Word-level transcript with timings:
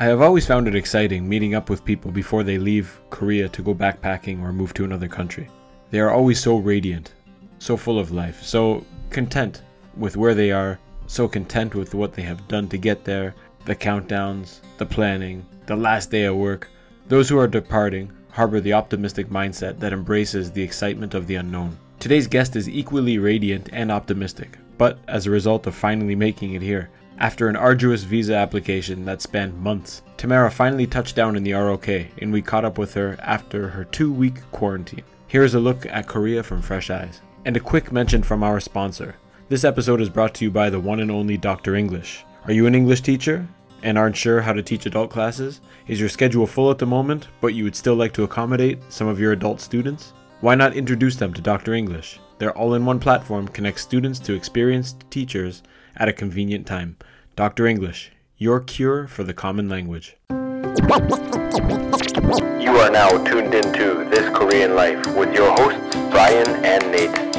I 0.00 0.04
have 0.04 0.22
always 0.22 0.46
found 0.46 0.66
it 0.66 0.74
exciting 0.74 1.28
meeting 1.28 1.54
up 1.54 1.68
with 1.68 1.84
people 1.84 2.10
before 2.10 2.42
they 2.42 2.56
leave 2.56 2.98
Korea 3.10 3.50
to 3.50 3.60
go 3.60 3.74
backpacking 3.74 4.40
or 4.40 4.50
move 4.50 4.72
to 4.72 4.84
another 4.84 5.08
country. 5.08 5.50
They 5.90 6.00
are 6.00 6.10
always 6.10 6.40
so 6.40 6.56
radiant, 6.56 7.12
so 7.58 7.76
full 7.76 7.98
of 7.98 8.10
life, 8.10 8.42
so 8.42 8.82
content 9.10 9.60
with 9.98 10.16
where 10.16 10.34
they 10.34 10.52
are, 10.52 10.78
so 11.06 11.28
content 11.28 11.74
with 11.74 11.94
what 11.94 12.14
they 12.14 12.22
have 12.22 12.48
done 12.48 12.66
to 12.70 12.78
get 12.78 13.04
there, 13.04 13.34
the 13.66 13.76
countdowns, 13.76 14.60
the 14.78 14.86
planning, 14.86 15.44
the 15.66 15.76
last 15.76 16.10
day 16.10 16.24
of 16.24 16.36
work. 16.36 16.70
Those 17.08 17.28
who 17.28 17.38
are 17.38 17.46
departing 17.46 18.10
harbor 18.30 18.62
the 18.62 18.72
optimistic 18.72 19.28
mindset 19.28 19.78
that 19.80 19.92
embraces 19.92 20.50
the 20.50 20.62
excitement 20.62 21.12
of 21.12 21.26
the 21.26 21.34
unknown. 21.34 21.76
Today's 21.98 22.26
guest 22.26 22.56
is 22.56 22.70
equally 22.70 23.18
radiant 23.18 23.68
and 23.74 23.92
optimistic, 23.92 24.56
but 24.78 24.98
as 25.08 25.26
a 25.26 25.30
result 25.30 25.66
of 25.66 25.74
finally 25.74 26.14
making 26.14 26.54
it 26.54 26.62
here, 26.62 26.88
after 27.20 27.48
an 27.48 27.56
arduous 27.56 28.02
visa 28.02 28.34
application 28.34 29.04
that 29.04 29.20
spanned 29.20 29.60
months, 29.60 30.02
Tamara 30.16 30.50
finally 30.50 30.86
touched 30.86 31.14
down 31.14 31.36
in 31.36 31.42
the 31.42 31.52
ROK 31.52 31.88
and 31.88 32.32
we 32.32 32.40
caught 32.40 32.64
up 32.64 32.78
with 32.78 32.94
her 32.94 33.18
after 33.20 33.68
her 33.68 33.84
two 33.84 34.10
week 34.10 34.40
quarantine. 34.52 35.04
Here 35.28 35.44
is 35.44 35.54
a 35.54 35.60
look 35.60 35.84
at 35.86 36.06
Korea 36.06 36.42
from 36.42 36.62
fresh 36.62 36.88
eyes. 36.88 37.20
And 37.44 37.56
a 37.56 37.60
quick 37.60 37.92
mention 37.92 38.22
from 38.22 38.42
our 38.42 38.58
sponsor. 38.58 39.16
This 39.50 39.64
episode 39.64 40.00
is 40.00 40.08
brought 40.08 40.34
to 40.36 40.44
you 40.46 40.50
by 40.50 40.70
the 40.70 40.80
one 40.80 41.00
and 41.00 41.10
only 41.10 41.36
Dr. 41.36 41.76
English. 41.76 42.24
Are 42.46 42.52
you 42.52 42.66
an 42.66 42.74
English 42.74 43.02
teacher 43.02 43.46
and 43.82 43.98
aren't 43.98 44.16
sure 44.16 44.40
how 44.40 44.54
to 44.54 44.62
teach 44.62 44.86
adult 44.86 45.10
classes? 45.10 45.60
Is 45.88 46.00
your 46.00 46.08
schedule 46.08 46.46
full 46.46 46.70
at 46.70 46.78
the 46.78 46.86
moment, 46.86 47.28
but 47.42 47.48
you 47.48 47.64
would 47.64 47.76
still 47.76 47.96
like 47.96 48.12
to 48.14 48.24
accommodate 48.24 48.78
some 48.88 49.08
of 49.08 49.20
your 49.20 49.32
adult 49.32 49.60
students? 49.60 50.14
Why 50.40 50.54
not 50.54 50.74
introduce 50.74 51.16
them 51.16 51.34
to 51.34 51.42
Dr. 51.42 51.74
English? 51.74 52.18
Their 52.38 52.56
all 52.56 52.72
in 52.72 52.86
one 52.86 52.98
platform 52.98 53.46
connects 53.46 53.82
students 53.82 54.18
to 54.20 54.32
experienced 54.32 55.04
teachers 55.10 55.62
at 55.96 56.08
a 56.08 56.12
convenient 56.12 56.66
time. 56.66 56.96
Dr. 57.36 57.66
English, 57.66 58.10
your 58.36 58.60
cure 58.60 59.06
for 59.06 59.22
the 59.24 59.32
common 59.32 59.68
language. 59.68 60.16
You 60.28 60.36
are 62.76 62.90
now 62.90 63.08
tuned 63.24 63.54
into 63.54 64.04
This 64.10 64.28
Korean 64.36 64.74
Life 64.74 65.06
with 65.16 65.32
your 65.32 65.50
hosts, 65.52 65.96
Brian 66.10 66.64
and 66.64 66.90
Nate. 66.90 67.30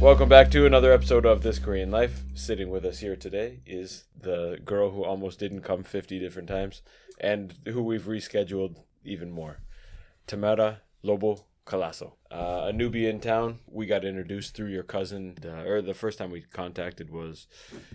Welcome 0.00 0.28
back 0.28 0.50
to 0.52 0.66
another 0.66 0.92
episode 0.92 1.26
of 1.26 1.42
This 1.42 1.58
Korean 1.58 1.90
Life. 1.90 2.22
Sitting 2.34 2.70
with 2.70 2.84
us 2.84 3.00
here 3.00 3.16
today 3.16 3.60
is 3.66 4.04
the 4.20 4.58
girl 4.64 4.90
who 4.90 5.04
almost 5.04 5.38
didn't 5.38 5.60
come 5.60 5.84
50 5.84 6.18
different 6.18 6.48
times 6.48 6.80
and 7.18 7.54
who 7.66 7.82
we've 7.82 8.04
rescheduled 8.04 8.76
even 9.04 9.30
more. 9.30 9.60
Tamara 10.26 10.82
Lobo 11.02 11.46
Calasso. 11.66 12.12
Uh, 12.30 12.66
a 12.68 12.72
newbie 12.72 13.08
in 13.08 13.20
town. 13.20 13.58
We 13.66 13.86
got 13.86 14.04
introduced 14.04 14.54
through 14.54 14.68
your 14.68 14.84
cousin, 14.84 15.36
uh, 15.44 15.68
or 15.68 15.82
the 15.82 15.94
first 15.94 16.18
time 16.18 16.30
we 16.30 16.42
contacted 16.42 17.10
was, 17.10 17.48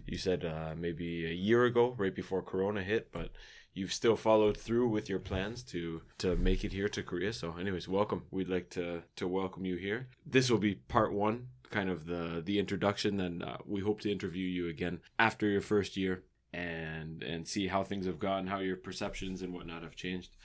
you 0.06 0.18
said 0.18 0.44
uh, 0.44 0.74
maybe 0.78 1.26
a 1.26 1.34
year 1.34 1.66
ago, 1.66 1.96
right 1.98 2.14
before 2.14 2.42
Corona 2.42 2.84
hit, 2.84 3.12
but 3.12 3.32
you've 3.74 3.94
still 3.94 4.18
followed 4.18 4.58
through 4.58 4.90
with 4.90 5.10
your 5.10 5.20
plans 5.20 5.64
to 5.64 6.02
to 6.18 6.36
make 6.36 6.64
it 6.66 6.74
here 6.74 6.90
to 6.90 7.02
Korea. 7.02 7.32
So, 7.34 7.56
anyways, 7.58 7.88
welcome. 7.88 8.24
We'd 8.30 8.50
like 8.50 8.70
to 8.72 9.04
to 9.16 9.28
welcome 9.28 9.66
you 9.66 9.78
here. 9.78 10.10
This 10.26 10.50
will 10.50 10.58
be 10.58 10.76
part 10.76 11.14
one, 11.14 11.48
kind 11.70 11.90
of 11.90 12.06
the 12.06 12.42
the 12.44 12.60
introduction. 12.60 13.18
Then 13.18 13.42
uh, 13.42 13.58
we 13.66 13.82
hope 13.82 14.02
to 14.02 14.12
interview 14.12 14.48
you 14.48 14.68
again 14.68 15.00
after 15.18 15.48
your 15.48 15.62
first 15.62 15.96
year 15.96 16.24
and 16.54 17.24
and 17.24 17.48
see 17.48 17.68
how 17.68 17.84
things 17.84 18.06
have 18.06 18.20
gone, 18.20 18.48
how 18.48 18.60
your 18.60 18.76
perceptions 18.76 19.42
and 19.42 19.54
whatnot 19.54 19.84
have 19.84 19.96
changed 19.96 20.36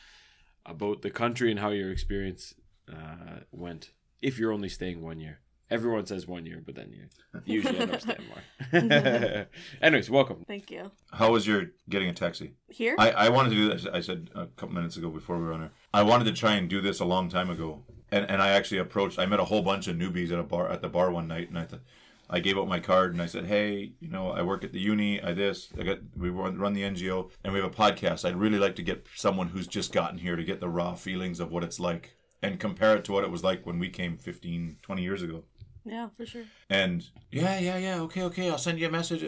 about 0.65 1.03
the 1.03 1.11
country 1.11 1.51
and 1.51 1.61
how 1.61 1.71
your 1.71 1.91
experience 1.91 2.55
uh, 2.93 3.41
went. 3.53 3.91
If 4.23 4.39
you're 4.39 4.53
only 4.53 4.69
staying 4.69 5.03
one 5.03 5.21
year, 5.21 5.41
everyone 5.71 6.07
says 6.07 6.27
one 6.27 6.47
year, 6.47 6.63
but 6.65 6.75
then 6.75 6.93
you 6.93 7.09
usually 7.45 7.79
end 7.79 7.93
up 7.93 8.01
staying 8.01 8.25
more. 8.29 9.47
Anyways, 9.83 10.11
welcome. 10.11 10.45
Thank 10.47 10.71
you. 10.71 10.91
How 11.13 11.33
was 11.33 11.47
your 11.47 11.67
getting 11.89 12.09
a 12.09 12.15
taxi? 12.15 12.55
Here? 12.69 12.97
I, 12.99 13.11
I 13.11 13.29
wanted 13.29 13.51
to 13.51 13.57
do 13.57 13.69
this. 13.69 13.87
I 13.93 14.01
said 14.01 14.31
a 14.35 14.47
couple 14.47 14.75
minutes 14.75 14.97
ago 14.97 15.11
before 15.11 15.39
we 15.39 15.45
were 15.45 15.53
on 15.53 15.61
there. 15.61 15.73
I 15.93 16.03
wanted 16.03 16.25
to 16.25 16.33
try 16.33 16.55
and 16.55 16.69
do 16.69 16.81
this 16.81 17.01
a 17.01 17.05
long 17.05 17.29
time 17.29 17.51
ago, 17.51 17.83
and 18.11 18.29
and 18.31 18.43
I 18.43 18.51
actually 18.51 18.79
approached. 18.79 19.19
I 19.19 19.27
met 19.27 19.41
a 19.41 19.45
whole 19.45 19.63
bunch 19.63 19.89
of 19.89 19.97
newbies 19.97 20.33
at 20.33 20.39
a 20.39 20.45
bar 20.45 20.69
at 20.71 20.83
the 20.83 20.89
bar 20.89 21.11
one 21.11 21.29
night, 21.29 21.49
and 21.49 21.59
I 21.59 21.65
thought. 21.65 21.81
I 22.29 22.41
gave 22.41 22.59
out 22.59 22.69
my 22.69 22.81
card 22.81 23.13
and 23.13 23.23
I 23.23 23.27
said, 23.27 23.47
"Hey, 23.47 23.93
you 24.01 24.09
know, 24.09 24.31
I 24.31 24.43
work 24.43 24.65
at 24.65 24.73
the 24.73 24.81
uni. 24.81 25.23
I 25.23 25.33
this. 25.33 25.69
I 25.79 25.83
got 25.83 25.99
we 26.17 26.29
run, 26.31 26.59
run 26.59 26.73
the 26.73 26.83
NGO 26.83 27.31
and 27.45 27.53
we 27.53 27.61
have 27.61 27.71
a 27.71 27.75
podcast. 27.75 28.25
I'd 28.25 28.37
really 28.37 28.59
like 28.59 28.77
to 28.77 28.83
get 28.83 29.07
someone 29.15 29.49
who's 29.49 29.67
just 29.67 29.93
gotten 29.93 30.19
here 30.19 30.37
to 30.37 30.45
get 30.45 30.61
the 30.61 30.69
raw 30.69 30.95
feelings 30.95 31.41
of 31.41 31.51
what 31.51 31.65
it's 31.65 31.79
like 31.79 32.17
and 32.43 32.61
compare 32.61 32.97
it 32.97 33.05
to 33.07 33.13
what 33.13 33.25
it 33.25 33.31
was 33.31 33.45
like 33.45 33.65
when 33.65 33.79
we 33.79 33.89
came 33.89 34.17
15, 34.17 34.79
20 34.83 35.03
years 35.03 35.23
ago." 35.23 35.45
yeah, 35.87 36.09
for 36.17 36.27
sure. 36.27 36.45
And 36.69 37.07
yeah, 37.31 37.59
yeah, 37.59 37.79
yeah. 37.79 38.01
Okay, 38.03 38.23
okay. 38.25 38.51
I'll 38.51 38.59
send 38.59 38.79
you 38.79 38.89
a 38.89 38.91
message. 38.91 39.23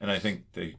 And 0.00 0.10
I 0.10 0.18
think 0.18 0.44
they, 0.52 0.76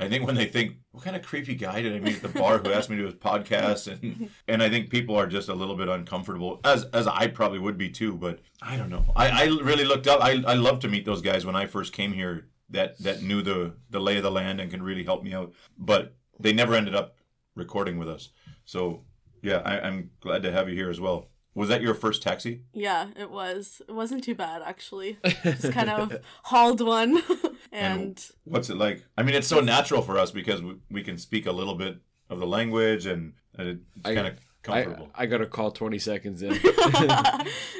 I 0.00 0.08
think 0.08 0.26
when 0.26 0.34
they 0.34 0.46
think, 0.46 0.76
what 0.92 1.04
kind 1.04 1.16
of 1.16 1.22
creepy 1.22 1.54
guy 1.54 1.82
did 1.82 1.94
I 1.94 2.00
meet 2.00 2.16
at 2.16 2.22
the 2.22 2.38
bar 2.38 2.58
who 2.58 2.72
asked 2.72 2.90
me 2.90 2.96
to 2.96 3.02
do 3.02 3.06
his 3.06 3.14
podcast? 3.14 3.86
And 3.86 4.30
and 4.48 4.62
I 4.62 4.68
think 4.68 4.90
people 4.90 5.16
are 5.16 5.26
just 5.26 5.48
a 5.48 5.54
little 5.54 5.76
bit 5.76 5.88
uncomfortable, 5.88 6.60
as 6.64 6.84
as 6.92 7.06
I 7.06 7.26
probably 7.28 7.58
would 7.58 7.78
be 7.78 7.90
too. 7.90 8.14
But 8.14 8.40
I 8.62 8.76
don't 8.76 8.90
know. 8.90 9.04
I, 9.16 9.28
I 9.28 9.44
really 9.44 9.84
looked 9.84 10.06
up. 10.06 10.20
I 10.22 10.42
I 10.46 10.54
love 10.54 10.80
to 10.80 10.88
meet 10.88 11.04
those 11.04 11.22
guys 11.22 11.46
when 11.46 11.56
I 11.56 11.66
first 11.66 11.92
came 11.92 12.12
here. 12.12 12.48
That 12.70 12.98
that 12.98 13.22
knew 13.22 13.42
the 13.42 13.74
the 13.90 14.00
lay 14.00 14.16
of 14.16 14.22
the 14.22 14.30
land 14.30 14.60
and 14.60 14.70
can 14.70 14.82
really 14.82 15.04
help 15.04 15.22
me 15.22 15.34
out. 15.34 15.52
But 15.78 16.14
they 16.40 16.52
never 16.52 16.74
ended 16.74 16.94
up 16.94 17.16
recording 17.54 17.98
with 17.98 18.08
us. 18.08 18.30
So 18.64 19.04
yeah, 19.42 19.58
I, 19.64 19.80
I'm 19.80 20.10
glad 20.20 20.42
to 20.42 20.52
have 20.52 20.68
you 20.68 20.74
here 20.74 20.90
as 20.90 21.00
well. 21.00 21.28
Was 21.54 21.68
that 21.68 21.82
your 21.82 21.94
first 21.94 22.22
taxi? 22.22 22.62
Yeah, 22.72 23.08
it 23.16 23.30
was. 23.30 23.80
It 23.88 23.92
wasn't 23.92 24.24
too 24.24 24.34
bad 24.34 24.62
actually. 24.62 25.18
Just 25.44 25.72
kind 25.72 25.88
of 25.88 26.16
hauled 26.44 26.80
one, 26.80 27.22
and 27.72 28.24
What's 28.44 28.70
it 28.70 28.76
like? 28.76 29.04
I 29.16 29.22
mean, 29.22 29.34
it's 29.36 29.46
so 29.46 29.60
natural 29.60 30.02
for 30.02 30.18
us 30.18 30.30
because 30.32 30.62
we, 30.62 30.76
we 30.90 31.02
can 31.02 31.16
speak 31.16 31.46
a 31.46 31.52
little 31.52 31.74
bit 31.76 31.98
of 32.28 32.40
the 32.40 32.46
language 32.46 33.06
and 33.06 33.34
it's 33.58 33.80
I- 34.04 34.14
kind 34.14 34.26
of 34.26 34.38
comfortable. 34.62 35.10
I, 35.14 35.24
I 35.24 35.26
got 35.26 35.42
a 35.42 35.46
call 35.46 35.70
20 35.70 35.98
seconds 35.98 36.42
in. 36.42 36.50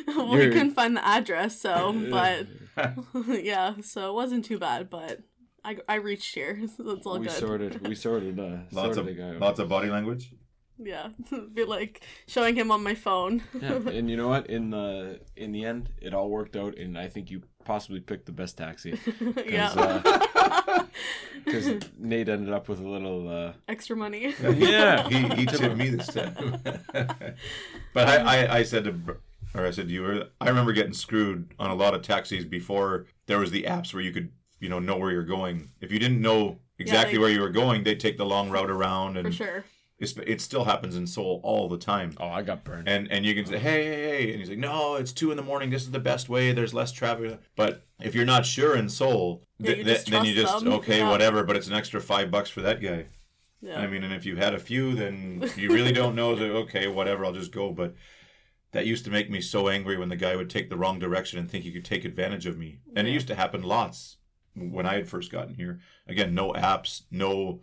well, 0.06 0.30
we 0.30 0.48
couldn't 0.50 0.72
find 0.72 0.96
the 0.96 1.04
address, 1.04 1.60
so 1.60 1.92
but 2.10 2.46
yeah, 3.42 3.74
so 3.82 4.08
it 4.10 4.14
wasn't 4.14 4.44
too 4.44 4.58
bad. 4.58 4.88
But 4.90 5.20
I, 5.64 5.78
I 5.88 5.96
reached 5.96 6.34
here, 6.34 6.60
so 6.76 6.82
that's 6.84 7.06
all 7.06 7.18
we 7.18 7.26
good. 7.26 7.34
sorted, 7.36 7.88
we 7.88 7.94
sorted, 7.94 8.38
uh, 8.38 8.58
lots 8.70 8.94
sorted 8.94 8.98
of 8.98 9.06
the 9.06 9.14
guy. 9.14 9.32
lots 9.38 9.58
of 9.58 9.68
body 9.68 9.88
language. 9.88 10.32
Yeah, 10.78 11.08
be 11.54 11.64
like 11.64 12.02
showing 12.26 12.56
him 12.56 12.70
on 12.70 12.82
my 12.82 12.94
phone. 12.94 13.42
yeah, 13.60 13.74
and 13.86 14.10
you 14.10 14.16
know 14.16 14.28
what? 14.28 14.48
In 14.48 14.70
the 14.70 15.20
in 15.36 15.52
the 15.52 15.64
end, 15.64 15.90
it 16.00 16.12
all 16.14 16.28
worked 16.28 16.56
out, 16.56 16.76
and 16.76 16.98
I 16.98 17.08
think 17.08 17.30
you 17.30 17.42
possibly 17.64 18.00
picked 18.00 18.26
the 18.26 18.32
best 18.32 18.58
taxi 18.58 18.98
yeah, 19.46 19.70
uh, 19.76 20.84
because 21.44 21.80
Nate 21.98 22.28
ended 22.28 22.52
up 22.52 22.68
with 22.68 22.80
a 22.80 22.88
little. 22.88 23.28
Uh, 23.28 23.52
extra 23.68 23.96
money. 23.96 24.34
yeah, 24.42 25.08
he 25.08 25.22
he 25.34 25.46
tipped 25.46 25.76
me 25.76 25.90
this 25.90 26.08
time. 26.08 26.60
but 27.92 28.08
I, 28.08 28.16
I 28.44 28.56
I 28.58 28.62
said 28.64 28.84
to 28.84 29.16
or 29.54 29.66
I 29.66 29.70
said 29.70 29.88
to 29.88 29.94
you, 29.94 30.24
I 30.40 30.48
remember 30.48 30.72
getting 30.72 30.92
screwed 30.92 31.54
on 31.58 31.70
a 31.70 31.74
lot 31.74 31.94
of 31.94 32.02
taxis 32.02 32.44
before 32.44 33.06
there 33.26 33.38
was 33.38 33.50
the 33.50 33.62
apps 33.64 33.94
where 33.94 34.02
you 34.02 34.12
could 34.12 34.30
you 34.60 34.68
know 34.68 34.78
know 34.78 34.96
where 34.96 35.12
you're 35.12 35.22
going. 35.22 35.70
If 35.80 35.92
you 35.92 35.98
didn't 35.98 36.20
know 36.20 36.58
exactly 36.78 37.14
they- 37.14 37.18
where 37.20 37.30
you 37.30 37.40
were 37.40 37.50
going, 37.50 37.84
they'd 37.84 38.00
take 38.00 38.18
the 38.18 38.26
long 38.26 38.50
route 38.50 38.70
around, 38.70 39.14
for 39.14 39.20
and 39.20 39.34
sure. 39.34 39.64
It's, 40.04 40.16
it 40.26 40.40
still 40.40 40.64
happens 40.64 40.94
in 40.96 41.06
Seoul 41.06 41.40
all 41.42 41.68
the 41.68 41.78
time. 41.78 42.14
oh, 42.20 42.28
I 42.28 42.42
got 42.42 42.62
burned. 42.62 42.88
and 42.88 43.10
and 43.10 43.24
you 43.26 43.34
can 43.34 43.44
say 43.46 43.58
hey 43.58 43.84
hey 43.84 44.02
hey 44.04 44.30
and 44.30 44.38
he's 44.40 44.48
like 44.50 44.58
no 44.58 44.94
it's 44.94 45.12
two 45.12 45.30
in 45.32 45.36
the 45.36 45.42
morning 45.42 45.70
this 45.70 45.82
is 45.82 45.90
the 45.90 45.98
best 45.98 46.28
way 46.28 46.52
there's 46.52 46.72
less 46.74 46.92
traffic 46.92 47.38
but 47.56 47.82
if 48.00 48.14
you're 48.14 48.24
not 48.24 48.46
sure 48.46 48.76
in 48.76 48.88
seoul 48.88 49.42
Yeah, 49.58 49.66
th- 49.66 49.78
you 49.78 49.84
th- 49.84 50.04
then 50.06 50.24
you 50.24 50.34
just 50.34 50.62
them. 50.64 50.72
okay 50.74 50.98
Yeah. 50.98 51.10
whatever 51.10 51.42
but 51.44 51.56
it's 51.56 51.66
an 51.68 51.74
extra 51.74 52.00
five 52.00 52.30
bucks 52.30 52.50
for 52.50 52.60
that 52.62 52.80
guy 52.80 53.06
Yeah. 53.62 53.80
i 53.80 53.86
mean 53.86 54.04
and 54.04 54.12
if 54.14 54.24
you 54.26 54.36
had 54.36 54.54
a 54.54 54.58
few 54.58 54.94
then 54.94 55.50
you 55.56 55.72
really 55.72 55.92
don't 55.92 56.14
know 56.14 56.34
that 56.34 56.50
okay 56.64 56.86
whatever 56.88 57.24
i'll 57.24 57.32
just 57.32 57.52
go 57.52 57.72
but 57.72 57.94
that 58.72 58.86
used 58.86 59.04
to 59.04 59.10
make 59.10 59.30
me 59.30 59.40
so 59.40 59.68
angry 59.68 59.96
when 59.96 60.08
the 60.08 60.16
guy 60.16 60.34
would 60.36 60.50
take 60.50 60.68
the 60.68 60.76
wrong 60.76 60.98
direction 60.98 61.38
and 61.38 61.48
think 61.50 61.62
he 61.64 61.72
could 61.72 61.84
take 61.84 62.04
advantage 62.04 62.46
of 62.46 62.58
me 62.58 62.78
and 62.96 63.06
it 63.06 63.12
used 63.12 63.28
to 63.28 63.34
happen 63.36 63.62
lots 63.62 64.16
when 64.56 64.86
i 64.86 64.94
had 64.94 65.08
first 65.08 65.30
gotten 65.32 65.54
here 65.54 65.78
again 66.08 66.34
no 66.34 66.52
apps 66.52 67.02
no 67.10 67.60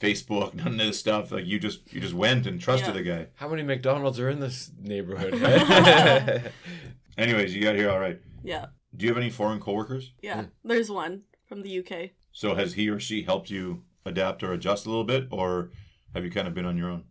facebook 0.00 0.54
none 0.54 0.68
of 0.68 0.78
this 0.78 0.98
stuff 0.98 1.30
like 1.30 1.46
you 1.46 1.58
just 1.58 1.92
you 1.92 2.00
just 2.00 2.14
went 2.14 2.46
and 2.46 2.60
trusted 2.60 2.88
Yeah. 2.88 2.94
the 2.94 3.02
guy 3.02 3.26
How 3.34 3.48
many 3.48 3.62
McDonald's 3.62 4.18
are 4.18 4.30
in 4.30 4.40
this 4.40 4.70
neighborhood? 4.80 5.34
anyways 7.18 7.54
you 7.54 7.62
got 7.62 7.74
here 7.76 7.90
all 7.90 8.00
right 8.00 8.18
yeah, 8.42 8.66
Do 8.96 9.04
you 9.04 9.10
have 9.10 9.18
any 9.18 9.28
foreign 9.30 9.60
coworkers? 9.60 10.12
yeah. 10.22 10.44
There's 10.64 10.90
one 10.90 11.24
from 11.46 11.60
the 11.62 11.78
UK. 11.80 12.10
So 12.32 12.54
has 12.54 12.72
he 12.72 12.88
or 12.88 12.98
she 12.98 13.22
helped 13.22 13.50
you 13.50 13.82
adapt 14.06 14.42
or 14.42 14.52
adjust 14.54 14.86
a 14.86 14.88
little 14.88 15.04
bit, 15.04 15.28
or 15.30 15.72
have 16.14 16.24
you 16.24 16.30
kind 16.30 16.48
of 16.48 16.54
been 16.54 16.64
on 16.64 16.78
your 16.78 16.88
own? 16.88 17.04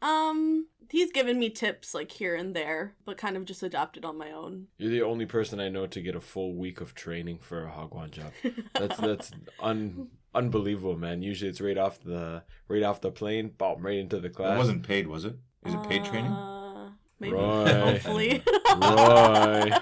Um, 0.00 0.68
he's 0.90 1.10
given 1.10 1.40
me 1.40 1.50
tips 1.50 1.92
like 1.92 2.12
here 2.12 2.36
and 2.36 2.54
there, 2.54 2.94
but 3.04 3.16
kind 3.16 3.36
of 3.36 3.46
just 3.46 3.64
adapted 3.64 4.04
on 4.04 4.16
my 4.16 4.30
own. 4.30 4.68
You're 4.78 4.90
the 4.92 5.02
only 5.02 5.26
person 5.26 5.58
I 5.58 5.70
know 5.70 5.88
to 5.88 6.00
get 6.00 6.14
a 6.14 6.20
full 6.20 6.54
week 6.54 6.80
of 6.80 6.94
training 6.94 7.38
for 7.40 7.66
a 7.66 7.70
hagwon 7.72 8.12
job. 8.12 8.32
That's 8.74 8.96
that's 8.98 9.30
un 9.60 10.06
unbelievable, 10.34 10.96
man. 10.96 11.22
Usually 11.22 11.50
it's 11.50 11.60
right 11.60 11.78
off 11.78 12.00
the 12.00 12.42
right 12.68 12.82
off 12.82 13.00
the 13.00 13.10
plane, 13.10 13.52
boom, 13.56 13.82
right 13.84 13.98
into 13.98 14.20
the 14.20 14.30
class. 14.30 14.54
It 14.54 14.58
wasn't 14.58 14.82
paid, 14.82 15.06
was 15.06 15.24
it? 15.24 15.36
Is 15.64 15.74
it 15.74 15.82
paid 15.88 16.04
training? 16.04 16.30
Uh, 16.30 16.90
maybe. 17.18 17.34
Roy. 17.34 17.64
Hopefully. 17.74 18.42
Roy. 18.76 19.70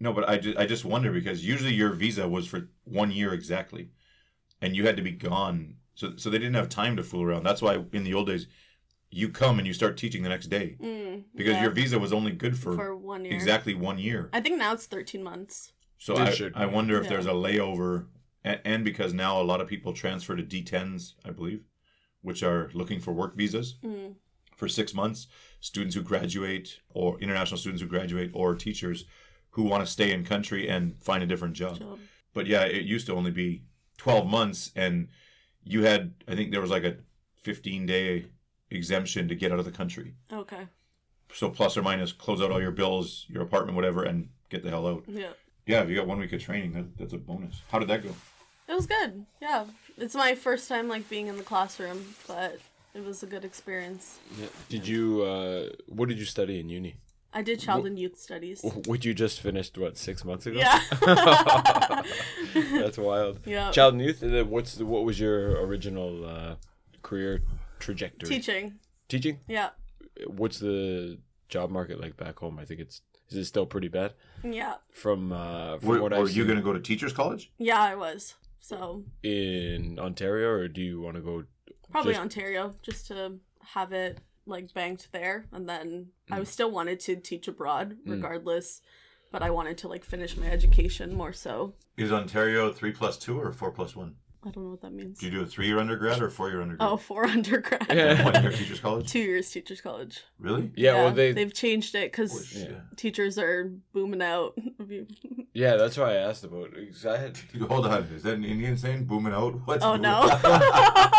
No, 0.00 0.12
but 0.12 0.28
I 0.28 0.36
just, 0.38 0.58
I 0.58 0.66
just 0.66 0.84
wonder 0.84 1.10
because 1.10 1.44
usually 1.44 1.72
your 1.72 1.92
visa 1.92 2.28
was 2.28 2.46
for 2.46 2.68
one 2.84 3.10
year 3.10 3.32
exactly, 3.32 3.88
and 4.60 4.76
you 4.76 4.86
had 4.86 4.96
to 4.96 5.02
be 5.02 5.12
gone. 5.12 5.76
So 5.94 6.12
so 6.16 6.28
they 6.30 6.38
didn't 6.38 6.54
have 6.54 6.68
time 6.68 6.96
to 6.96 7.02
fool 7.02 7.22
around. 7.22 7.44
That's 7.44 7.62
why 7.62 7.82
in 7.92 8.04
the 8.04 8.12
old 8.14 8.26
days, 8.26 8.46
you 9.10 9.30
come 9.30 9.58
and 9.58 9.66
you 9.66 9.72
start 9.72 9.96
teaching 9.96 10.22
the 10.22 10.28
next 10.28 10.48
day 10.48 10.76
Mm, 10.80 11.24
because 11.34 11.54
yeah, 11.54 11.62
your 11.62 11.70
visa 11.70 11.98
was 11.98 12.12
only 12.12 12.32
good 12.32 12.58
for, 12.58 12.74
for 12.74 12.94
one 12.96 13.24
year. 13.24 13.32
exactly 13.34 13.74
one 13.74 13.98
year. 13.98 14.28
I 14.32 14.40
think 14.40 14.58
now 14.58 14.72
it's 14.74 14.86
13 14.86 15.22
months. 15.22 15.72
So 15.98 16.14
They 16.14 16.22
I, 16.22 16.30
should 16.30 16.52
I 16.54 16.66
wonder 16.66 16.98
if 16.98 17.04
Yeah. 17.04 17.10
there's 17.10 17.26
a 17.26 17.30
layover, 17.30 18.06
and, 18.46 18.60
and 18.64 18.84
because 18.84 19.12
now 19.12 19.40
a 19.40 19.44
lot 19.50 19.60
of 19.60 19.68
people 19.68 19.92
transfer 19.92 20.34
to 20.36 20.42
D10s, 20.42 21.14
I 21.24 21.30
believe, 21.30 21.62
which 22.22 22.42
are 22.42 22.70
looking 22.72 23.00
for 23.00 23.12
work 23.12 23.36
visas 23.36 23.76
Mm. 23.84 24.14
for 24.56 24.68
six 24.68 24.94
months. 24.94 25.26
Students 25.60 25.94
who 25.96 26.02
graduate, 26.02 26.80
or 26.90 27.18
international 27.20 27.58
students 27.58 27.82
who 27.82 27.88
graduate, 27.88 28.30
or 28.32 28.54
teachers 28.54 29.04
who 29.50 29.62
want 29.64 29.84
to 29.84 29.90
stay 29.90 30.12
in 30.12 30.24
country 30.24 30.68
and 30.68 30.96
find 31.08 31.22
a 31.22 31.26
different 31.26 31.54
job. 31.54 31.78
job. 31.78 31.98
But 32.34 32.46
yeah, 32.46 32.64
it 32.64 32.84
used 32.84 33.06
to 33.06 33.14
only 33.14 33.30
be 33.30 33.62
12 33.98 34.26
months, 34.26 34.70
and 34.76 35.08
you 35.64 35.82
had, 35.84 36.14
I 36.28 36.34
think 36.36 36.50
there 36.52 36.60
was 36.60 36.70
like 36.70 36.84
a 36.84 36.96
15 37.42 37.86
day 37.86 38.26
exemption 38.70 39.28
to 39.28 39.34
get 39.34 39.52
out 39.52 39.58
of 39.58 39.64
the 39.64 39.72
country. 39.72 40.14
Okay. 40.32 40.66
So 41.32 41.50
plus 41.50 41.76
or 41.76 41.82
minus, 41.82 42.12
close 42.12 42.40
out 42.42 42.50
all 42.52 42.60
your 42.60 42.70
bills, 42.82 43.26
your 43.28 43.42
apartment, 43.42 43.76
whatever, 43.76 44.02
and 44.04 44.28
get 44.50 44.62
the 44.62 44.70
hell 44.70 44.86
out. 44.86 45.04
Yeah. 45.08 45.32
Yeah, 45.66 45.82
if 45.82 45.88
you 45.88 45.96
got 45.96 46.06
one 46.06 46.18
week 46.20 46.32
of 46.32 46.40
training, 46.42 46.72
that, 46.74 46.96
that's 46.98 47.12
a 47.12 47.18
bonus. 47.18 47.62
How 47.70 47.78
did 47.80 47.88
that 47.88 48.02
go? 48.04 48.10
It 48.68 48.74
was 48.74 48.86
good. 48.86 49.24
Yeah. 49.40 49.64
It's 49.98 50.14
my 50.14 50.34
first 50.34 50.68
time 50.68 50.88
like 50.88 51.08
being 51.08 51.26
in 51.28 51.36
the 51.36 51.42
classroom, 51.44 52.04
but 52.26 52.58
it 52.94 53.04
was 53.04 53.22
a 53.22 53.26
good 53.26 53.44
experience. 53.44 54.18
Yeah. 54.40 54.46
Did 54.68 54.86
you? 54.88 55.22
Uh, 55.22 55.68
what 55.88 56.08
did 56.08 56.18
you 56.18 56.24
study 56.24 56.58
in 56.60 56.68
uni? 56.68 56.96
I 57.32 57.42
did 57.42 57.60
child 57.60 57.84
and 57.86 57.98
youth 57.98 58.18
studies. 58.18 58.62
What 58.86 59.04
you 59.04 59.12
just 59.12 59.40
finished? 59.40 59.76
What 59.76 59.98
six 59.98 60.24
months 60.24 60.46
ago? 60.46 60.58
Yeah. 60.58 60.80
That's 62.54 62.98
wild. 62.98 63.40
Yeah. 63.46 63.70
Child 63.72 63.94
and 63.94 64.02
youth. 64.02 64.22
and 64.22 64.32
then 64.34 64.48
What's 64.50 64.74
the, 64.76 64.86
what 64.86 65.04
was 65.04 65.20
your 65.20 65.60
original 65.66 66.24
uh, 66.26 66.54
career 67.02 67.42
trajectory? 67.78 68.28
Teaching. 68.28 68.78
Teaching. 69.08 69.38
Yeah. 69.48 69.70
What's 70.26 70.58
the 70.60 71.18
job 71.48 71.70
market 71.70 72.00
like 72.00 72.16
back 72.16 72.38
home? 72.38 72.58
I 72.58 72.64
think 72.64 72.80
it's 72.80 73.02
is 73.28 73.36
it 73.36 73.44
still 73.44 73.66
pretty 73.66 73.88
bad 73.88 74.14
Yeah. 74.44 74.74
from 74.92 75.32
uh, 75.32 75.78
from 75.78 75.88
Were, 75.88 76.00
what 76.00 76.12
were 76.12 76.18
I've 76.18 76.28
you 76.30 76.42
seen 76.42 76.46
going 76.46 76.56
to 76.58 76.62
go 76.64 76.72
to 76.72 76.80
teachers 76.80 77.12
college? 77.12 77.50
Yeah, 77.58 77.80
I 77.82 77.94
was. 77.96 78.34
So 78.66 79.04
in 79.22 79.96
Ontario, 80.00 80.48
or 80.50 80.66
do 80.66 80.80
you 80.82 81.00
want 81.00 81.14
to 81.16 81.22
go? 81.22 81.44
probably 81.90 82.14
Just- 82.14 82.22
Ontario, 82.22 82.74
just 82.82 83.06
to 83.08 83.38
have 83.60 83.92
it 83.92 84.18
like 84.44 84.74
banked 84.74 85.08
there, 85.12 85.46
and 85.52 85.68
then 85.68 86.08
I 86.32 86.40
Mm. 86.40 86.46
still 86.46 86.70
wanted 86.72 86.98
to 87.00 87.14
teach 87.16 87.46
abroad 87.46 87.96
regardless, 88.04 88.80
but 89.30 89.40
I 89.42 89.50
wanted 89.50 89.78
to 89.78 89.88
like 89.88 90.04
finish 90.04 90.36
my 90.36 90.46
education 90.50 91.14
more 91.14 91.32
so. 91.32 91.74
Is 91.96 92.10
Ontario 92.10 92.72
three 92.72 92.92
plus 92.92 93.16
two 93.18 93.40
or 93.40 93.52
four 93.52 93.70
plus 93.70 93.94
one? 93.94 94.16
I 94.46 94.50
don't 94.50 94.62
know 94.64 94.70
what 94.70 94.82
that 94.82 94.92
means. 94.92 95.18
Do 95.18 95.26
you 95.26 95.32
do 95.32 95.40
a 95.42 95.46
three 95.46 95.66
year 95.66 95.78
undergrad 95.80 96.22
or 96.22 96.30
four 96.30 96.48
year 96.50 96.62
undergrad? 96.62 96.88
Oh, 96.88 96.96
for 96.96 97.26
undergrad. 97.36 97.86
Yeah. 97.90 98.22
One 98.24 98.40
year 98.42 98.52
teachers 98.52 98.78
college? 98.78 99.10
Two 99.10 99.18
years 99.18 99.50
teachers 99.50 99.80
college. 99.80 100.20
Really? 100.38 100.70
Yeah, 100.76 100.94
well 100.94 101.12
they 101.12 101.32
they've 101.32 101.52
changed 101.52 101.94
it 101.96 102.12
because 102.12 102.30
Holy 102.30 102.44
shit. 102.44 102.76
teachers 102.96 103.38
are 103.38 103.72
booming 103.92 104.22
out. 104.22 104.56
yeah 105.52 105.76
that's 105.76 105.96
why 105.96 106.12
I 106.12 106.14
asked 106.16 106.44
about. 106.44 106.70
it, 106.76 106.92
'cause 106.92 107.06
I 107.06 107.16
had 107.18 107.36
Hold 107.68 107.86
on. 107.86 108.04
Is 108.14 108.22
that 108.22 108.34
an 108.34 108.44
Indian 108.44 108.76
saying 108.76 109.06
booming 109.06 109.32
out? 109.32 109.54
What's 109.66 109.84
oh 109.84 109.96
booming 109.96 110.02
no! 110.02 110.28
out? 110.30 111.12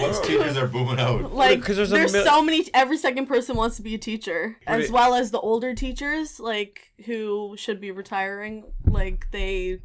What's 0.00 0.20
teachers 0.20 0.56
are 0.56 0.66
booming 0.66 0.98
out? 1.00 1.32
like 1.32 1.62
'Cause 1.62 1.76
there's 1.76 1.90
there's, 1.90 2.12
a 2.14 2.18
mil- 2.18 2.24
so 2.26 2.42
many 2.42 2.66
every 2.74 2.96
second 2.98 3.26
person 3.26 3.56
wants 3.56 3.76
to 3.76 3.82
be 3.82 3.94
a 3.94 3.98
teacher 3.98 4.56
But 4.66 4.80
as 4.80 4.84
it- 4.86 4.90
well 4.92 5.14
as 5.14 5.30
the 5.30 5.40
older 5.40 5.74
teachers 5.74 6.40
like 6.40 6.92
who 7.06 7.54
should 7.56 7.80
be 7.80 7.90
retiring 7.92 8.64
like 8.84 9.28
they 9.30 9.78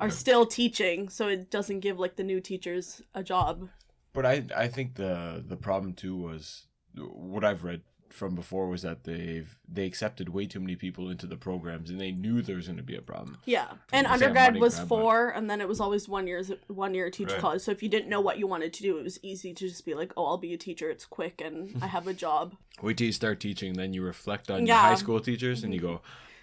are 0.00 0.10
still 0.10 0.46
teaching 0.46 1.08
so 1.08 1.28
it 1.28 1.50
doesn't 1.50 1.80
give 1.80 1.98
like 1.98 2.16
the 2.16 2.24
new 2.24 2.40
teachers 2.40 3.02
a 3.14 3.22
job 3.22 3.68
But 4.12 4.26
I 4.26 4.44
I 4.56 4.68
think 4.68 4.94
the 4.94 5.42
the 5.46 5.56
problem 5.56 5.92
too 5.94 6.16
was 6.16 6.66
what 6.96 7.44
I've 7.44 7.64
read 7.64 7.82
from 8.10 8.34
before 8.34 8.68
was 8.68 8.82
that 8.82 9.04
they've 9.04 9.56
they 9.66 9.86
accepted 9.86 10.28
way 10.28 10.44
too 10.44 10.60
many 10.60 10.76
people 10.76 11.08
into 11.08 11.26
the 11.26 11.36
programs 11.36 11.88
and 11.88 11.98
they 11.98 12.12
knew 12.12 12.42
there 12.42 12.56
was 12.56 12.66
going 12.66 12.76
to 12.76 12.82
be 12.82 12.94
a 12.96 13.00
problem. 13.00 13.38
yeah 13.46 13.68
and 13.90 14.04
Because 14.04 14.12
undergrad 14.22 14.56
was 14.56 14.74
grab 14.74 14.88
four 14.88 15.28
and 15.30 15.48
then 15.48 15.62
it 15.62 15.68
was 15.68 15.80
always 15.80 16.08
one 16.10 16.26
year's 16.26 16.52
one 16.68 16.92
year 16.94 17.08
teacher 17.10 17.32
Right. 17.32 17.40
college 17.40 17.62
so 17.62 17.70
if 17.72 17.82
you 17.82 17.88
didn't 17.88 18.10
know 18.10 18.20
what 18.20 18.36
you 18.38 18.46
wanted 18.46 18.74
to 18.74 18.82
do 18.82 18.98
it 18.98 19.02
was 19.04 19.18
easy 19.22 19.54
to 19.54 19.66
just 19.66 19.86
be 19.86 19.94
like 19.94 20.12
oh 20.18 20.26
i'll 20.26 20.36
be 20.36 20.52
a 20.52 20.58
teacher 20.58 20.90
it's 20.90 21.06
quick 21.06 21.40
and 21.46 21.54
i 21.82 21.86
have 21.86 22.06
a 22.06 22.12
job 22.26 22.54
Wait 22.82 22.96
till 22.98 23.06
you 23.06 23.12
start 23.12 23.40
teaching, 23.40 23.72
then 23.80 23.94
you 23.94 24.02
reflect 24.02 24.50
on 24.50 24.66
your 24.66 24.76
high 24.76 24.94
school 25.04 25.20
teachers 25.20 25.62
and 25.64 25.72
you 25.74 25.80
go, 25.80 26.00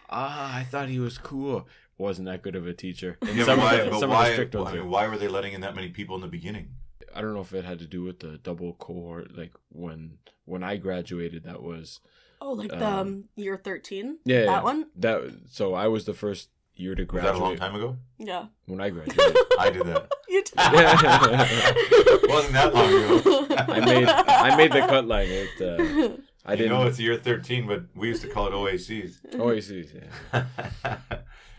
ah, 0.09 0.57
I 0.57 0.63
thought 0.63 0.87
he 0.89 0.99
was 0.99 1.17
cool. 1.17 1.67
Wasn't 1.99 2.25
that 2.27 2.41
good 2.41 2.55
of 2.55 2.65
a 2.65 2.73
teacher. 2.73 3.17
And 3.21 3.35
Yeah, 3.37 3.43
some 3.43 3.59
but 3.59 3.65
why, 3.65 3.73
of 3.75 3.85
the, 3.85 3.91
but 3.91 3.99
some 3.99 4.09
of 4.09 4.15
why, 4.17 4.27
the 4.29 4.33
strict 4.33 4.55
ones 4.55 4.71
why, 4.71 4.77
are- 4.77 4.85
why 4.85 5.07
were 5.07 5.17
they 5.17 5.27
letting 5.27 5.53
in 5.53 5.61
that 5.61 5.75
many 5.75 5.89
people 5.89 6.15
in 6.15 6.21
the 6.21 6.27
beginning? 6.27 6.69
I 7.13 7.21
don't 7.21 7.33
know 7.33 7.41
if 7.41 7.53
it 7.53 7.65
had 7.65 7.79
to 7.79 7.85
do 7.87 8.03
with 8.03 8.19
the 8.19 8.37
double 8.41 8.73
cohort. 8.73 9.35
Like 9.37 9.51
when 9.69 10.17
when 10.45 10.63
I 10.63 10.77
graduated, 10.77 11.43
that 11.43 11.61
was 11.61 11.99
oh 12.41 12.53
like 12.53 12.69
the 12.69 12.77
Um, 12.87 12.99
um, 12.99 13.23
year 13.35 13.57
13 13.57 14.19
yeah 14.25 14.45
that 14.45 14.63
one 14.63 14.85
That 14.95 15.21
so 15.51 15.73
I 15.73 15.87
was 15.87 16.05
the 16.05 16.13
first 16.13 16.49
year 16.75 16.95
to 16.95 17.01
Was 17.03 17.09
graduate 17.09 17.33
that 17.35 17.39
a 17.39 17.43
long 17.43 17.57
time 17.57 17.75
ago? 17.75 17.97
yeah 18.17 18.45
when 18.65 18.79
I 18.79 18.89
graduated. 18.91 19.35
I 19.59 19.69
did 19.69 19.85
that. 19.87 20.09
you 20.29 20.43
did. 20.43 20.55
Wasn't 22.29 22.53
that 22.53 22.73
long 22.73 22.89
ago. 22.93 23.47
I 23.75 23.79
made 23.81 24.07
I 24.07 24.55
made 24.55 24.71
the 24.71 24.81
cut 24.81 25.05
line. 25.05 25.27
It 25.29 25.61
uh, 25.61 26.15
I 26.45 26.51
you 26.53 26.57
didn't. 26.57 26.71
know 26.71 26.87
it's 26.87 26.99
year 26.99 27.17
13, 27.17 27.67
but 27.67 27.83
we 27.95 28.07
used 28.07 28.21
to 28.21 28.29
call 28.29 28.47
it 28.47 28.53
OACs. 28.53 29.19
OACs, 29.33 29.89
yeah. 29.93 30.45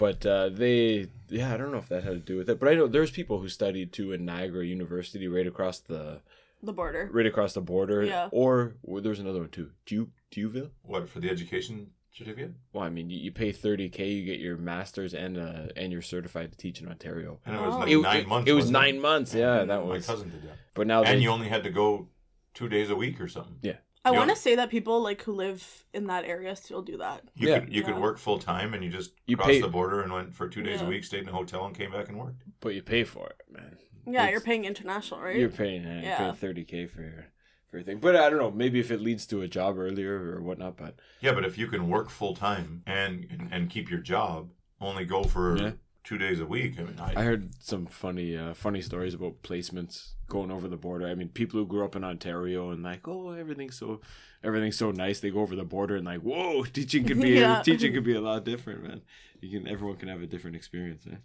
But 0.01 0.25
uh, 0.27 0.49
they, 0.49 1.09
yeah, 1.29 1.53
I 1.53 1.57
don't 1.59 1.71
know 1.73 1.79
if 1.79 1.89
that 1.91 2.05
had 2.05 2.15
to 2.15 2.19
do 2.33 2.39
with 2.39 2.49
it. 2.49 2.59
But 2.59 2.71
I 2.71 2.75
know 2.75 2.87
there's 2.87 3.11
people 3.11 3.39
who 3.41 3.49
studied 3.51 3.93
too 3.93 4.13
in 4.13 4.25
Niagara 4.25 4.65
University, 4.65 5.29
right 5.29 5.47
across 5.47 5.79
the 5.81 6.23
the 6.63 6.73
border 6.73 7.09
right 7.13 7.27
across 7.27 7.53
the 7.53 7.61
border. 7.61 8.03
Yeah. 8.03 8.29
Or 8.33 8.75
well, 8.83 9.03
there's 9.03 9.21
another 9.21 9.41
one 9.41 9.51
too. 9.51 9.71
Du 9.87 10.09
D'Youville. 10.31 10.71
what, 10.83 11.09
for 11.09 11.21
the 11.21 11.29
education 11.31 11.91
certificate? 12.13 12.53
Well, 12.73 12.85
I 12.85 12.91
mean, 12.91 13.09
you, 13.11 13.19
you 13.19 13.31
pay 13.33 13.53
30k, 13.53 13.99
you 14.17 14.25
get 14.25 14.41
your 14.41 14.57
master's 14.57 15.13
and 15.15 15.37
uh, 15.37 15.67
and 15.77 15.93
you're 15.93 16.03
certified 16.03 16.51
to 16.53 16.57
teach 16.59 16.81
in 16.81 16.89
Ontario. 16.89 17.39
And 17.45 17.55
it 17.57 17.61
was 17.61 17.75
Oh. 17.75 17.79
like 17.81 17.89
It, 17.91 17.99
nine 18.01 18.17
it- 18.23 18.29
months. 18.29 18.51
It 18.51 18.53
was 18.55 18.63
wasn't 18.65 18.73
nine 18.83 19.01
months. 19.01 19.35
Yeah, 19.35 19.65
that 19.65 19.85
was 19.87 20.09
My 20.09 20.15
cousin 20.15 20.31
did 20.31 20.43
that. 20.49 20.57
But 20.75 20.87
now 20.87 21.03
And 21.03 21.19
they, 21.19 21.23
you 21.25 21.31
only 21.31 21.49
had 21.49 21.63
to 21.65 21.71
go 21.71 22.09
two 22.55 22.69
days 22.69 22.89
a 22.91 22.97
week 22.97 23.21
or 23.21 23.29
something. 23.29 23.59
I 24.05 24.11
You 24.13 24.17
want 24.17 24.31
to 24.31 24.37
say 24.37 24.55
that 24.57 24.71
people 24.71 25.03
like 25.03 25.23
who 25.23 25.33
live 25.33 25.85
in 25.93 26.07
that 26.07 26.25
area 26.25 26.57
still 26.57 26.81
do 26.83 26.97
that. 26.99 27.23
You 27.35 27.49
Yeah. 27.51 27.61
could 27.61 27.75
you 27.75 27.83
could 27.83 27.99
work 27.99 28.19
full 28.19 28.39
time 28.39 28.73
and 28.75 28.83
you 28.83 28.91
just 28.91 29.13
You 29.27 29.37
crossed 29.37 29.51
pay- 29.51 29.61
the 29.61 29.69
border 29.69 30.01
and 30.03 30.13
went 30.13 30.35
for 30.35 30.49
two 30.49 30.63
days 30.63 30.81
a 30.81 30.87
week, 30.87 31.05
stayed 31.05 31.23
in 31.23 31.29
a 31.29 31.33
hotel 31.33 31.67
and 31.67 31.77
came 31.77 31.93
back 31.93 32.09
and 32.09 32.19
worked. 32.19 32.43
but 32.61 32.75
you 32.75 32.83
pay 32.83 33.05
for 33.05 33.27
it, 33.29 33.43
man. 33.51 33.77
Yeah, 34.07 34.21
It's- 34.23 34.33
you're 34.33 34.41
paying 34.41 34.65
international, 34.65 35.21
right? 35.21 35.37
You're 35.37 35.51
paying, 35.51 35.85
uh, 35.85 36.01
Yeah. 36.03 36.33
30k 36.33 36.87
for 36.87 37.03
your 37.03 37.27
for 37.69 37.77
your 37.77 37.85
thing. 37.85 37.99
But 38.01 38.17
I 38.17 38.29
don't 38.31 38.41
know. 38.41 38.51
Maybe 38.51 38.81
if 38.81 38.91
it 38.91 39.01
leads 39.01 39.27
to 39.29 39.43
a 39.43 39.49
job 39.49 39.79
earlier 39.79 40.15
or 40.35 40.41
whatnot. 40.43 40.77
But 40.77 40.99
Yeah, 41.21 41.35
but 41.35 41.45
if 41.45 41.57
you 41.57 41.69
can 41.69 41.89
work 41.89 42.09
full 42.11 42.35
time 42.35 42.83
and, 42.87 43.27
and 43.31 43.49
and 43.53 43.71
keep 43.71 43.91
your 43.91 44.01
job, 44.01 44.51
only 44.81 45.05
go 45.05 45.23
for 45.25 45.57
Yeah. 45.57 45.73
Two 46.05 46.19
days 46.19 46.41
a 46.41 46.47
week. 46.47 46.79
I 46.79 46.83
mean, 46.85 46.99
I, 47.01 47.21
I 47.21 47.25
heard 47.25 47.51
some 47.63 47.87
funny 47.87 48.37
uh, 48.37 48.55
funny 48.55 48.81
stories 48.83 49.15
about 49.15 49.43
placements 49.43 50.13
going 50.29 50.51
over 50.51 50.69
the 50.69 50.77
border. 50.77 51.07
I 51.09 51.15
mean, 51.15 51.29
people 51.29 51.61
who 51.61 51.67
grew 51.67 51.85
up 51.85 51.97
in 51.97 52.05
Ontario 52.05 52.71
and 52.71 52.83
like, 52.83 53.07
oh, 53.09 53.33
everything's 53.33 53.77
so 53.79 54.01
everything's 54.43 54.77
so 54.77 54.91
nice. 54.91 55.21
They 55.21 55.31
go 55.31 55.41
over 55.41 55.57
the 55.57 55.65
border 55.65 55.97
and 55.97 56.07
like, 56.07 56.21
whoa, 56.21 56.65
teaching 56.73 57.05
could 57.05 57.21
be 57.21 57.31
Yeah. 57.41 57.63
teaching 57.63 57.93
could 57.93 58.05
be 58.05 58.15
a 58.15 58.21
lot 58.21 58.45
different, 58.45 58.83
man. 58.83 59.03
You 59.41 59.59
can 59.59 59.69
everyone 59.69 59.97
can 59.97 60.09
have 60.09 60.23
a 60.23 60.27
different 60.27 60.57
experience. 60.57 61.07
Eh? 61.11 61.17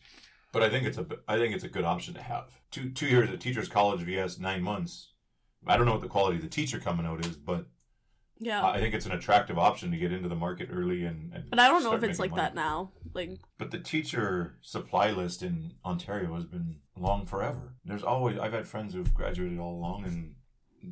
but 0.52 0.64
I 0.64 0.70
think 0.70 0.88
it's 0.88 0.98
a 0.98 1.06
I 1.28 1.38
think 1.38 1.54
it's 1.54 1.66
a 1.66 1.70
good 1.70 1.84
option 1.84 2.14
to 2.14 2.22
have. 2.22 2.46
Two 2.72 2.90
two 2.90 3.08
years 3.08 3.30
at 3.30 3.40
teachers 3.42 3.68
college 3.68 4.02
vs 4.02 4.40
nine 4.40 4.62
months. 4.64 5.12
I 5.68 5.78
don't 5.78 5.86
know 5.86 5.94
what 5.94 6.02
the 6.02 6.08
quality 6.08 6.38
of 6.38 6.44
the 6.44 6.50
teacher 6.50 6.80
coming 6.80 7.06
out 7.06 7.26
is, 7.26 7.36
but 7.36 7.66
yeah. 8.40 8.66
I 8.66 8.80
think 8.80 8.94
it's 8.94 9.06
an 9.06 9.12
attractive 9.14 9.58
option 9.58 9.92
to 9.92 9.98
get 9.98 10.12
into 10.12 10.28
the 10.30 10.36
market 10.36 10.70
early 10.72 11.06
and. 11.06 11.34
and 11.34 11.50
but 11.50 11.60
I 11.60 11.68
don't 11.68 11.84
know 11.84 11.94
if 11.94 12.04
it's 12.04 12.20
like 12.20 12.32
making 12.32 12.44
that 12.44 12.56
now. 12.56 12.92
Like, 13.14 13.32
But 13.58 13.72
the 13.72 13.80
teacher 13.80 14.56
supply 14.62 15.12
list 15.12 15.42
in 15.44 15.74
Ontario 15.86 16.36
has 16.36 16.46
been 16.46 16.78
long 16.98 17.26
forever. 17.26 17.76
There's 17.86 18.04
always 18.04 18.38
I've 18.38 18.54
had 18.54 18.68
friends 18.68 18.94
who've 18.94 19.14
graduated 19.14 19.60
all 19.60 19.74
along, 19.76 20.06
and 20.06 20.36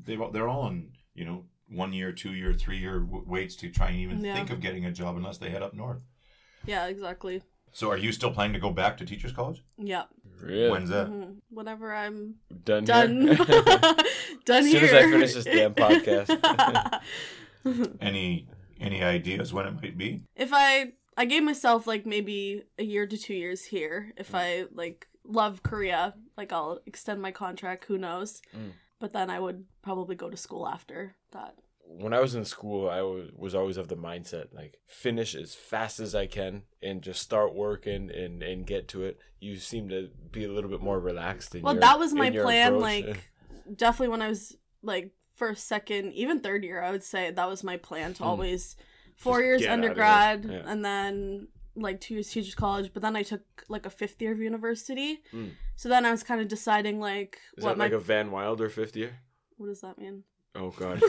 they've 0.05 0.21
they're 0.31 0.47
all 0.47 0.62
on 0.62 0.91
you 1.13 1.25
know 1.25 1.45
one 1.69 1.91
year, 1.93 2.12
two 2.12 2.33
year, 2.33 2.53
three 2.53 2.77
year 2.77 3.00
w- 3.00 3.25
waits 3.27 3.55
to 3.57 3.69
try 3.69 3.88
and 3.89 3.97
even 4.00 4.23
Yeah. 4.23 4.35
think 4.35 4.50
of 4.51 4.59
getting 4.62 4.85
a 4.85 4.91
job 4.91 5.15
unless 5.17 5.38
they 5.38 5.50
head 5.50 5.63
up 5.63 5.73
north. 5.73 6.01
yeah, 6.65 6.85
exactly. 6.88 7.41
So 7.71 7.89
are 7.89 7.97
you 7.97 8.12
still 8.12 8.31
planning 8.31 8.53
to 8.53 8.59
go 8.59 8.69
back 8.69 8.97
to 8.97 9.05
teachers 9.05 9.31
college? 9.31 9.63
Yeah. 9.77 10.03
Really? 10.42 10.70
When's 10.70 10.90
that? 10.90 11.08
Mhm. 11.10 11.36
Whenever 11.50 11.94
I'm 11.94 12.36
done? 12.63 12.84
done, 12.86 13.28
here? 13.28 13.36
done 14.46 14.66
As 14.66 14.72
here. 14.72 14.80
soon 14.80 14.84
as 14.84 14.94
I 14.94 15.02
finish 15.12 15.34
this 15.34 15.46
damn 15.46 15.74
podcast. 15.74 17.02
Any 18.02 18.48
any 18.82 19.02
ideas 19.04 19.54
when 19.54 19.66
it 19.68 19.72
might 19.82 19.98
be? 19.98 20.24
if 20.36 20.50
I 20.52 20.94
I 21.16 21.25
gave 21.25 21.44
myself 21.44 21.88
like 21.88 22.06
maybe 22.06 22.63
a 22.78 22.84
year 22.84 23.06
to 23.08 23.18
two 23.18 23.34
years 23.36 23.63
here. 23.63 24.12
If 24.18 24.34
I 24.36 24.66
like 24.74 25.08
love 25.24 25.63
Korea, 25.63 26.16
like 26.36 26.52
I'll 26.52 26.80
extend 26.86 27.22
my 27.22 27.32
contract. 27.32 27.86
Who 27.86 27.98
knows? 27.98 28.42
Mm. 28.56 28.72
But 29.00 29.13
then 29.13 29.30
I 29.30 29.40
would 29.40 29.63
probably 29.82 30.16
go 30.16 30.30
to 30.30 30.38
school 30.38 30.68
after 30.68 31.16
that. 31.32 31.56
When 31.86 32.13
I 32.13 32.20
was 32.20 32.34
in 32.36 32.46
school, 32.46 32.90
I 32.90 33.02
was, 33.02 33.54
always 33.54 33.78
of 33.78 33.88
the 33.88 33.96
mindset 33.96 34.54
like 34.54 34.78
finish 34.88 35.36
as 35.36 35.54
fast 35.54 36.00
as 36.00 36.16
I 36.16 36.25
can 36.28 36.63
and 36.82 37.02
just 37.02 37.22
start 37.22 37.54
working 37.54 38.10
and 38.12 38.42
and 38.42 38.66
get 38.66 38.88
to 38.90 39.04
it. 39.04 39.20
You 39.40 39.58
seem 39.58 39.90
to 39.90 40.10
be 40.32 40.46
a 40.46 40.52
little 40.52 40.70
bit 40.70 40.82
more 40.82 41.00
relaxed. 41.00 41.54
In 41.56 41.62
Well, 41.62 41.74
your, 41.74 41.82
that 41.82 42.00
was 42.00 42.13
my 42.13 42.30
plan. 42.32 42.75
approach. 42.75 42.82
Like, 43.06 43.30
definitely 43.75 44.10
when 44.10 44.22
I 44.22 44.30
was 44.30 44.56
like 44.82 45.12
first, 45.36 45.68
second, 45.68 46.13
even 46.13 46.40
third 46.40 46.63
year, 46.63 46.82
I 46.82 46.92
would 46.92 47.04
say 47.04 47.32
that 47.32 47.50
was 47.50 47.63
my 47.63 47.78
plan 47.78 48.13
to 48.16 48.24
Hmm. 48.24 48.30
always 48.30 48.75
four 49.18 49.38
Just 49.38 49.46
years 49.46 49.62
get 49.62 49.70
out 49.70 49.80
of 49.80 49.84
it. 49.84 49.88
undergrad 49.90 50.46
Yeah. 50.46 50.72
and 50.72 50.84
then 50.84 51.48
like 51.75 52.00
two 52.02 52.13
years 52.16 52.30
teachers 52.30 52.56
college. 52.56 52.92
But 52.94 53.02
then 53.02 53.16
I 53.16 53.24
took 53.24 53.42
like 53.68 53.86
a 53.86 53.90
fifth 53.90 54.22
year 54.22 54.32
of 54.32 54.40
university. 54.40 55.22
Hmm. 55.32 55.50
So 55.75 55.90
then 55.90 56.06
I 56.06 56.12
was 56.12 56.24
kind 56.24 56.40
of 56.42 56.48
deciding 56.48 57.00
like 57.00 57.40
is 57.58 57.63
what 57.63 57.72
that 57.72 57.78
my 57.78 57.86
like 57.86 57.94
a 57.94 58.00
Van 58.00 58.32
Wilder 58.32 58.70
fifth 58.70 58.96
year? 58.96 59.20
what 59.58 59.68
does 59.68 59.82
that 59.82 59.98
mean? 59.98 60.24
Oh 60.55 60.69
god, 60.69 61.01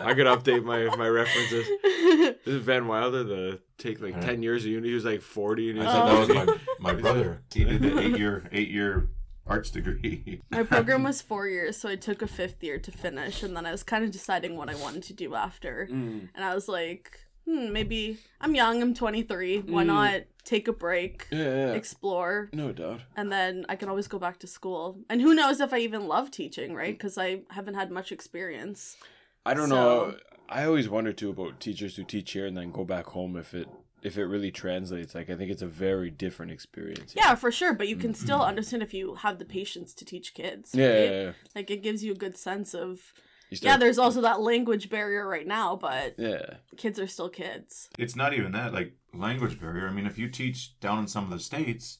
I 0.00 0.12
could 0.14 0.26
update 0.26 0.64
my 0.64 0.84
my 0.96 1.08
references. 1.08 1.66
This 1.82 2.36
is 2.46 2.62
Van 2.62 2.88
Wilder. 2.88 3.22
The 3.22 3.60
take 3.78 4.00
like 4.00 4.14
Alright. 4.14 4.28
ten 4.28 4.42
years 4.42 4.64
of 4.64 4.70
uni. 4.72 4.88
He 4.88 4.94
was 4.94 5.04
like 5.04 5.20
forty, 5.22 5.70
and 5.70 5.80
I 5.80 5.82
he 5.82 5.86
was 5.86 5.94
thought 5.94 6.10
Oh. 6.10 6.34
that 6.34 6.46
was 6.48 6.58
my, 6.80 6.92
my 6.92 7.00
brother. 7.00 7.42
He 7.54 7.62
did 7.64 7.80
the 7.80 7.98
eight 8.00 8.18
year 8.18 8.48
eight 8.50 8.68
year 8.70 9.08
arts 9.46 9.70
degree. 9.70 10.42
my 10.50 10.64
program 10.64 11.04
was 11.04 11.22
four 11.22 11.46
years, 11.46 11.76
so 11.76 11.88
I 11.88 11.94
took 11.94 12.22
a 12.22 12.26
fifth 12.26 12.60
year 12.64 12.78
to 12.80 12.90
finish, 12.90 13.44
and 13.44 13.56
then 13.56 13.66
I 13.66 13.70
was 13.70 13.84
kind 13.84 14.04
of 14.04 14.10
deciding 14.10 14.56
what 14.56 14.68
I 14.68 14.74
wanted 14.74 15.04
to 15.04 15.12
do 15.12 15.36
after. 15.36 15.86
Mm. 15.88 16.28
And 16.34 16.44
I 16.44 16.52
was 16.52 16.66
like, 16.66 17.20
hmm, 17.44 17.72
maybe 17.72 18.18
I'm 18.40 18.56
young, 18.56 18.82
I'm 18.82 18.94
23. 18.94 19.60
Why 19.60 19.84
Mm. 19.84 19.86
not 19.86 20.20
take 20.46 20.68
a 20.68 20.72
break, 20.72 21.26
Yeah, 21.30 21.38
yeah, 21.38 21.72
explore, 21.72 22.48
no 22.52 22.72
doubt. 22.72 23.00
and 23.16 23.30
then 23.30 23.66
I 23.68 23.76
can 23.76 23.90
always 23.90 24.08
go 24.08 24.18
back 24.18 24.38
to 24.38 24.46
school. 24.46 24.98
And 25.10 25.20
who 25.20 25.34
knows 25.34 25.60
if 25.60 25.74
I 25.74 25.78
even 25.80 26.06
love 26.06 26.30
teaching, 26.30 26.74
right? 26.74 26.94
Mm. 26.94 26.98
Because 26.98 27.18
I 27.18 27.40
haven't 27.50 27.74
had 27.74 27.90
much 27.90 28.12
experience. 28.12 28.96
I 29.44 29.52
don't 29.52 29.68
So- 29.68 29.74
know. 29.74 30.16
I 30.48 30.64
always 30.64 30.88
wonder 30.88 31.12
too 31.12 31.30
about 31.30 31.58
teachers 31.58 31.96
who 31.96 32.04
teach 32.04 32.30
here 32.30 32.46
and 32.46 32.56
then 32.56 32.70
go 32.70 32.84
back 32.84 33.06
home 33.06 33.36
if 33.36 33.52
it 33.52 33.68
if 34.02 34.16
it 34.16 34.26
really 34.26 34.52
translates. 34.52 35.12
Like 35.12 35.28
I 35.28 35.34
think 35.34 35.50
it's 35.50 35.62
a 35.62 35.66
very 35.66 36.10
different 36.10 36.52
experience. 36.52 37.14
Yeah, 37.16 37.34
for 37.34 37.50
sure. 37.50 37.74
But 37.74 37.88
you 37.88 37.96
can 37.96 38.12
mm-hmm. 38.12 38.24
still 38.24 38.40
understand 38.40 38.84
if 38.84 38.94
you 38.94 39.16
have 39.16 39.40
the 39.40 39.44
patience 39.44 39.92
to 39.94 40.04
teach 40.04 40.34
kids. 40.34 40.72
Yeah, 40.72 40.86
right? 40.86 40.94
yeah, 40.94 41.22
yeah. 41.22 41.32
Like 41.56 41.70
it 41.72 41.82
gives 41.82 42.04
you 42.04 42.12
a 42.12 42.16
good 42.16 42.36
sense 42.36 42.74
of. 42.74 43.12
You 43.50 43.58
Yeah, 43.60 43.76
there's 43.76 43.98
also 43.98 44.20
that 44.22 44.40
language 44.40 44.90
barrier 44.90 45.26
right 45.26 45.46
now, 45.46 45.76
but 45.76 46.14
yeah. 46.18 46.54
kids 46.76 46.98
are 46.98 47.06
still 47.06 47.28
kids. 47.28 47.88
It's 47.98 48.16
not 48.16 48.32
even 48.34 48.52
that 48.52 48.72
like 48.72 48.92
language 49.18 49.60
barrier. 49.60 49.88
I 49.88 49.92
mean, 49.92 50.06
if 50.06 50.18
you 50.18 50.28
teach 50.28 50.78
down 50.80 50.98
in 51.00 51.06
some 51.08 51.24
of 51.24 51.30
the 51.30 51.38
states, 51.38 51.98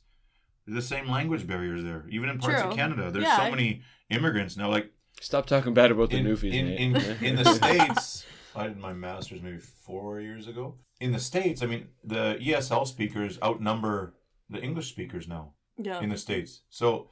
the 0.66 0.82
same 0.82 1.08
language 1.08 1.46
barriers 1.46 1.82
there. 1.84 2.04
Even 2.10 2.28
in 2.28 2.38
parts 2.38 2.60
True. 2.60 2.70
of 2.70 2.76
Canada, 2.76 3.10
there's 3.10 3.24
Yeah, 3.24 3.36
so 3.36 3.42
I- 3.44 3.50
many 3.50 3.82
immigrants 4.10 4.56
now. 4.56 4.68
Like 4.70 4.92
Stop 5.20 5.46
talking 5.46 5.72
bad 5.74 5.90
about 5.90 6.10
the 6.10 6.18
in, 6.18 6.26
newfies, 6.26 6.52
in, 6.52 6.66
in, 6.68 6.96
in 7.24 7.36
the 7.36 7.44
states 7.54 8.26
i 8.54 8.66
did 8.68 8.78
my 8.78 8.92
master's 8.92 9.42
maybe 9.42 9.58
four 9.58 10.18
years 10.20 10.46
ago 10.48 10.76
in 11.00 11.12
the 11.12 11.18
states 11.18 11.62
i 11.62 11.66
mean 11.66 11.88
the 12.04 12.36
esl 12.40 12.86
speakers 12.86 13.38
outnumber 13.42 14.14
the 14.48 14.58
english 14.62 14.88
speakers 14.88 15.26
now 15.28 15.52
Yeah. 15.78 16.00
in 16.00 16.08
the 16.08 16.16
states 16.18 16.62
so 16.70 17.08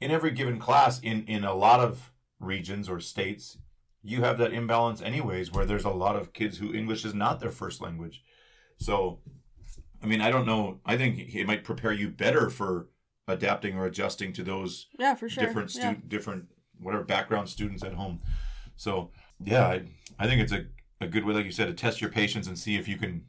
in 0.00 0.10
every 0.12 0.30
given 0.30 0.58
class 0.60 1.00
in 1.00 1.24
in 1.26 1.42
a 1.44 1.52
lot 1.54 1.80
of 1.80 2.12
regions 2.38 2.88
or 2.88 3.00
states 3.00 3.58
you 4.02 4.22
have 4.22 4.38
that 4.38 4.52
imbalance 4.52 5.00
anyways 5.02 5.50
where 5.52 5.64
there's 5.66 5.84
a 5.84 5.90
lot 5.90 6.14
of 6.16 6.32
kids 6.32 6.58
who 6.58 6.72
english 6.72 7.04
is 7.04 7.14
not 7.14 7.40
their 7.40 7.50
first 7.50 7.80
language 7.80 8.22
so 8.78 9.18
i 10.04 10.06
mean 10.06 10.20
i 10.20 10.30
don't 10.30 10.46
know 10.46 10.78
i 10.86 10.96
think 10.96 11.34
it 11.34 11.46
might 11.46 11.64
prepare 11.64 11.92
you 11.92 12.08
better 12.08 12.50
for 12.50 12.88
adapting 13.26 13.76
or 13.76 13.86
adjusting 13.86 14.32
to 14.34 14.42
those 14.42 14.86
yeah, 14.98 15.14
for 15.14 15.28
sure. 15.28 15.44
different 15.44 15.70
stu- 15.70 15.80
yeah. 15.80 15.94
different 16.06 16.44
whatever 16.78 17.02
background 17.04 17.48
students 17.48 17.82
at 17.82 17.94
home. 17.94 18.20
So 18.76 19.10
yeah, 19.42 19.66
I, 19.66 19.82
I 20.18 20.26
think 20.26 20.42
it's 20.42 20.52
a, 20.52 20.66
a 21.00 21.06
good 21.06 21.24
way, 21.24 21.32
like 21.34 21.44
you 21.46 21.50
said, 21.52 21.66
to 21.68 21.72
test 21.74 22.00
your 22.00 22.10
patience 22.10 22.46
and 22.46 22.58
see 22.58 22.76
if 22.76 22.86
you 22.86 22.96
can 22.96 23.24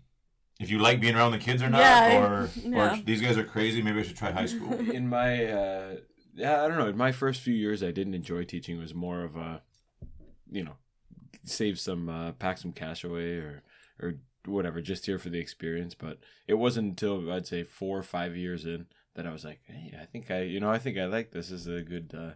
if 0.60 0.70
you 0.70 0.79
like 0.79 1.00
being 1.00 1.15
around 1.15 1.32
the 1.32 1.38
kids 1.38 1.62
or 1.62 1.70
not, 1.70 1.79
Yeah, 1.79 2.17
or 2.25 2.50
yeah. 2.63 3.00
or 3.00 3.01
these 3.03 3.22
guys 3.22 3.38
are 3.38 3.44
crazy. 3.44 3.82
Maybe 3.82 4.00
I 4.00 4.03
should 4.03 4.17
try 4.17 4.32
high 4.32 4.48
school. 4.48 4.74
in 4.91 5.08
my 5.08 5.46
uh 5.46 5.96
yeah 6.34 6.62
i 6.63 6.67
don't 6.67 6.77
know 6.77 6.88
in 6.88 6.98
my 6.98 7.13
first 7.13 7.39
few 7.39 7.53
years 7.53 7.82
i 7.82 7.91
didn't 7.91 8.13
enjoy 8.13 8.44
teaching 8.44 8.75
it 8.75 8.82
was 8.82 8.94
more 8.94 9.22
of 9.24 9.38
a 9.38 9.62
you 10.51 10.65
know 10.65 10.75
save 11.46 11.79
some 11.79 12.10
uh 12.10 12.34
pack 12.34 12.58
some 12.58 12.74
cash 12.74 13.05
away 13.05 13.36
or 13.38 13.63
or 14.01 14.15
whatever 14.48 14.82
just 14.82 15.06
here 15.06 15.20
for 15.20 15.30
the 15.30 15.40
experience 15.40 15.94
but 15.94 16.20
it 16.48 16.56
wasn't 16.56 16.88
until 16.88 17.32
i'd 17.32 17.48
say 17.48 17.64
four 17.64 17.98
or 17.98 18.04
five 18.04 18.36
years 18.36 18.66
in 18.66 18.86
that 19.16 19.25
i 19.25 19.32
was 19.32 19.44
like 19.46 19.60
hey 19.68 19.94
i 20.02 20.06
think 20.06 20.30
i 20.32 20.42
you 20.42 20.60
know 20.60 20.70
i 20.72 20.78
think 20.78 20.98
i 20.98 21.06
like 21.06 21.32
this. 21.32 21.50
this 21.50 21.62
is 21.62 21.68
a 21.68 21.82
good 21.82 22.14
uh 22.18 22.32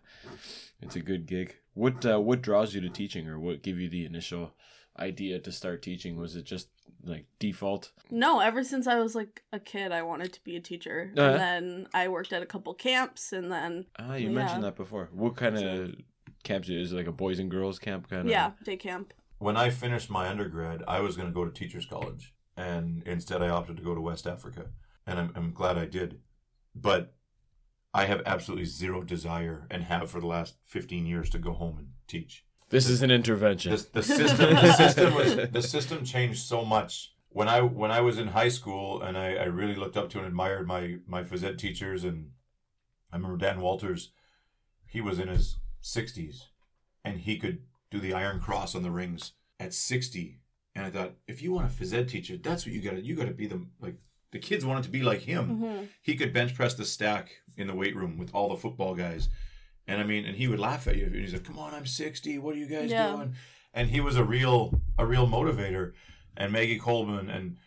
it's 0.81 0.95
a 0.95 1.01
good 1.01 1.25
gig 1.25 1.55
what 1.73 2.05
uh 2.05 2.19
what 2.19 2.41
draws 2.41 2.73
you 2.73 2.81
to 2.81 2.89
teaching 2.89 3.27
or 3.27 3.39
what 3.39 3.61
gave 3.63 3.79
you 3.79 3.89
the 3.89 4.05
initial 4.05 4.53
idea 4.97 5.39
to 5.39 5.51
start 5.51 5.81
teaching 5.81 6.17
was 6.17 6.35
it 6.35 6.43
just 6.43 6.67
like 7.05 7.25
default 7.39 7.91
No, 8.11 8.39
ever 8.41 8.63
since 8.63 8.85
I 8.87 8.99
was 8.99 9.15
like 9.15 9.43
a 9.53 9.59
kid, 9.59 9.93
I 9.93 10.01
wanted 10.01 10.33
to 10.33 10.43
be 10.43 10.57
a 10.57 10.59
teacher. 10.59 11.11
Yeah? 11.15 11.23
And 11.29 11.39
then 11.39 11.87
I 11.93 12.09
worked 12.09 12.33
at 12.33 12.41
a 12.43 12.45
couple 12.45 12.73
camps, 12.73 13.31
and 13.31 13.49
then 13.49 13.85
ah 13.97 14.15
you 14.15 14.27
Yeah. 14.27 14.35
mentioned 14.35 14.63
that 14.63 14.75
before 14.75 15.07
what 15.13 15.37
kind 15.37 15.57
of 15.57 15.95
camps 16.43 16.67
is 16.67 16.91
it 16.91 16.95
like 16.95 17.07
a 17.07 17.13
boys 17.13 17.39
and 17.39 17.49
girls 17.49 17.79
camp 17.79 18.09
kind 18.09 18.23
of 18.23 18.29
yeah, 18.31 18.51
day 18.65 18.75
camp. 18.75 19.13
When 19.39 19.57
I 19.57 19.69
finished 19.69 20.09
my 20.09 20.27
undergrad, 20.27 20.83
I 20.87 20.99
was 20.99 21.15
going 21.15 21.27
to 21.27 21.33
go 21.33 21.45
to 21.45 21.51
teachers 21.51 21.85
college, 21.85 22.33
and 22.55 23.01
instead 23.05 23.41
I 23.41 23.49
opted 23.49 23.77
to 23.77 23.83
go 23.83 23.95
to 23.95 24.01
West 24.01 24.27
Africa, 24.27 24.67
and 25.07 25.17
I'm, 25.17 25.31
I'm 25.35 25.53
glad 25.53 25.77
I 25.77 25.85
did. 25.85 26.19
But 26.75 27.15
I 27.93 28.05
have 28.05 28.21
absolutely 28.25 28.65
zero 28.65 29.01
desire, 29.01 29.65
and 29.71 29.83
have 29.83 30.11
for 30.11 30.19
the 30.19 30.27
last 30.27 30.55
15 30.65 31.05
years, 31.05 31.29
to 31.31 31.39
go 31.39 31.53
home 31.53 31.77
and 31.79 31.87
teach. 32.07 32.45
This 32.69 32.87
is 32.87 33.01
an 33.01 33.09
intervention. 33.09 33.71
The, 33.71 33.87
the 33.93 34.03
system, 34.03 34.53
the 34.53 34.73
system 34.73 35.13
was 35.15 35.35
the 35.51 35.61
system 35.61 36.05
changed 36.05 36.45
so 36.45 36.63
much. 36.63 37.13
When 37.29 37.47
I 37.47 37.61
when 37.61 37.91
I 37.91 38.01
was 38.01 38.19
in 38.19 38.27
high 38.27 38.49
school, 38.49 39.01
and 39.01 39.17
I, 39.17 39.35
I 39.35 39.45
really 39.45 39.75
looked 39.75 39.97
up 39.97 40.09
to 40.11 40.19
and 40.19 40.27
admired 40.27 40.67
my 40.67 40.97
my 41.07 41.23
phys 41.23 41.43
ed 41.43 41.57
teachers, 41.57 42.03
and 42.03 42.31
I 43.11 43.15
remember 43.15 43.37
Dan 43.37 43.61
Walters. 43.61 44.11
He 44.85 45.01
was 45.01 45.19
in 45.19 45.27
his 45.27 45.57
60s, 45.83 46.45
and 47.05 47.19
he 47.19 47.37
could 47.37 47.59
do 47.91 47.99
the 47.99 48.13
Iron 48.13 48.39
Cross 48.39 48.75
on 48.75 48.83
the 48.83 48.91
rings 48.91 49.33
at 49.59 49.73
60. 49.73 50.39
And 50.75 50.85
I 50.85 50.89
thought, 50.89 51.13
if 51.27 51.41
you 51.41 51.51
want 51.51 51.67
a 51.67 51.73
phys 51.73 51.93
ed 51.93 52.07
teacher, 52.07 52.37
that's 52.37 52.65
what 52.65 52.73
you 52.73 52.81
got 52.81 52.91
to 52.91 53.01
you 53.01 53.15
got 53.15 53.25
to 53.25 53.33
be 53.33 53.47
the 53.47 53.65
like 53.81 53.95
the 54.31 54.39
kids 54.39 54.65
wanted 54.65 54.83
to 54.83 54.89
be 54.89 55.01
like 55.01 55.21
him 55.21 55.45
hmm 55.49 55.83
he 56.01 56.15
could 56.15 56.31
bench 56.33 56.55
press 56.55 56.75
the 56.75 56.85
stack 56.85 57.29
in 57.57 57.67
the 57.67 57.73
weight 57.75 57.95
room 57.95 58.17
with 58.17 58.33
all 58.33 58.49
the 58.49 58.55
football 58.55 58.95
guys. 58.95 59.27
And 59.87 59.99
I 59.99 60.03
mean, 60.03 60.23
and 60.25 60.35
he 60.35 60.47
would 60.47 60.59
laugh 60.59 60.87
at 60.87 60.95
you. 60.95 61.05
And 61.05 61.15
he's 61.15 61.33
like, 61.33 61.43
"Come 61.43 61.59
on, 61.59 61.73
I'm 61.73 61.85
60. 61.85 62.37
What 62.37 62.55
are 62.55 62.57
you 62.59 62.67
guys 62.67 62.91
Yeah. 62.91 63.11
doing?" 63.11 63.35
And 63.73 63.89
he 63.89 63.99
was 63.99 64.15
a 64.15 64.23
real, 64.23 64.79
a 64.97 65.05
real 65.05 65.27
motivator. 65.27 65.93
And 66.37 66.53
Maggie 66.53 66.79
Coleman 66.79 67.29
and 67.29 67.57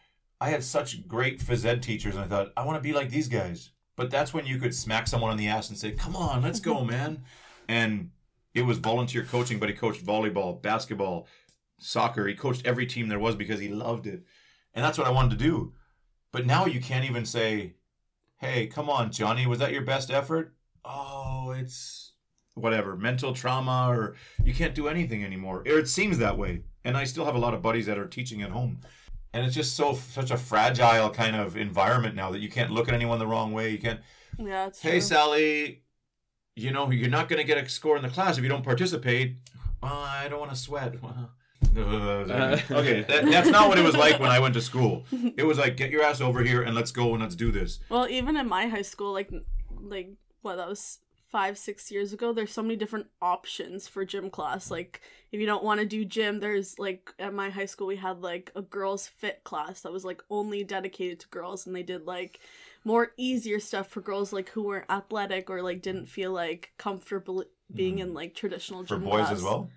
I 0.40 0.48
had 0.50 0.64
such 0.64 1.06
great 1.06 1.40
phys 1.40 1.64
ed 1.64 1.82
teachers, 1.82 2.14
and 2.16 2.24
I 2.24 2.28
thought, 2.28 2.52
I 2.56 2.64
want 2.64 2.76
to 2.78 2.82
be 2.82 2.92
like 2.92 3.10
these 3.10 3.28
guys. 3.28 3.70
But 3.96 4.10
that's 4.10 4.32
when 4.32 4.46
you 4.46 4.58
could 4.58 4.74
smack 4.74 5.06
someone 5.06 5.30
on 5.30 5.36
the 5.36 5.48
ass 5.48 5.68
and 5.68 5.78
say, 5.78 5.92
"Come 5.92 6.16
on, 6.16 6.42
let's 6.42 6.60
go, 6.60 6.84
man!" 6.94 7.24
And 7.68 8.10
it 8.54 8.62
was 8.62 8.78
volunteer 8.78 9.24
coaching, 9.24 9.58
but 9.58 9.68
he 9.68 9.74
coached 9.74 10.04
volleyball, 10.04 10.60
basketball, 10.60 11.26
soccer. 11.78 12.26
He 12.26 12.34
coached 12.34 12.66
every 12.66 12.86
team 12.86 13.08
there 13.08 13.18
was 13.18 13.34
because 13.34 13.60
he 13.60 13.68
loved 13.68 14.06
it, 14.06 14.22
and 14.74 14.84
that's 14.84 14.98
what 14.98 15.06
I 15.06 15.10
wanted 15.10 15.30
to 15.38 15.44
do. 15.44 15.72
But 16.32 16.46
now 16.46 16.66
you 16.66 16.80
can't 16.80 17.04
even 17.04 17.26
say, 17.26 17.74
hey, 18.38 18.66
come 18.66 18.88
on, 18.88 19.12
Johnny, 19.12 19.46
was 19.46 19.58
that 19.58 19.72
your 19.72 19.82
best 19.82 20.10
effort? 20.10 20.54
Oh, 20.84 21.54
it's 21.56 22.12
whatever, 22.54 22.96
mental 22.96 23.32
trauma, 23.32 23.86
or 23.88 24.16
you 24.44 24.54
can't 24.54 24.74
do 24.74 24.88
anything 24.88 25.24
anymore. 25.24 25.60
Or 25.60 25.78
it 25.78 25.88
seems 25.88 26.18
that 26.18 26.38
way. 26.38 26.62
And 26.84 26.96
I 26.96 27.04
still 27.04 27.24
have 27.24 27.34
a 27.34 27.38
lot 27.38 27.54
of 27.54 27.62
buddies 27.62 27.86
that 27.86 27.98
are 27.98 28.06
teaching 28.06 28.42
at 28.42 28.50
home. 28.50 28.80
And 29.32 29.46
it's 29.46 29.54
just 29.54 29.76
so 29.76 29.94
such 29.94 30.30
a 30.30 30.36
fragile 30.36 31.08
kind 31.10 31.36
of 31.36 31.56
environment 31.56 32.14
now 32.14 32.30
that 32.32 32.40
you 32.40 32.50
can't 32.50 32.70
look 32.70 32.88
at 32.88 32.94
anyone 32.94 33.18
the 33.18 33.26
wrong 33.26 33.52
way. 33.52 33.70
You 33.70 33.78
can't, 33.78 34.00
Yeah, 34.38 34.66
it's 34.66 34.80
hey, 34.80 34.90
true. 34.90 35.00
Sally, 35.00 35.82
you 36.56 36.70
know, 36.70 36.90
you're 36.90 37.10
not 37.10 37.28
going 37.28 37.38
to 37.38 37.44
get 37.44 37.62
a 37.62 37.68
score 37.68 37.96
in 37.96 38.02
the 38.02 38.08
class 38.08 38.38
if 38.38 38.42
you 38.42 38.48
don't 38.48 38.64
participate. 38.64 39.36
Well, 39.82 39.92
I 39.92 40.28
don't 40.28 40.38
want 40.38 40.52
to 40.52 40.56
sweat. 40.56 40.94
okay, 41.76 43.02
that, 43.02 43.24
that's 43.24 43.48
not 43.48 43.68
what 43.68 43.78
it 43.78 43.84
was 43.84 43.96
like 43.96 44.20
when 44.20 44.30
I 44.30 44.38
went 44.38 44.54
to 44.54 44.60
school. 44.60 45.04
It 45.36 45.44
was 45.44 45.58
like, 45.58 45.76
get 45.76 45.90
your 45.90 46.02
ass 46.02 46.20
over 46.20 46.42
here 46.42 46.62
and 46.62 46.74
let's 46.74 46.90
go 46.90 47.14
and 47.14 47.22
let's 47.22 47.34
do 47.34 47.50
this. 47.50 47.80
Well, 47.88 48.06
even 48.08 48.36
in 48.36 48.46
my 48.46 48.66
high 48.66 48.82
school, 48.82 49.12
like, 49.12 49.30
like 49.80 50.10
what 50.42 50.56
that 50.56 50.68
was 50.68 50.98
five, 51.32 51.56
six 51.56 51.90
years 51.90 52.12
ago. 52.12 52.32
There's 52.32 52.52
so 52.52 52.62
many 52.62 52.76
different 52.76 53.06
options 53.22 53.88
for 53.88 54.04
gym 54.04 54.28
class. 54.28 54.70
Like, 54.70 55.00
if 55.32 55.40
you 55.40 55.46
don't 55.46 55.64
want 55.64 55.80
to 55.80 55.86
do 55.86 56.04
gym, 56.04 56.40
there's 56.40 56.78
like 56.78 57.12
at 57.18 57.32
my 57.32 57.48
high 57.48 57.64
school 57.64 57.86
we 57.86 57.96
had 57.96 58.20
like 58.20 58.52
a 58.54 58.60
girls 58.60 59.08
fit 59.08 59.42
class 59.42 59.80
that 59.80 59.92
was 59.92 60.04
like 60.04 60.22
only 60.28 60.62
dedicated 60.62 61.20
to 61.20 61.28
girls, 61.28 61.66
and 61.66 61.74
they 61.74 61.82
did 61.82 62.06
like 62.06 62.40
more 62.84 63.12
easier 63.16 63.60
stuff 63.60 63.88
for 63.88 64.00
girls 64.00 64.32
like 64.32 64.48
who 64.50 64.62
weren't 64.64 64.90
athletic 64.90 65.48
or 65.50 65.62
like 65.62 65.82
didn't 65.82 66.06
feel 66.06 66.32
like 66.32 66.72
comfortable 66.78 67.44
being 67.72 67.98
in 68.00 68.12
like 68.14 68.34
traditional 68.34 68.82
Mm. 68.82 68.88
For 68.88 68.94
gym 68.96 69.04
boys 69.04 69.20
class. 69.26 69.32
as 69.32 69.42
well? 69.42 69.70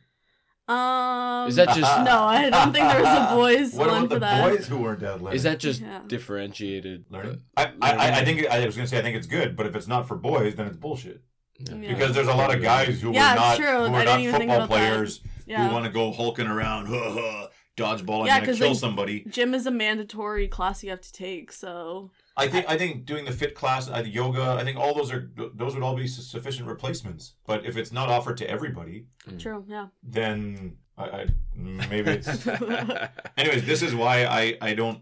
Um, 0.67 1.47
Is 1.47 1.57
that 1.57 1.75
just 1.75 1.79
no? 2.03 2.24
I 2.24 2.50
don't 2.50 2.74
think 2.74 2.88
there 2.89 3.01
was 3.03 3.31
a 3.31 3.35
boys 3.35 3.74
What 3.74 3.88
one 3.89 3.97
about 4.05 4.09
for 4.09 4.13
the 4.15 4.19
that. 4.21 4.50
boys 4.50 4.67
who 4.67 4.77
weren't 4.79 5.03
athletic? 5.03 5.35
is 5.35 5.43
that 5.43 5.59
just 5.59 5.81
Yeah. 5.81 6.01
differentiated? 6.07 7.05
learning? 7.12 7.41
I, 7.55 7.65
I, 7.81 7.91
I- 7.91 8.19
I 8.21 8.25
think 8.25 8.47
I 8.47 8.65
was 8.65 8.75
gonna 8.75 8.88
say 8.88 8.97
I 8.97 9.03
think 9.03 9.15
it's 9.15 9.27
good, 9.27 9.55
but 9.55 9.67
if 9.67 9.75
it's 9.75 9.88
not 9.88 10.07
for 10.07 10.15
boys, 10.17 10.55
then 10.55 10.65
it's 10.67 10.77
bullshit. 10.77 11.21
Yeah. 11.59 11.93
Because 11.93 12.13
there's 12.15 12.27
a 12.27 12.33
lot 12.33 12.53
of 12.53 12.62
guys 12.63 13.00
who 13.00 13.13
Yeah, 13.13 13.33
were 13.33 13.39
not 13.39 13.57
true. 13.57 13.65
who 13.67 13.71
I 13.74 13.79
were 13.91 13.97
didn't 14.00 14.05
not 14.05 14.19
even 14.21 14.35
think 14.39 14.51
football 14.51 14.67
players 14.67 15.21
Yeah. 15.45 15.67
who 15.67 15.74
want 15.74 15.85
to 15.85 15.91
go 15.91 16.12
hulking 16.12 16.47
around, 16.47 16.88
dodgeball, 17.77 18.19
and 18.21 18.27
Yeah, 18.27 18.39
gonna 18.39 18.45
'cause, 18.47 18.57
kill 18.57 18.69
like, 18.69 18.77
somebody. 18.77 19.24
Gym 19.29 19.53
is 19.53 19.65
a 19.67 19.71
mandatory 19.71 20.47
class 20.47 20.83
you 20.83 20.89
have 20.89 21.01
to 21.01 21.13
take, 21.13 21.51
so 21.51 22.09
I 22.37 22.47
think 22.47 22.65
I 22.67 22.77
think 22.77 23.05
doing 23.05 23.25
the 23.25 23.31
fit 23.31 23.55
class, 23.55 23.89
I 23.89 24.01
think 24.01 24.13
yoga, 24.13 24.57
I 24.59 24.63
think 24.63 24.77
all 24.77 24.93
those 24.93 25.11
are 25.11 25.31
those 25.35 25.73
would 25.73 25.83
all 25.83 25.95
be 25.95 26.07
sufficient 26.07 26.67
replacements. 26.67 27.33
But 27.45 27.65
if 27.65 27.77
it's 27.77 27.91
not 27.91 28.09
offered 28.09 28.37
to 28.37 28.49
everybody, 28.49 29.05
mm. 29.27 29.39
true. 29.39 29.63
Yeah. 29.67 29.87
then 30.03 30.77
I, 30.97 31.03
I 31.03 31.27
maybe 31.55 32.11
it's. 32.11 32.47
Anyways, 33.37 33.65
this 33.65 33.81
is 33.81 33.95
why 33.95 34.25
I 34.25 34.57
I 34.61 34.73
don't. 34.73 35.01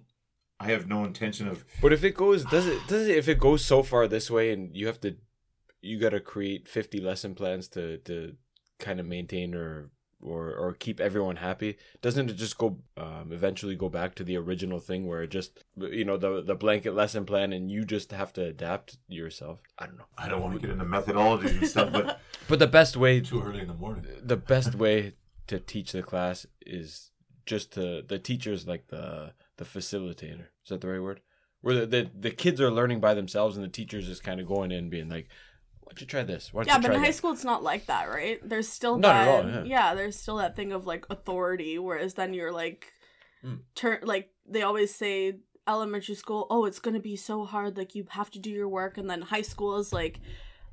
I 0.59 0.67
have 0.67 0.87
no 0.87 1.03
intention 1.03 1.47
of. 1.47 1.65
But 1.81 1.91
if 1.91 2.03
it 2.03 2.15
goes, 2.15 2.45
does 2.45 2.67
it 2.67 2.79
does 2.87 3.07
it 3.07 3.17
if 3.17 3.27
it 3.27 3.39
goes 3.39 3.65
so 3.65 3.81
far 3.81 4.07
this 4.07 4.29
way, 4.29 4.53
and 4.53 4.75
you 4.75 4.85
have 4.85 5.01
to, 5.01 5.15
you 5.81 5.99
got 5.99 6.11
to 6.11 6.19
create 6.19 6.67
fifty 6.67 6.99
lesson 6.99 7.33
plans 7.33 7.67
to 7.69 7.97
to 7.99 8.35
kind 8.79 8.99
of 8.99 9.07
maintain 9.07 9.55
or 9.55 9.89
or 10.23 10.53
or 10.55 10.73
keep 10.73 10.99
everyone 10.99 11.35
happy. 11.35 11.77
Doesn't 12.01 12.29
it 12.29 12.33
just 12.33 12.57
go 12.57 12.77
um, 12.97 13.31
eventually 13.31 13.75
go 13.75 13.89
back 13.89 14.15
to 14.15 14.23
the 14.23 14.37
original 14.37 14.79
thing 14.79 15.07
where 15.07 15.23
it 15.23 15.29
just 15.31 15.63
you 15.77 16.05
know 16.05 16.17
the 16.17 16.41
the 16.41 16.55
blanket 16.55 16.93
lesson 16.93 17.25
plan, 17.25 17.53
and 17.53 17.69
you 17.69 17.85
just 17.85 18.11
have 18.11 18.33
to 18.33 18.43
adapt 18.45 18.97
yourself. 19.07 19.59
I 19.77 19.85
don't 19.85 19.97
know. 19.97 20.05
I 20.17 20.27
don't 20.29 20.41
want 20.41 20.53
to 20.55 20.59
get 20.59 20.69
into 20.69 20.85
methodologies 20.85 21.57
and 21.59 21.67
stuff, 21.67 21.91
but 21.91 22.19
But 22.47 22.59
the 22.59 22.67
best 22.67 22.97
way 22.97 23.21
too 23.21 23.41
early 23.41 23.61
in 23.61 23.67
the 23.67 23.73
morning. 23.73 24.05
the 24.21 24.37
best 24.37 24.75
way 24.75 25.13
to 25.47 25.59
teach 25.59 25.91
the 25.91 26.03
class 26.03 26.45
is 26.65 27.11
just 27.45 27.73
to 27.73 28.01
the 28.01 28.19
teacher's 28.19 28.67
like 28.67 28.87
the 28.87 29.33
the 29.57 29.65
facilitator. 29.65 30.47
Is 30.63 30.69
that 30.69 30.81
the 30.81 30.87
right 30.87 31.01
word? 31.01 31.21
Where 31.61 31.75
the, 31.75 31.85
the, 31.85 32.11
the 32.19 32.31
kids 32.31 32.59
are 32.59 32.69
learning 32.71 32.99
by 32.99 33.13
themselves 33.13 33.55
and 33.55 33.63
the 33.63 33.69
teacher's 33.69 34.07
just 34.07 34.23
kind 34.23 34.41
of 34.41 34.47
going 34.47 34.71
in 34.73 34.89
being 34.89 35.07
like, 35.07 35.27
"Why 35.29 35.52
don't 35.93 36.01
you 36.01 36.07
try 36.07 36.23
this? 36.23 36.53
Why 36.53 36.63
Yeah, 36.65 36.79
but 36.79 36.91
in 36.91 36.99
high 36.99 37.07
that?" 37.07 37.15
school 37.15 37.31
it's 37.31 37.43
not 37.43 37.63
like 37.63 37.85
that, 37.85 38.09
right? 38.09 38.39
There's 38.47 38.67
still 38.67 38.97
Not 38.97 39.13
that 39.13 39.27
at 39.27 39.45
all, 39.59 39.65
yeah. 39.65 39.93
there's 39.95 40.15
still 40.19 40.37
that 40.37 40.55
thing 40.55 40.71
of 40.71 40.85
like 40.87 41.05
authority, 41.09 41.77
whereas 41.79 42.13
then 42.15 42.33
you're 42.33 42.51
like 42.51 42.91
Mm. 43.45 43.59
turn 43.75 43.99
like 44.03 44.31
they 44.47 44.61
always 44.61 44.95
say 44.95 45.37
elementary 45.67 46.15
school, 46.15 46.47
oh 46.49 46.65
it's 46.65 46.79
gonna 46.79 46.99
be 46.99 47.15
so 47.17 47.43
hard, 47.45 47.77
like 47.77 47.93
you 47.93 48.05
have 48.09 48.31
to 48.31 48.39
do 48.39 48.49
your 48.49 48.69
work 48.69 48.97
and 48.97 49.09
then 49.09 49.21
high 49.21 49.41
school 49.41 49.77
is 49.77 49.93
like 49.93 50.19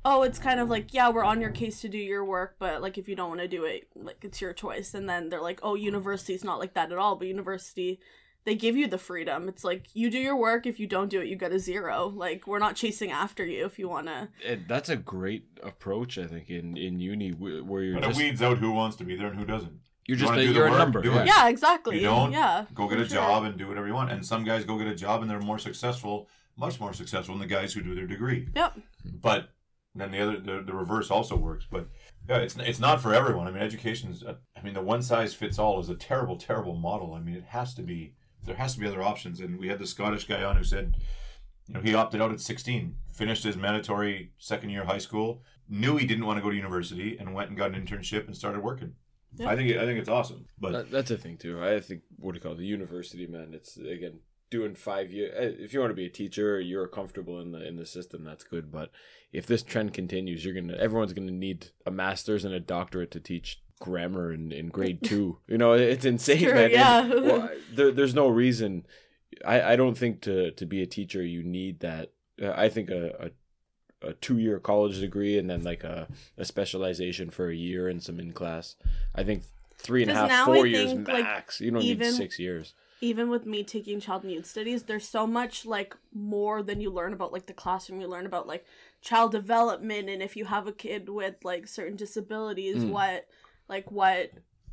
Oh, 0.03 0.23
it's 0.23 0.39
kind 0.39 0.59
of 0.59 0.67
like, 0.67 0.95
yeah, 0.95 1.09
we're 1.09 1.23
on 1.23 1.39
your 1.41 1.51
case 1.51 1.81
to 1.81 1.87
do 1.87 1.99
your 1.99 2.25
work, 2.25 2.55
but 2.57 2.81
like 2.81 2.97
if 2.97 3.07
you 3.07 3.15
don't 3.15 3.29
want 3.29 3.41
to 3.41 3.47
do 3.47 3.65
it, 3.65 3.87
like 3.95 4.23
it's 4.23 4.41
your 4.41 4.51
choice. 4.51 4.95
And 4.95 5.07
then 5.07 5.29
they're 5.29 5.39
like, 5.43 5.59
oh, 5.61 5.75
university's 5.75 6.43
not 6.43 6.57
like 6.57 6.73
that 6.73 6.91
at 6.91 6.97
all, 6.97 7.15
but 7.17 7.27
university 7.27 7.99
they 8.43 8.55
give 8.55 8.75
you 8.75 8.87
the 8.87 8.97
freedom. 8.97 9.47
It's 9.47 9.63
like 9.63 9.85
you 9.93 10.09
do 10.09 10.17
your 10.17 10.35
work. 10.35 10.65
If 10.65 10.79
you 10.79 10.87
don't 10.87 11.09
do 11.09 11.21
it, 11.21 11.27
you 11.27 11.35
get 11.35 11.51
a 11.51 11.59
zero. 11.59 12.07
Like 12.07 12.47
we're 12.47 12.59
not 12.59 12.75
chasing 12.75 13.11
after 13.11 13.45
you 13.45 13.65
if 13.65 13.77
you 13.77 13.87
wanna. 13.89 14.29
That's 14.67 14.89
a 14.89 14.95
great 14.95 15.45
approach, 15.63 16.17
I 16.17 16.27
think, 16.27 16.49
in 16.49 16.75
in 16.77 16.99
uni 16.99 17.29
where 17.31 17.83
you're 17.83 17.95
But 17.95 18.03
it 18.03 18.07
just 18.07 18.17
weeds 18.19 18.41
out 18.41 18.57
who 18.57 18.71
wants 18.71 18.95
to 18.97 19.03
be 19.03 19.15
there 19.15 19.27
and 19.27 19.37
who 19.39 19.45
doesn't. 19.45 19.79
you're 20.07 20.17
just 20.17 20.29
wanna 20.29 20.41
a, 20.41 20.45
do 20.45 20.53
the 20.53 20.59
you're 20.59 20.67
a 20.67 20.71
work, 20.71 20.79
number. 20.79 21.01
yeah. 21.05 21.23
Yeah, 21.25 21.47
exactly. 21.49 21.97
You 21.97 22.03
don't 22.03 22.31
Yeah. 22.31 22.65
go 22.73 22.87
get 22.87 22.99
a 22.99 23.05
sure. 23.07 23.15
job 23.17 23.43
and 23.43 23.57
do 23.57 23.67
whatever 23.67 23.87
you 23.87 23.93
want. 23.93 24.11
And 24.11 24.25
some 24.25 24.43
guys 24.43 24.65
go 24.65 24.77
get 24.77 24.87
a 24.87 24.95
job 24.95 25.21
and 25.21 25.29
they're 25.29 25.39
more 25.39 25.59
successful, 25.59 26.27
much 26.57 26.79
more 26.79 26.93
successful 26.93 27.35
than 27.37 27.47
the 27.47 27.53
guys 27.55 27.73
who 27.73 27.81
do 27.81 27.93
their 27.95 28.07
degree. 28.07 28.47
Yep. 28.55 28.79
But 29.05 29.49
then 29.93 30.11
the 30.11 30.19
other, 30.19 30.39
the, 30.39 30.63
the 30.65 30.73
reverse 30.73 31.11
also 31.11 31.35
works. 31.35 31.65
But 31.69 31.89
yeah, 32.29 32.37
it's 32.37 32.55
it's 32.57 32.79
not 32.79 33.01
for 33.01 33.13
everyone. 33.13 33.47
I 33.47 33.51
mean, 33.51 33.61
education's. 33.61 34.23
A, 34.23 34.37
I 34.57 34.61
mean, 34.63 34.73
the 34.73 34.81
one 34.81 35.01
size 35.01 35.33
fits 35.33 35.59
all 35.59 35.79
is 35.79 35.89
a 35.89 35.95
terrible, 35.95 36.37
terrible 36.37 36.75
model. 36.75 37.13
I 37.13 37.19
mean, 37.19 37.35
it 37.35 37.45
has 37.49 37.73
to 37.75 37.81
be. 37.83 38.15
There 38.45 38.55
has 38.55 38.73
to 38.73 38.79
be 38.79 38.87
other 38.87 39.01
options. 39.01 39.39
And 39.39 39.59
we 39.59 39.67
had 39.67 39.79
the 39.79 39.87
Scottish 39.87 40.27
guy 40.27 40.43
on 40.43 40.57
who 40.57 40.63
said, 40.63 40.95
you 41.67 41.75
know, 41.75 41.81
he 41.81 41.93
opted 41.93 42.21
out 42.21 42.31
at 42.31 42.41
16, 42.41 42.95
finished 43.13 43.43
his 43.43 43.55
mandatory 43.55 44.31
second 44.37 44.71
year 44.71 44.85
high 44.85 44.97
school, 44.97 45.43
knew 45.69 45.97
he 45.97 46.05
didn't 46.05 46.25
want 46.25 46.37
to 46.37 46.43
go 46.43 46.49
to 46.49 46.55
university, 46.55 47.17
and 47.17 47.33
went 47.33 47.49
and 47.49 47.57
got 47.57 47.73
an 47.73 47.81
internship 47.85 48.25
and 48.27 48.35
started 48.35 48.61
working. 48.63 48.93
Yeah. 49.35 49.49
I 49.49 49.55
think 49.55 49.77
I 49.77 49.85
think 49.85 49.99
it's 49.99 50.09
awesome. 50.09 50.45
But 50.59 50.71
That, 50.73 50.91
that's 50.91 51.11
a 51.11 51.17
thing 51.17 51.37
too. 51.37 51.63
I 51.63 51.79
think 51.79 52.01
what 52.17 52.33
do 52.33 52.37
you 52.37 52.41
call 52.41 52.53
it? 52.53 52.57
the 52.57 52.65
university 52.65 53.27
man. 53.27 53.51
It's 53.53 53.77
again 53.77 54.19
doing 54.49 54.75
five 54.75 55.11
years. 55.11 55.33
Eh, 55.37 55.63
if 55.63 55.73
you 55.73 55.79
want 55.79 55.91
to 55.91 55.95
be 55.95 56.05
a 56.05 56.09
teacher, 56.09 56.59
you're 56.59 56.87
comfortable 56.87 57.39
in 57.39 57.51
the 57.53 57.65
in 57.65 57.77
the 57.77 57.85
system. 57.85 58.25
That's 58.25 58.43
good. 58.43 58.71
But 58.71 58.91
if 59.31 59.45
this 59.47 59.63
trend 59.63 59.93
continues, 59.93 60.43
you're 60.43 60.53
gonna 60.53 60.75
everyone's 60.75 61.13
gonna 61.13 61.31
need 61.31 61.67
a 61.85 61.91
master's 61.91 62.43
and 62.43 62.53
a 62.53 62.59
doctorate 62.59 63.11
to 63.11 63.21
teach 63.21 63.61
grammar 63.81 64.31
in, 64.33 64.53
in 64.53 64.69
grade 64.69 65.03
two. 65.03 65.37
You 65.47 65.57
know, 65.57 65.73
it's 65.73 66.05
insane, 66.05 66.37
Sure, 66.39 66.53
man. 66.55 66.63
And, 66.65 66.71
yeah. 66.71 67.07
well, 67.07 67.49
there, 67.73 67.91
there's 67.91 68.15
no 68.15 68.29
reason. 68.29 68.85
I, 69.45 69.73
I 69.73 69.75
don't 69.75 69.97
think 69.97 70.21
to 70.21 70.51
to 70.51 70.65
be 70.65 70.81
a 70.81 70.85
teacher 70.85 71.21
you 71.21 71.43
need 71.43 71.81
that. 71.81 72.11
Uh, 72.41 72.53
I 72.55 72.69
think 72.69 72.89
a, 72.89 73.27
a 73.27 74.09
a 74.09 74.13
two 74.13 74.37
year 74.39 74.59
college 74.59 74.99
degree 74.99 75.37
and 75.37 75.49
then 75.49 75.61
like 75.63 75.83
a, 75.83 76.07
a 76.37 76.45
specialization 76.45 77.29
for 77.29 77.49
a 77.49 77.55
year 77.55 77.87
and 77.87 78.01
some 78.01 78.19
in 78.19 78.31
class. 78.31 78.75
I 79.13 79.23
think 79.23 79.43
three 79.77 80.01
and 80.03 80.11
a 80.11 80.15
half, 80.15 80.45
four 80.45 80.65
I 80.65 80.69
years 80.69 80.91
think, 80.91 81.07
like, 81.07 81.23
max. 81.23 81.59
you 81.61 81.71
don't 81.71 81.81
even- 81.83 82.07
need 82.07 82.15
six 82.15 82.39
years. 82.39 82.73
even 83.01 83.29
with 83.29 83.45
me 83.47 83.63
taking 83.63 83.99
child 83.99 84.21
and 84.23 84.31
youth 84.31 84.45
studies 84.45 84.83
there's 84.83 85.07
so 85.07 85.25
much 85.25 85.65
like 85.65 85.95
more 86.13 86.61
than 86.61 86.79
you 86.79 86.91
learn 86.91 87.13
about 87.13 87.33
like 87.33 87.47
the 87.47 87.53
classroom 87.63 87.99
you 87.99 88.07
learn 88.07 88.27
about 88.27 88.45
like 88.45 88.63
child 89.01 89.31
development 89.31 90.07
and 90.07 90.21
if 90.21 90.35
you 90.37 90.45
have 90.45 90.67
a 90.67 90.71
kid 90.71 91.09
with 91.09 91.33
like 91.43 91.67
certain 91.67 91.95
disabilities 91.95 92.77
Mm. 92.77 92.89
what 92.91 93.25
like 93.71 93.89
what 93.91 94.29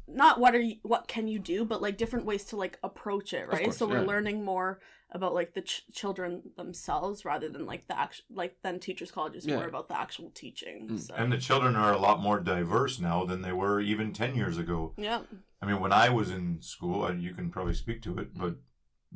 not 0.07 0.41
what 0.41 0.55
are 0.55 0.61
you 0.61 0.77
what 0.83 1.07
can 1.09 1.29
you 1.29 1.39
do 1.39 1.65
but 1.65 1.81
like 1.81 1.97
different 1.97 2.25
ways 2.27 2.45
to 2.45 2.57
like 2.57 2.79
approach 2.83 3.33
it 3.33 3.47
right 3.49 3.65
course, 3.65 3.77
so 3.79 3.87
we're 3.87 4.01
yeah. 4.01 4.07
learning 4.13 4.45
more 4.45 4.81
about 5.13 5.33
like 5.35 5.55
the 5.55 5.61
ch- 5.63 5.85
children 5.93 6.43
themselves 6.57 7.25
rather 7.25 7.49
than 7.49 7.65
like 7.65 7.87
the 7.89 7.99
actual 7.99 8.25
like 8.31 8.57
then 8.63 8.79
teachers 8.81 9.11
college 9.11 9.35
is 9.37 9.47
Yeah. 9.47 9.57
more 9.57 9.67
about 9.69 9.89
the 9.89 9.99
actual 9.99 10.31
teaching 10.35 10.89
Mm. 10.89 11.01
so 11.01 11.15
And 11.15 11.31
the 11.33 11.39
children 11.39 11.77
are 11.77 11.93
a 11.93 11.99
lot 11.99 12.21
more 12.21 12.41
diverse 12.41 12.99
now 13.01 13.25
than 13.25 13.41
they 13.43 13.53
were 13.53 13.81
even 13.81 14.13
10 14.13 14.35
years 14.35 14.59
ago. 14.59 14.95
yeah 14.99 15.23
I 15.63 15.67
mean, 15.67 15.81
when 15.81 15.93
I 15.93 16.09
was 16.09 16.31
in 16.31 16.63
school, 16.63 17.05
and 17.07 17.21
you 17.21 17.35
can 17.35 17.51
probably 17.51 17.75
speak 17.75 18.01
to 18.03 18.17
it, 18.19 18.29
but 18.43 18.55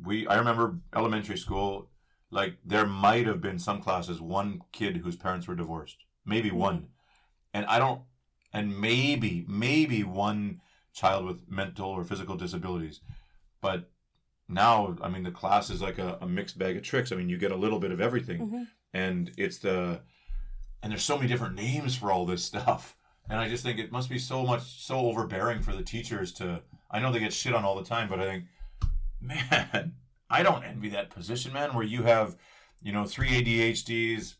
we, 0.07 0.27
I 0.27 0.35
remember 0.37 0.65
elementary 0.93 1.37
school, 1.37 1.89
like 2.31 2.57
there 2.65 2.85
might 2.85 3.25
have 3.27 3.39
been 3.39 3.59
some 3.59 3.79
classes, 3.81 4.19
one 4.19 4.59
kid 4.73 4.97
whose 4.97 5.15
parents 5.15 5.47
were 5.47 5.55
divorced, 5.55 5.99
maybe 6.25 6.51
one. 6.51 6.87
And 7.53 7.65
I 7.67 7.79
don't, 7.79 8.01
and 8.53 8.79
maybe, 8.79 9.45
maybe 9.47 10.03
one 10.03 10.61
child 10.93 11.25
with 11.25 11.49
mental 11.49 11.89
or 11.89 12.03
physical 12.03 12.35
disabilities. 12.35 13.01
But 13.61 13.89
now, 14.47 14.95
I 15.01 15.09
mean, 15.09 15.23
the 15.23 15.31
class 15.31 15.69
is 15.69 15.81
like 15.81 15.97
a, 15.97 16.17
a 16.21 16.27
mixed 16.27 16.59
bag 16.59 16.77
of 16.77 16.83
tricks. 16.83 17.11
I 17.11 17.15
mean, 17.15 17.29
you 17.29 17.37
get 17.37 17.51
a 17.51 17.55
little 17.55 17.79
bit 17.79 17.91
of 17.91 17.99
everything 18.01 18.39
Mhm. 18.41 18.67
and 18.93 19.31
it's 19.37 19.57
the 19.57 20.01
and 20.83 20.91
there's 20.91 21.03
so 21.03 21.15
many 21.17 21.27
different 21.29 21.55
names 21.55 21.95
for 21.95 22.11
all 22.11 22.25
this 22.25 22.43
stuff 22.43 22.95
and 23.29 23.39
i 23.39 23.47
just 23.47 23.63
think 23.63 23.79
it 23.79 23.89
must 23.91 24.09
be 24.09 24.19
so 24.19 24.43
much 24.45 24.61
so 24.85 24.99
overbearing 24.99 25.61
for 25.61 25.73
the 25.73 25.81
teachers 25.81 26.33
to 26.33 26.61
i 26.91 26.99
know 26.99 27.09
they 27.11 27.19
get 27.19 27.31
shit 27.33 27.55
on 27.55 27.63
all 27.63 27.75
the 27.75 27.85
time 27.85 28.09
but 28.09 28.19
i 28.19 28.25
think 28.25 28.43
man 29.21 29.93
i 30.29 30.43
don't 30.43 30.63
envy 30.63 30.89
that 30.89 31.09
position 31.09 31.53
man 31.53 31.73
where 31.73 31.85
you 31.85 32.03
have 32.03 32.35
you 32.81 32.91
know 32.91 33.05
three 33.05 33.29
adhds 33.29 34.35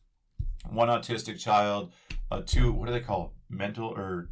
one 0.70 0.90
autistic 0.90 1.40
child 1.40 1.92
uh, 2.30 2.42
two 2.46 2.72
what 2.74 2.88
do 2.88 2.92
they 2.92 3.00
call 3.00 3.26
it? 3.26 3.32
Mental 3.54 3.88
or 3.88 4.30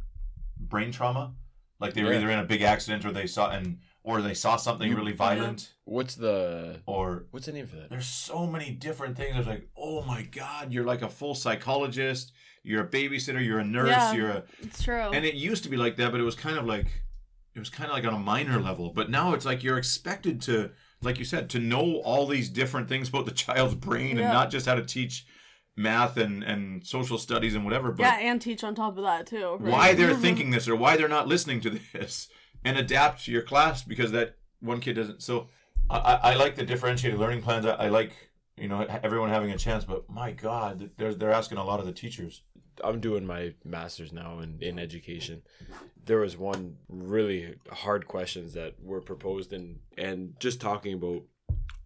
brain 0.58 0.92
trauma 0.92 1.34
like 1.80 1.94
they 1.94 2.02
were 2.02 2.12
Yeah. 2.12 2.18
either 2.18 2.30
in 2.30 2.38
a 2.38 2.44
big 2.44 2.62
accident 2.62 3.04
or 3.04 3.12
they 3.12 3.26
saw 3.26 3.50
and 3.50 3.78
or 4.04 4.20
they 4.20 4.34
saw 4.34 4.56
something 4.56 4.92
really 4.94 5.12
violent 5.12 5.74
What's 5.84 6.14
the 6.16 6.80
or 6.86 7.26
what's 7.30 7.46
the 7.46 7.52
name 7.52 7.66
for 7.66 7.76
that? 7.76 7.90
there's 7.90 8.06
so 8.06 8.46
many 8.46 8.70
different 8.72 9.16
things. 9.16 9.36
It's 9.36 9.46
like, 9.46 9.68
oh 9.76 10.02
my 10.02 10.22
god, 10.22 10.72
you're 10.72 10.84
like 10.84 11.02
a 11.02 11.08
full 11.08 11.34
psychologist, 11.34 12.32
you're 12.64 12.82
a 12.82 12.88
babysitter, 12.88 13.44
you're 13.44 13.58
a 13.60 13.64
nurse, 13.64 13.88
Yeah. 13.88 14.12
you're 14.12 14.30
a 14.30 14.42
it's 14.60 14.82
true 14.82 14.94
and 15.12 15.24
it 15.24 15.34
used 15.34 15.62
to 15.64 15.68
be 15.70 15.76
like 15.76 15.96
that, 15.96 16.10
but 16.12 16.20
it 16.20 16.24
was 16.24 16.34
kind 16.34 16.58
of 16.58 16.66
like 16.66 16.86
it 17.54 17.58
was 17.58 17.68
kind 17.70 17.90
of 17.90 17.94
like 17.96 18.06
on 18.06 18.14
a 18.14 18.18
minor 18.18 18.58
level. 18.60 18.90
But 18.90 19.10
now 19.10 19.34
it's 19.34 19.44
like 19.44 19.62
you're 19.62 19.76
expected 19.76 20.40
to, 20.42 20.70
like 21.02 21.18
you 21.18 21.24
said, 21.26 21.50
to 21.50 21.58
know 21.58 21.96
all 22.02 22.26
these 22.26 22.48
different 22.48 22.88
things 22.88 23.08
about 23.10 23.26
the 23.26 23.30
child's 23.46 23.74
brain 23.74 24.16
Yeah. 24.16 24.24
and 24.24 24.32
not 24.32 24.50
just 24.50 24.64
how 24.66 24.74
to 24.74 24.82
teach 24.84 25.26
math 25.76 26.16
and 26.16 26.42
and 26.42 26.86
social 26.86 27.18
studies 27.18 27.54
and 27.54 27.64
whatever, 27.64 27.92
but 27.92 28.02
yeah 28.02 28.18
and 28.18 28.42
teach 28.42 28.62
on 28.62 28.74
top 28.74 28.96
of 28.98 29.04
that 29.04 29.26
too 29.26 29.56
right? 29.58 29.72
why 29.72 29.94
they're 29.94 30.14
thinking 30.26 30.50
this 30.50 30.68
or 30.68 30.76
why 30.76 30.96
they're 30.96 31.08
not 31.08 31.26
listening 31.26 31.60
to 31.60 31.70
this 31.92 32.28
and 32.64 32.76
adapt 32.76 33.24
to 33.24 33.32
your 33.32 33.42
class 33.42 33.82
because 33.82 34.12
that 34.12 34.36
one 34.60 34.80
kid 34.80 34.94
doesn't 34.94 35.22
so 35.22 35.48
i, 35.88 35.98
I 35.98 36.14
I 36.14 36.34
like 36.34 36.56
the 36.56 36.64
differentiated 36.64 37.18
learning 37.18 37.42
plans 37.42 37.64
I, 37.64 37.72
I 37.72 37.88
like 37.88 38.12
you 38.56 38.68
know 38.68 38.86
everyone 39.02 39.30
having 39.30 39.50
a 39.50 39.56
chance 39.56 39.84
but 39.84 40.08
my 40.10 40.30
god 40.30 40.90
they're, 40.98 41.14
they're 41.14 41.32
asking 41.32 41.56
a 41.56 41.64
lot 41.64 41.80
of 41.80 41.86
the 41.86 41.92
teachers 41.92 42.42
I'm 42.82 43.00
doing 43.00 43.26
my 43.26 43.54
master's 43.64 44.12
now 44.12 44.40
in, 44.40 44.58
in 44.60 44.78
education. 44.78 45.42
There 46.04 46.18
was 46.18 46.36
one 46.36 46.76
really 46.88 47.56
hard 47.70 48.08
questions 48.08 48.54
that 48.54 48.74
were 48.82 49.00
proposed 49.00 49.52
and 49.52 49.80
and 49.98 50.34
just 50.40 50.60
talking 50.60 50.94
about 50.94 51.22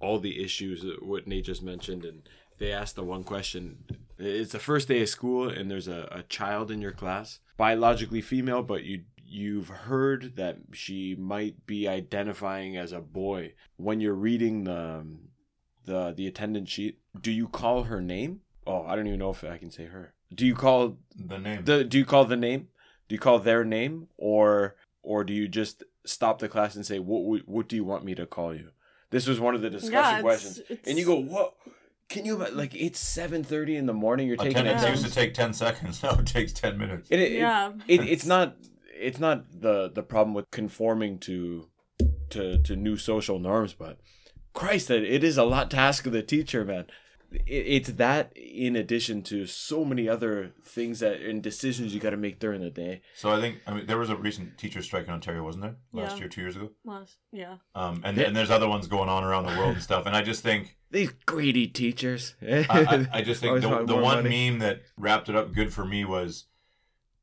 all 0.00 0.18
the 0.18 0.42
issues 0.42 0.82
that 0.82 1.04
what 1.04 1.26
Nate 1.26 1.44
just 1.44 1.62
mentioned 1.62 2.04
and 2.04 2.28
they 2.58 2.72
asked 2.72 2.96
the 2.96 3.04
one 3.04 3.24
question. 3.24 3.84
It's 4.18 4.52
the 4.52 4.58
first 4.58 4.88
day 4.88 5.02
of 5.02 5.08
school 5.08 5.48
and 5.48 5.70
there's 5.70 5.88
a, 5.88 6.08
a 6.10 6.22
child 6.22 6.70
in 6.70 6.80
your 6.80 6.92
class, 6.92 7.40
biologically 7.56 8.22
female, 8.22 8.62
but 8.62 8.84
you 8.84 9.02
you've 9.28 9.68
heard 9.68 10.36
that 10.36 10.56
she 10.72 11.16
might 11.18 11.66
be 11.66 11.88
identifying 11.88 12.76
as 12.76 12.92
a 12.92 13.00
boy. 13.00 13.52
When 13.76 14.00
you're 14.00 14.14
reading 14.14 14.64
the 14.64 14.78
um, 14.78 15.18
the 15.84 16.12
the 16.16 16.26
attendance 16.26 16.70
sheet, 16.70 16.98
do 17.20 17.30
you 17.30 17.48
call 17.48 17.84
her 17.84 18.00
name? 18.00 18.40
Oh, 18.66 18.84
I 18.86 18.96
don't 18.96 19.06
even 19.06 19.18
know 19.18 19.30
if 19.30 19.44
I 19.44 19.58
can 19.58 19.70
say 19.70 19.86
her. 19.86 20.14
Do 20.34 20.46
you 20.46 20.54
call 20.54 20.98
the 21.14 21.38
name 21.38 21.64
the 21.64 21.84
do 21.84 21.98
you 21.98 22.04
call 22.04 22.24
the 22.24 22.36
name? 22.36 22.68
Do 23.08 23.14
you 23.14 23.18
call 23.20 23.38
their 23.38 23.64
name 23.64 24.08
or 24.16 24.76
or 25.02 25.22
do 25.24 25.32
you 25.32 25.46
just 25.46 25.84
stop 26.04 26.38
the 26.38 26.48
class 26.48 26.74
and 26.74 26.84
say, 26.86 26.98
"What 26.98 27.24
would- 27.24 27.46
what 27.46 27.68
do 27.68 27.76
you 27.76 27.84
want 27.84 28.04
me 28.04 28.14
to 28.16 28.26
call 28.26 28.54
you?" 28.54 28.70
This 29.10 29.26
was 29.28 29.38
one 29.38 29.54
of 29.54 29.60
the 29.62 29.70
discussion 29.70 29.92
Yeah, 29.92 30.08
it's- 30.18 30.22
questions, 30.22 30.58
it's- 30.70 30.88
and 30.88 30.98
you 30.98 31.04
go, 31.04 31.16
"What?" 31.20 31.54
Can 32.08 32.24
you 32.24 32.36
like 32.36 32.74
it's 32.74 33.00
seven 33.00 33.42
thirty 33.42 33.76
in 33.76 33.86
the 33.86 33.92
morning? 33.92 34.28
You're 34.28 34.36
taking 34.36 34.58
Attendance 34.58 34.82
Yeah. 34.82 34.90
used 34.90 35.04
to 35.06 35.10
take 35.10 35.34
ten 35.34 35.52
seconds. 35.52 36.02
Now 36.02 36.18
it 36.18 36.26
takes 36.26 36.52
ten 36.52 36.78
minutes. 36.78 37.08
It, 37.10 37.18
it, 37.20 37.32
Yeah. 37.32 37.72
it, 37.88 38.00
it's 38.00 38.24
not 38.26 38.56
it's 38.94 39.18
not 39.18 39.44
the 39.60 39.90
the 39.92 40.02
problem 40.02 40.34
with 40.34 40.50
conforming 40.50 41.18
to 41.20 41.68
to 42.30 42.58
to 42.62 42.76
new 42.76 42.96
social 42.96 43.38
norms, 43.38 43.72
but 43.74 43.98
Christ, 44.52 44.88
that 44.88 45.02
it 45.02 45.22
is 45.22 45.36
a 45.36 45.44
lot 45.44 45.70
to 45.72 45.76
ask 45.76 46.06
of 46.06 46.12
the 46.12 46.22
teacher, 46.22 46.64
man. 46.64 46.86
It, 47.46 47.52
it's 47.66 47.88
that 47.90 48.32
in 48.36 48.76
addition 48.76 49.22
to 49.24 49.46
so 49.46 49.84
many 49.84 50.08
other 50.08 50.52
things 50.64 51.00
that 51.00 51.20
and 51.20 51.42
decisions 51.42 51.92
you 51.94 52.00
got 52.00 52.10
to 52.10 52.16
make 52.16 52.38
during 52.38 52.60
the 52.60 52.70
day. 52.70 53.02
So 53.14 53.30
I 53.32 53.40
think 53.40 53.60
I 53.66 53.74
mean 53.74 53.86
there 53.86 53.98
was 53.98 54.10
a 54.10 54.16
recent 54.16 54.56
teacher 54.58 54.82
strike 54.82 55.06
in 55.06 55.12
Ontario, 55.12 55.42
wasn't 55.44 55.64
there? 55.64 55.76
Last 55.92 56.12
Yeah. 56.14 56.18
year, 56.20 56.28
two 56.28 56.40
years 56.40 56.56
ago. 56.56 56.70
Last, 56.84 57.16
yeah. 57.32 57.56
Um, 57.74 58.00
and 58.04 58.16
Yeah. 58.16 58.24
and 58.24 58.36
there's 58.36 58.50
other 58.50 58.68
ones 58.68 58.86
going 58.86 59.08
on 59.08 59.24
around 59.24 59.44
the 59.46 59.56
world 59.58 59.74
and 59.74 59.82
stuff. 59.82 60.06
And 60.06 60.16
I 60.16 60.22
just 60.22 60.42
think 60.42 60.76
These 60.90 61.10
greedy 61.26 61.66
teachers. 61.66 62.34
I, 62.42 62.66
I, 62.70 63.06
I 63.18 63.22
just 63.22 63.40
think 63.42 63.60
the, 63.60 63.84
the 63.84 63.94
one 63.96 64.22
money. 64.22 64.50
meme 64.50 64.60
that 64.60 64.82
wrapped 64.96 65.28
it 65.28 65.36
up 65.36 65.52
good 65.52 65.72
for 65.72 65.84
me 65.84 66.04
was 66.04 66.46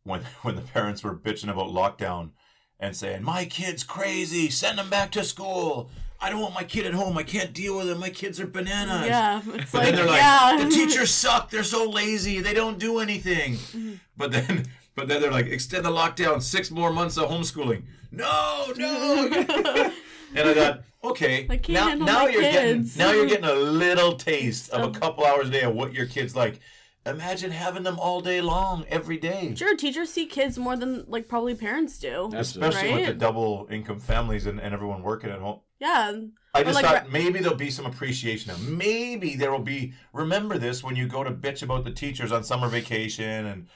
when 0.03 0.21
when 0.41 0.55
the 0.55 0.61
parents 0.61 1.03
were 1.03 1.15
bitching 1.15 1.49
about 1.49 1.67
lockdown 1.69 2.31
and 2.79 2.95
saying 2.95 3.23
my 3.23 3.45
kid's 3.45 3.83
crazy, 3.83 4.49
send 4.49 4.77
him 4.79 4.89
back 4.89 5.11
to 5.13 5.23
school. 5.23 5.89
I 6.23 6.29
don't 6.29 6.39
want 6.39 6.53
my 6.53 6.63
kid 6.63 6.85
at 6.85 6.93
home. 6.93 7.17
I 7.17 7.23
can't 7.23 7.51
deal 7.51 7.75
with 7.77 7.89
him. 7.89 7.99
My 7.99 8.09
kids 8.09 8.39
are 8.39 8.47
bananas. 8.47 9.07
Yeah. 9.07 9.41
It's 9.55 9.71
But 9.71 9.79
like, 9.79 9.85
then 9.87 9.95
they're 9.95 10.05
like, 10.05 10.21
yeah. 10.21 10.63
the 10.63 10.69
teachers 10.69 11.11
suck. 11.11 11.49
They're 11.51 11.63
so 11.63 11.89
lazy. 11.89 12.39
They 12.39 12.53
don't 12.53 12.79
do 12.79 12.99
anything. 12.99 13.55
Mm-hmm. 13.55 13.93
But 14.15 14.31
then, 14.31 14.65
but 14.95 15.09
then 15.09 15.21
they're 15.21 15.31
like, 15.31 15.47
extend 15.47 15.83
the 15.83 15.89
lockdown 15.91 16.41
six 16.41 16.71
more 16.71 16.93
months 16.93 17.17
of 17.17 17.29
homeschooling. 17.29 17.83
No, 18.11 18.71
no. 18.77 19.27
and 20.35 20.49
I 20.49 20.53
thought, 20.53 20.81
okay, 21.03 21.45
I 21.49 21.57
can't 21.57 21.69
now, 21.69 21.87
handle 21.89 22.07
now 22.07 22.23
my 22.23 22.29
you're 22.29 22.41
kids. 22.41 22.95
getting 22.95 23.07
now 23.07 23.11
you're 23.11 23.27
getting 23.27 23.45
a 23.45 23.53
little 23.55 24.13
taste 24.15 24.69
of 24.69 24.95
a 24.95 24.97
couple 24.97 25.25
hours 25.25 25.49
a 25.49 25.51
day 25.51 25.63
of 25.63 25.73
what 25.75 25.93
your 25.93 26.05
kids 26.05 26.35
like. 26.37 26.59
Imagine 27.05 27.51
having 27.51 27.83
them 27.83 27.99
all 27.99 28.21
day 28.21 28.39
long, 28.39 28.85
every 28.87 29.17
day. 29.17 29.53
Sure, 29.57 29.75
teachers 29.75 30.09
see 30.09 30.25
kids 30.25 30.57
more 30.57 30.77
than 30.77 31.03
like 31.09 31.27
probably 31.27 31.53
parents 31.53 31.99
do. 31.99 32.31
Especially 32.33 32.93
with 32.93 33.07
the 33.07 33.13
double 33.13 33.67
income 33.69 33.99
families 33.99 34.45
and, 34.45 34.61
and 34.61 34.73
everyone 34.73 35.03
working 35.03 35.29
at 35.29 35.39
home. 35.39 35.59
Yeah. 35.83 36.13
I 36.53 36.63
just 36.63 36.75
like 36.75 36.85
thought 36.85 37.11
maybe 37.11 37.39
there'll 37.39 37.57
be 37.57 37.69
some 37.69 37.85
appreciation 37.85 38.51
of 38.51 38.69
maybe 38.69 39.35
there 39.35 39.51
will 39.51 39.59
be 39.59 39.93
remember 40.13 40.57
this 40.57 40.81
when 40.81 40.95
you 40.95 41.07
go 41.07 41.23
to 41.23 41.31
bitch 41.31 41.61
about 41.61 41.83
the 41.83 41.91
teachers 41.91 42.31
on 42.31 42.43
summer 42.43 42.69
vacation 42.69 43.45
and 43.47 43.67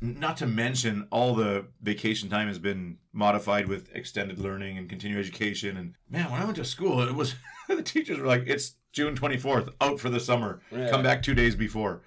not 0.00 0.36
to 0.36 0.46
mention 0.46 1.08
all 1.10 1.34
the 1.34 1.64
vacation 1.80 2.28
time 2.28 2.48
has 2.48 2.58
been 2.58 2.98
modified 3.14 3.66
with 3.66 3.88
extended 3.94 4.38
learning 4.38 4.76
and 4.76 4.90
continuing 4.90 5.20
education 5.24 5.76
and 5.78 5.94
man 6.10 6.30
when 6.30 6.42
I 6.42 6.44
went 6.44 6.56
to 6.56 6.64
school 6.66 7.00
it 7.00 7.14
was 7.14 7.34
the 7.68 7.82
teachers 7.82 8.18
were 8.18 8.26
like 8.26 8.44
it's 8.46 8.74
June 8.92 9.16
24th 9.16 9.72
out 9.80 9.98
for 10.00 10.10
the 10.10 10.20
summer 10.20 10.60
Yeah. 10.70 10.90
come 10.90 11.02
back 11.02 11.22
2 11.22 11.34
days 11.34 11.54
before 11.56 12.02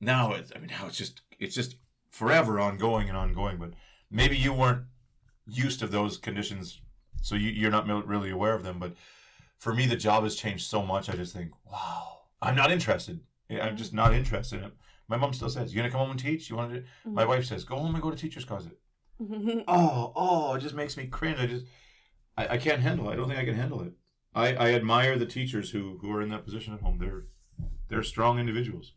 now 0.00 0.32
it's 0.34 0.52
I 0.54 0.58
mean 0.60 0.68
now 0.68 0.86
it's 0.86 0.98
just 0.98 1.22
it's 1.40 1.56
just 1.56 1.76
forever 2.10 2.60
ongoing 2.60 3.08
and 3.08 3.16
ongoing 3.16 3.56
but 3.56 3.70
maybe 4.10 4.36
you 4.36 4.52
weren't 4.52 4.84
used 5.46 5.80
to 5.80 5.86
those 5.88 6.18
conditions 6.18 6.80
so 7.22 7.34
you, 7.34 7.50
you're 7.50 7.70
not 7.70 7.86
really 8.06 8.30
aware 8.30 8.54
of 8.54 8.62
them 8.62 8.78
but 8.78 8.92
for 9.58 9.74
me 9.74 9.86
the 9.86 9.96
job 9.96 10.22
has 10.24 10.34
changed 10.34 10.66
so 10.66 10.82
much 10.82 11.08
i 11.08 11.14
just 11.14 11.32
think 11.34 11.50
wow 11.70 12.18
i'm 12.42 12.54
not 12.56 12.70
interested. 12.70 13.20
I'm 13.48 13.76
just 13.76 13.94
not 13.94 14.12
interested. 14.12 14.58
In 14.58 14.64
it 14.66 14.72
my 15.08 15.16
mom 15.16 15.32
still 15.32 15.48
says 15.48 15.72
you 15.72 15.76
gonna 15.80 15.90
come 15.90 16.00
home 16.00 16.10
and 16.10 16.18
teach? 16.18 16.50
You 16.50 16.56
want 16.56 16.72
to 16.72 16.80
do 16.80 16.86
my 17.06 17.22
Mm-hmm. 17.22 17.28
wife 17.30 17.44
says 17.44 17.62
go 17.64 17.76
home 17.76 17.94
and 17.94 18.02
go 18.02 18.10
to 18.10 18.16
teacher's 18.16 18.44
closet. 18.44 18.76
Oh 19.68 20.12
oh 20.16 20.54
it 20.54 20.60
just 20.60 20.74
makes 20.74 20.96
me 20.96 21.06
cringe. 21.06 21.38
I 21.38 21.46
just 21.46 21.64
I, 22.36 22.48
I 22.54 22.56
can't 22.58 22.82
handle 22.82 23.08
it. 23.08 23.12
I 23.12 23.16
don't 23.16 23.28
think 23.28 23.38
i 23.38 23.44
can 23.44 23.54
handle 23.54 23.82
it. 23.82 23.92
I, 24.34 24.54
I 24.54 24.74
admire 24.74 25.16
the 25.16 25.26
teachers 25.26 25.70
who 25.70 25.98
who 26.00 26.10
are 26.12 26.20
in 26.22 26.28
that 26.30 26.44
position 26.44 26.74
at 26.74 26.80
home. 26.80 26.98
They're 26.98 27.24
they're 27.88 28.02
strong 28.02 28.38
individuals. 28.38 28.92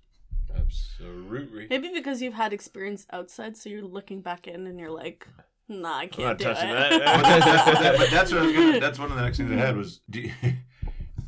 Absolutely. 0.54 1.68
Maybe 1.70 1.92
because 1.94 2.22
you've 2.22 2.34
had 2.34 2.54
experience 2.54 3.06
outside, 3.14 3.56
so 3.56 3.70
you're 3.70 3.84
looking 3.84 4.22
back 4.22 4.48
in 4.48 4.68
and 4.68 4.80
you're 4.80 4.92
like, 4.92 5.28
nah, 5.70 5.98
I 5.98 6.04
not 6.06 6.12
can't 6.12 6.38
do 6.38 6.44
touching 6.46 6.70
it. 6.70 6.74
that. 6.74 6.90
but, 6.92 7.06
that, 7.24 7.66
that- 7.66 7.80
that- 7.82 7.98
but 7.98 8.10
that's 8.12 8.32
what 8.32 8.42
I 8.42 8.46
was 8.46 8.54
gonna, 8.56 8.80
that's 8.80 9.00
one 9.00 9.12
of 9.12 9.18
the 9.18 9.24
next 9.24 9.38
things 9.38 9.52
I 9.52 9.56
had 9.56 9.78
was 9.78 10.02
do 10.10 10.22
you- 10.22 10.34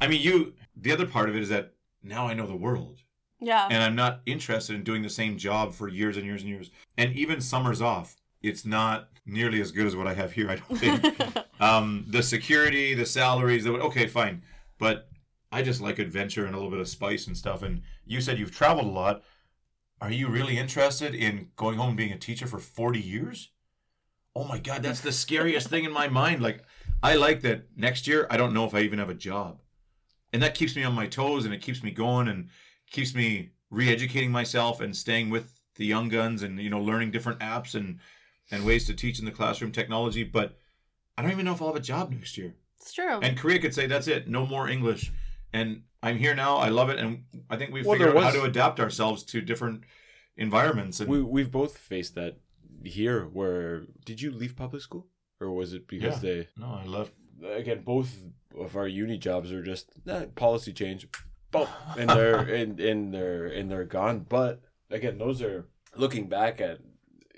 I 0.01 0.07
mean 0.07 0.21
you 0.21 0.53
the 0.75 0.91
other 0.91 1.05
part 1.05 1.29
of 1.29 1.35
it 1.35 1.41
is 1.41 1.49
that 1.49 1.73
now 2.03 2.27
I 2.27 2.33
know 2.33 2.47
the 2.47 2.55
world 2.55 3.01
yeah. 3.41 3.67
and 3.69 3.81
I'm 3.83 3.95
not 3.95 4.21
interested 4.25 4.75
in 4.75 4.83
doing 4.83 5.01
the 5.01 5.09
same 5.09 5.37
job 5.37 5.73
for 5.73 5.87
years 5.87 6.15
and 6.15 6.25
years 6.25 6.41
and 6.41 6.49
years. 6.49 6.69
And 6.97 7.13
even 7.13 7.41
summers 7.41 7.81
off, 7.81 8.15
it's 8.41 8.65
not 8.65 9.09
nearly 9.25 9.59
as 9.61 9.71
good 9.71 9.87
as 9.87 9.95
what 9.95 10.07
I 10.07 10.13
have 10.13 10.31
here. 10.31 10.49
I 10.49 10.55
don't 10.55 10.77
think. 10.77 11.37
um, 11.59 12.05
the 12.07 12.21
security, 12.23 12.93
the 12.93 13.05
salaries, 13.05 13.63
the, 13.63 13.73
okay, 13.73 14.07
fine, 14.07 14.43
but 14.77 15.09
I 15.51 15.63
just 15.63 15.81
like 15.81 15.99
adventure 15.99 16.45
and 16.45 16.53
a 16.53 16.57
little 16.57 16.71
bit 16.71 16.79
of 16.79 16.87
spice 16.87 17.27
and 17.27 17.35
stuff. 17.35 17.63
And 17.63 17.81
you 18.05 18.21
said 18.21 18.37
you've 18.39 18.55
traveled 18.55 18.85
a 18.85 18.89
lot. 18.89 19.23
Are 20.01 20.11
you 20.11 20.27
really 20.29 20.57
interested 20.57 21.13
in 21.13 21.49
going 21.55 21.77
home 21.77 21.89
and 21.89 21.97
being 21.97 22.11
a 22.11 22.17
teacher 22.17 22.47
for 22.47 22.59
40 22.59 22.99
years? 22.99 23.49
Oh 24.35 24.45
my 24.45 24.59
God, 24.59 24.83
that's 24.83 25.01
the 25.01 25.11
scariest 25.11 25.67
thing 25.67 25.83
in 25.83 25.91
my 25.91 26.07
mind. 26.07 26.41
Like, 26.41 26.63
I 27.03 27.15
like 27.15 27.41
that 27.41 27.65
next 27.75 28.07
year, 28.07 28.27
I 28.29 28.37
don't 28.37 28.53
know 28.53 28.65
if 28.65 28.73
I 28.73 28.79
even 28.81 28.99
have 28.99 29.09
a 29.09 29.13
job. 29.13 29.59
And 30.33 30.41
that 30.41 30.55
keeps 30.55 30.75
me 30.75 30.83
on 30.83 30.93
my 30.93 31.07
toes 31.07 31.43
and 31.45 31.53
it 31.53 31.61
keeps 31.61 31.83
me 31.83 31.91
going 31.91 32.27
and 32.29 32.49
keeps 32.89 33.13
me 33.13 33.49
re-educating 33.69 34.31
myself 34.31 34.79
and 34.81 34.95
staying 34.95 35.29
with 35.29 35.61
the 35.75 35.85
young 35.85 36.09
guns 36.09 36.43
and 36.43 36.59
you 36.59 36.69
know 36.69 36.79
learning 36.81 37.09
different 37.09 37.39
apps 37.39 37.73
and 37.73 37.99
and 38.51 38.65
ways 38.65 38.85
to 38.85 38.93
teach 38.93 39.17
in 39.17 39.25
the 39.25 39.31
classroom 39.31 39.71
technology 39.71 40.23
but 40.23 40.57
i 41.17 41.21
don't 41.21 41.31
even 41.31 41.45
know 41.45 41.53
if 41.53 41.61
i'll 41.61 41.69
have 41.69 41.77
a 41.77 41.79
job 41.79 42.11
next 42.11 42.37
year 42.37 42.53
it's 42.79 42.91
true. 42.91 43.19
and 43.21 43.37
korea 43.37 43.57
could 43.57 43.73
say 43.73 43.87
that's 43.87 44.07
it 44.07 44.27
no 44.27 44.45
more 44.45 44.67
english 44.67 45.11
and 45.53 45.81
i'm 46.03 46.17
here 46.17 46.35
now 46.35 46.57
i 46.57 46.67
love 46.67 46.89
it 46.89 46.99
and 46.99 47.23
i 47.49 47.55
think 47.55 47.71
we've 47.71 47.85
Well, 47.85 47.93
figured 47.97 48.13
there 48.13 48.17
out 48.23 48.33
how 48.33 48.39
to 48.41 48.43
adapt 48.43 48.79
ourselves 48.81 49.23
to 49.23 49.41
different 49.41 49.83
environments 50.35 50.99
and 50.99 51.09
We 51.09 51.21
we've 51.21 51.51
both 51.51 51.77
faced 51.77 52.15
that 52.15 52.37
here. 52.83 53.23
Where 53.25 53.83
did 54.05 54.21
you 54.21 54.31
leave 54.31 54.55
public 54.55 54.81
school, 54.81 55.07
or 55.39 55.51
was 55.51 55.73
it 55.73 55.87
because 55.87 56.23
Yeah. 56.23 56.29
they 56.29 56.47
no 56.57 56.67
i 56.83 56.85
left 56.85 57.13
again 57.43 57.81
both 57.83 58.15
of 58.59 58.75
our 58.75 58.87
uni 58.87 59.17
jobs 59.17 59.51
are 59.51 59.63
just 59.63 59.91
eh, 60.07 60.25
policy 60.35 60.73
change, 60.73 61.07
boom, 61.51 61.67
and 61.97 62.09
they're 62.09 62.37
and 62.59 62.79
and 62.79 63.13
they're 63.13 63.47
and 63.47 63.69
they're 63.71 63.85
gone. 63.85 64.25
But 64.27 64.61
again, 64.89 65.17
those 65.17 65.41
are 65.41 65.67
looking 65.95 66.27
back 66.27 66.61
at 66.61 66.79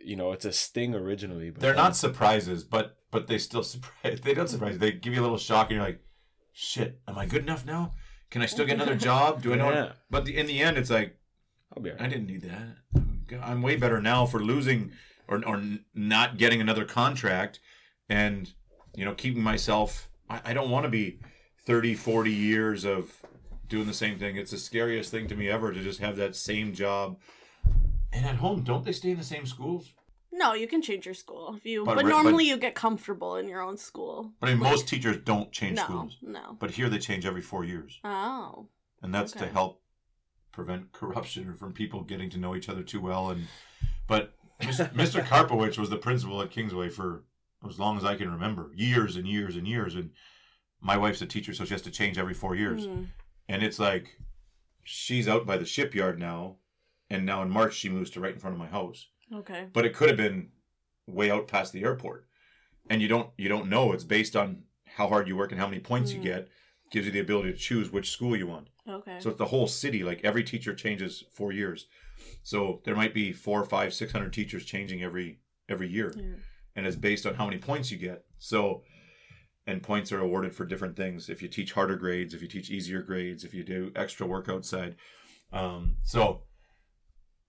you 0.03 0.15
know 0.15 0.31
it's 0.31 0.45
a 0.45 0.51
sting 0.51 0.93
originally. 0.95 1.49
But 1.51 1.61
they're 1.61 1.75
not 1.75 1.95
surprises 1.95 2.63
but 2.63 2.97
but 3.11 3.27
they 3.27 3.37
still 3.37 3.63
surprise 3.75 4.19
they 4.21 4.33
don't 4.33 4.49
surprise 4.49 4.73
you. 4.73 4.79
they 4.79 4.91
give 4.91 5.13
you 5.13 5.21
a 5.21 5.23
little 5.27 5.37
shock 5.37 5.67
and 5.69 5.75
you're 5.77 5.85
like 5.85 6.01
shit 6.51 6.99
am 7.07 7.17
i 7.17 7.25
good 7.25 7.41
enough 7.43 7.65
now 7.65 7.91
can 8.29 8.41
i 8.41 8.45
still 8.45 8.65
get 8.65 8.75
another 8.75 8.95
job 9.09 9.41
do 9.41 9.53
i 9.53 9.55
know 9.55 9.71
Yeah. 9.71 9.91
but 10.09 10.25
the, 10.25 10.37
in 10.37 10.45
the 10.45 10.59
end 10.61 10.77
it's 10.77 10.89
like 10.89 11.17
I'll 11.75 11.81
be 11.81 11.91
I 11.91 12.07
didn't 12.07 12.27
need 12.27 12.41
that. 12.43 13.41
I'm 13.41 13.61
way 13.63 13.75
better 13.75 13.99
now 14.01 14.25
for 14.27 14.39
losing 14.39 14.91
or, 15.27 15.45
or 15.47 15.61
not 15.93 16.37
getting 16.37 16.61
another 16.61 16.85
contract 16.85 17.59
and, 18.09 18.53
you 18.95 19.05
know, 19.05 19.13
keeping 19.13 19.43
myself. 19.43 20.09
I, 20.29 20.41
I 20.45 20.53
don't 20.53 20.69
want 20.69 20.83
to 20.85 20.89
be 20.89 21.19
30, 21.65 21.95
40 21.95 22.31
years 22.31 22.85
of 22.85 23.11
doing 23.69 23.87
the 23.87 23.93
same 23.93 24.19
thing. 24.19 24.35
It's 24.37 24.51
the 24.51 24.57
scariest 24.57 25.11
thing 25.11 25.27
to 25.27 25.35
me 25.35 25.49
ever 25.49 25.71
to 25.71 25.81
just 25.81 25.99
have 25.99 26.15
that 26.17 26.35
same 26.35 26.73
job. 26.73 27.17
And 28.11 28.25
at 28.25 28.35
home, 28.35 28.61
don't 28.63 28.85
they 28.85 28.91
stay 28.91 29.11
in 29.11 29.17
the 29.17 29.23
same 29.23 29.45
schools? 29.45 29.91
no, 30.35 30.55
you 30.55 30.67
can 30.67 30.81
change 30.81 31.05
your 31.05 31.13
school 31.13 31.53
if 31.55 31.63
you, 31.63 31.85
But 31.85 31.95
but, 31.95 32.05
re- 32.05 32.11
but- 32.11 32.23
normally 32.23 32.45
you 32.45 32.57
get 32.57 32.73
comfortable 32.73 33.35
in 33.35 33.47
your 33.47 33.61
own 33.61 33.77
school. 33.77 34.31
But 34.39 34.49
I 34.49 34.53
mean, 34.53 34.61
Like, 34.63 34.71
most 34.71 34.87
teachers 34.87 35.17
don't 35.23 35.51
change 35.51 35.77
no, 35.77 35.83
schools. 35.83 36.17
no. 36.23 36.57
But 36.59 36.71
here 36.71 36.89
they 36.89 36.97
change 36.97 37.23
every 37.27 37.41
four 37.41 37.63
years. 37.63 37.99
Oh, 38.03 38.65
and 39.03 39.13
that's 39.13 39.31
to 39.33 39.45
help 39.45 39.81
prevent 40.51 40.91
corruption 40.91 41.47
or 41.49 41.53
from 41.53 41.71
people 41.73 42.01
getting 42.03 42.31
to 42.31 42.39
know 42.39 42.55
each 42.55 42.67
other 42.67 42.81
too 42.81 42.99
well. 42.99 43.29
And 43.29 43.45
but 44.07 44.33
Mr. 44.61 45.23
Karpowicz 45.25 45.77
was 45.77 45.89
the 45.89 45.97
principal 45.97 46.41
at 46.41 46.51
Kingsway 46.51 46.89
for 46.89 47.23
as 47.67 47.79
long 47.79 47.97
as 47.97 48.03
I 48.05 48.15
can 48.15 48.31
remember, 48.31 48.71
years 48.75 49.15
and 49.15 49.27
years 49.27 49.55
and 49.55 49.67
years. 49.67 49.95
And 49.95 50.11
my 50.81 50.97
wife's 50.97 51.21
a 51.21 51.25
teacher, 51.25 51.53
so 51.53 51.63
she 51.65 51.73
has 51.73 51.81
to 51.83 51.91
change 51.91 52.17
every 52.17 52.33
four 52.33 52.55
years. 52.55 52.85
Mhm. 52.87 53.07
And 53.47 53.63
it's 53.63 53.79
like 53.79 54.17
she's 54.83 55.27
out 55.27 55.45
by 55.45 55.57
the 55.57 55.65
shipyard 55.65 56.19
now, 56.19 56.57
and 57.09 57.25
now 57.25 57.41
in 57.41 57.49
March 57.49 57.73
she 57.75 57.89
moves 57.89 58.09
to 58.11 58.19
right 58.19 58.33
in 58.33 58.39
front 58.39 58.53
of 58.53 58.59
my 58.59 58.67
house. 58.67 59.07
okay. 59.33 59.67
But 59.73 59.85
it 59.85 59.93
could 59.95 60.09
have 60.09 60.17
been 60.17 60.51
way 61.07 61.31
out 61.31 61.47
past 61.47 61.73
the 61.73 61.83
airport, 61.83 62.27
and 62.89 63.01
you 63.01 63.07
don't 63.07 63.29
you 63.37 63.49
don't 63.49 63.69
know. 63.69 63.91
It's 63.93 64.03
based 64.03 64.35
on 64.35 64.63
how 64.85 65.07
hard 65.07 65.27
you 65.27 65.35
work 65.35 65.51
and 65.51 65.59
how 65.59 65.67
many 65.67 65.79
points 65.81 66.11
you 66.13 66.19
Mm. 66.19 66.23
get. 66.23 66.49
Gives 66.91 67.07
you 67.07 67.11
the 67.11 67.19
ability 67.21 67.51
to 67.51 67.57
choose 67.57 67.89
which 67.91 68.11
school 68.11 68.35
you 68.37 68.45
want. 68.45 68.67
Okay. 68.87 69.19
So 69.19 69.29
it's 69.29 69.39
the 69.39 69.45
whole 69.45 69.65
city. 69.67 70.03
Like 70.03 70.23
every 70.23 70.43
teacher 70.43 70.75
changes 70.75 71.23
four 71.31 71.51
years. 71.51 71.87
So 72.43 72.81
there 72.85 72.95
might 72.95 73.13
be 73.13 73.31
four, 73.31 73.63
five, 73.63 73.93
six 73.93 74.11
hundred 74.11 74.33
teachers 74.33 74.65
changing 74.65 75.01
every 75.03 75.39
every 75.69 75.87
year, 75.89 76.13
Yeah. 76.17 76.35
and 76.75 76.85
it's 76.85 76.95
based 76.95 77.25
on 77.25 77.35
how 77.35 77.45
many 77.45 77.57
points 77.57 77.89
you 77.91 77.97
get. 77.97 78.25
So, 78.37 78.83
and 79.65 79.81
points 79.81 80.11
are 80.11 80.19
awarded 80.19 80.53
for 80.53 80.65
different 80.65 80.95
things. 80.97 81.29
If 81.29 81.41
you 81.41 81.47
teach 81.47 81.71
harder 81.71 81.95
grades, 81.95 82.33
if 82.33 82.41
you 82.41 82.47
teach 82.49 82.69
easier 82.69 83.01
grades, 83.01 83.43
if 83.43 83.53
you 83.53 83.63
do 83.63 83.91
extra 83.95 84.27
work 84.27 84.49
outside. 84.49 84.95
Um, 85.53 85.97
so 86.03 86.43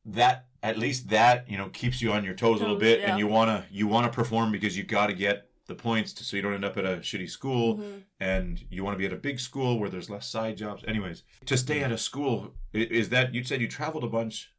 that 0.06 0.46
at 0.62 0.78
least 0.78 1.08
that 1.08 1.48
you 1.48 1.56
know 1.56 1.68
keeps 1.70 2.02
you 2.02 2.12
on 2.12 2.24
your 2.24 2.34
toes 2.34 2.60
a 2.60 2.62
little 2.62 2.78
bit, 2.78 3.00
yeah. 3.00 3.10
and 3.10 3.18
you 3.18 3.26
wanna 3.26 3.64
you 3.70 3.86
wanna 3.86 4.10
perform 4.10 4.52
because 4.52 4.76
you 4.76 4.84
got 4.84 5.06
to 5.08 5.14
get 5.14 5.48
the 5.66 5.74
points 5.74 6.12
to, 6.12 6.24
so 6.24 6.36
you 6.36 6.42
don't 6.42 6.52
end 6.52 6.64
up 6.64 6.76
at 6.76 6.84
a 6.84 6.96
shitty 6.98 7.28
school 7.28 7.78
Mhm. 7.78 8.02
and 8.20 8.62
you 8.68 8.84
want 8.84 8.94
to 8.94 8.98
be 8.98 9.06
at 9.06 9.14
a 9.14 9.16
big 9.16 9.40
school 9.40 9.78
where 9.78 9.88
there's 9.88 10.10
less 10.10 10.28
side 10.28 10.58
jobs. 10.58 10.84
Anyways, 10.86 11.22
to 11.46 11.56
stay 11.56 11.82
at 11.82 11.90
a 11.90 11.96
school 11.96 12.54
is 12.74 13.08
that 13.08 13.34
you 13.34 13.42
said 13.44 13.62
you 13.62 13.68
traveled 13.68 14.04
a 14.04 14.08
bunch. 14.08 14.50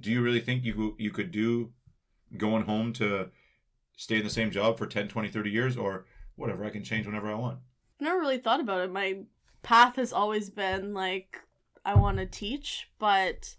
Do 0.00 0.10
you 0.10 0.22
really 0.22 0.40
think 0.40 0.64
you 0.64 0.94
you 0.98 1.10
could 1.10 1.30
do 1.30 1.72
going 2.36 2.64
home 2.64 2.92
to 2.94 3.30
stay 3.96 4.18
in 4.18 4.24
the 4.24 4.30
same 4.30 4.50
job 4.50 4.78
for 4.78 4.86
10, 4.86 5.08
20, 5.08 5.28
30 5.28 5.50
years 5.50 5.76
or 5.76 6.06
whatever, 6.36 6.64
I 6.64 6.70
can 6.70 6.84
change 6.84 7.06
whenever 7.06 7.30
I 7.30 7.34
want. 7.34 7.58
never 8.00 8.18
really 8.18 8.38
thought 8.38 8.60
about 8.60 8.82
it. 8.82 8.92
My 8.92 9.18
path 9.62 9.96
has 9.96 10.12
always 10.12 10.50
been 10.50 10.94
like 10.94 11.40
I 11.84 11.94
want 11.94 12.18
to 12.18 12.26
teach, 12.26 12.90
but 12.98 13.56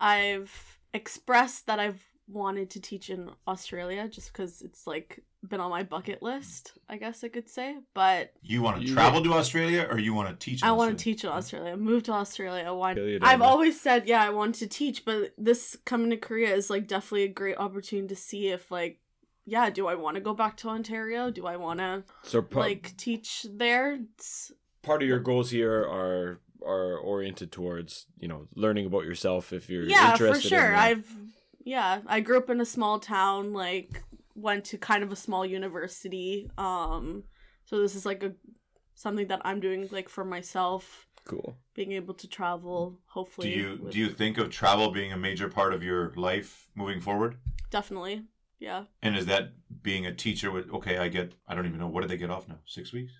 I've 0.00 0.78
expressed 0.92 1.66
that 1.66 1.78
I've 1.78 2.04
wanted 2.26 2.70
to 2.70 2.80
teach 2.80 3.08
in 3.08 3.30
Australia 3.46 4.08
just 4.08 4.32
because 4.32 4.62
it's 4.62 4.86
like 4.86 5.22
been 5.46 5.60
on 5.60 5.70
my 5.70 5.82
bucket 5.82 6.22
list, 6.22 6.72
I 6.88 6.96
guess 6.96 7.22
I 7.22 7.28
could 7.28 7.48
say. 7.48 7.76
But 7.94 8.32
You 8.42 8.62
want 8.62 8.80
to 8.80 8.86
You- 8.86 8.94
travel 8.94 9.22
to 9.22 9.32
Australia 9.34 9.86
or 9.90 9.98
you 9.98 10.14
want 10.14 10.28
to 10.28 10.44
teach? 10.44 10.62
in 10.62 10.68
I 10.68 10.72
want 10.72 10.96
to 10.96 11.02
teach 11.02 11.24
in 11.24 11.30
Australia. 11.30 11.76
Move 11.76 12.02
to 12.04 12.12
Australia. 12.12 12.72
Why? 12.74 12.90
Australia 12.90 13.18
I've 13.22 13.42
always 13.42 13.80
said, 13.80 14.08
yeah, 14.08 14.22
I 14.22 14.30
want 14.30 14.56
to 14.56 14.66
teach, 14.66 15.04
but 15.04 15.32
this 15.38 15.76
coming 15.84 16.10
to 16.10 16.16
Korea 16.16 16.54
is 16.54 16.70
like 16.70 16.86
definitely 16.88 17.24
a 17.24 17.28
great 17.28 17.56
opportunity 17.58 18.08
to 18.08 18.16
see 18.16 18.48
if 18.48 18.70
like, 18.70 19.00
yeah, 19.44 19.70
do 19.70 19.86
I 19.86 19.94
want 19.94 20.16
to 20.16 20.20
go 20.20 20.34
back 20.34 20.56
to 20.58 20.68
Ontario? 20.68 21.30
Do 21.30 21.46
I 21.46 21.56
want 21.56 21.80
to 21.80 22.04
So 22.22 22.42
pro- 22.42 22.62
like 22.62 22.96
teach 22.96 23.46
there? 23.50 23.94
It's, 24.14 24.52
part 24.82 25.02
of 25.02 25.08
your 25.08 25.20
goals 25.20 25.50
here 25.50 25.80
are 25.82 26.40
are 26.66 26.98
oriented 26.98 27.52
towards 27.52 28.06
you 28.18 28.26
know 28.26 28.48
learning 28.56 28.84
about 28.84 29.04
yourself 29.04 29.52
if 29.52 29.70
you're 29.70 29.84
yeah, 29.84 30.10
interested 30.12 30.42
for 30.42 30.48
sure. 30.48 30.66
in 30.68 30.74
I've 30.74 31.16
yeah, 31.64 32.00
I 32.06 32.20
grew 32.20 32.38
up 32.38 32.50
in 32.50 32.60
a 32.60 32.64
small 32.64 32.98
town. 32.98 33.52
Like 33.52 34.02
went 34.40 34.64
to 34.66 34.78
kind 34.78 35.02
of 35.02 35.10
a 35.12 35.16
small 35.16 35.44
university. 35.44 36.50
Um, 36.58 37.24
so 37.64 37.78
this 37.80 37.94
is 37.94 38.06
like 38.06 38.22
a 38.22 38.32
something 38.94 39.26
that 39.28 39.40
I'm 39.44 39.60
doing 39.60 39.88
like 39.90 40.08
for 40.08 40.24
myself. 40.24 41.06
cool 41.24 41.56
Being 41.74 41.92
able 41.92 42.14
to 42.14 42.26
travel, 42.28 42.98
hopefully. 43.06 43.50
Do 43.52 43.58
you 43.60 43.78
with- 43.82 43.92
do 43.92 43.98
you 43.98 44.08
think 44.10 44.38
of 44.38 44.50
travel 44.50 44.90
being 44.90 45.12
a 45.12 45.16
major 45.16 45.48
part 45.48 45.72
of 45.74 45.82
your 45.82 46.12
life 46.16 46.68
moving 46.74 47.00
forward? 47.00 47.36
definitely? 47.70 48.24
Yeah. 48.58 48.84
And 49.02 49.14
is 49.16 49.26
that 49.26 49.52
being 49.82 50.06
a 50.06 50.14
teacher 50.14 50.50
with 50.50 50.70
okay, 50.72 50.96
I 50.98 51.08
get 51.08 51.32
I 51.46 51.54
don't 51.54 51.66
even 51.66 51.78
know 51.78 51.86
what 51.92 52.00
did 52.02 52.10
they 52.10 52.16
get 52.16 52.30
off 52.30 52.48
now? 52.48 52.58
Six 52.66 52.92
weeks, 52.92 53.12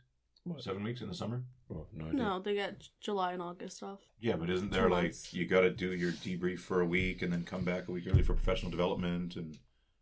What? 0.44 0.62
seven 0.62 0.82
weeks 0.82 1.00
in 1.02 1.08
the 1.08 1.14
summer? 1.14 1.42
oh, 1.70 1.86
no 1.92 2.06
idea. 2.06 2.18
No, 2.18 2.40
they 2.40 2.54
get 2.54 2.88
July 3.00 3.32
and 3.34 3.42
August 3.42 3.82
off. 3.82 4.00
Yeah, 4.20 4.36
but 4.36 4.48
isn't 4.50 4.70
Two 4.70 4.74
there 4.78 4.88
like 4.88 5.02
months. 5.04 5.34
you 5.34 5.46
got 5.46 5.60
to 5.60 5.70
do 5.70 5.92
your 5.92 6.12
debrief 6.12 6.60
for 6.60 6.80
a 6.80 6.86
week 6.86 7.22
and 7.22 7.30
then 7.32 7.44
come 7.44 7.62
back 7.64 7.88
a 7.88 7.92
week 7.92 8.06
early 8.08 8.22
for 8.22 8.32
professional 8.34 8.70
development 8.70 9.36
and 9.36 9.58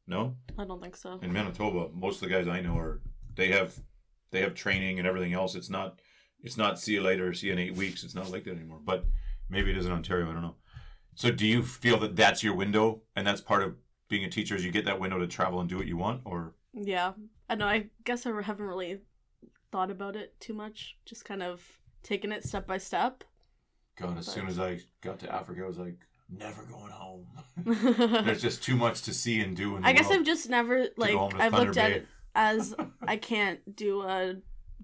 no? 0.07 0.37
I 0.59 0.65
don't 0.65 0.81
think 0.83 0.97
so. 0.97 1.19
In 1.23 1.33
Manitoba, 1.33 1.91
most 1.95 2.23
of 2.23 2.29
the 2.29 2.35
guys 2.35 2.49
I 2.49 2.61
know 2.61 2.77
are 2.79 3.01
they 3.35 3.49
have 3.49 3.75
they 4.31 4.41
have 4.41 4.55
training 4.55 4.99
and 4.99 5.07
everything 5.07 5.33
else. 5.33 5.55
It's 5.55 5.71
not 5.71 6.01
it's 6.43 6.57
not 6.57 6.79
see 6.79 6.93
you 6.95 7.03
later, 7.03 7.33
see 7.33 7.49
you 7.49 7.53
in 7.53 7.59
eight 7.59 7.75
weeks. 7.75 8.05
It's 8.05 8.15
not 8.15 8.31
like 8.31 8.45
that 8.45 8.53
anymore. 8.57 8.81
But 8.85 9.05
maybe 9.49 9.71
it 9.71 9.77
is 9.77 9.87
in 9.87 9.93
Ontario. 9.93 10.29
I 10.31 10.33
don't 10.33 10.43
know. 10.43 10.57
So 11.15 11.31
do 11.31 11.47
you 11.47 11.63
feel 11.63 11.99
that 12.01 12.15
that's 12.17 12.43
your 12.43 12.55
window 12.55 13.03
and 13.17 13.27
that's 13.27 13.41
part 13.41 13.63
of 13.63 13.75
being 14.09 14.25
a 14.25 14.31
teacher? 14.31 14.55
Is 14.55 14.65
you 14.65 14.71
get 14.71 14.85
that 14.85 15.01
window 15.01 15.19
to 15.19 15.27
travel 15.27 15.61
and 15.61 15.69
do 15.69 15.77
what 15.77 15.87
you 15.87 15.97
want, 15.97 16.23
or 16.25 16.55
Yeah. 16.75 17.13
I 17.49 17.55
know. 17.55 17.67
I 17.67 17.87
guess 18.05 18.27
I 18.27 18.43
haven't 18.43 18.67
really 18.67 19.01
thought 19.73 19.91
about 19.91 20.15
it 20.17 20.39
too 20.41 20.53
much. 20.55 20.99
Just 21.07 21.25
kind 21.25 21.43
of 21.43 21.63
taking 22.03 22.33
it 22.33 22.45
step 22.45 22.67
by 22.67 22.79
step. 22.79 23.25
God, 23.97 24.19
as 24.19 24.27
But- 24.27 24.33
soon 24.35 24.47
as 24.47 24.59
I 24.61 24.81
got 25.01 25.19
to 25.21 25.35
Africa, 25.35 25.63
I 25.65 25.67
was 25.67 25.79
like, 25.79 25.99
never 26.31 26.63
going 26.65 26.91
home. 26.91 27.27
There's 28.25 28.43
just 28.43 28.63
too 28.63 28.77
much 28.77 29.03
to 29.03 29.15
see 29.15 29.41
and 29.41 29.57
do. 29.57 29.77
In 29.77 29.83
the 29.83 29.93
guess. 29.93 30.11
I've 30.11 30.25
just 30.25 30.49
never 30.49 30.87
like 30.97 31.17
I've 31.17 31.53
Thunder 31.53 31.59
looked 31.59 31.77
at 31.77 31.91
it 31.93 32.07
as 32.35 32.75
I 33.03 33.17
can't 33.17 33.75
do 33.75 34.03
a 34.03 34.37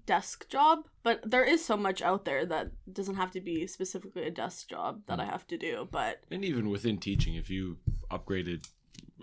desk 0.05 0.49
job, 0.49 0.87
but 1.03 1.21
there 1.29 1.43
is 1.43 1.63
so 1.63 1.77
much 1.77 2.01
out 2.01 2.25
there 2.25 2.45
that 2.45 2.71
doesn't 2.91 3.15
have 3.15 3.31
to 3.31 3.41
be 3.41 3.67
specifically 3.67 4.23
a 4.23 4.31
desk 4.31 4.69
job 4.69 5.01
that 5.07 5.19
I 5.19 5.25
mm. 5.25 5.31
have 5.31 5.47
to 5.47 5.57
do. 5.57 5.87
But 5.89 6.23
and 6.31 6.43
even 6.43 6.69
within 6.69 6.97
teaching 6.97 7.35
if 7.35 7.49
you 7.49 7.77
upgraded 8.11 8.67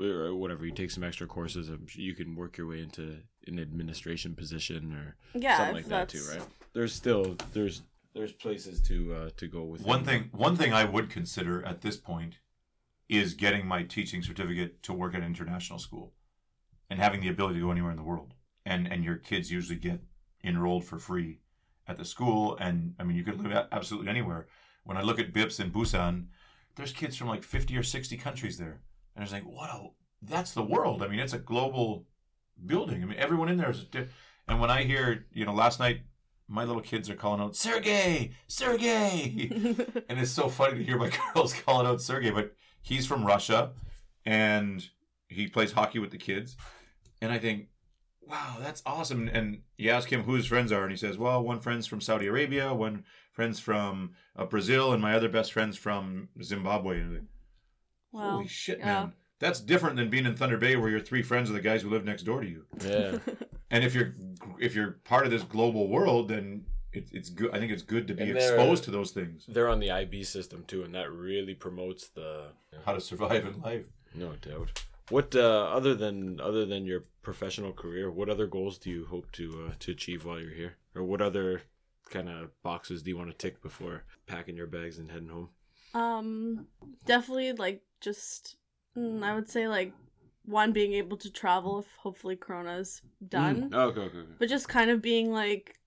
or 0.00 0.34
whatever 0.34 0.64
you 0.64 0.72
take 0.72 0.90
some 0.90 1.04
extra 1.04 1.26
courses 1.26 1.70
you 1.94 2.14
can 2.14 2.34
work 2.34 2.56
your 2.56 2.66
way 2.66 2.80
into 2.80 3.18
an 3.46 3.58
administration 3.58 4.34
position 4.34 4.94
or 4.94 5.38
yeah, 5.38 5.58
something 5.58 5.74
like 5.74 5.86
that 5.86 6.08
too 6.08 6.22
right 6.30 6.42
there's 6.72 6.92
still 6.92 7.36
there's 7.52 7.82
there's 8.14 8.32
places 8.32 8.80
to 8.82 9.14
uh 9.14 9.30
to 9.36 9.46
go 9.46 9.62
with 9.64 9.82
One 9.82 10.04
thing, 10.04 10.30
one 10.32 10.56
thing 10.56 10.72
I 10.72 10.84
would 10.84 11.10
consider 11.10 11.64
at 11.64 11.80
this 11.80 11.96
point 11.96 12.38
is 13.08 13.34
getting 13.34 13.66
my 13.66 13.82
teaching 13.82 14.22
certificate 14.22 14.82
to 14.84 14.92
work 14.92 15.14
at 15.14 15.20
an 15.20 15.26
international 15.26 15.78
school, 15.78 16.12
and 16.88 17.00
having 17.00 17.20
the 17.20 17.28
ability 17.28 17.56
to 17.56 17.66
go 17.66 17.70
anywhere 17.70 17.90
in 17.90 17.96
the 17.96 18.02
world. 18.02 18.34
And 18.64 18.86
and 18.92 19.04
your 19.04 19.16
kids 19.16 19.50
usually 19.50 19.78
get 19.78 20.00
enrolled 20.44 20.84
for 20.84 20.98
free 20.98 21.40
at 21.88 21.96
the 21.96 22.04
school, 22.04 22.56
and 22.58 22.94
I 22.98 23.04
mean 23.04 23.16
you 23.16 23.24
could 23.24 23.42
live 23.42 23.66
absolutely 23.72 24.10
anywhere. 24.10 24.46
When 24.84 24.96
I 24.96 25.02
look 25.02 25.18
at 25.18 25.32
BIPS 25.32 25.60
in 25.60 25.70
Busan, 25.70 26.26
there's 26.76 26.92
kids 26.92 27.16
from 27.16 27.28
like 27.28 27.42
50 27.42 27.76
or 27.76 27.82
60 27.82 28.16
countries 28.16 28.58
there, 28.58 28.80
and 29.14 29.22
it's 29.22 29.32
like, 29.32 29.44
what 29.44 29.70
a 29.70 29.88
that's 30.22 30.52
the 30.52 30.62
world. 30.62 31.02
I 31.02 31.08
mean, 31.08 31.20
it's 31.20 31.32
a 31.32 31.38
global 31.38 32.06
building. 32.66 33.02
I 33.02 33.06
mean, 33.06 33.18
everyone 33.18 33.48
in 33.48 33.56
there 33.56 33.70
is. 33.70 33.84
Di- 33.84 34.08
and 34.46 34.60
when 34.60 34.70
I 34.70 34.82
hear, 34.82 35.26
you 35.32 35.44
know, 35.46 35.54
last 35.54 35.78
night 35.78 36.00
my 36.50 36.64
little 36.64 36.82
kids 36.82 37.08
are 37.08 37.14
calling 37.14 37.40
out 37.40 37.54
Sergey, 37.54 38.32
Sergey. 38.48 39.50
And 40.08 40.18
it's 40.18 40.32
so 40.32 40.48
funny 40.48 40.78
to 40.78 40.84
hear 40.84 40.98
my 40.98 41.10
girls 41.34 41.54
calling 41.54 41.86
out 41.86 42.02
Sergey, 42.02 42.30
but 42.30 42.54
he's 42.82 43.06
from 43.06 43.24
Russia 43.24 43.70
and 44.26 44.84
he 45.28 45.46
plays 45.46 45.70
hockey 45.70 46.00
with 46.00 46.10
the 46.10 46.18
kids. 46.18 46.56
And 47.22 47.30
I 47.30 47.38
think, 47.38 47.68
wow, 48.20 48.56
that's 48.60 48.82
awesome. 48.84 49.28
And 49.28 49.60
you 49.78 49.90
ask 49.90 50.10
him 50.12 50.24
who 50.24 50.34
his 50.34 50.46
friends 50.46 50.72
are, 50.72 50.82
and 50.82 50.90
he 50.90 50.96
says, 50.96 51.16
well, 51.16 51.42
one 51.42 51.60
friend's 51.60 51.86
from 51.86 52.00
Saudi 52.00 52.26
Arabia, 52.26 52.74
one 52.74 53.04
friend's 53.32 53.60
from 53.60 54.14
uh, 54.34 54.44
Brazil, 54.44 54.92
and 54.92 55.00
my 55.00 55.14
other 55.14 55.28
best 55.28 55.52
friend's 55.52 55.76
from 55.76 56.30
Zimbabwe. 56.42 57.00
And 57.00 57.14
like, 57.14 57.22
wow. 58.10 58.30
holy 58.32 58.48
shit, 58.48 58.78
yeah. 58.80 58.86
man. 58.86 59.12
That's 59.38 59.60
different 59.60 59.96
than 59.96 60.10
being 60.10 60.26
in 60.26 60.34
Thunder 60.34 60.58
Bay 60.58 60.76
where 60.76 60.90
your 60.90 61.00
three 61.00 61.22
friends 61.22 61.48
are 61.48 61.54
the 61.54 61.60
guys 61.60 61.82
who 61.82 61.90
live 61.90 62.04
next 62.04 62.24
door 62.24 62.40
to 62.40 62.48
you. 62.48 62.66
yeah 62.84 63.18
And 63.70 63.84
if 63.84 63.94
you're 63.94 64.14
if 64.58 64.74
you're 64.74 64.92
part 65.04 65.24
of 65.26 65.30
this 65.30 65.42
global 65.42 65.88
world, 65.88 66.28
then 66.28 66.64
it, 66.92 67.08
it's 67.12 67.30
good. 67.30 67.54
I 67.54 67.58
think 67.60 67.70
it's 67.72 67.82
good 67.82 68.08
to 68.08 68.14
be 68.14 68.30
exposed 68.30 68.84
to 68.84 68.90
those 68.90 69.12
things. 69.12 69.44
they're 69.48 69.68
on 69.68 69.78
the 69.80 69.90
IB 69.92 70.24
system 70.24 70.64
too 70.66 70.82
and 70.82 70.94
that 70.94 71.10
really 71.12 71.54
promotes 71.54 72.08
the 72.08 72.48
How 72.84 72.94
to 72.94 73.00
survive 73.00 73.46
in 73.46 73.60
life. 73.60 73.84
no 74.14 74.32
doubt 74.48 74.82
what 75.10 75.34
uh 75.36 75.64
other 75.78 75.94
than 75.94 76.40
other 76.40 76.64
than 76.66 76.84
your 76.86 77.04
professional 77.22 77.72
career 77.72 78.10
what 78.10 78.28
other 78.28 78.46
goals 78.46 78.76
do 78.78 78.90
you 78.90 79.04
hope 79.06 79.30
to 79.32 79.66
uh, 79.68 79.72
to 79.78 79.92
achieve 79.92 80.24
while 80.24 80.40
you're 80.40 80.54
here 80.62 80.74
or 80.96 81.02
what 81.04 81.20
other 81.20 81.62
kind 82.10 82.28
of 82.28 82.50
boxes 82.64 83.02
do 83.02 83.10
you 83.10 83.16
want 83.16 83.30
to 83.30 83.36
tick 83.36 83.62
before 83.62 84.02
packing 84.26 84.56
your 84.56 84.66
bags 84.66 84.98
and 84.98 85.10
heading 85.12 85.28
home 85.28 85.48
Um, 85.94 86.66
definitely 87.06 87.52
like 87.52 87.82
just 88.00 88.56
mm, 88.96 89.22
I 89.22 89.34
would 89.34 89.48
say 89.48 89.68
like 89.68 89.92
one 90.50 90.72
being 90.72 90.92
able 90.94 91.16
to 91.18 91.30
travel 91.30 91.78
if 91.80 91.86
hopefully 92.02 92.36
Corona's 92.36 93.02
done, 93.26 93.70
Mm. 93.70 93.74
Oh, 93.74 93.88
okay, 93.88 94.00
okay, 94.00 94.18
okay. 94.18 94.32
but 94.38 94.48
just 94.48 94.68
kind 94.68 94.90
of 94.90 95.00
being 95.00 95.32
like 95.32 95.78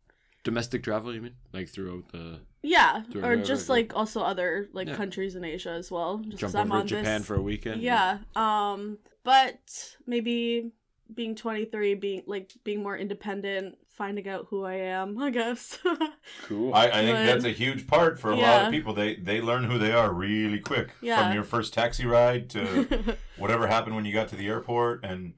domestic 0.43 0.84
travel 0.84 1.13
you 1.15 1.21
mean 1.21 1.36
like 1.54 1.69
throughout 1.69 2.10
the 2.12 2.39
yeah, 2.62 3.04
Sure, 3.12 3.26
or 3.26 3.38
just 3.38 3.69
like 3.69 3.93
also 3.95 4.21
other 4.21 4.67
like 4.73 4.88
Yeah. 4.88 4.95
countries 4.95 5.36
in 5.36 5.43
Asia 5.43 5.71
as 5.71 5.91
well. 5.91 6.17
Just 6.19 6.39
jump 6.39 6.56
I'm 6.56 6.71
over 6.71 6.80
on 6.82 6.88
to 6.88 6.95
Japan 6.95 7.19
this, 7.21 7.28
for 7.28 7.36
a 7.36 7.41
weekend 7.41 7.82
yeah. 7.82 8.19
Um, 8.36 8.97
but 9.23 9.95
maybe 10.08 10.71
being 11.15 11.36
23, 11.36 11.95
being 11.95 12.23
like 12.26 12.52
being 12.63 12.82
more 12.84 12.97
independent, 12.97 13.78
finding 13.89 14.28
out 14.28 14.47
who 14.49 14.63
I 14.63 14.76
am. 14.76 15.17
I 15.21 15.30
guess. 15.30 15.78
cool 16.43 16.73
I, 16.73 16.88
I 16.88 16.91
think 16.91 17.17
Good. 17.17 17.28
that's 17.28 17.45
a 17.45 17.52
huge 17.52 17.88
part 17.88 18.19
for 18.19 18.32
a 18.32 18.36
lot 18.36 18.65
of 18.65 18.71
people. 18.71 18.93
They 18.93 19.15
they 19.15 19.41
learn 19.41 19.65
who 19.65 19.78
they 19.78 19.91
are 19.91 20.12
really 20.13 20.60
quick. 20.60 20.89
Yeah. 21.02 21.23
From 21.23 21.34
your 21.34 21.43
first 21.43 21.73
taxi 21.73 22.06
ride 22.06 22.49
to 22.52 23.17
whatever 23.38 23.67
happened 23.67 23.95
when 23.95 24.06
you 24.06 24.13
got 24.13 24.30
to 24.30 24.36
the 24.36 24.47
airport, 24.47 25.04
and 25.04 25.34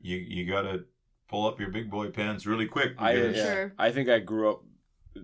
you 0.00 0.16
you 0.16 0.46
got 0.46 0.62
to 0.62 0.84
pull 1.28 1.46
up 1.46 1.58
your 1.58 1.70
big 1.70 1.90
boy 1.90 2.10
pants 2.10 2.46
really 2.46 2.66
quick. 2.66 2.94
I 2.98 3.12
yeah, 3.14 3.32
Sure. 3.32 3.72
I 3.78 3.90
think 3.90 4.08
I 4.08 4.20
grew 4.20 4.50
up 4.50 4.62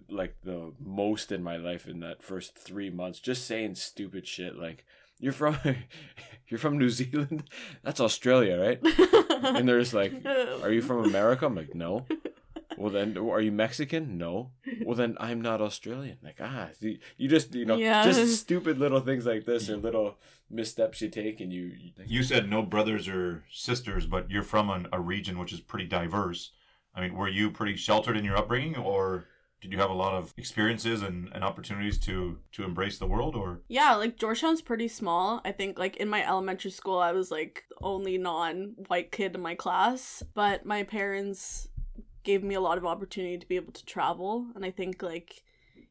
like 0.08 0.36
the 0.42 0.72
most 0.80 1.30
in 1.32 1.42
my 1.42 1.56
life 1.56 1.86
in 1.86 2.00
that 2.00 2.22
first 2.22 2.56
three 2.56 2.90
months, 2.90 3.20
just 3.20 3.46
saying 3.46 3.74
stupid 3.74 4.26
shit 4.26 4.56
like 4.56 4.84
"You're 5.18 5.32
from 5.32 5.58
you're 6.48 6.58
from 6.58 6.78
New 6.78 6.88
Zealand, 6.88 7.44
that's 7.82 8.00
Australia, 8.00 8.58
right?" 8.58 8.80
And 9.42 9.68
they're 9.68 9.80
just 9.80 9.94
like, 9.94 10.12
"Are 10.62 10.70
you 10.72 10.82
from 10.82 11.04
America?" 11.04 11.46
I'm 11.46 11.54
like, 11.54 11.74
"No." 11.74 12.06
Well 12.78 12.90
then, 12.90 13.18
are 13.18 13.40
you 13.40 13.52
Mexican? 13.52 14.16
No. 14.16 14.50
Well 14.80 14.96
then, 14.96 15.16
I'm 15.20 15.40
not 15.42 15.60
Australian. 15.60 16.16
Like 16.22 16.36
ah, 16.40 16.68
see, 16.80 17.00
you 17.18 17.28
just 17.28 17.54
you 17.54 17.64
know 17.66 17.76
Yeah. 17.76 18.02
just 18.04 18.40
stupid 18.40 18.78
little 18.78 19.00
things 19.00 19.26
like 19.26 19.44
this 19.44 19.68
or 19.68 19.76
little 19.76 20.16
missteps 20.50 21.00
you 21.02 21.08
take 21.10 21.40
and 21.40 21.52
you. 21.52 21.64
you 21.78 21.90
You 22.06 22.22
said 22.22 22.48
no 22.48 22.62
brothers 22.62 23.08
or 23.08 23.44
sisters, 23.52 24.06
but 24.06 24.30
you're 24.30 24.42
from 24.42 24.70
an, 24.70 24.86
a 24.92 25.00
region 25.00 25.38
which 25.38 25.52
is 25.52 25.60
pretty 25.60 25.86
diverse. 25.86 26.50
I 26.94 27.00
mean, 27.02 27.14
were 27.14 27.28
you 27.28 27.50
pretty 27.50 27.76
sheltered 27.76 28.16
in 28.16 28.24
your 28.24 28.36
upbringing, 28.36 28.76
or 28.76 29.26
did 29.62 29.72
you 29.72 29.78
have 29.78 29.90
a 29.90 29.94
lot 29.94 30.12
of 30.12 30.34
experiences 30.36 31.02
and, 31.02 31.30
and 31.32 31.44
opportunities 31.44 31.96
to 31.98 32.38
to 32.52 32.64
embrace 32.64 32.98
the 32.98 33.06
world? 33.06 33.36
Or 33.36 33.60
Yeah, 33.68 33.94
like 33.94 34.18
Georgetown's 34.18 34.60
pretty 34.60 34.88
small. 34.88 35.40
I 35.44 35.52
think 35.52 35.78
like 35.78 35.96
in 35.96 36.08
my 36.08 36.26
elementary 36.26 36.72
school 36.72 36.98
I 36.98 37.12
was 37.12 37.30
like 37.30 37.64
the 37.70 37.76
only 37.82 38.18
non-white 38.18 39.12
kid 39.12 39.34
in 39.34 39.40
my 39.40 39.54
class, 39.54 40.22
but 40.34 40.66
my 40.66 40.82
parents 40.82 41.68
gave 42.24 42.42
me 42.42 42.54
a 42.54 42.60
lot 42.60 42.78
of 42.78 42.84
opportunity 42.84 43.38
to 43.38 43.48
be 43.48 43.56
able 43.56 43.72
to 43.72 43.84
travel 43.84 44.46
and 44.54 44.64
i 44.64 44.70
think 44.70 45.02
like 45.02 45.42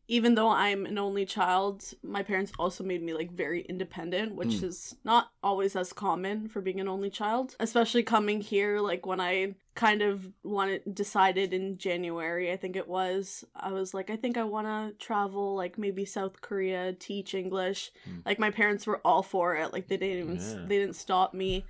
even 0.07 0.35
though 0.35 0.49
i'm 0.49 0.85
an 0.85 0.97
only 0.97 1.25
child 1.25 1.83
my 2.03 2.21
parents 2.23 2.51
also 2.59 2.83
made 2.83 3.01
me 3.01 3.13
like 3.13 3.31
very 3.31 3.61
independent 3.61 4.35
which 4.35 4.49
Mm. 4.49 4.63
is 4.63 4.95
not 5.03 5.31
always 5.41 5.75
as 5.75 5.93
common 5.93 6.47
for 6.49 6.61
being 6.61 6.79
an 6.79 6.87
only 6.87 7.09
child 7.09 7.55
especially 7.59 8.03
coming 8.03 8.41
here 8.41 8.79
like 8.79 9.05
when 9.05 9.19
i 9.21 9.55
kind 9.73 10.01
of 10.01 10.27
wanted 10.43 10.81
decided 10.93 11.53
in 11.53 11.77
january 11.77 12.51
i 12.51 12.57
think 12.57 12.75
it 12.75 12.87
was 12.87 13.45
i 13.55 13.71
was 13.71 13.93
like 13.93 14.09
i 14.09 14.17
think 14.17 14.37
i 14.37 14.43
want 14.43 14.67
to 14.67 15.05
travel 15.05 15.55
like 15.55 15.77
maybe 15.77 16.03
south 16.03 16.41
korea 16.41 16.93
teach 16.93 17.33
english 17.33 17.91
Mm. 18.07 18.21
like 18.25 18.39
my 18.39 18.51
parents 18.51 18.85
were 18.87 18.99
all 19.05 19.23
for 19.23 19.55
it 19.55 19.71
like 19.71 19.87
they 19.87 19.97
didn't 19.97 20.23
even 20.23 20.35
Yeah. 20.35 20.65
they 20.67 20.77
didn't 20.79 20.95
stop 20.95 21.33
me 21.33 21.65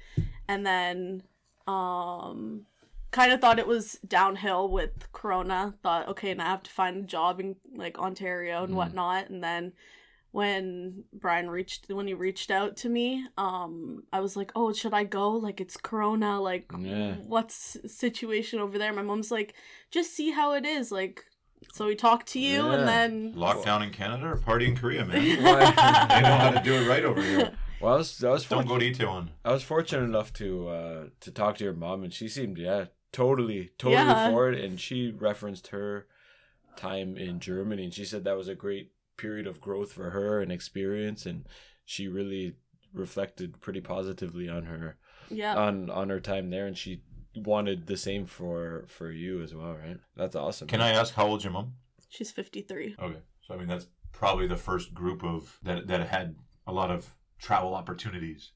and 0.48 0.66
then 0.66 1.24
um 1.68 2.66
kind 3.12 3.32
of 3.32 3.40
thought 3.42 3.60
it 3.60 3.68
was 3.68 4.00
downhill 4.08 4.70
with 4.70 5.12
corona 5.12 5.74
thought 5.84 6.08
okay 6.08 6.34
now 6.34 6.46
i 6.46 6.50
have 6.50 6.64
to 6.64 6.72
find 6.72 6.98
a 6.98 7.02
job 7.08 7.40
in 7.40 7.56
like 7.76 8.00
ontario 8.00 8.64
and 8.64 8.74
Mm. 8.74 8.78
whatnot 8.78 9.30
and 9.30 9.44
then 9.44 9.74
when 10.32 11.04
brian 11.14 11.50
reached 11.50 11.88
when 11.90 12.08
he 12.08 12.14
reached 12.14 12.52
out 12.52 12.78
to 12.78 12.90
me 12.90 13.26
um 13.38 14.04
i 14.14 14.20
was 14.22 14.38
like 14.38 14.52
oh 14.56 14.72
should 14.72 14.94
i 14.94 15.04
go 15.04 15.32
like 15.32 15.60
it's 15.60 15.76
corona 15.76 16.40
like 16.40 16.72
Yeah. 16.80 17.16
what's 17.28 17.78
situation 17.86 18.60
over 18.60 18.78
there 18.78 18.94
my 18.94 19.02
mom's 19.02 19.30
like 19.32 19.54
just 19.92 20.14
see 20.16 20.32
how 20.32 20.54
it 20.54 20.66
is 20.66 20.92
like 20.92 21.26
so 21.74 21.86
we 21.88 21.96
talked 21.96 22.28
to 22.30 22.40
you 22.40 22.64
Yeah. 22.66 22.74
and 22.76 22.88
then 22.88 23.34
Lockdown 23.36 23.84
in 23.84 23.92
Canada 23.92 24.28
or 24.28 24.38
party 24.38 24.66
in 24.66 24.76
Korea, 24.76 25.06
man. 25.06 25.22
they 25.24 26.22
know 26.22 26.38
how 26.38 26.50
to 26.50 26.62
do 26.64 26.74
it 26.74 26.88
right 26.88 27.06
over 27.06 27.22
here. 27.22 27.52
Well, 27.80 27.94
I 27.94 27.98
was, 27.98 28.24
I 28.24 28.32
was 28.32 28.46
Don't 28.48 28.68
fortunate. 28.68 28.98
go 28.98 29.06
to 29.06 29.06
Itaewon. 29.06 29.28
I 29.46 29.52
was 29.54 29.62
fortunate 29.62 30.04
enough 30.04 30.34
to 30.34 30.68
uh, 30.68 31.04
to 31.20 31.32
talk 31.32 31.58
to 31.58 31.64
your 31.64 31.74
mom, 31.74 32.04
and 32.04 32.12
she 32.12 32.28
seemed 32.30 32.58
yeah 32.58 32.86
totally 33.12 33.72
totally 33.78 34.02
Yeah. 34.04 34.30
for 34.32 34.50
it. 34.52 34.64
And 34.64 34.80
she 34.80 35.12
referenced 35.12 35.68
her 35.68 36.08
time 36.76 37.18
in 37.18 37.40
Germany, 37.40 37.84
and 37.86 37.94
she 37.94 38.06
said 38.06 38.24
that 38.24 38.38
was 38.38 38.48
a 38.48 38.56
great 38.56 38.92
period 39.18 39.46
of 39.48 39.62
growth 39.62 39.92
for 39.94 40.12
her 40.12 40.42
and 40.42 40.52
experience, 40.52 41.26
and 41.26 41.46
she 41.86 42.08
really 42.08 42.56
reflected 42.94 43.60
pretty 43.62 43.82
positively 43.82 44.50
on 44.50 44.64
her 44.66 44.98
yeah 45.30 45.56
on 45.56 45.90
on 45.90 46.10
her 46.10 46.20
time 46.20 46.50
there, 46.50 46.66
and 46.68 46.78
she 46.78 47.02
wanted 47.36 47.88
the 47.88 47.98
same 47.98 48.26
for 48.26 48.86
for 48.88 49.12
you 49.12 49.42
as 49.42 49.54
well, 49.54 49.74
right? 49.76 49.98
That's 50.16 50.36
awesome. 50.36 50.68
Can 50.68 50.82
I 50.82 50.90
ask 50.92 51.14
how 51.14 51.28
old's 51.28 51.44
your 51.44 51.54
mom? 51.54 51.74
she's 52.10 52.30
53 52.32 52.96
Okay, 53.00 53.20
so 53.48 53.54
I 53.54 53.58
mean 53.58 53.68
that's 53.70 53.88
probably 54.12 54.46
the 54.48 54.58
first 54.58 54.94
group 54.94 55.24
of 55.24 55.58
that 55.64 55.88
that 55.88 56.08
had 56.10 56.36
a 56.68 56.74
lot 56.74 56.92
of 56.92 57.16
travel 57.40 57.74
opportunities, 57.74 58.52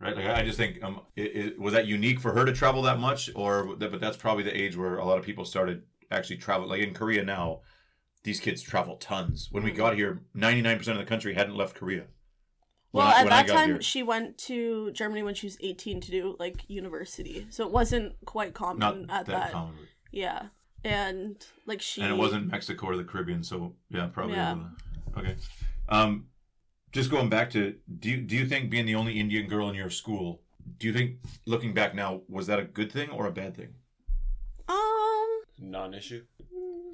right? 0.00 0.16
Like 0.16 0.26
I 0.26 0.42
just 0.42 0.58
think, 0.58 0.82
um, 0.82 1.00
it, 1.16 1.36
it, 1.36 1.58
was 1.58 1.74
that 1.74 1.86
unique 1.86 2.20
for 2.20 2.32
her 2.32 2.44
to 2.44 2.52
travel 2.52 2.82
that 2.82 2.98
much, 2.98 3.30
or 3.34 3.76
that, 3.78 3.90
but 3.90 4.00
that's 4.00 4.16
probably 4.16 4.44
the 4.44 4.56
age 4.56 4.76
where 4.76 4.96
a 4.98 5.04
lot 5.04 5.18
of 5.18 5.24
people 5.24 5.44
started 5.44 5.82
actually 6.10 6.36
travel. 6.36 6.68
Like 6.68 6.82
in 6.82 6.94
Korea 6.94 7.24
now, 7.24 7.60
these 8.22 8.40
kids 8.40 8.62
travel 8.62 8.96
tons. 8.96 9.48
When 9.50 9.62
we 9.62 9.70
got 9.70 9.94
here, 9.94 10.22
ninety 10.34 10.62
nine 10.62 10.78
percent 10.78 10.98
of 10.98 11.04
the 11.04 11.08
country 11.08 11.34
hadn't 11.34 11.56
left 11.56 11.74
Korea. 11.74 12.04
Well, 12.92 13.06
I- 13.06 13.20
at 13.20 13.28
that 13.28 13.48
time, 13.48 13.68
here. 13.68 13.82
she 13.82 14.02
went 14.02 14.38
to 14.38 14.90
Germany 14.92 15.22
when 15.22 15.34
she 15.34 15.46
was 15.46 15.58
18 15.60 16.00
to 16.00 16.10
do 16.10 16.36
like 16.38 16.64
university. 16.68 17.46
So 17.50 17.66
it 17.66 17.72
wasn't 17.72 18.14
quite 18.24 18.54
common 18.54 18.78
not 18.78 19.20
at 19.20 19.26
that, 19.26 19.26
that. 19.26 19.52
common. 19.52 19.74
Yeah. 20.10 20.46
And 20.84 21.44
like 21.66 21.82
she 21.82 22.00
and 22.00 22.10
it 22.10 22.16
wasn't 22.16 22.50
Mexico 22.50 22.86
or 22.86 22.96
the 22.96 23.04
Caribbean, 23.04 23.42
so 23.42 23.74
yeah, 23.90 24.06
probably. 24.06 24.36
Yeah. 24.36 24.56
Okay. 25.18 25.36
Um, 25.88 26.28
just 26.92 27.10
going 27.10 27.28
back 27.28 27.50
to 27.50 27.74
do 27.98 28.10
you 28.10 28.16
do 28.18 28.36
you 28.36 28.46
think 28.46 28.70
being 28.70 28.86
the 28.86 28.94
only 28.94 29.18
Indian 29.20 29.46
girl 29.46 29.68
in 29.68 29.74
your 29.74 29.90
school, 29.90 30.40
do 30.78 30.86
you 30.86 30.92
think 30.92 31.16
looking 31.46 31.74
back 31.74 31.94
now 31.94 32.22
was 32.28 32.46
that 32.46 32.58
a 32.58 32.64
good 32.64 32.90
thing 32.92 33.10
or 33.10 33.26
a 33.26 33.32
bad 33.32 33.56
thing? 33.56 33.74
um 34.68 35.40
non-issue? 35.58 36.24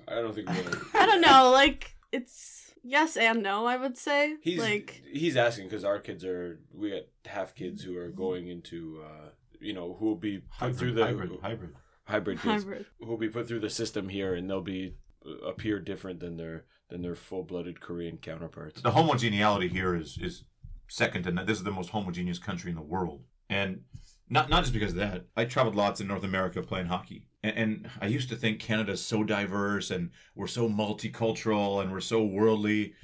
I 0.06 0.16
don't 0.16 0.34
think. 0.34 0.48
Really. 0.48 0.78
I 0.94 1.06
don't 1.06 1.20
know, 1.20 1.50
like 1.50 1.96
it's 2.12 2.72
yes 2.82 3.16
and 3.16 3.42
no, 3.42 3.66
I 3.66 3.76
would 3.76 3.96
say. 3.96 4.36
He's 4.42 4.60
like 4.60 5.02
he's 5.10 5.36
asking 5.36 5.68
because 5.68 5.84
our 5.84 5.98
kids 5.98 6.24
are 6.24 6.60
we 6.72 6.90
got 6.90 7.02
half 7.26 7.54
kids 7.54 7.82
who 7.82 7.96
are 7.96 8.08
going 8.10 8.48
into 8.48 9.02
uh 9.04 9.28
you 9.60 9.72
know 9.72 9.96
who 9.98 10.06
will 10.06 10.16
be 10.16 10.42
put 10.58 10.76
through 10.76 10.92
the 10.92 11.04
hybrid, 11.04 11.30
hybrid. 11.42 11.74
hybrid 12.04 12.40
kids 12.40 12.64
hybrid. 12.64 12.86
who 13.00 13.06
will 13.06 13.16
be 13.16 13.28
put 13.28 13.48
through 13.48 13.60
the 13.60 13.70
system 13.70 14.08
here 14.08 14.34
and 14.34 14.48
they'll 14.48 14.60
be 14.60 14.94
uh, 15.26 15.46
appear 15.46 15.78
different 15.78 16.20
than 16.20 16.36
their 16.36 16.64
than 16.90 17.02
their 17.02 17.14
full 17.14 17.42
blooded 17.42 17.80
Korean 17.80 18.18
counterparts. 18.18 18.80
The 18.82 18.90
homogeneity 18.90 19.68
here 19.68 19.94
is 19.94 20.18
is 20.20 20.44
second 20.88 21.24
to 21.24 21.32
none. 21.32 21.46
This 21.46 21.58
is 21.58 21.64
the 21.64 21.70
most 21.70 21.90
homogeneous 21.90 22.38
country 22.38 22.70
in 22.70 22.76
the 22.76 22.82
world, 22.82 23.22
and 23.48 23.82
not 24.28 24.48
not 24.48 24.62
just 24.62 24.72
because 24.72 24.92
of 24.92 24.98
that. 24.98 25.26
I 25.36 25.44
traveled 25.44 25.76
lots 25.76 26.00
in 26.00 26.06
North 26.06 26.24
America 26.24 26.62
playing 26.62 26.86
hockey, 26.86 27.26
and, 27.44 27.56
and 27.56 27.90
I 28.00 28.06
used 28.06 28.30
to 28.30 28.36
think 28.36 28.58
Canada's 28.58 29.04
so 29.04 29.22
diverse 29.22 29.90
and 29.90 30.10
we're 30.34 30.46
so 30.46 30.68
multicultural 30.68 31.82
and 31.82 31.92
we're 31.92 32.00
so 32.00 32.24
worldly. 32.24 32.94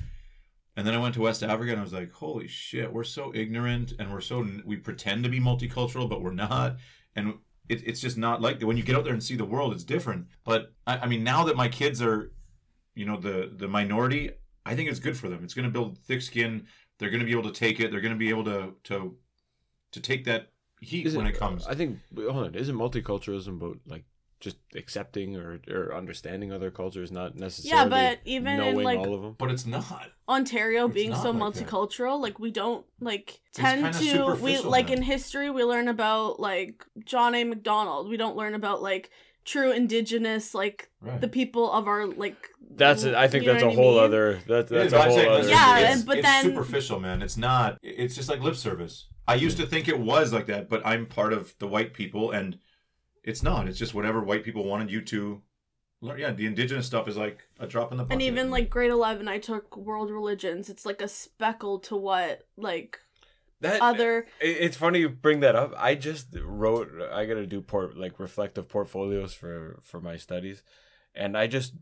And 0.76 0.86
then 0.86 0.94
I 0.94 0.98
went 0.98 1.14
to 1.14 1.20
West 1.20 1.42
Africa 1.42 1.72
and 1.72 1.80
I 1.80 1.82
was 1.82 1.92
like, 1.92 2.10
holy 2.10 2.48
shit, 2.48 2.90
we're 2.90 3.04
so 3.04 3.32
ignorant 3.34 3.92
and 3.98 4.10
we're 4.10 4.22
so 4.22 4.46
we 4.64 4.76
pretend 4.76 5.24
to 5.24 5.30
be 5.30 5.40
multicultural, 5.40 6.08
but 6.08 6.22
we're 6.22 6.32
not. 6.32 6.76
And 7.14 7.34
it, 7.68 7.86
it's 7.86 8.00
just 8.00 8.16
not 8.16 8.40
like 8.40 8.60
that. 8.60 8.66
When 8.66 8.78
you 8.78 8.82
get 8.82 8.96
out 8.96 9.04
there 9.04 9.12
and 9.12 9.22
see 9.22 9.36
the 9.36 9.44
world, 9.44 9.74
it's 9.74 9.84
different. 9.84 10.26
But 10.44 10.72
I, 10.86 10.98
I 10.98 11.06
mean, 11.06 11.22
now 11.22 11.44
that 11.44 11.56
my 11.56 11.68
kids 11.68 12.00
are, 12.00 12.32
you 13.00 13.06
know, 13.06 13.16
the 13.16 13.50
the 13.56 13.66
minority, 13.66 14.30
I 14.66 14.76
think 14.76 14.90
it's 14.90 15.00
good 15.00 15.16
for 15.16 15.30
them. 15.30 15.42
It's 15.42 15.54
going 15.54 15.64
to 15.64 15.72
build 15.72 15.96
thick 15.96 16.20
skin. 16.20 16.66
They're 16.98 17.08
going 17.08 17.20
to 17.20 17.26
be 17.26 17.32
able 17.32 17.50
to 17.50 17.58
take 17.58 17.80
it. 17.80 17.90
They're 17.90 18.02
going 18.02 18.12
to 18.12 18.18
be 18.18 18.28
able 18.28 18.44
to 18.44 18.74
to 18.84 19.16
to 19.92 20.00
take 20.00 20.26
that 20.26 20.50
heat 20.82 21.06
Is 21.06 21.16
when 21.16 21.26
it 21.26 21.38
comes. 21.38 21.66
I 21.66 21.74
think 21.74 21.98
hold 22.14 22.44
on, 22.44 22.54
isn't 22.54 22.76
multiculturalism 22.76 23.56
about 23.56 23.78
like 23.86 24.04
just 24.38 24.58
accepting 24.74 25.36
or, 25.36 25.60
or 25.70 25.94
understanding 25.94 26.52
other 26.52 26.70
cultures, 26.70 27.10
not 27.10 27.36
necessarily 27.36 27.90
yeah, 27.90 28.10
but 28.12 28.18
even 28.26 28.60
in, 28.60 28.82
like, 28.82 28.98
all 28.98 29.14
of 29.14 29.22
them. 29.22 29.36
but 29.38 29.50
it's 29.50 29.64
not. 29.66 30.10
Ontario 30.28 30.86
It's 30.86 30.94
being 30.94 31.10
not 31.10 31.22
so 31.22 31.30
like 31.30 31.54
that. 31.54 31.66
multicultural, 31.66 32.20
like 32.20 32.38
we 32.38 32.50
don't 32.50 32.84
like 33.00 33.40
tend 33.54 33.94
to 33.94 34.34
we 34.42 34.58
like 34.58 34.88
then. 34.88 34.98
in 34.98 35.02
history 35.04 35.48
we 35.48 35.64
learn 35.64 35.88
about 35.88 36.38
like 36.38 36.84
John 37.04 37.34
A. 37.34 37.44
Macdonald. 37.44 38.10
We 38.10 38.18
don't 38.18 38.36
learn 38.36 38.54
about 38.54 38.82
like 38.82 39.10
true 39.50 39.70
indigenous 39.72 40.54
like 40.54 40.90
Right. 41.00 41.20
the 41.20 41.28
people 41.28 41.70
of 41.72 41.86
our 41.88 42.06
like 42.06 42.36
That's 42.76 43.02
it 43.04 43.14
I 43.14 43.26
think 43.28 43.44
that's 43.46 43.62
a 43.62 43.66
what 43.66 43.72
I 43.72 43.76
whole 43.76 43.94
mean? 43.96 44.04
other 44.04 44.40
that, 44.46 44.68
that's 44.68 44.92
a 44.92 44.98
I'm 44.98 45.08
whole 45.08 45.16
saying, 45.18 45.30
other 45.30 45.48
Yeah, 45.48 45.78
it's, 45.78 45.96
and- 45.96 46.06
but 46.06 46.18
it's 46.18 46.26
then- 46.26 46.44
superficial, 46.44 47.00
man. 47.00 47.22
It's 47.22 47.36
not. 47.36 47.78
It's 47.82 48.14
just 48.14 48.28
like 48.28 48.40
lip 48.40 48.56
service. 48.56 49.06
I 49.26 49.34
used 49.34 49.58
to 49.58 49.66
think 49.66 49.88
it 49.88 49.98
was 49.98 50.32
like 50.32 50.46
that, 50.46 50.68
but 50.68 50.84
I'm 50.84 51.06
part 51.06 51.32
of 51.32 51.54
the 51.58 51.66
white 51.68 51.92
people, 51.94 52.30
and 52.32 52.58
it's 53.22 53.42
not. 53.42 53.68
It's 53.68 53.78
just 53.78 53.94
whatever 53.94 54.20
white 54.22 54.44
people 54.44 54.64
wanted 54.64 54.90
you 54.90 55.00
to 55.02 55.42
learn. 56.00 56.18
Yeah, 56.18 56.32
the 56.32 56.46
indigenous 56.46 56.86
stuff 56.86 57.06
is 57.08 57.16
like 57.16 57.38
a 57.60 57.66
drop 57.66 57.92
in 57.92 57.98
the 57.98 58.04
bucket. 58.04 58.14
and 58.14 58.22
even 58.22 58.50
like 58.50 58.70
grade 58.70 58.90
11 58.90 59.28
I 59.28 59.38
took 59.38 59.76
world 59.76 60.10
religions. 60.10 60.68
It's 60.68 60.84
like 60.86 61.00
a 61.02 61.08
speckle 61.08 61.78
to 61.80 61.96
what 61.96 62.46
like 62.56 62.98
that 63.60 63.80
other 63.80 64.26
It's 64.40 64.76
funny 64.76 65.00
you 65.00 65.08
bring 65.08 65.40
that 65.40 65.54
up. 65.54 65.74
I 65.76 65.94
just 65.94 66.28
wrote. 66.42 66.90
I 67.12 67.26
gotta 67.26 67.46
do 67.46 67.60
port 67.60 67.96
like 67.96 68.18
reflective 68.18 68.68
portfolios 68.68 69.34
for 69.34 69.78
for 69.82 70.00
my 70.00 70.16
studies, 70.16 70.62
and 71.14 71.36
I 71.36 71.46
just 71.46 71.74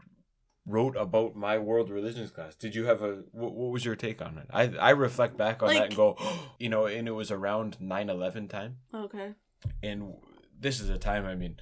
wrote 0.67 0.97
about 0.97 1.35
my 1.35 1.59
world 1.59 1.91
religions 1.91 2.31
class. 2.31 2.55
Did 2.55 2.75
you 2.75 2.85
have 2.87 3.03
a 3.03 3.23
what, 3.33 3.55
what 3.55 3.71
was 3.71 3.85
your 3.85 3.97
take 3.97 4.21
on 4.21 4.39
it? 4.39 4.47
I 4.53 4.69
I 4.79 4.91
reflect 4.91 5.37
back 5.37 5.63
on 5.63 5.75
that 5.75 5.87
and 5.87 5.97
go, 5.97 6.17
you 6.59 6.69
know, 6.69 6.87
and 6.87 7.09
it 7.09 7.13
was 7.13 7.31
around 7.31 7.79
9-11 7.81 8.51
time, 8.51 8.77
okay. 8.95 9.35
and 9.83 10.15
this 10.59 10.81
is 10.81 10.91
a 10.91 10.99
time. 10.99 11.25
I 11.25 11.35
mean, 11.35 11.57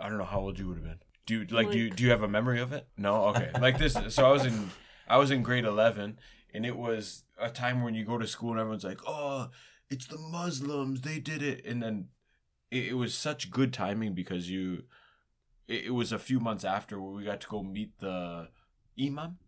I 0.00 0.08
don't 0.08 0.18
know 0.18 0.24
how 0.24 0.40
old 0.40 0.58
you 0.58 0.68
would 0.68 0.76
have 0.76 0.84
been. 0.84 1.00
Do 1.26 1.40
you 1.40 1.44
like, 1.46 1.70
do 1.70 1.78
you 1.78 1.90
do 1.90 2.02
you 2.02 2.10
have 2.10 2.22
a 2.22 2.28
memory 2.28 2.60
of 2.60 2.72
it? 2.72 2.88
No. 2.96 3.26
Okay. 3.26 3.50
Like 3.60 3.78
this. 3.78 3.96
So 4.08 4.26
I 4.26 4.32
was 4.32 4.44
in 4.44 4.70
I 5.06 5.16
was 5.18 5.30
in 5.30 5.42
grade 5.42 5.64
eleven, 5.64 6.18
and 6.52 6.66
it 6.66 6.76
was 6.76 7.24
a 7.40 7.50
time 7.50 7.82
when 7.82 7.94
you 7.94 8.04
go 8.04 8.18
to 8.18 8.26
school 8.26 8.52
and 8.52 8.60
everyone's 8.60 8.84
like, 8.84 9.00
"Oh, 9.06 9.50
it's 9.88 10.06
the 10.06 10.18
Muslims. 10.18 11.00
They 11.00 11.18
did 11.18 11.42
it," 11.42 11.64
and 11.64 11.82
then 11.82 12.08
it, 12.70 12.88
it 12.88 12.94
was 12.94 13.14
such 13.14 13.50
good 13.50 13.72
timing 13.72 14.14
because 14.14 14.50
you. 14.50 14.84
It, 15.68 15.86
it 15.86 15.90
was 15.90 16.12
a 16.12 16.18
few 16.18 16.40
months 16.40 16.64
after 16.64 17.00
where 17.00 17.12
we 17.12 17.24
got 17.24 17.40
to 17.42 17.48
go 17.48 17.62
meet 17.62 17.98
the 18.00 18.48
imam. 19.00 19.38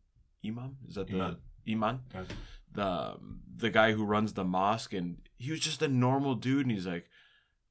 Imam 0.45 0.77
is 0.89 0.95
that 0.97 1.09
the 1.09 1.17
Imam. 1.17 1.37
imam? 1.69 2.01
The 2.75 2.87
um, 2.87 3.41
the 3.57 3.71
guy 3.71 3.93
who 3.93 4.05
runs 4.05 4.33
the 4.33 4.45
mosque, 4.45 4.95
and 4.95 5.19
he 5.37 5.51
was 5.51 5.61
just 5.61 5.83
a 5.83 5.89
normal 5.89 6.35
dude, 6.35 6.67
and 6.67 6.71
he's 6.71 6.87
like, 6.87 7.07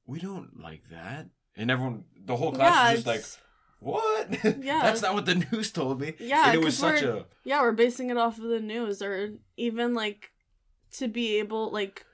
"We 0.06 0.20
don't 0.20 0.60
like 0.60 0.88
that," 0.90 1.28
and 1.56 1.70
everyone, 1.70 2.04
the 2.24 2.36
whole 2.36 2.52
class 2.52 2.74
yeah, 2.74 2.90
was 2.90 3.04
just 3.04 3.06
like. 3.06 3.24
What? 3.82 4.28
Yeah. 4.62 4.80
That's 4.82 5.02
not 5.02 5.14
what 5.14 5.26
the 5.26 5.44
news 5.50 5.72
told 5.72 6.00
me. 6.00 6.14
Yeah, 6.18 6.46
And 6.46 6.54
it 6.54 6.64
was 6.64 6.78
such 6.78 7.02
a 7.02 7.26
yeah, 7.44 7.60
we're 7.62 7.72
basing 7.72 8.10
it 8.10 8.16
off 8.16 8.38
of 8.38 8.44
the 8.44 8.60
news 8.60 9.02
or 9.02 9.32
even 9.56 9.94
like 9.94 10.30
to 10.92 11.08
be 11.08 11.38
able 11.38 11.70
like 11.72 12.04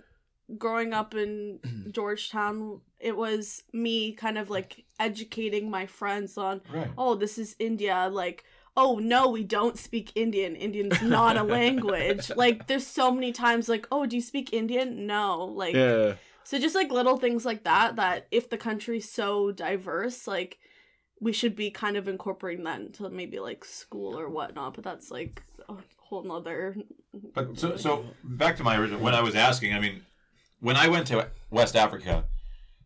growing 0.57 0.93
up 0.95 1.15
in 1.15 1.61
Georgetown, 1.93 2.81
it 2.99 3.17
was 3.17 3.63
me 3.73 4.13
kind 4.13 4.39
of 4.39 4.51
like 4.51 4.85
educating 4.99 5.71
my 5.71 5.87
friends 5.87 6.39
on, 6.39 6.63
right. 6.73 6.89
oh, 6.97 7.15
this 7.15 7.39
is 7.39 7.55
India, 7.59 8.09
like 8.11 8.45
oh 8.79 9.01
no, 9.01 9.29
we 9.29 9.43
don't 9.43 9.77
speak 9.77 10.13
Indian. 10.15 10.55
Indian's 10.55 11.03
not 11.03 11.37
a 11.37 11.43
language. 11.43 12.31
Like 12.35 12.69
there's 12.69 12.87
so 12.87 13.11
many 13.11 13.33
times 13.33 13.69
like, 13.69 13.87
oh, 13.91 14.07
do 14.07 14.17
you 14.17 14.23
speak 14.23 14.53
Indian? 14.53 15.07
No. 15.07 15.45
Like 15.45 15.75
yeah. 15.75 16.15
so 16.45 16.59
just 16.59 16.77
like 16.77 16.91
little 16.91 17.17
things 17.17 17.45
like 17.45 17.65
that 17.65 17.97
that 17.97 18.29
if 18.31 18.49
the 18.49 18.57
country's 18.57 19.11
so 19.11 19.51
diverse, 19.51 20.27
like 20.27 20.59
we 21.21 21.33
should 21.33 21.57
be 21.57 21.71
kind 21.71 21.97
of 21.97 22.09
incorporating 22.09 22.65
that 22.65 22.81
into 22.81 23.09
maybe 23.11 23.39
like 23.41 23.65
school 23.65 24.19
or 24.19 24.29
whatnot. 24.29 24.75
But 24.75 24.85
that's 24.85 25.11
like 25.11 25.43
a 25.69 25.75
whole 25.99 26.23
nother. 26.23 26.77
But 27.35 27.59
so 27.59 27.77
so 27.77 28.05
back 28.23 28.57
to 28.59 28.65
my 28.65 28.77
original 28.79 29.01
when 29.01 29.15
I 29.15 29.23
was 29.23 29.35
asking, 29.35 29.75
I 29.75 29.81
mean, 29.81 30.03
when 30.61 30.77
I 30.77 30.89
went 30.89 31.07
to 31.09 31.29
West 31.51 31.77
Africa, 31.77 32.25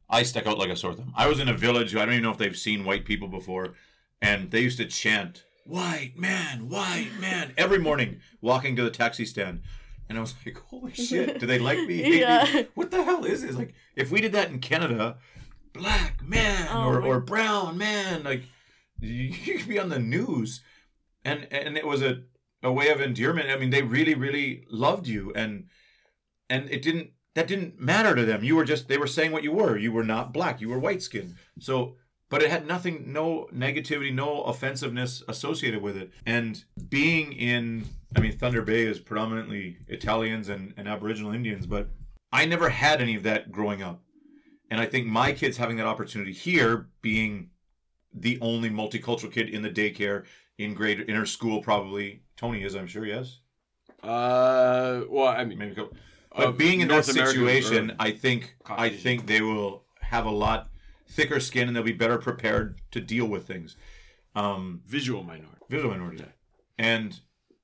I 0.08 0.22
stuck 0.22 0.46
out 0.46 0.58
like 0.58 0.70
a 0.70 0.76
sore 0.76 0.94
thumb. 0.94 1.12
I 1.16 1.26
was 1.26 1.40
in 1.40 1.48
a 1.48 1.54
village. 1.54 1.94
I 1.94 2.04
don't 2.04 2.14
even 2.14 2.22
know 2.22 2.30
if 2.30 2.38
they've 2.38 2.56
seen 2.56 2.84
white 2.84 3.04
people 3.04 3.28
before, 3.28 3.74
and 4.20 4.50
they 4.50 4.60
used 4.60 4.78
to 4.78 4.86
chant 4.86 5.44
"White 5.64 6.16
man, 6.16 6.68
white 6.68 7.10
man" 7.20 7.52
every 7.56 7.78
morning 7.78 8.20
walking 8.40 8.76
to 8.76 8.82
the 8.82 8.90
taxi 8.90 9.24
stand. 9.24 9.62
And 10.08 10.18
I 10.18 10.20
was 10.20 10.34
like, 10.44 10.58
"Holy 10.68 10.92
shit! 10.92 11.38
Do 11.38 11.46
they 11.46 11.58
like 11.58 11.78
me? 11.78 12.18
Yeah. 12.20 12.64
What 12.74 12.90
the 12.90 13.02
hell 13.02 13.24
is 13.24 13.42
this? 13.42 13.56
Like, 13.56 13.74
if 13.96 14.10
we 14.10 14.20
did 14.20 14.32
that 14.32 14.50
in 14.50 14.58
Canada, 14.58 15.16
black 15.72 16.22
man 16.22 16.68
Oh 16.70 16.84
or, 16.84 17.02
or 17.02 17.20
brown 17.20 17.78
man, 17.78 18.22
like 18.24 18.42
you, 19.00 19.10
you 19.44 19.58
could 19.58 19.68
be 19.68 19.78
on 19.78 19.88
the 19.88 19.98
news, 19.98 20.62
and 21.24 21.46
and 21.50 21.76
it 21.76 21.86
was 21.86 22.02
a 22.02 22.22
a 22.62 22.72
way 22.72 22.88
of 22.90 23.00
endearment. 23.00 23.50
I 23.50 23.56
mean, 23.56 23.70
they 23.70 23.82
really 23.82 24.14
really 24.14 24.64
loved 24.70 25.06
you, 25.06 25.32
and 25.34 25.66
and 26.48 26.70
it 26.70 26.82
didn't 26.82 27.10
that 27.34 27.48
didn't 27.48 27.80
matter 27.80 28.14
to 28.14 28.24
them. 28.24 28.44
You 28.44 28.56
were 28.56 28.64
just 28.64 28.88
they 28.88 28.98
were 28.98 29.06
saying 29.06 29.32
what 29.32 29.42
you 29.42 29.52
were. 29.52 29.76
You 29.76 29.92
were 29.92 30.04
not 30.04 30.32
black. 30.32 30.60
You 30.60 30.68
were 30.68 30.78
white 30.78 31.02
skinned. 31.02 31.36
So. 31.58 31.96
But 32.28 32.42
it 32.42 32.50
had 32.50 32.66
nothing, 32.66 33.12
no 33.12 33.46
negativity, 33.54 34.10
no 34.10 34.44
offensiveness 34.44 35.22
associated 35.28 35.82
with 35.82 35.98
it. 35.98 36.12
And 36.24 36.64
being 36.88 37.34
in, 37.34 37.84
I 38.16 38.20
mean, 38.20 38.32
Thunder 38.32 38.62
Bay 38.62 38.86
is 38.86 38.98
predominantly 38.98 39.76
Italians 39.86 40.48
and, 40.48 40.72
and 40.78 40.88
Aboriginal 40.88 41.34
Indians, 41.34 41.66
but 41.66 41.90
I 42.32 42.46
never 42.46 42.70
had 42.70 43.02
any 43.02 43.16
of 43.16 43.22
that 43.24 43.52
growing 43.52 43.82
up. 43.82 44.02
And 44.72 44.80
I 44.80 44.86
think 44.86 45.06
my 45.06 45.32
kids 45.32 45.58
having 45.58 45.76
that 45.76 45.86
opportunity 45.86 46.32
here, 46.32 46.86
being 47.02 47.50
the 48.10 48.38
only 48.40 48.70
multicultural 48.70 49.30
kid 49.30 49.50
in 49.50 49.60
the 49.60 49.68
daycare, 49.68 50.24
in 50.56 50.72
grade, 50.72 51.00
in 51.00 51.14
her 51.14 51.26
school, 51.26 51.60
probably 51.60 52.22
Tony 52.38 52.62
is, 52.62 52.74
I'm 52.74 52.86
sure, 52.86 53.04
yes, 53.04 53.40
Uh, 54.02 55.02
well, 55.10 55.28
I 55.28 55.44
mean, 55.44 55.58
maybe. 55.58 55.74
But 55.74 55.92
Uh, 56.34 56.52
being 56.52 56.80
in 56.80 56.88
North 56.88 57.04
that 57.04 57.16
American 57.16 57.40
situation, 57.40 57.96
I 57.98 58.12
think 58.12 58.56
I 58.64 58.88
think 58.88 59.26
they 59.26 59.42
will 59.42 59.84
have 60.00 60.24
a 60.24 60.30
lot 60.30 60.70
thicker 61.06 61.38
skin 61.38 61.68
and 61.68 61.76
they'll 61.76 61.84
be 61.84 61.92
better 61.92 62.16
prepared 62.16 62.80
to 62.92 63.00
deal 63.02 63.26
with 63.26 63.46
things. 63.46 63.76
Um, 64.34 64.80
visual 64.86 65.22
minority. 65.22 65.60
visual 65.68 65.90
minority, 65.90 66.24
and 66.78 67.20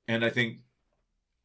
and 0.07 0.23
I 0.23 0.29
think 0.29 0.59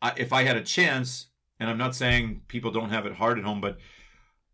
I, 0.02 0.12
if 0.18 0.30
I 0.30 0.42
had 0.42 0.58
a 0.58 0.62
chance, 0.62 1.28
and 1.58 1.70
I'm 1.70 1.78
not 1.78 1.94
saying 1.94 2.42
people 2.48 2.70
don't 2.70 2.90
have 2.90 3.06
it 3.06 3.14
hard 3.14 3.38
at 3.38 3.44
home, 3.44 3.62
but 3.62 3.78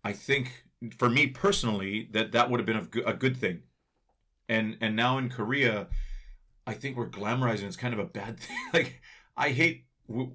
I 0.05 0.13
think 0.13 0.70
for 0.99 1.09
me 1.09 1.27
personally 1.27 2.09
that 2.13 2.33
that 2.33 2.51
would 2.51 2.61
have 2.61 2.67
been 2.67 2.77
a 2.77 2.83
good, 2.83 3.05
a 3.07 3.15
good 3.15 3.37
thing. 3.37 3.63
And 4.49 4.77
and 4.81 4.97
now 4.97 5.19
in 5.19 5.29
Korea, 5.29 5.89
I 6.67 6.75
think 6.75 6.97
we're 6.97 7.09
glamorizing. 7.09 7.65
It's 7.65 7.77
kind 7.77 7.95
of 7.95 8.01
a 8.01 8.05
bad 8.05 8.41
thing. 8.41 8.57
like 8.73 9.01
I 9.37 9.51
hate. 9.51 9.85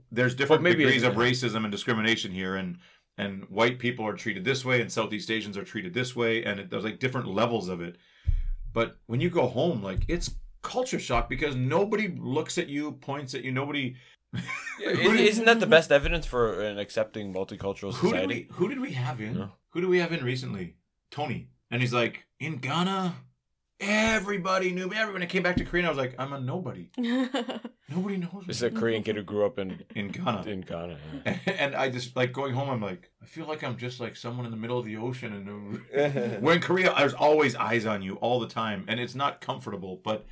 There's 0.10 0.36
different 0.36 0.64
degrees 0.64 1.04
of 1.04 1.16
racism 1.16 1.64
and 1.64 1.72
discrimination 1.72 2.32
here, 2.32 2.56
and 2.56 2.78
and 3.18 3.44
white 3.50 3.80
people 3.80 4.06
are 4.06 4.14
treated 4.14 4.44
this 4.46 4.64
way, 4.64 4.82
and 4.82 4.92
Southeast 4.92 5.30
Asians 5.32 5.58
are 5.58 5.64
treated 5.64 5.94
this 5.94 6.16
way, 6.16 6.44
and 6.44 6.60
it, 6.60 6.70
there's 6.70 6.84
like 6.84 7.00
different 7.00 7.28
levels 7.28 7.70
of 7.70 7.82
it. 7.82 7.98
But 8.74 8.98
when 9.08 9.22
you 9.22 9.30
go 9.30 9.48
home, 9.48 9.82
like 9.84 10.04
it's 10.08 10.36
culture 10.62 11.00
shock 11.00 11.30
because 11.30 11.56
nobody 11.56 12.10
looks 12.18 12.58
at 12.58 12.68
you, 12.68 12.94
points 12.94 13.34
at 13.34 13.44
you, 13.44 13.52
nobody. 13.52 13.96
Who 14.84 15.14
did- 15.18 15.28
Isn't 15.28 15.46
that 15.46 15.60
the 15.60 15.68
best 15.68 15.92
evidence 15.92 16.26
for 16.26 16.62
an 16.62 16.78
accepting 16.80 17.34
multicultural 17.34 17.94
who 17.94 18.12
did 18.12 18.16
society? 18.22 18.48
we 18.50 18.56
who 18.56 18.68
did 18.70 18.80
we 18.80 18.92
have 18.94 19.22
in? 19.22 19.36
No. 19.38 19.52
Who 19.72 19.82
do 19.82 19.88
we 19.90 20.00
have 20.00 20.12
in 20.14 20.24
recently? 20.24 20.76
Tony, 21.12 21.48
and 21.72 21.82
he's 21.82 21.94
like 21.94 22.26
in 22.40 22.58
Ghana. 22.58 23.16
Everybody 23.80 24.72
knew 24.72 24.88
me. 24.88 24.96
Everyone 24.96 25.22
I 25.22 25.26
came 25.26 25.44
back 25.44 25.58
to 25.58 25.66
Korea, 25.66 25.86
I 25.86 25.90
was 25.90 25.98
like, 25.98 26.16
I'm 26.18 26.32
a 26.32 26.40
nobody. 26.40 26.90
Nobody 26.98 28.18
knows 28.18 28.34
me 28.34 28.44
This 28.48 28.58
is 28.58 28.64
a 28.64 28.72
Korean 28.72 29.04
kid 29.04 29.16
who 29.18 29.22
grew 29.22 29.46
up 29.46 29.60
in 29.60 29.84
in 29.96 30.08
Ghana. 30.08 30.44
in 30.50 30.62
Ghana. 30.62 30.98
yeah. 31.26 31.38
and 31.46 31.76
I 31.76 31.90
just 31.90 32.16
like 32.16 32.32
going 32.32 32.54
home. 32.54 32.70
I'm 32.70 32.82
like, 32.82 33.12
I 33.22 33.26
feel 33.26 33.46
like 33.46 33.64
I'm 33.64 33.78
just 33.78 34.00
like 34.00 34.16
someone 34.16 34.46
in 34.46 34.52
the 34.52 34.58
middle 34.58 34.80
of 34.80 34.86
the 34.86 34.96
ocean. 34.98 35.34
And 35.34 36.42
we're 36.42 36.54
in 36.54 36.62
Korea, 36.62 36.94
there's 36.98 37.14
always 37.14 37.56
eyes 37.56 37.86
on 37.86 38.02
you 38.02 38.16
all 38.16 38.40
the 38.40 38.48
time, 38.48 38.86
and 38.88 39.00
it's 39.00 39.14
not 39.14 39.42
comfortable. 39.42 40.02
But 40.04 40.26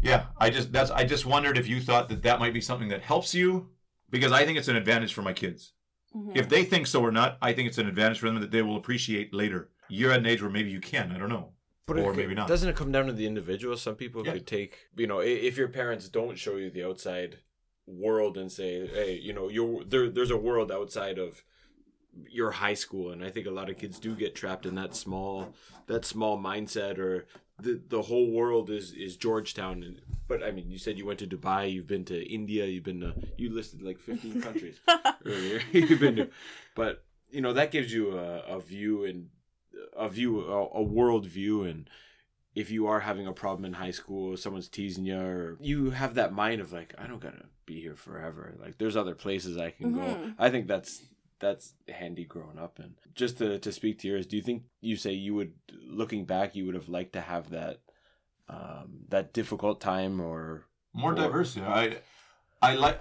yeah, 0.00 0.26
I 0.38 0.50
just 0.50 0.72
that's 0.72 0.90
I 0.90 1.04
just 1.04 1.26
wondered 1.26 1.58
if 1.58 1.68
you 1.68 1.80
thought 1.80 2.08
that 2.08 2.22
that 2.22 2.38
might 2.40 2.54
be 2.54 2.60
something 2.60 2.88
that 2.88 3.02
helps 3.02 3.34
you, 3.34 3.68
because 4.10 4.32
I 4.32 4.44
think 4.44 4.58
it's 4.58 4.68
an 4.68 4.76
advantage 4.76 5.12
for 5.12 5.22
my 5.22 5.32
kids. 5.32 5.72
Mm-hmm. 6.16 6.32
If 6.36 6.48
they 6.48 6.64
think 6.64 6.86
so 6.86 7.02
or 7.02 7.12
not, 7.12 7.36
I 7.42 7.52
think 7.52 7.68
it's 7.68 7.78
an 7.78 7.88
advantage 7.88 8.18
for 8.18 8.26
them 8.26 8.40
that 8.40 8.50
they 8.50 8.62
will 8.62 8.76
appreciate 8.76 9.34
later. 9.34 9.70
You're 9.88 10.12
at 10.12 10.20
an 10.20 10.26
age 10.26 10.40
where 10.42 10.50
maybe 10.50 10.70
you 10.70 10.80
can. 10.80 11.12
I 11.12 11.18
don't 11.18 11.28
know, 11.28 11.52
But 11.86 11.98
or 11.98 12.12
it, 12.12 12.16
maybe 12.16 12.34
not. 12.34 12.48
Doesn't 12.48 12.68
it 12.68 12.76
come 12.76 12.92
down 12.92 13.06
to 13.06 13.12
the 13.12 13.26
individual? 13.26 13.76
Some 13.76 13.94
people 13.96 14.24
Yeah. 14.24 14.32
could 14.32 14.46
take, 14.46 14.88
you 14.96 15.06
know, 15.06 15.20
if 15.20 15.56
your 15.56 15.68
parents 15.68 16.08
don't 16.08 16.38
show 16.38 16.56
you 16.56 16.70
the 16.70 16.84
outside 16.84 17.38
world 17.86 18.36
and 18.38 18.50
say, 18.52 18.86
hey, 18.86 19.18
you 19.22 19.32
know, 19.32 19.48
you 19.48 19.84
there, 19.86 20.08
there's 20.10 20.30
a 20.30 20.36
world 20.36 20.70
outside 20.70 21.18
of 21.18 21.42
your 22.30 22.50
high 22.50 22.74
school, 22.74 23.10
and 23.10 23.24
I 23.24 23.30
think 23.30 23.46
a 23.46 23.50
lot 23.50 23.70
of 23.70 23.78
kids 23.78 23.98
do 23.98 24.14
get 24.14 24.34
trapped 24.34 24.66
in 24.66 24.74
that 24.76 24.94
small, 24.94 25.54
that 25.86 26.04
small 26.04 26.38
mindset, 26.38 26.98
or 26.98 27.26
the 27.60 27.80
the 27.88 28.02
whole 28.02 28.30
world 28.30 28.70
is 28.70 28.92
is 28.92 29.16
Georgetown. 29.16 29.82
And 29.82 30.00
but 30.26 30.42
I 30.42 30.50
mean, 30.50 30.70
you 30.70 30.78
said 30.78 30.98
you 30.98 31.06
went 31.06 31.18
to 31.20 31.26
Dubai, 31.26 31.72
you've 31.72 31.86
been 31.86 32.04
to 32.06 32.22
India, 32.22 32.66
you've 32.66 32.84
been 32.84 33.00
to, 33.00 33.14
you 33.36 33.50
listed 33.50 33.82
like 33.82 33.98
15 33.98 34.42
countries 34.46 34.80
earlier. 35.24 35.60
you've 35.72 36.00
been 36.00 36.16
to, 36.16 36.28
but 36.74 37.04
you 37.30 37.40
know 37.40 37.52
that 37.52 37.70
gives 37.70 37.92
you 37.92 38.18
a, 38.18 38.40
a 38.56 38.60
view 38.60 39.04
and 39.04 39.28
a 39.96 40.08
view, 40.08 40.40
a, 40.44 40.66
a 40.78 40.82
world 40.82 41.26
view, 41.26 41.62
and 41.64 41.88
if 42.54 42.70
you 42.70 42.86
are 42.88 43.00
having 43.00 43.26
a 43.26 43.32
problem 43.32 43.64
in 43.64 43.74
high 43.74 43.92
school, 43.92 44.36
someone's 44.36 44.68
teasing 44.68 45.04
you, 45.06 45.18
or 45.18 45.56
you 45.60 45.90
have 45.90 46.14
that 46.14 46.32
mind 46.32 46.60
of 46.60 46.72
like, 46.72 46.94
I 46.98 47.06
don't 47.06 47.20
gotta 47.20 47.44
be 47.66 47.80
here 47.80 47.94
forever. 47.94 48.54
Like, 48.60 48.78
there's 48.78 48.96
other 48.96 49.14
places 49.14 49.56
I 49.56 49.70
can 49.70 49.92
go. 49.92 50.00
Mhm. 50.00 50.34
I 50.38 50.50
think 50.50 50.66
that's 50.66 51.02
that's 51.40 51.74
handy 51.88 52.24
growing 52.24 52.58
up. 52.58 52.78
And 52.78 52.94
just 53.14 53.38
to 53.38 53.58
to 53.58 53.72
speak 53.72 53.98
to 54.00 54.08
yours, 54.08 54.26
do 54.26 54.36
you 54.36 54.42
think 54.42 54.64
you 54.80 54.96
say 54.96 55.12
you 55.12 55.34
would, 55.34 55.52
looking 55.86 56.24
back, 56.24 56.54
you 56.56 56.66
would 56.66 56.74
have 56.74 56.88
liked 56.88 57.12
to 57.14 57.20
have 57.20 57.50
that 57.50 57.80
um, 58.48 59.00
that 59.08 59.32
difficult 59.32 59.80
time 59.80 60.20
or 60.20 60.66
More 60.92 61.12
Or- 61.12 61.14
diversity. 61.14 61.64
I 61.66 61.98
I 62.62 62.74
like 62.74 63.00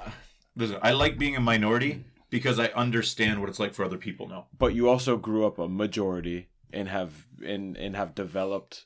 listen. 0.55 0.77
I 0.81 0.91
like 0.91 1.17
being 1.17 1.35
a 1.35 1.39
minority 1.41 2.03
because 2.29 2.59
I 2.59 2.67
understand 2.67 3.39
what 3.39 3.49
it's 3.49 3.59
like 3.59 3.73
for 3.73 3.85
other 3.85 3.97
people 3.97 4.27
now. 4.27 4.47
but 4.57 4.73
you 4.75 4.89
also 4.89 5.15
grew 5.17 5.45
up 5.47 5.57
a 5.59 5.67
majority 5.67 6.49
and 6.73 6.89
have 6.89 7.25
and 7.45 7.77
and 7.77 7.95
have 7.95 8.13
developed 8.13 8.85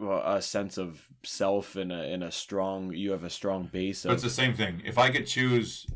a 0.00 0.42
sense 0.42 0.76
of 0.78 1.06
self 1.24 1.76
and 1.76 1.92
a 1.92 2.02
and 2.12 2.24
a 2.24 2.32
strong 2.32 2.92
you 2.92 3.12
have 3.12 3.22
a 3.22 3.30
strong 3.30 3.68
base 3.72 4.02
But 4.02 4.14
it's 4.14 4.22
the 4.24 4.30
same 4.42 4.54
thing. 4.54 4.82
If 4.84 4.98
I 4.98 5.10
could 5.10 5.26
choose 5.28 5.86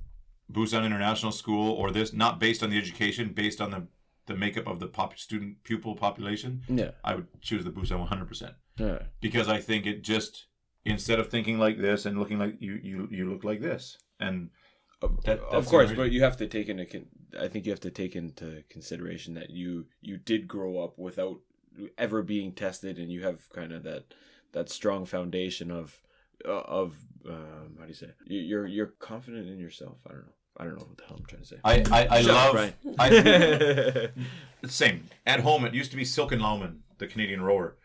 Busan 0.53 0.85
International 0.85 1.33
School 1.33 1.73
or 1.73 1.91
this, 1.91 2.13
not 2.13 2.39
based 2.39 2.63
on 2.63 2.71
the 2.71 2.79
education, 2.79 3.33
based 3.33 3.61
on 3.61 3.71
the 3.71 3.87
the 4.27 4.35
makeup 4.37 4.67
of 4.67 4.81
the 4.81 4.89
pop 4.89 5.17
student 5.17 5.63
pupil 5.63 5.95
population, 5.95 6.63
yeah. 6.69 6.91
I 7.05 7.15
would 7.15 7.29
choose 7.41 7.63
the 7.65 7.71
Busan 7.71 7.99
100 8.01 8.27
percent. 8.27 8.55
Yeah. 8.77 9.03
Because 9.21 9.49
I 9.49 9.61
think 9.61 9.87
it 9.87 10.03
just 10.03 10.47
instead 10.85 11.19
of 11.21 11.29
thinking 11.29 11.59
like 11.59 11.79
this 11.79 12.07
and 12.07 12.19
looking 12.19 12.39
like 12.39 12.57
you 12.61 12.79
you 12.83 13.09
you 13.11 13.31
look 13.31 13.45
like 13.45 13.61
this. 13.61 13.97
And 14.21 14.51
of, 15.03 15.23
That- 15.25 15.41
of 15.41 15.67
course 15.67 15.93
but 15.93 16.11
you 16.11 16.23
have 16.23 16.39
to 16.39 16.47
take 16.47 16.69
into 16.71 17.05
i 17.39 17.49
think 17.49 17.67
you 17.67 17.73
have 17.73 17.81
to 17.81 17.91
take 17.91 18.17
into 18.17 18.65
consideration 18.71 19.35
that 19.35 19.51
you 19.51 19.85
you 20.01 20.17
did 20.17 20.49
grow 20.49 20.79
up 20.83 20.99
without 20.99 21.41
ever 21.99 22.23
being 22.23 22.53
tested 22.53 22.99
and 22.99 23.13
you 23.13 23.23
have 23.23 23.51
kind 23.51 23.73
of 23.73 23.83
that 23.83 24.05
that 24.53 24.71
strong 24.71 25.05
foundation 25.05 25.71
of 25.71 26.01
of 26.45 26.95
um, 27.29 27.77
how 27.79 27.83
do 27.83 27.89
you 27.89 27.95
say 27.95 28.11
You- 28.27 28.41
you're 28.41 28.67
you're 28.67 28.87
confident 28.99 29.49
in 29.49 29.59
yourself 29.59 29.99
i 30.07 30.11
don't 30.13 30.27
know 30.27 30.33
i 30.59 30.65
don't 30.65 30.77
know 30.79 30.87
what 30.87 30.97
the 30.99 31.05
hell 31.05 31.17
i'm 31.19 31.27
trying 31.27 31.43
to 31.43 31.49
say 31.49 31.57
I 31.65 31.75
I, 31.91 32.17
I 32.19 32.23
Shut 32.23 32.31
up, 32.31 32.55
love 32.55 32.73
I, 32.99 34.11
Same. 34.69 35.05
At 35.27 35.41
home, 35.41 35.65
it 35.65 35.75
used 35.75 35.91
to 35.93 35.97
be 35.97 36.05
Silken 36.05 36.41
and 36.41 36.43
Laumann, 36.45 36.79
the 36.99 37.07
Canadian 37.07 37.43
rower, 37.43 37.77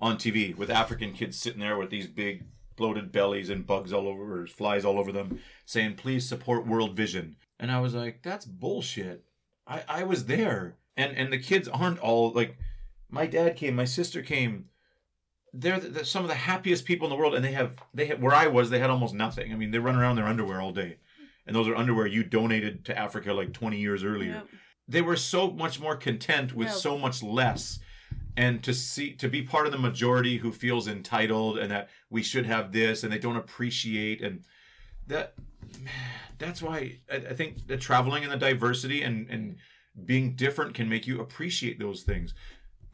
on 0.00 0.16
TV 0.18 0.54
with 0.56 0.70
African 0.70 1.12
kids 1.12 1.38
sitting 1.38 1.60
there 1.60 1.78
with 1.78 1.88
these 1.90 2.06
big 2.06 2.44
bloated 2.76 3.10
bellies 3.12 3.48
and 3.48 3.66
bugs 3.66 3.92
all 3.92 4.06
over, 4.06 4.42
or 4.42 4.46
flies 4.46 4.84
all 4.84 4.98
over 4.98 5.12
them, 5.12 5.38
saying, 5.64 5.94
please 5.94 6.28
support 6.28 6.66
World 6.66 6.94
Vision. 6.94 7.36
And 7.58 7.70
I 7.72 7.80
was 7.80 7.94
like, 7.94 8.22
that's 8.22 8.44
bullshit. 8.44 9.24
I, 9.66 9.82
I 9.88 10.02
was 10.04 10.26
there. 10.26 10.76
And, 10.96 11.16
and 11.16 11.32
the 11.32 11.38
kids 11.38 11.68
aren't 11.68 11.98
all 12.00 12.32
like, 12.32 12.58
my 13.08 13.26
dad 13.26 13.56
came, 13.56 13.76
my 13.76 13.84
sister 13.86 14.20
came. 14.20 14.66
They're 15.58 15.80
the, 15.80 15.88
the- 15.88 16.04
some 16.04 16.22
of 16.24 16.28
the 16.28 16.34
happiest 16.34 16.84
people 16.84 17.06
in 17.06 17.10
the 17.10 17.16
world, 17.16 17.34
and 17.34 17.44
they 17.44 17.52
have 17.52 17.76
they 17.94 18.06
have, 18.06 18.20
where 18.20 18.34
I 18.34 18.46
was, 18.46 18.70
they 18.70 18.78
had 18.78 18.90
almost 18.90 19.14
nothing. 19.14 19.52
I 19.52 19.56
mean, 19.56 19.70
they 19.70 19.78
run 19.78 19.96
around 19.96 20.12
in 20.12 20.16
their 20.16 20.26
underwear 20.26 20.60
all 20.60 20.72
day, 20.72 20.96
and 21.46 21.54
those 21.56 21.68
are 21.68 21.76
underwear 21.76 22.06
you 22.06 22.22
donated 22.22 22.84
to 22.86 22.98
Africa 22.98 23.32
like 23.32 23.52
twenty 23.52 23.78
years 23.78 24.02
earlier 24.04 24.32
Yep. 24.32 24.46
they 24.88 25.02
were 25.02 25.16
so 25.16 25.50
much 25.50 25.80
more 25.80 25.96
content 25.96 26.54
with 26.54 26.68
Yeah. 26.68 26.74
so 26.74 26.98
much 26.98 27.22
less 27.22 27.78
and 28.36 28.62
to 28.64 28.74
see 28.74 29.12
to 29.14 29.28
be 29.28 29.42
part 29.42 29.66
of 29.66 29.72
the 29.72 29.78
majority 29.78 30.36
who 30.38 30.52
feels 30.52 30.86
entitled 30.88 31.58
and 31.58 31.70
that 31.70 31.88
we 32.10 32.22
should 32.22 32.46
have 32.46 32.70
this 32.72 33.02
and 33.02 33.12
they 33.12 33.18
don't 33.18 33.36
appreciate 33.36 34.20
and 34.22 34.44
that 35.06 35.34
that's 36.38 36.60
why 36.62 36.98
I, 37.10 37.16
I 37.16 37.34
think 37.34 37.66
the 37.66 37.76
traveling 37.76 38.22
and 38.24 38.32
the 38.32 38.36
diversity 38.36 39.02
and 39.02 39.28
and 39.30 39.56
being 40.04 40.34
different 40.36 40.74
can 40.74 40.88
make 40.88 41.06
you 41.06 41.20
appreciate 41.20 41.78
those 41.78 42.02
things 42.02 42.34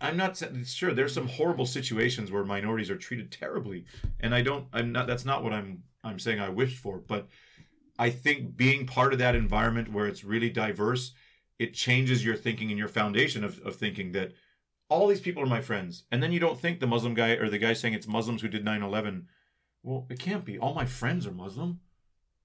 I'm 0.03 0.17
not 0.17 0.43
sure. 0.67 0.93
There's 0.93 1.15
some 1.15 1.29
horrible 1.29 1.67
situations 1.67 2.31
where 2.31 2.45
minorities 2.45 2.91
are 2.91 2.97
treated 2.97 3.31
terribly, 3.33 3.85
and 4.21 4.35
I 4.35 4.43
don't. 4.43 4.67
I'm 4.73 4.93
not. 4.93 5.07
That's 5.07 5.25
not 5.25 5.43
what 5.45 5.53
I'm. 5.53 5.85
I'm 6.05 6.19
saying 6.19 6.41
I 6.41 6.49
wished 6.49 6.79
for, 6.79 6.99
but 6.99 7.29
I 7.99 8.11
think 8.11 8.57
being 8.57 8.87
part 8.87 9.13
of 9.13 9.19
that 9.21 9.35
environment 9.37 9.93
where 9.93 10.07
it's 10.07 10.25
really 10.25 10.51
diverse, 10.51 11.13
it 11.59 11.75
changes 11.75 12.25
your 12.25 12.35
thinking 12.37 12.71
and 12.71 12.79
your 12.79 12.89
foundation 12.89 13.45
of, 13.45 13.61
of 13.65 13.77
thinking 13.77 14.13
that 14.13 14.33
all 14.89 15.07
these 15.07 15.21
people 15.21 15.43
are 15.43 15.47
my 15.47 15.61
friends, 15.63 16.05
and 16.11 16.23
then 16.23 16.33
you 16.33 16.41
don't 16.41 16.59
think 16.61 16.81
the 16.81 16.87
Muslim 16.87 17.15
guy 17.15 17.31
or 17.31 17.49
the 17.49 17.59
guy 17.59 17.73
saying 17.73 17.95
it's 17.95 18.09
Muslims 18.09 18.43
who 18.43 18.49
did 18.49 18.65
9/11. 18.65 19.25
Well, 19.85 20.07
it 20.11 20.19
can't 20.19 20.45
be. 20.45 20.59
All 20.59 20.75
my 20.75 20.87
friends 20.87 21.27
are 21.27 21.33
Muslim. 21.33 21.81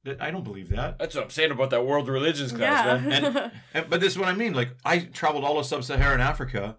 That 0.03 0.21
I 0.21 0.29
don't 0.31 0.43
believe 0.43 0.69
that. 0.69 0.99
That's 0.99 1.15
what 1.15 1.23
I'm 1.25 1.29
saying 1.31 1.51
about 1.51 1.71
that 1.71 1.85
world 1.85 2.07
religions 2.07 2.51
class, 2.51 2.85
yeah. 2.85 3.07
man. 3.09 3.25
And- 3.25 3.51
And, 3.73 3.89
but 3.89 3.99
this 3.99 4.13
is 4.13 4.19
what 4.19 4.27
I 4.27 4.33
mean. 4.33 4.53
Like 4.53 4.69
I 4.85 4.99
traveled 4.99 5.43
all 5.43 5.57
of 5.59 5.65
sub-Saharan 5.65 6.21
Africa, 6.21 6.77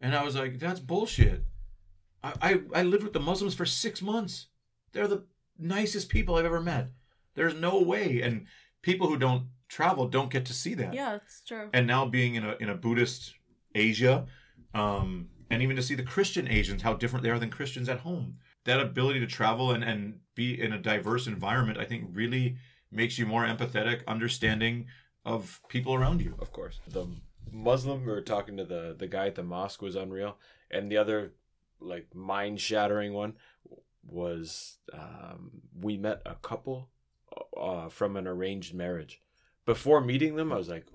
and 0.00 0.14
I 0.14 0.22
was 0.22 0.36
like, 0.36 0.58
"That's 0.58 0.80
bullshit." 0.80 1.44
I, 2.22 2.32
I 2.42 2.60
I 2.74 2.82
lived 2.82 3.02
with 3.04 3.12
the 3.12 3.20
Muslims 3.20 3.54
for 3.54 3.66
six 3.66 4.02
months. 4.02 4.46
They're 4.92 5.08
the 5.08 5.24
nicest 5.58 6.08
people 6.08 6.36
I've 6.36 6.44
ever 6.44 6.60
met. 6.60 6.88
There's 7.34 7.54
no 7.54 7.80
way, 7.80 8.20
and 8.22 8.46
people 8.82 9.08
who 9.08 9.16
don't 9.18 9.48
travel 9.68 10.08
don't 10.08 10.30
get 10.30 10.44
to 10.46 10.52
see 10.52 10.74
that. 10.74 10.94
yeah, 10.94 11.16
it's 11.16 11.42
true. 11.46 11.70
And 11.72 11.86
now 11.86 12.06
being 12.06 12.34
in 12.34 12.44
a 12.44 12.56
in 12.60 12.68
a 12.68 12.74
Buddhist 12.74 13.34
Asia, 13.74 14.26
um, 14.74 15.28
and 15.50 15.62
even 15.62 15.76
to 15.76 15.82
see 15.82 15.94
the 15.94 16.02
Christian 16.02 16.48
Asians, 16.48 16.82
how 16.82 16.94
different 16.94 17.22
they 17.22 17.30
are 17.30 17.38
than 17.38 17.50
Christians 17.50 17.88
at 17.88 18.00
home. 18.00 18.38
That 18.64 18.80
ability 18.80 19.20
to 19.20 19.26
travel 19.26 19.70
and 19.70 19.82
and 19.82 20.20
be 20.34 20.60
in 20.60 20.72
a 20.72 20.78
diverse 20.78 21.26
environment, 21.26 21.78
I 21.78 21.84
think, 21.84 22.08
really 22.12 22.56
makes 22.90 23.18
you 23.18 23.26
more 23.26 23.44
empathetic, 23.44 24.04
understanding 24.06 24.86
of 25.24 25.60
people 25.68 25.94
around 25.94 26.20
you. 26.20 26.34
Of 26.38 26.52
course. 26.52 26.80
The 26.88 27.06
Muslim 27.52 28.04
we 28.04 28.12
were 28.12 28.20
talking 28.20 28.56
to 28.56 28.64
the 28.64 28.94
the 28.98 29.06
guy 29.06 29.26
at 29.26 29.34
the 29.34 29.42
mosque 29.42 29.82
was 29.82 29.96
unreal, 29.96 30.36
and 30.70 30.90
the 30.90 30.96
other 30.96 31.32
like 31.80 32.14
mind 32.14 32.60
shattering 32.60 33.12
one 33.12 33.34
was 34.06 34.78
um, 34.92 35.50
we 35.78 35.96
met 35.96 36.22
a 36.26 36.34
couple 36.36 36.88
uh, 37.58 37.88
from 37.88 38.16
an 38.16 38.26
arranged 38.26 38.74
marriage. 38.74 39.20
Before 39.66 40.00
meeting 40.00 40.36
them, 40.36 40.52
I 40.52 40.56
was 40.56 40.68
like, 40.68 40.86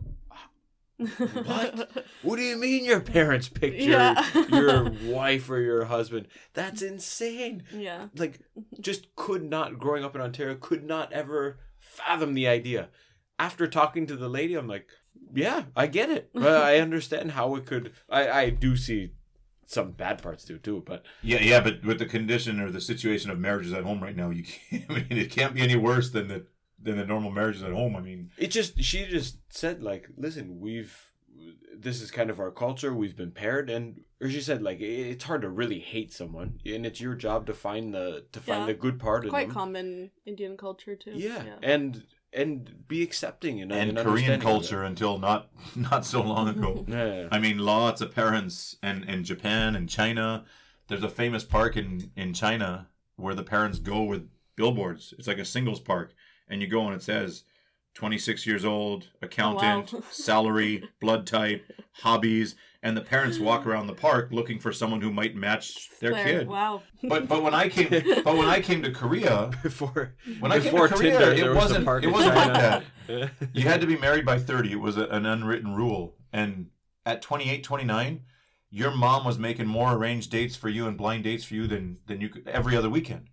What? 0.98 2.06
"What 2.22 2.36
do 2.38 2.42
you 2.42 2.58
mean 2.58 2.86
your 2.86 3.02
parents 3.02 3.50
picked 3.50 3.82
your 3.82 4.16
your 4.50 4.92
wife 5.04 5.50
or 5.50 5.60
your 5.60 5.86
husband? 5.86 6.28
That's 6.54 6.82
insane." 6.82 7.64
yeah. 7.72 8.08
like 8.16 8.40
just 8.80 9.16
could 9.16 9.44
not 9.44 9.78
growing 9.78 10.04
up 10.04 10.16
in 10.16 10.22
Ontario 10.22 10.56
could 10.56 10.84
not 10.84 11.12
ever 11.14 11.60
fathom 11.80 12.34
the 12.34 12.48
idea. 12.48 12.90
After 13.38 13.68
talking 13.68 14.08
to 14.08 14.16
the 14.16 14.30
lady, 14.30 14.56
I'm 14.56 14.68
like, 14.68 14.88
yeah, 15.34 15.64
I 15.76 15.88
get 15.88 16.10
it. 16.10 16.30
Uh, 16.36 16.48
I 16.48 16.78
understand 16.78 17.32
how 17.32 17.56
it 17.56 17.66
could. 17.66 17.92
I 18.10 18.30
I 18.30 18.50
do 18.50 18.76
see 18.76 19.12
some 19.68 19.92
bad 19.92 20.22
parts 20.22 20.44
to 20.46 20.56
it 20.56 20.64
too, 20.64 20.84
but 20.86 21.04
Yeah, 21.24 21.40
yeah, 21.42 21.60
but 21.60 21.84
with 21.84 21.98
the 22.00 22.06
condition 22.06 22.60
or 22.60 22.70
the 22.72 22.82
situation 22.82 23.32
of 23.32 23.40
marriages 23.40 23.74
at 23.74 23.84
home 23.84 24.02
right 24.04 24.16
now, 24.16 24.30
you 24.30 24.44
can't. 24.44 24.86
I 24.90 24.94
mean, 24.94 25.06
it 25.10 25.32
can't 25.32 25.54
be 25.56 25.62
any 25.62 25.76
worse 25.76 26.12
than 26.12 26.28
the 26.28 26.46
than 26.82 26.98
the 26.98 27.06
normal 27.06 27.32
marriages 27.32 27.64
at 27.64 27.72
home. 27.72 27.96
I 27.96 28.02
mean, 28.02 28.30
it 28.38 28.48
just 28.52 28.82
she 28.84 29.06
just 29.08 29.38
said 29.50 29.82
like, 29.82 30.08
listen, 30.18 30.60
we've 30.60 30.96
this 31.78 32.02
is 32.02 32.12
kind 32.12 32.30
of 32.30 32.40
our 32.40 32.52
culture. 32.52 32.94
We've 32.94 33.18
been 33.18 33.32
paired, 33.32 33.70
and 33.70 34.02
or 34.22 34.30
she 34.30 34.40
said 34.42 34.62
like 34.62 34.80
it- 34.80 35.08
it's 35.12 35.24
hard 35.26 35.42
to 35.42 35.50
really 35.50 35.80
hate 35.80 36.14
someone, 36.14 36.60
and 36.66 36.86
it's 36.86 37.02
your 37.02 37.16
job 37.16 37.46
to 37.48 37.54
find 37.54 37.94
the 37.94 38.26
to 38.32 38.40
find 38.40 38.62
Yeah. 38.62 38.68
the 38.68 38.74
good 38.76 39.00
part 39.00 39.24
in 39.26 39.30
Quite 39.32 39.48
them. 39.48 39.56
common 39.56 40.12
Indian 40.26 40.56
culture 40.58 40.96
too. 40.96 41.12
Yeah. 41.16 41.44
and 41.64 42.04
and 42.36 42.88
be 42.88 43.02
accepting 43.02 43.62
and 43.62 43.72
and 43.72 43.90
and 43.90 43.98
Korean 43.98 44.08
understanding 44.08 44.36
of 44.36 44.42
it. 44.42 44.44
culture 44.44 44.84
until 44.84 45.18
not 45.18 45.50
not 45.76 46.06
so 46.06 46.22
long 46.22 46.50
ago. 46.50 46.86
Yeah. 46.88 47.28
I 47.32 47.40
mean, 47.40 47.58
lots 47.60 48.02
of 48.02 48.14
parents 48.14 48.78
and 48.84 49.06
in 49.06 49.24
Japan 49.24 49.76
and 49.76 49.90
China. 49.90 50.46
There's 50.88 51.04
a 51.04 51.10
famous 51.10 51.44
park 51.44 51.78
in 51.78 52.12
in 52.16 52.34
China 52.34 52.90
where 53.16 53.34
the 53.34 53.44
parents 53.44 53.80
go 53.80 54.04
with 54.04 54.30
billboards. 54.56 55.14
It's 55.18 55.28
like 55.28 55.40
a 55.40 55.46
singles 55.46 55.80
park, 55.80 56.14
and 56.48 56.62
you 56.62 56.68
go 56.68 56.86
and 56.86 56.96
it 56.96 57.02
says, 57.02 57.44
26 57.96 58.46
years 58.46 58.66
old, 58.66 59.08
accountant, 59.22 59.94
wow. 59.94 60.04
salary, 60.12 60.84
blood 61.00 61.26
type, 61.26 61.66
hobbies, 61.94 62.56
and 62.86 62.96
the 62.96 63.02
parents 63.02 63.40
walk 63.40 63.64
mm. 63.64 63.66
around 63.66 63.88
the 63.88 63.94
park 63.94 64.30
looking 64.32 64.60
for 64.60 64.72
someone 64.72 65.02
who 65.02 65.12
might 65.12 65.36
match 65.36 65.90
their 66.00 66.12
There, 66.12 66.24
kid. 66.24 66.48
Wow. 66.48 66.84
But 67.02 67.28
but 67.28 67.42
when 67.42 67.56
I 67.56 67.68
came 67.68 67.90
but 68.24 68.38
when 68.38 68.48
I 68.48 68.62
came 68.62 68.84
to 68.84 68.92
Korea, 68.92 69.50
before 69.64 70.14
when 70.40 70.52
I 70.52 70.60
came 70.60 70.72
before 70.72 70.88
to 70.88 70.94
Korea, 70.94 71.18
Tinder, 71.18 71.32
it 71.32 71.56
was 71.56 71.70
the 71.70 71.84
wasn't 71.84 72.04
it 72.06 72.08
wasn't 72.10 72.36
like 72.36 72.54
that. 72.54 72.84
You 73.54 73.64
had 73.64 73.82
to 73.82 73.88
be 73.88 73.98
married 73.98 74.26
by 74.26 74.40
30. 74.40 74.72
It 74.72 74.76
was 74.80 74.98
a, 74.98 75.06
an 75.06 75.28
unwritten 75.28 75.76
rule. 75.76 76.16
And 76.34 76.72
at 77.06 77.22
28, 77.22 77.64
29, 77.64 78.22
your 78.72 78.90
mom 78.90 79.26
was 79.26 79.38
making 79.38 79.68
more 79.68 79.94
arranged 79.94 80.32
dates 80.32 80.56
for 80.56 80.70
you 80.70 80.88
and 80.88 80.98
blind 80.98 81.24
dates 81.24 81.44
for 81.44 81.56
you 81.56 81.66
than 81.66 81.98
than 82.06 82.22
you 82.22 82.30
could 82.30 82.48
every 82.48 82.78
other 82.78 82.90
weekend. 82.90 83.30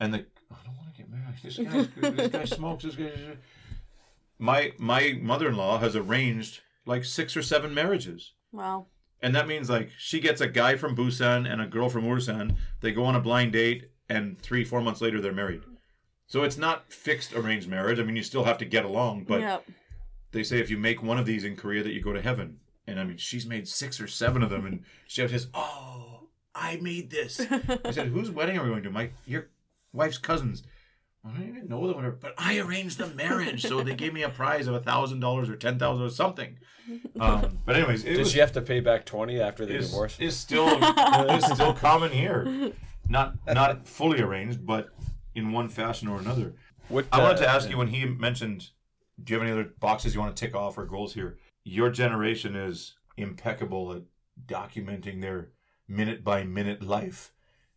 And 0.00 0.12
the 0.12 0.26
I 0.50 0.56
don't 0.64 0.76
want 0.76 0.92
to 0.92 1.00
get 1.00 1.08
married. 1.08 1.36
This 1.40 1.56
guy 1.56 2.10
this 2.10 2.32
guy 2.32 2.44
smokes. 2.56 2.82
This 2.82 2.96
guy. 2.96 3.12
My 4.40 4.72
my 4.76 5.18
mother-in-law 5.20 5.78
has 5.78 5.94
arranged 5.94 6.62
like 6.84 7.04
six 7.04 7.36
or 7.36 7.42
seven 7.42 7.72
marriages. 7.72 8.32
Wow. 8.52 8.86
And 9.20 9.34
that 9.34 9.46
means 9.46 9.70
like 9.70 9.90
she 9.98 10.20
gets 10.20 10.40
a 10.40 10.48
guy 10.48 10.76
from 10.76 10.96
Busan 10.96 11.50
and 11.50 11.60
a 11.60 11.66
girl 11.66 11.88
from 11.88 12.04
Ulsan. 12.04 12.56
They 12.80 12.92
go 12.92 13.04
on 13.04 13.14
a 13.14 13.20
blind 13.20 13.52
date, 13.52 13.90
and 14.08 14.40
three, 14.40 14.64
four 14.64 14.80
months 14.80 15.00
later, 15.00 15.20
they're 15.20 15.32
married. 15.32 15.62
So 16.26 16.42
it's 16.42 16.58
not 16.58 16.92
fixed 16.92 17.34
arranged 17.34 17.68
marriage. 17.68 18.00
I 18.00 18.02
mean, 18.02 18.16
you 18.16 18.22
still 18.22 18.44
have 18.44 18.58
to 18.58 18.64
get 18.64 18.84
along, 18.84 19.24
but 19.24 19.40
yep. 19.40 19.66
they 20.32 20.42
say 20.42 20.58
if 20.58 20.70
you 20.70 20.78
make 20.78 21.02
one 21.02 21.18
of 21.18 21.26
these 21.26 21.44
in 21.44 21.56
Korea, 21.56 21.82
that 21.82 21.92
you 21.92 22.00
go 22.00 22.12
to 22.12 22.22
heaven. 22.22 22.58
And 22.86 22.98
I 22.98 23.04
mean, 23.04 23.16
she's 23.16 23.46
made 23.46 23.68
six 23.68 24.00
or 24.00 24.08
seven 24.08 24.42
of 24.42 24.50
them, 24.50 24.66
and 24.66 24.82
she 25.06 25.26
says, 25.28 25.48
"Oh, 25.54 26.28
I 26.54 26.76
made 26.76 27.10
this." 27.10 27.40
I 27.84 27.90
said, 27.92 28.08
"Whose 28.08 28.30
wedding 28.30 28.58
are 28.58 28.64
we 28.64 28.70
going 28.70 28.82
to? 28.82 28.90
My 28.90 29.10
your 29.24 29.50
wife's 29.92 30.18
cousins." 30.18 30.64
I 31.24 31.30
don't 31.30 31.48
even 31.48 31.68
know 31.68 31.86
them, 31.86 31.96
whatever, 31.96 32.16
but 32.20 32.34
I 32.36 32.58
arranged 32.58 32.98
the 32.98 33.06
marriage, 33.06 33.62
so 33.62 33.82
they 33.82 33.94
gave 33.94 34.12
me 34.12 34.22
a 34.22 34.28
prize 34.28 34.66
of 34.66 34.74
a 34.74 34.80
thousand 34.80 35.20
dollars 35.20 35.48
or 35.48 35.56
ten 35.56 35.78
thousand 35.78 36.04
or 36.04 36.10
something. 36.10 36.58
Um, 37.20 37.58
but 37.64 37.76
anyways, 37.76 38.02
Did 38.02 38.18
was 38.18 38.32
she 38.32 38.40
have 38.40 38.52
to 38.52 38.60
pay 38.60 38.80
back 38.80 39.06
twenty 39.06 39.40
after 39.40 39.64
the 39.64 39.74
divorce? 39.78 40.16
is 40.18 40.36
still 40.36 40.66
is 41.30 41.44
still 41.44 41.74
common 41.74 42.10
here. 42.10 42.72
Not 43.08 43.36
not 43.46 43.86
fully 43.86 44.20
arranged, 44.20 44.66
but 44.66 44.90
in 45.34 45.52
one 45.52 45.68
fashion 45.68 46.08
or 46.08 46.18
another. 46.18 46.54
What, 46.88 47.06
I 47.12 47.22
wanted 47.22 47.38
to 47.38 47.48
uh, 47.48 47.54
ask 47.54 47.70
you 47.70 47.78
when 47.78 47.88
he 47.88 48.04
mentioned, 48.04 48.68
do 49.22 49.32
you 49.32 49.38
have 49.38 49.48
any 49.48 49.52
other 49.52 49.70
boxes 49.80 50.14
you 50.14 50.20
want 50.20 50.34
to 50.36 50.44
tick 50.44 50.54
off 50.54 50.76
or 50.76 50.84
goals 50.84 51.14
here? 51.14 51.38
Your 51.64 51.90
generation 51.90 52.56
is 52.56 52.94
impeccable 53.16 53.92
at 53.92 54.02
documenting 54.46 55.20
their 55.20 55.50
minute 55.88 56.24
by 56.24 56.42
minute 56.42 56.82
life, 56.82 57.32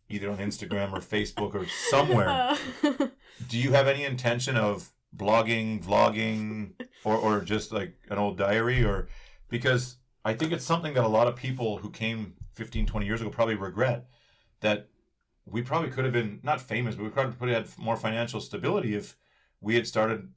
either 0.08 0.30
on 0.30 0.38
Instagram 0.38 0.92
or 0.92 1.00
Facebook 1.00 1.54
or 1.54 1.66
somewhere. 1.66 2.56
Do 3.48 3.58
you 3.58 3.72
have 3.72 3.86
any 3.86 4.04
intention 4.04 4.56
of 4.56 4.92
blogging, 5.14 5.82
vlogging, 5.82 6.72
or, 7.04 7.16
or 7.16 7.40
just 7.40 7.72
like 7.72 7.94
an 8.08 8.18
old 8.18 8.38
diary? 8.38 8.84
Or 8.84 9.08
because 9.48 9.96
I 10.24 10.34
think 10.34 10.52
it's 10.52 10.64
something 10.64 10.94
that 10.94 11.04
a 11.04 11.08
lot 11.08 11.26
of 11.26 11.36
people 11.36 11.78
who 11.78 11.90
came 11.90 12.34
15, 12.54 12.86
20 12.86 13.06
years 13.06 13.20
ago 13.20 13.30
probably 13.30 13.54
regret 13.54 14.06
that 14.60 14.88
we 15.44 15.62
probably 15.62 15.90
could 15.90 16.04
have 16.04 16.12
been 16.12 16.40
not 16.42 16.60
famous, 16.60 16.94
but 16.94 17.04
we 17.04 17.10
probably 17.10 17.34
could 17.38 17.48
have 17.48 17.68
had 17.68 17.78
more 17.78 17.96
financial 17.96 18.40
stability 18.40 18.94
if 18.94 19.16
we 19.60 19.74
had 19.74 19.86
started 19.86 20.32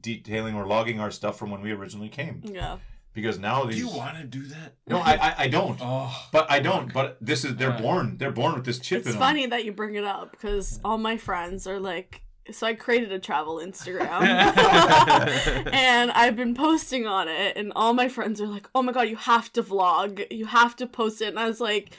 detailing 0.00 0.54
or 0.54 0.66
logging 0.66 1.00
our 1.00 1.10
stuff 1.10 1.38
from 1.38 1.50
when 1.50 1.60
we 1.60 1.72
originally 1.72 2.08
came. 2.08 2.42
yeah. 2.44 2.78
Because 3.14 3.38
now 3.38 3.64
these 3.64 3.76
Do 3.76 3.80
you 3.82 3.88
want 3.88 4.16
to 4.16 4.24
do 4.24 4.42
that? 4.46 4.74
no, 4.86 4.98
I, 4.98 5.12
I 5.14 5.34
I 5.40 5.48
don't. 5.48 5.78
Oh, 5.82 6.28
But 6.32 6.50
I 6.50 6.60
don't. 6.60 6.92
But 6.92 7.18
this 7.20 7.44
is 7.44 7.56
they're 7.56 7.70
Yeah. 7.70 7.80
born. 7.80 8.16
They're 8.18 8.30
born 8.32 8.54
with 8.54 8.64
this 8.64 8.78
chip 8.78 9.00
It's 9.00 9.08
in 9.08 9.12
them. 9.12 9.20
funny 9.20 9.46
that 9.46 9.64
you 9.66 9.72
bring 9.72 9.94
it 9.96 10.04
up 10.04 10.30
because 10.32 10.80
all 10.84 10.96
my 10.98 11.16
friends 11.18 11.66
are 11.66 11.78
like, 11.78 12.22
so 12.50 12.66
I 12.66 12.74
created 12.74 13.12
a 13.12 13.18
travel 13.18 13.56
Instagram 13.56 14.22
and 15.72 16.10
I've 16.12 16.36
been 16.36 16.54
posting 16.54 17.06
on 17.06 17.28
it, 17.28 17.56
and 17.56 17.72
all 17.76 17.92
my 17.94 18.08
friends 18.08 18.40
are 18.40 18.46
like, 18.46 18.68
oh 18.74 18.82
my 18.82 18.92
god, 18.92 19.02
you 19.08 19.16
have 19.16 19.52
to 19.52 19.62
vlog, 19.62 20.26
you 20.30 20.46
have 20.46 20.74
to 20.76 20.86
post 20.86 21.20
it. 21.22 21.26
And 21.28 21.38
I 21.38 21.46
was 21.46 21.60
like, 21.60 21.92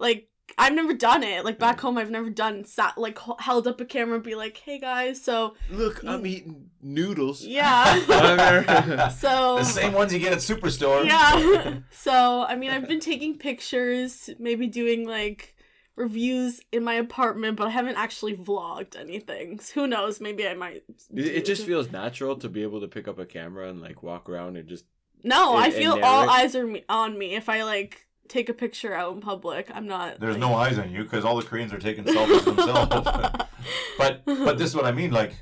like, 0.00 0.28
I've 0.58 0.74
never 0.74 0.94
done 0.94 1.22
it. 1.22 1.44
Like 1.44 1.58
back 1.58 1.78
mm. 1.78 1.80
home, 1.80 1.98
I've 1.98 2.10
never 2.10 2.30
done 2.30 2.64
sat 2.64 2.96
like 2.96 3.18
h- 3.26 3.36
held 3.40 3.66
up 3.66 3.80
a 3.80 3.84
camera 3.84 4.16
and 4.16 4.24
be 4.24 4.34
like, 4.34 4.56
hey 4.56 4.78
guys, 4.78 5.22
so 5.22 5.54
Look, 5.70 6.02
I'm 6.04 6.22
mm. 6.22 6.28
eating 6.28 6.70
noodles. 6.82 7.44
yeah. 7.44 9.08
so 9.10 9.58
The 9.58 9.64
same 9.64 9.92
ones 9.92 10.12
you 10.12 10.18
get 10.18 10.32
at 10.32 10.38
Superstore. 10.38 11.04
yeah. 11.06 11.78
so 11.90 12.42
I 12.48 12.56
mean, 12.56 12.70
I've 12.70 12.88
been 12.88 13.00
taking 13.00 13.38
pictures, 13.38 14.30
maybe 14.38 14.66
doing 14.66 15.06
like 15.06 15.54
reviews 15.96 16.60
in 16.72 16.84
my 16.84 16.94
apartment, 16.94 17.56
but 17.56 17.66
I 17.66 17.70
haven't 17.70 17.96
actually 17.96 18.36
vlogged 18.36 18.96
anything. 18.96 19.60
So 19.60 19.82
who 19.82 19.86
knows? 19.86 20.20
Maybe 20.20 20.46
I 20.46 20.54
might. 20.54 20.84
It, 21.14 21.26
it 21.26 21.44
just 21.44 21.66
feels 21.66 21.90
natural 21.90 22.36
to 22.36 22.48
be 22.48 22.62
able 22.62 22.80
to 22.80 22.88
pick 22.88 23.08
up 23.08 23.18
a 23.18 23.26
camera 23.26 23.68
and 23.68 23.80
like 23.80 24.02
walk 24.02 24.28
around 24.28 24.56
and 24.56 24.68
just. 24.68 24.84
no. 25.22 25.56
I 25.56 25.70
feel 25.70 25.98
all 26.02 26.30
eyes 26.30 26.54
are 26.54 26.66
me- 26.66 26.84
on 26.88 27.18
me 27.18 27.34
if 27.34 27.48
I 27.48 27.64
like 27.64 28.05
take 28.28 28.48
a 28.48 28.54
picture 28.54 28.94
out 28.94 29.14
in 29.14 29.20
public. 29.20 29.68
I'm 29.74 29.86
not. 29.86 30.20
There's 30.20 30.34
like- 30.34 30.40
no 30.40 30.54
eyes 30.54 30.78
on 30.78 30.90
you 30.90 31.02
because 31.04 31.24
all 31.24 31.36
the 31.36 31.42
Koreans 31.44 31.72
are 31.72 31.78
taking 31.78 32.04
selfies 32.04 32.44
themselves. 32.56 32.88
but 33.98 34.24
but 34.24 34.58
this 34.58 34.68
is 34.68 34.76
what 34.76 34.84
I 34.84 34.92
mean. 34.92 35.10
Like 35.10 35.32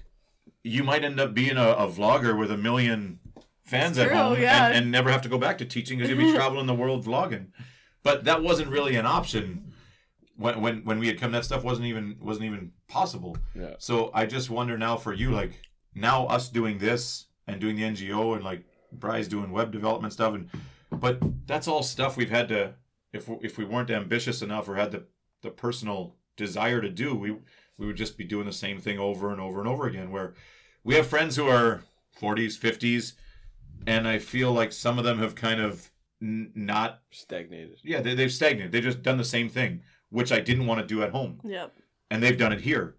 you 0.62 0.82
might 0.84 1.04
end 1.04 1.20
up 1.20 1.34
being 1.34 1.56
a, 1.56 1.70
a 1.72 1.88
vlogger 1.88 2.38
with 2.38 2.50
a 2.50 2.56
million 2.56 3.18
fans 3.64 3.98
It's 3.98 4.10
at 4.10 4.16
home 4.16 4.40
yeah. 4.40 4.66
and, 4.66 4.74
and 4.76 4.90
never 4.90 5.10
have 5.10 5.22
to 5.22 5.28
go 5.28 5.38
back 5.38 5.58
to 5.58 5.64
teaching 5.64 5.98
because 5.98 6.10
you'll 6.10 6.18
be 6.26 6.32
traveling 6.36 6.66
the 6.66 6.74
world 6.74 7.04
vlogging. 7.04 7.48
but 8.02 8.24
that 8.24 8.42
wasn't 8.42 8.68
really 8.70 8.96
an 8.96 9.06
option 9.06 9.72
when 10.36 10.60
when 10.60 10.84
when 10.84 10.98
we 10.98 11.06
had 11.06 11.20
come. 11.20 11.32
That 11.32 11.44
stuff 11.44 11.64
wasn't 11.64 11.86
even 11.86 12.16
wasn't 12.20 12.46
even 12.46 12.72
possible. 12.88 13.36
Yeah. 13.54 13.74
So 13.78 14.10
I 14.14 14.26
just 14.26 14.50
wonder 14.50 14.76
now 14.78 14.96
for 14.96 15.12
you, 15.12 15.30
like 15.30 15.60
now 15.94 16.26
us 16.26 16.48
doing 16.48 16.78
this 16.78 17.26
and 17.46 17.60
doing 17.60 17.76
the 17.76 17.82
NGO 17.82 18.34
and 18.34 18.44
like 18.44 18.64
Bry's 18.92 19.28
doing 19.28 19.50
web 19.52 19.70
development 19.72 20.12
stuff, 20.12 20.34
and 20.34 20.48
but 21.00 21.18
that's 21.46 21.68
all 21.68 21.82
stuff 21.82 22.16
we've 22.16 22.30
had 22.30 22.48
to 22.48 22.74
if 23.12 23.28
we- 23.28 23.38
if 23.42 23.56
we 23.58 23.64
weren't 23.64 23.90
ambitious 23.90 24.42
enough 24.42 24.68
or 24.68 24.74
had 24.76 24.92
the 24.92 25.06
the 25.42 25.50
personal 25.50 26.16
desire 26.36 26.80
to 26.80 26.88
do, 26.90 27.14
we 27.14 27.36
we 27.76 27.86
would 27.86 27.96
just 27.96 28.16
be 28.16 28.24
doing 28.24 28.46
the 28.46 28.52
same 28.52 28.80
thing 28.80 28.98
over 28.98 29.30
and 29.32 29.40
over 29.40 29.58
and 29.60 29.68
over 29.68 29.86
again. 29.86 30.10
Where 30.10 30.34
we 30.84 30.94
have 30.94 31.06
friends 31.06 31.36
who 31.36 31.48
are 31.48 31.82
40s, 32.20 32.56
50s, 32.58 33.12
and 33.86 34.06
I 34.08 34.18
feel 34.18 34.52
like 34.52 34.72
some 34.72 34.98
of 34.98 35.04
them 35.04 35.18
have 35.18 35.34
kind 35.34 35.60
of 35.60 35.90
n- 36.22 36.52
not 36.54 37.02
Stagnated. 37.10 37.78
yeah 37.82 38.00
they, 38.00 38.14
they've 38.14 38.32
stagnated. 38.32 38.72
They've 38.72 38.82
just 38.82 39.02
done 39.02 39.18
the 39.18 39.24
same 39.24 39.48
thing, 39.48 39.82
which 40.10 40.30
I 40.32 40.40
didn't 40.40 40.66
want 40.66 40.80
to 40.80 40.86
do 40.86 41.02
at 41.02 41.10
home 41.10 41.40
Yep. 41.44 41.74
and 42.10 42.22
they've 42.22 42.38
done 42.38 42.52
it 42.52 42.60
here. 42.62 42.96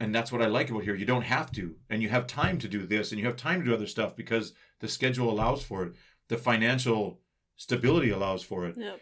And 0.00 0.14
that's 0.14 0.30
what 0.30 0.42
I 0.42 0.46
like 0.46 0.70
about 0.70 0.84
here. 0.84 0.94
You 0.94 1.06
don't 1.06 1.22
have 1.22 1.50
to, 1.52 1.74
and 1.90 2.02
you 2.02 2.08
have 2.10 2.26
time 2.26 2.58
to 2.58 2.68
do 2.68 2.86
this, 2.86 3.10
and 3.10 3.18
you 3.18 3.26
have 3.26 3.36
time 3.36 3.60
to 3.60 3.66
do 3.66 3.74
other 3.74 3.86
stuff 3.86 4.14
because 4.14 4.52
the 4.80 4.86
schedule 4.88 5.28
allows 5.30 5.62
for 5.64 5.84
it. 5.86 5.94
The 6.28 6.36
financial 6.36 7.20
stability 7.56 8.10
allows 8.10 8.42
for 8.42 8.66
it. 8.66 8.76
Yep. 8.76 9.00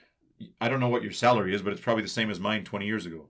I 0.60 0.68
don't 0.68 0.80
know 0.80 0.88
what 0.88 1.02
your 1.02 1.12
salary 1.12 1.54
is, 1.54 1.62
but 1.62 1.72
it's 1.72 1.80
probably 1.82 2.02
the 2.02 2.08
same 2.08 2.30
as 2.30 2.38
mine 2.38 2.64
20 2.64 2.86
years 2.86 3.06
ago. 3.06 3.28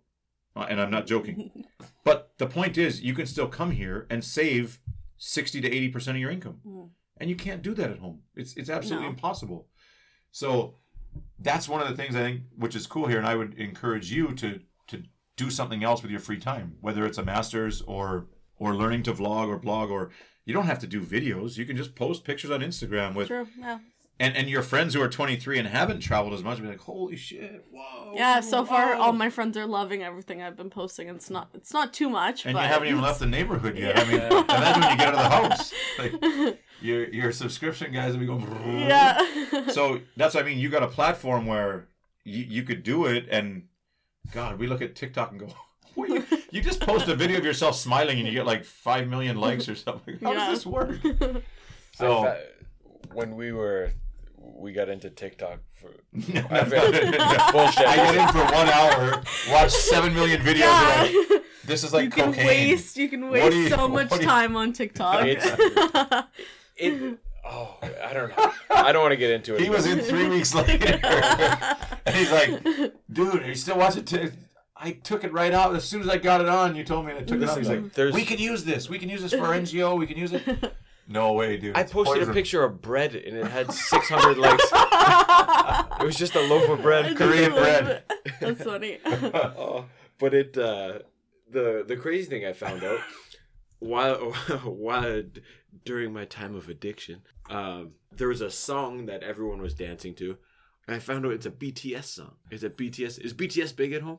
Uh, 0.55 0.67
And 0.69 0.81
I'm 0.81 0.91
not 0.91 1.07
joking. 1.07 1.65
but 2.05 2.33
the 2.39 2.47
point 2.47 2.79
is, 2.79 3.01
you 3.03 3.15
can 3.15 3.27
still 3.27 3.49
come 3.49 3.71
here 3.71 4.07
and 4.11 4.25
save 4.25 4.81
60 5.19 5.61
to 5.63 5.71
80% 5.71 6.09
of 6.09 6.17
your 6.17 6.31
income. 6.31 6.61
Mm. 6.67 6.89
And 7.19 7.31
you 7.31 7.37
can't 7.37 7.63
do 7.63 7.75
that 7.75 7.91
at 7.91 7.99
home. 7.99 8.21
It's, 8.35 8.55
it's 8.57 8.69
absolutely 8.71 9.07
No. 9.07 9.11
impossible. 9.13 9.69
So 10.33 10.75
that's 11.39 11.69
one 11.69 11.81
of 11.81 11.89
the 11.89 11.95
things 11.97 12.15
I 12.15 12.21
think 12.21 12.43
which 12.57 12.77
is 12.77 12.87
cool 12.87 13.07
here. 13.07 13.19
And 13.19 13.27
I 13.27 13.37
would 13.37 13.55
encourage 13.55 14.13
you 14.13 14.33
to, 14.35 14.61
to 14.89 15.03
do 15.37 15.51
something 15.51 15.83
else 15.85 16.03
with 16.03 16.11
your 16.11 16.21
free 16.21 16.39
time, 16.39 16.77
whether 16.81 17.07
it's 17.07 17.19
a 17.19 17.25
master's 17.25 17.81
or, 17.83 18.27
or 18.59 18.75
learning 18.75 19.05
to 19.05 19.13
vlog 19.15 19.49
or 19.49 19.59
blog, 19.59 19.91
or 19.91 20.11
you 20.47 20.55
don't 20.55 20.67
have 20.67 20.79
to 20.79 20.87
do 20.87 21.03
videos. 21.03 21.59
You 21.59 21.67
can 21.67 21.77
just 21.77 21.95
post 21.95 22.25
pictures 22.25 22.51
on 22.51 22.61
Instagram 22.61 23.15
with 23.15 23.29
True. 23.29 23.47
Yeah. 23.59 23.81
and 24.19 24.35
and 24.37 24.49
your 24.49 24.63
friends 24.63 24.95
who 24.95 25.03
are 25.03 25.09
23 25.09 25.59
and 25.59 25.69
haven't 25.69 26.01
traveled 26.01 26.33
as 26.33 26.43
much 26.43 26.63
be 26.63 26.69
like 26.69 26.79
holy 26.81 27.17
shit 27.17 27.65
whoa 27.71 28.13
Yeah. 28.15 28.41
So 28.41 28.65
far, 28.65 28.95
all 28.95 29.13
my 29.13 29.29
friends 29.29 29.57
are 29.59 29.67
loving 29.67 30.03
everything 30.03 30.41
I've 30.43 30.57
been 30.57 30.71
posting. 30.71 31.09
It's 31.09 31.29
not. 31.29 31.51
It's 31.53 31.73
not 31.75 31.93
too 31.93 32.09
much. 32.09 32.47
and 32.47 32.55
but 32.55 32.63
you 32.63 32.69
haven't 32.69 32.89
even 32.89 33.03
left 33.03 33.19
the 33.21 33.27
neighborhood 33.27 33.77
yet 33.77 33.99
i 33.99 34.05
mean 34.05 34.21
Yeah. 34.21 34.45
imagine 34.57 34.83
when 34.83 34.91
you 34.93 34.97
get 34.99 35.09
out 35.09 35.15
of 35.15 35.21
the 35.21 35.37
house 35.37 35.73
like 35.99 36.59
your 36.81 37.09
your 37.09 37.33
subscription 37.33 37.93
guys 37.93 38.13
will 38.13 38.21
be 38.21 38.27
going 38.27 38.47
yeah. 38.89 39.21
so 39.69 40.01
that's 40.17 40.35
what 40.35 40.45
i 40.45 40.47
mean 40.47 40.59
you 40.59 40.69
got 40.71 40.83
a 40.83 40.89
platform 40.89 41.45
where 41.47 41.89
you, 42.25 42.45
you 42.57 42.63
could 42.63 42.83
do 42.83 43.07
it 43.07 43.27
and 43.31 43.65
god 44.33 44.59
we 44.59 44.67
look 44.67 44.81
at 44.83 44.95
tiktok 44.95 45.31
and 45.33 45.41
go 45.41 45.49
you, 45.97 46.25
you 46.51 46.61
just 46.61 46.81
post 46.81 47.09
a 47.09 47.15
video 47.15 47.39
of 47.39 47.45
yourself 47.45 47.77
smiling 47.77 48.19
and 48.19 48.27
you 48.29 48.35
get 48.35 48.47
like 48.47 48.65
5 48.65 49.09
million 49.09 49.37
likes 49.39 49.69
or 49.69 49.75
something 49.75 50.19
how 50.23 50.33
Yeah. 50.33 50.39
does 50.49 50.59
this 50.59 50.67
work 50.67 50.99
so 51.95 52.23
fa- 52.23 52.43
when 53.13 53.35
we 53.37 53.53
were, 53.53 53.93
we 54.39 54.73
got 54.73 54.89
into 54.89 55.09
TikTok 55.11 55.61
for 55.81 55.91
No, 56.35 56.41
no. 56.41 56.49
Bullshit. 57.53 57.87
I 57.87 57.97
get 57.97 58.15
in 58.17 58.29
for 58.29 58.45
one 58.55 58.69
hour, 58.69 59.23
watch 59.51 59.71
seven 59.71 60.15
million 60.15 60.41
videos. 60.43 60.59
yeah. 60.61 61.05
and 61.05 61.15
like, 61.31 61.43
this 61.65 61.83
is 61.85 61.93
like 61.93 62.05
you 62.05 62.11
can 62.11 62.33
cocaine. 62.33 62.47
waste. 62.47 62.97
You 62.97 63.09
can 63.09 63.29
waste 63.31 63.57
you- 63.57 63.69
so 63.69 63.89
much 63.89 64.13
you- 64.13 64.19
time 64.19 64.57
on 64.57 64.73
TikTok. 64.73 65.27
It's- 65.27 65.59
it. 66.77 67.19
Oh, 67.49 67.77
I 68.05 68.13
don't 68.13 68.37
know. 68.37 68.53
I 68.71 68.91
don't 68.93 69.03
want 69.03 69.13
to 69.13 69.17
get 69.17 69.31
into 69.31 69.55
it. 69.55 69.61
He 69.61 69.71
was 69.71 69.87
in 69.87 70.01
three 70.01 70.29
weeks 70.29 70.53
later, 70.53 70.99
and 72.05 72.17
he's 72.17 72.33
like, 72.33 72.61
"Dude, 73.13 73.41
are 73.43 73.47
you 73.47 73.55
still 73.55 73.79
watching?" 73.79 74.05
T- 74.05 74.31
I 74.79 74.93
took 74.93 75.25
it 75.25 75.33
right 75.33 75.53
out 75.55 75.75
as 75.75 75.85
soon 75.85 76.03
as 76.03 76.09
I 76.09 76.19
got 76.19 76.41
it 76.43 76.49
on. 76.49 76.77
You 76.77 76.85
told 76.85 77.07
me, 77.07 77.13
and 77.13 77.21
I 77.21 77.25
took 77.25 77.41
it 77.41 77.49
out. 77.49 77.57
He's 77.59 77.69
like, 77.69 77.95
There's- 77.95 78.15
"We 78.15 78.25
can 78.25 78.39
use 78.39 78.65
this. 78.65 78.91
We 78.91 78.99
can 78.99 79.09
use 79.09 79.23
this 79.23 79.33
for 79.33 79.47
our 79.47 79.55
NGO. 79.61 79.99
We 79.99 80.07
can 80.07 80.19
use 80.19 80.33
it." 80.33 80.43
No 81.09 81.35
way, 81.35 81.57
dude. 81.57 81.77
I 81.77 81.83
It's 81.83 81.93
posted 81.93 82.29
a 82.29 82.33
picture 82.33 82.65
of 82.65 82.83
bread 82.83 83.15
and 83.15 83.37
it 83.37 83.47
had 83.47 83.73
600 83.73 84.37
likes. 84.39 84.65
It 86.01 86.05
was 86.05 86.17
just 86.17 86.35
a 86.35 86.41
loaf 86.41 86.69
of 86.69 86.83
bread, 86.83 87.17
Korean 87.17 87.53
bread. 87.53 88.03
That's 88.41 88.63
funny. 88.65 88.99
oh, 89.07 89.85
but 90.19 90.35
it 90.35 90.59
uh, 90.59 90.99
the 91.49 91.85
the 91.87 91.97
crazy 91.97 92.29
thing 92.29 92.45
I 92.45 92.53
found 92.53 92.83
out 92.83 92.99
while 93.79 94.33
while 94.65 95.23
during 95.85 96.13
my 96.13 96.25
time 96.25 96.57
of 96.57 96.69
addiction, 96.69 97.23
um, 97.51 97.93
there 98.11 98.27
was 98.29 98.41
a 98.41 98.51
song 98.51 99.07
that 99.07 99.23
everyone 99.23 99.63
was 99.63 99.75
dancing 99.75 100.13
to. 100.17 100.37
And 100.89 100.97
I 100.97 100.99
found 100.99 101.25
out 101.25 101.33
it's 101.33 101.47
a 101.47 101.51
BTS 101.53 102.05
song. 102.05 102.35
Is 102.51 102.65
it 102.65 102.77
BTS? 102.77 103.21
Is 103.25 103.33
BTS 103.33 103.77
big 103.77 103.93
at 103.93 104.03
home? 104.03 104.19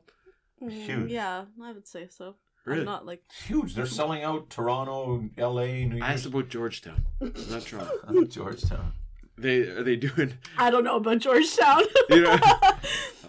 Huge. 0.60 1.10
Yeah, 1.10 1.44
I 1.62 1.72
would 1.72 1.86
say 1.86 2.08
so. 2.08 2.36
Really? 2.64 2.80
I'm 2.80 2.86
not 2.86 3.06
like 3.06 3.22
Huge. 3.46 3.74
They're 3.74 3.86
selling 4.00 4.22
out 4.22 4.50
Toronto, 4.50 5.28
L.A., 5.38 5.84
New 5.84 5.96
York. 5.96 6.08
I 6.08 6.12
asked 6.14 6.26
about 6.26 6.48
Georgetown, 6.48 7.06
not 7.20 7.62
Toronto. 7.62 8.24
Georgetown. 8.28 8.92
They 9.36 9.60
are 9.60 9.82
they 9.84 9.96
doing? 9.96 10.34
I 10.58 10.70
don't 10.70 10.84
know 10.84 10.96
about 10.96 11.18
Georgetown. 11.20 11.82
You 12.10 12.22
know? 12.22 12.38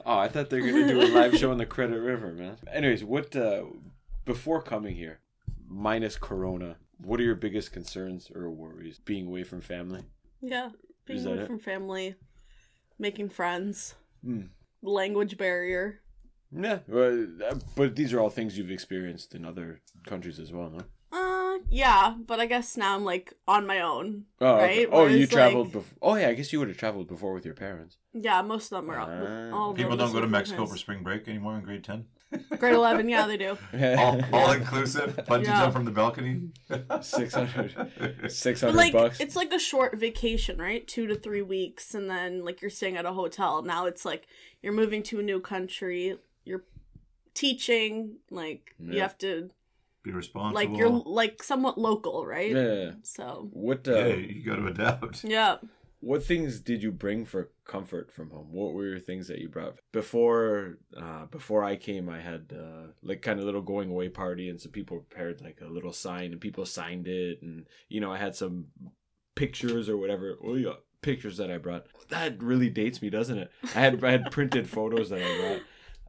Oh, 0.05 0.17
I 0.17 0.27
thought 0.27 0.49
they 0.49 0.59
were 0.61 0.67
gonna 0.71 0.88
do 0.88 1.01
a 1.01 1.07
live 1.13 1.38
show 1.38 1.51
in 1.51 1.57
the 1.59 1.65
Credit 1.65 1.99
River, 1.99 2.32
man. 2.34 2.57
Anyways, 2.71 3.03
what 3.03 3.36
uh, 3.36 3.65
before 4.25 4.61
coming 4.61 4.95
here, 4.95 5.19
minus 5.67 6.17
Corona, 6.17 6.77
what 6.97 7.19
are 7.19 7.23
your 7.23 7.36
biggest 7.36 7.71
concerns 7.71 8.32
or 8.34 8.49
worries? 8.49 8.99
Being 9.05 9.27
away 9.27 9.43
from 9.43 9.61
family. 9.61 10.01
yeah, 10.41 10.69
being 11.05 11.25
away 11.27 11.39
it? 11.39 11.47
from 11.47 11.59
family, 11.59 12.15
making 12.97 13.30
friends, 13.30 13.93
Hmm. 14.23 14.47
language 14.82 15.38
barrier. 15.38 16.01
Yeah, 16.52 16.80
uh, 16.93 17.56
but 17.76 17.95
these 17.95 18.12
are 18.14 18.20
all 18.20 18.30
things 18.30 18.58
you've 18.58 18.72
experienced 18.72 19.36
in 19.36 19.45
other 19.45 19.82
countries 20.08 20.39
as 20.39 20.52
well, 20.52 20.70
no? 20.72 20.84
Uh, 21.12 21.60
yeah, 21.70 22.16
but 22.26 22.39
I 22.39 22.45
guess 22.47 22.76
now 22.78 22.95
I'm 22.95 23.04
like 23.04 23.34
on 23.47 23.68
my 23.68 23.82
own. 23.82 24.26
Oh, 24.41 24.56
okay. 24.56 24.86
Right, 24.86 24.89
oh, 24.91 25.06
you 25.08 25.28
traveled 25.28 25.68
like- 25.68 25.74
before. 25.74 25.97
Oh, 26.02 26.16
yeah, 26.16 26.30
I 26.30 26.34
guess 26.34 26.52
you 26.52 26.60
would 26.60 26.68
have 26.70 26.78
traveled 26.78 27.08
before 27.08 27.34
with 27.34 27.45
your 27.45 27.54
parents. 27.54 27.97
Yeah, 28.14 28.41
most 28.41 28.72
of 28.72 28.82
them 28.82 28.89
are. 28.89 29.00
Ah. 29.52 29.56
all 29.56 29.74
People 29.74 29.95
don't 29.97 30.12
go 30.12 30.22
to 30.22 30.28
Mexico 30.28 30.66
for 30.66 30.78
spring 30.78 31.04
break 31.04 31.28
anymore 31.28 31.56
in 31.58 31.64
grade 31.64 31.84
ten. 31.84 32.06
grade 32.58 32.74
eleven. 32.76 33.10
Yeah, 33.10 33.26
they 33.28 33.38
do. 33.38 33.58
all, 33.97 34.20
all 34.34 34.52
inclusive. 34.52 35.16
Bungee 35.28 35.45
Yeah. 35.45 35.62
jump 35.62 35.74
from 35.74 35.86
the 35.86 35.91
balcony. 35.91 36.50
600 37.02 38.22
600 38.32 38.76
like, 38.76 38.93
bucks. 38.93 39.20
it's 39.20 39.36
like 39.36 39.52
a 39.54 39.60
short 39.60 39.97
vacation, 39.97 40.58
right? 40.60 40.88
Two 40.88 41.08
to 41.08 41.16
three 41.16 41.41
weeks, 41.41 41.93
and 41.95 42.10
then 42.10 42.43
like 42.43 42.62
you're 42.62 42.70
staying 42.72 42.97
at 42.97 43.06
a 43.06 43.14
hotel. 43.14 43.62
Now 43.64 43.86
it's 43.86 44.06
like 44.06 44.28
you're 44.62 44.74
moving 44.74 45.04
to 45.04 45.20
a 45.20 45.24
new 45.24 45.39
country. 45.39 46.18
You're 46.46 46.64
teaching. 47.34 48.18
Like 48.30 48.76
you 48.80 49.00
have 49.02 49.18
to 49.20 49.50
Be 50.04 50.12
responsible. 50.12 50.56
like 50.56 50.78
you're 50.78 50.90
like 50.90 51.44
somewhat 51.44 51.78
local, 51.78 52.26
right? 52.26 52.52
yeah. 52.52 52.92
So 53.04 53.50
What 53.52 53.88
uh, 53.88 53.94
Yeah, 54.06 54.16
you 54.16 54.44
got 54.46 54.56
to 54.58 54.68
adapt. 54.68 55.24
yeah. 55.24 55.58
what 56.02 56.24
things 56.24 56.62
did 56.62 56.82
you 56.82 56.92
bring 56.92 57.26
for 57.26 57.52
comfort 57.66 58.12
from 58.12 58.30
home? 58.32 58.48
What 58.52 58.74
were 58.74 58.86
your 58.88 59.00
things 59.00 59.28
that 59.28 59.40
you 59.40 59.50
brought 59.50 59.76
before? 59.92 60.78
Uh, 60.96 61.26
before 61.26 61.64
I 61.64 61.76
came, 61.76 62.10
I 62.10 62.20
had 62.22 62.54
uh, 62.58 62.88
like 63.04 63.22
kind 63.22 63.40
of 63.40 63.46
little 63.46 63.62
going 63.62 63.90
away 63.90 64.10
party, 64.10 64.50
and 64.50 64.60
some 64.60 64.72
people 64.72 64.98
prepared 65.00 65.42
like 65.42 65.60
a 65.62 65.68
little 65.70 65.94
sign, 65.94 66.32
and 66.32 66.42
people 66.42 66.66
signed 66.66 67.08
it, 67.08 67.42
and 67.42 67.68
you 67.90 68.00
know 68.02 68.12
I 68.12 68.18
had 68.18 68.36
some 68.36 68.68
pictures 69.36 69.90
or 69.90 69.98
whatever. 69.98 70.38
Oh 70.44 70.56
yeah, 70.56 70.74
pictures 71.02 71.38
that 71.38 71.52
I 71.52 71.58
brought. 71.58 71.86
That 72.10 72.42
really 72.42 72.70
dates 72.70 73.02
me, 73.02 73.10
doesn't 73.10 73.38
it? 73.38 73.52
I 73.76 73.80
had 73.82 74.04
I 74.04 74.12
had 74.12 74.32
printed 74.32 74.68
photos 74.70 75.10
that 75.10 75.22
I 75.22 75.38
brought. 75.42 75.62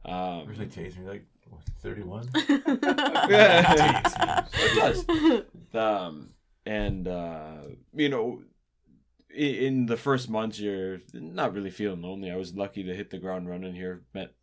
Um, 0.05 0.47
Really 0.47 0.67
tastes 0.67 0.97
me 0.97 1.07
like 1.07 1.25
what, 1.49 1.61
31. 1.81 2.29
it 2.35 2.75
does. 4.75 5.05
Um, 5.73 6.29
and 6.65 7.07
uh, 7.07 7.57
you 7.93 8.09
know, 8.09 8.41
in, 9.33 9.55
in 9.55 9.85
the 9.85 9.97
first 9.97 10.29
months, 10.29 10.59
you're 10.59 11.01
not 11.13 11.53
really 11.53 11.71
feeling 11.71 12.01
lonely. 12.01 12.31
I 12.31 12.35
was 12.35 12.55
lucky 12.55 12.83
to 12.83 12.95
hit 12.95 13.09
the 13.09 13.17
ground 13.17 13.49
running 13.49 13.75
here. 13.75 14.01
Met 14.13 14.33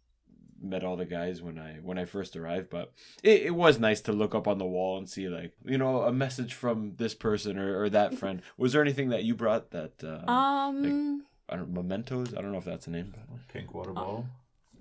met 0.60 0.82
all 0.82 0.96
the 0.96 1.04
guys 1.04 1.40
when 1.40 1.58
I 1.58 1.74
when 1.82 1.98
I 1.98 2.04
first 2.04 2.36
arrived, 2.36 2.70
but 2.70 2.92
it, 3.22 3.42
it 3.42 3.54
was 3.54 3.78
nice 3.78 4.00
to 4.02 4.12
look 4.12 4.34
up 4.34 4.48
on 4.48 4.58
the 4.58 4.64
wall 4.64 4.98
and 4.98 5.08
see 5.08 5.28
like 5.28 5.52
you 5.64 5.78
know 5.78 6.02
a 6.02 6.12
message 6.12 6.54
from 6.54 6.94
this 6.96 7.14
person 7.14 7.58
or, 7.58 7.82
or 7.82 7.90
that 7.90 8.14
friend. 8.18 8.42
Was 8.56 8.72
there 8.72 8.82
anything 8.82 9.10
that 9.10 9.24
you 9.24 9.34
brought 9.34 9.70
that 9.70 9.92
uh, 10.02 10.30
um, 10.30 11.24
I 11.48 11.56
don't 11.56 11.72
mementos? 11.72 12.34
I 12.34 12.40
don't 12.40 12.52
know 12.52 12.58
if 12.58 12.64
that's 12.64 12.86
a 12.86 12.90
name. 12.90 13.12
But... 13.12 13.48
Pink 13.52 13.74
water 13.74 13.92
bottle. 13.92 14.26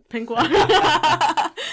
Pink 0.10 0.30
water. 0.30 0.50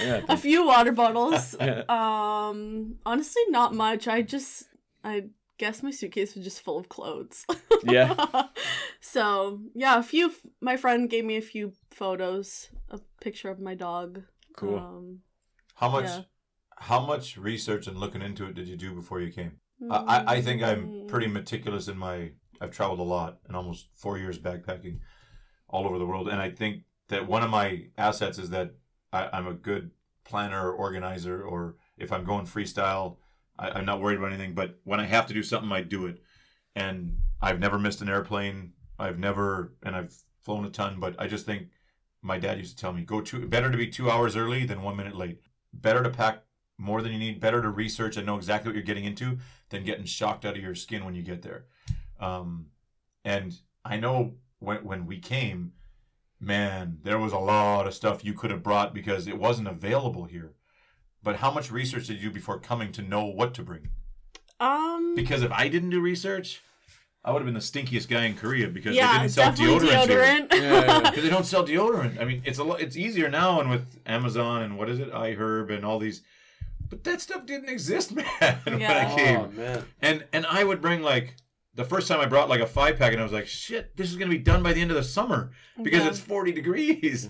Yeah, 0.00 0.22
a 0.28 0.36
few 0.36 0.66
water 0.66 0.92
bottles. 0.92 1.56
Um, 1.88 2.96
honestly, 3.06 3.42
not 3.48 3.74
much. 3.74 4.06
I 4.08 4.22
just, 4.22 4.64
I 5.02 5.24
guess 5.58 5.82
my 5.82 5.90
suitcase 5.90 6.34
was 6.34 6.44
just 6.44 6.62
full 6.62 6.78
of 6.78 6.88
clothes. 6.88 7.46
Yeah. 7.84 8.14
so 9.00 9.60
yeah, 9.74 9.98
a 9.98 10.02
few. 10.02 10.32
My 10.60 10.76
friend 10.76 11.08
gave 11.08 11.24
me 11.24 11.36
a 11.36 11.42
few 11.42 11.72
photos, 11.90 12.68
a 12.90 13.00
picture 13.20 13.50
of 13.50 13.60
my 13.60 13.74
dog. 13.74 14.22
Cool. 14.56 14.78
Um, 14.78 15.20
How 15.74 15.88
much? 15.88 16.04
Yeah. 16.04 16.20
How 16.76 17.00
much 17.04 17.36
research 17.36 17.86
and 17.86 17.98
looking 17.98 18.22
into 18.22 18.46
it 18.46 18.54
did 18.54 18.68
you 18.68 18.76
do 18.76 18.94
before 18.94 19.20
you 19.20 19.32
came? 19.32 19.52
I, 19.90 19.96
I 19.96 20.34
I 20.34 20.42
think 20.42 20.62
I'm 20.62 20.86
mm, 20.86 21.08
pretty 21.08 21.28
meticulous 21.28 21.88
in 21.88 21.98
my. 21.98 22.30
I've 22.60 22.70
traveled 22.70 23.00
a 23.00 23.02
lot 23.02 23.38
and 23.46 23.56
almost 23.56 23.88
four 23.94 24.18
years 24.18 24.38
backpacking, 24.38 25.00
all 25.68 25.86
over 25.86 25.98
the 25.98 26.06
world, 26.06 26.28
and 26.28 26.40
I 26.40 26.50
think 26.50 26.82
that 27.08 27.26
one 27.26 27.42
of 27.42 27.50
my 27.50 27.86
assets 27.96 28.38
is 28.38 28.50
that 28.50 28.74
I, 29.12 29.28
I'm 29.32 29.46
a 29.46 29.54
good 29.54 29.90
planner 30.24 30.70
or 30.70 30.72
organizer, 30.72 31.42
or 31.42 31.76
if 31.98 32.12
I'm 32.12 32.24
going 32.24 32.46
freestyle, 32.46 33.16
I, 33.58 33.70
I'm 33.70 33.84
not 33.84 34.00
worried 34.00 34.18
about 34.18 34.32
anything. 34.32 34.54
But 34.54 34.78
when 34.84 35.00
I 35.00 35.04
have 35.04 35.26
to 35.26 35.34
do 35.34 35.42
something, 35.42 35.70
I 35.70 35.82
do 35.82 36.06
it. 36.06 36.22
And 36.74 37.18
I've 37.40 37.60
never 37.60 37.78
missed 37.78 38.00
an 38.00 38.08
airplane. 38.08 38.72
I've 38.98 39.18
never, 39.18 39.74
and 39.82 39.94
I've 39.94 40.14
flown 40.42 40.64
a 40.64 40.70
ton. 40.70 40.98
But 40.98 41.14
I 41.18 41.26
just 41.26 41.46
think 41.46 41.68
my 42.22 42.38
dad 42.38 42.58
used 42.58 42.76
to 42.76 42.80
tell 42.80 42.92
me, 42.92 43.02
go 43.02 43.20
two, 43.20 43.46
better 43.46 43.70
to 43.70 43.76
be 43.76 43.86
two 43.86 44.10
hours 44.10 44.36
early 44.36 44.64
than 44.64 44.82
one 44.82 44.96
minute 44.96 45.14
late. 45.14 45.40
Better 45.72 46.02
to 46.02 46.10
pack 46.10 46.42
more 46.78 47.02
than 47.02 47.12
you 47.12 47.18
need. 47.18 47.40
Better 47.40 47.62
to 47.62 47.68
research 47.68 48.16
and 48.16 48.26
know 48.26 48.36
exactly 48.36 48.68
what 48.68 48.74
you're 48.74 48.82
getting 48.82 49.04
into 49.04 49.38
than 49.68 49.84
getting 49.84 50.04
shocked 50.04 50.44
out 50.44 50.56
of 50.56 50.62
your 50.62 50.74
skin 50.74 51.04
when 51.04 51.14
you 51.14 51.22
get 51.22 51.42
there. 51.42 51.66
Um, 52.18 52.66
and 53.24 53.54
I 53.84 53.98
know 53.98 54.34
when 54.58 54.84
when 54.84 55.06
we 55.06 55.18
came, 55.18 55.72
man, 56.44 56.98
there 57.02 57.18
was 57.18 57.32
a 57.32 57.38
lot 57.38 57.86
of 57.86 57.94
stuff 57.94 58.24
you 58.24 58.32
could 58.34 58.50
have 58.50 58.62
brought 58.62 58.94
because 58.94 59.26
it 59.26 59.38
wasn't 59.38 59.68
available 59.68 60.24
here. 60.24 60.52
But 61.22 61.36
how 61.36 61.50
much 61.50 61.70
research 61.70 62.06
did 62.06 62.16
you 62.18 62.28
do 62.28 62.34
before 62.34 62.58
coming 62.58 62.92
to 62.92 63.02
know 63.02 63.24
what 63.24 63.54
to 63.54 63.62
bring? 63.62 63.88
Um. 64.60 65.14
Because 65.14 65.42
if 65.42 65.50
I 65.52 65.68
didn't 65.68 65.90
do 65.90 66.00
research, 66.00 66.60
I 67.24 67.30
would 67.32 67.38
have 67.38 67.46
been 67.46 67.54
the 67.54 67.60
stinkiest 67.60 68.08
guy 68.08 68.24
in 68.26 68.34
Korea 68.36 68.68
because 68.68 68.94
they 68.94 69.00
didn't 69.00 69.28
sell 69.30 69.50
definitely 69.50 69.88
deodorant. 69.88 70.06
here. 70.08 70.20
deodorant. 70.20 70.52
Yeah, 70.52 71.00
Because 71.10 71.22
they 71.24 71.30
don't 71.30 71.46
sell 71.46 71.64
deodorant. 71.66 72.20
I 72.20 72.24
mean, 72.24 72.42
it's 72.44 72.58
a 72.58 72.64
lot. 72.64 72.80
It's 72.80 72.96
easier 72.96 73.30
now, 73.30 73.60
and 73.60 73.70
with 73.70 73.86
Amazon 74.06 74.62
and 74.62 74.76
what 74.76 74.90
is 74.90 74.98
it, 74.98 75.10
iHerb 75.12 75.72
and 75.74 75.84
all 75.84 75.98
these. 75.98 76.22
But 76.90 77.02
that 77.04 77.22
stuff 77.22 77.46
didn't 77.46 77.70
exist, 77.70 78.12
man, 78.14 78.26
Yeah. 78.40 78.58
when 78.66 78.76
I 78.82 79.14
came. 79.16 79.38
Oh 79.40 79.48
man. 79.48 79.84
And 80.02 80.24
and 80.34 80.44
I 80.46 80.62
would 80.64 80.82
bring 80.82 81.00
like 81.02 81.36
the 81.74 81.84
first 81.84 82.08
time 82.08 82.20
I 82.20 82.26
brought 82.26 82.48
like 82.48 82.60
a 82.60 82.66
five 82.66 82.98
pack, 82.98 83.12
and 83.12 83.20
I 83.20 83.24
was 83.24 83.32
like, 83.32 83.46
shit, 83.46 83.96
this 83.96 84.10
is 84.10 84.16
gonna 84.16 84.30
be 84.30 84.38
done 84.38 84.62
by 84.62 84.72
the 84.72 84.80
end 84.80 84.90
of 84.90 84.96
the 84.96 85.02
summer 85.04 85.50
because 85.82 86.02
Yeah. 86.02 86.08
it's 86.08 86.20
forty 86.20 86.52
degrees. 86.52 87.28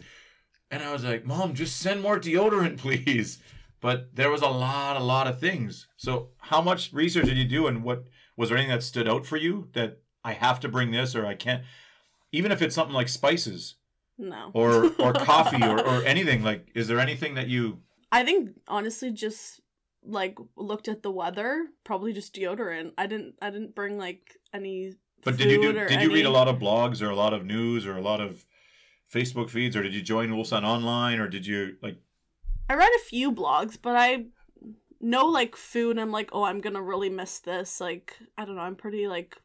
And 0.70 0.82
I 0.82 0.92
was 0.92 1.04
like, 1.04 1.24
Mom, 1.24 1.54
just 1.54 1.76
send 1.76 2.00
more 2.02 2.18
deodorant, 2.18 2.78
please. 2.84 3.38
But 3.80 4.14
there 4.16 4.30
was 4.30 4.40
a 4.42 4.48
lot, 4.48 4.96
a 4.96 5.04
lot 5.04 5.26
of 5.26 5.38
things. 5.38 5.86
So 5.96 6.30
how 6.38 6.60
much 6.62 6.92
research 6.92 7.26
did 7.26 7.36
you 7.36 7.44
do, 7.44 7.66
and 7.66 7.84
what 7.84 8.04
was 8.36 8.48
there 8.48 8.58
anything 8.58 8.74
that 8.76 8.82
stood 8.82 9.08
out 9.08 9.26
for 9.26 9.36
you 9.36 9.68
that 9.74 9.98
I 10.24 10.32
have 10.32 10.58
to 10.60 10.68
bring 10.68 10.90
this 10.90 11.14
or 11.14 11.26
I 11.26 11.34
can't? 11.34 11.62
Even 12.32 12.50
if 12.50 12.60
it's 12.62 12.74
something 12.74 12.94
like 12.94 13.08
spices 13.08 13.76
no. 14.18 14.50
or 14.54 14.86
or 14.98 15.12
coffee 15.12 15.62
or, 15.62 15.78
or 15.86 16.02
anything, 16.04 16.42
like 16.42 16.68
is 16.74 16.88
there 16.88 16.98
anything 16.98 17.34
that 17.34 17.48
you 17.48 17.80
I 18.10 18.24
think 18.24 18.50
honestly, 18.68 19.10
just 19.10 19.60
like 20.04 20.36
looked 20.56 20.88
at 20.88 21.02
the 21.02 21.10
weather, 21.10 21.66
probably 21.84 22.12
just 22.12 22.34
deodorant. 22.34 22.92
I 22.98 23.06
didn't. 23.06 23.34
I 23.40 23.50
didn't 23.50 23.74
bring 23.74 23.98
like 23.98 24.36
any. 24.52 24.94
But 25.22 25.36
did 25.38 25.50
you 25.50 25.56
do? 25.62 25.68
food 25.72 25.76
or 25.76 25.88
Did 25.88 26.02
you 26.02 26.12
read 26.12 26.26
a 26.26 26.30
lot 26.30 26.48
of 26.48 26.58
blogs 26.58 27.00
or 27.00 27.08
a 27.10 27.16
lot 27.16 27.32
of 27.32 27.46
news 27.46 27.86
or 27.86 27.96
a 27.96 28.02
lot 28.02 28.20
of 28.20 28.44
Facebook 29.12 29.48
feeds, 29.50 29.74
or 29.76 29.82
did 29.82 29.94
you 29.94 30.02
join 30.02 30.28
Ulsan 30.30 30.64
online, 30.64 31.18
or 31.20 31.28
did 31.28 31.46
you 31.46 31.76
like? 31.82 31.96
I 32.68 32.74
read 32.74 32.90
a 32.96 33.04
few 33.04 33.32
blogs, 33.32 33.78
but 33.80 33.94
I 33.96 34.24
know 35.00 35.26
like 35.26 35.56
food. 35.56 35.98
I'm 35.98 36.10
like, 36.12 36.30
oh, 36.32 36.44
I'm 36.44 36.60
gonna 36.60 36.82
really 36.82 37.10
miss 37.10 37.38
this. 37.40 37.80
Like, 37.80 38.16
I 38.36 38.44
don't 38.44 38.56
know. 38.56 38.62
I'm 38.62 38.76
pretty 38.76 39.06
like, 39.06 39.36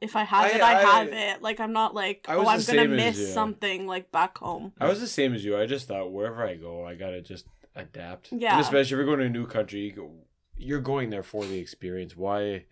if 0.00 0.16
I 0.16 0.24
have 0.24 0.44
I- 0.44 0.54
it, 0.56 0.60
I, 0.60 0.78
I- 0.78 0.82
have 0.82 1.08
it. 1.12 1.42
Like, 1.42 1.60
I'm 1.60 1.72
not 1.72 1.94
like, 1.94 2.26
oh, 2.28 2.46
I'm 2.46 2.62
gonna 2.62 2.88
miss 2.88 3.18
you. 3.18 3.26
something 3.26 3.86
like 3.86 4.10
back 4.12 4.38
home. 4.38 4.72
I 4.80 4.88
was 4.88 5.00
the 5.00 5.06
same 5.06 5.34
as 5.34 5.44
you. 5.44 5.56
I 5.58 5.66
just 5.66 5.86
thought 5.88 6.12
wherever 6.12 6.44
I 6.44 6.54
go, 6.56 6.84
I 6.84 6.94
gotta 6.94 7.20
just 7.20 7.46
adapt. 7.78 8.32
Yeah. 8.32 8.52
And 8.52 8.60
especially 8.60 8.80
if 8.82 8.90
you're 8.98 9.04
going 9.04 9.20
to 9.20 9.26
a 9.26 9.30
new 9.30 9.46
country, 9.46 9.80
you 9.80 9.92
go, 9.92 10.10
you're 10.56 10.80
going 10.80 11.10
there 11.10 11.22
for 11.22 11.44
the 11.44 11.58
experience. 11.58 12.16
Why, 12.16 12.64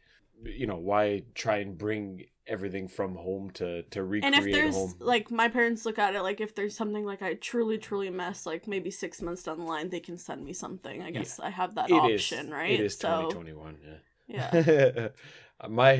you 0.45 0.67
know, 0.67 0.77
why 0.77 1.23
try 1.35 1.59
and 1.59 1.79
bring 1.79 2.27
everything 2.49 2.87
from 2.87 3.17
home 3.17 3.51
to 3.51 3.83
to 3.85 4.05
recreate 4.05 4.25
And 4.37 4.47
if 4.47 4.53
there's 4.53 4.75
home? 4.77 4.95
like 5.01 5.33
my 5.33 5.49
parents 5.49 5.85
look 5.85 5.99
at 5.99 6.15
it 6.15 6.23
like 6.23 6.41
if 6.41 6.55
there's 6.55 6.77
something 6.77 7.05
like 7.05 7.21
I 7.21 7.35
truly 7.35 7.77
truly 7.77 8.09
miss 8.09 8.47
like 8.47 8.69
maybe 8.69 8.89
six 8.93 9.21
months 9.21 9.43
down 9.43 9.59
the 9.59 9.65
line 9.65 9.91
they 9.91 9.99
can 9.99 10.17
send 10.17 10.45
me 10.45 10.53
something. 10.53 11.03
I 11.03 11.11
guess 11.11 11.41
I 11.41 11.51
have 11.51 11.75
that 11.75 11.91
It 11.91 11.95
is. 12.13 12.21
option, 12.33 12.51
right? 12.53 12.71
It 12.71 12.81
is 12.81 12.97
so 12.97 13.09
2021. 13.31 13.79
yeah. 13.85 13.95
Yeah. 14.27 15.09
My 15.69 15.93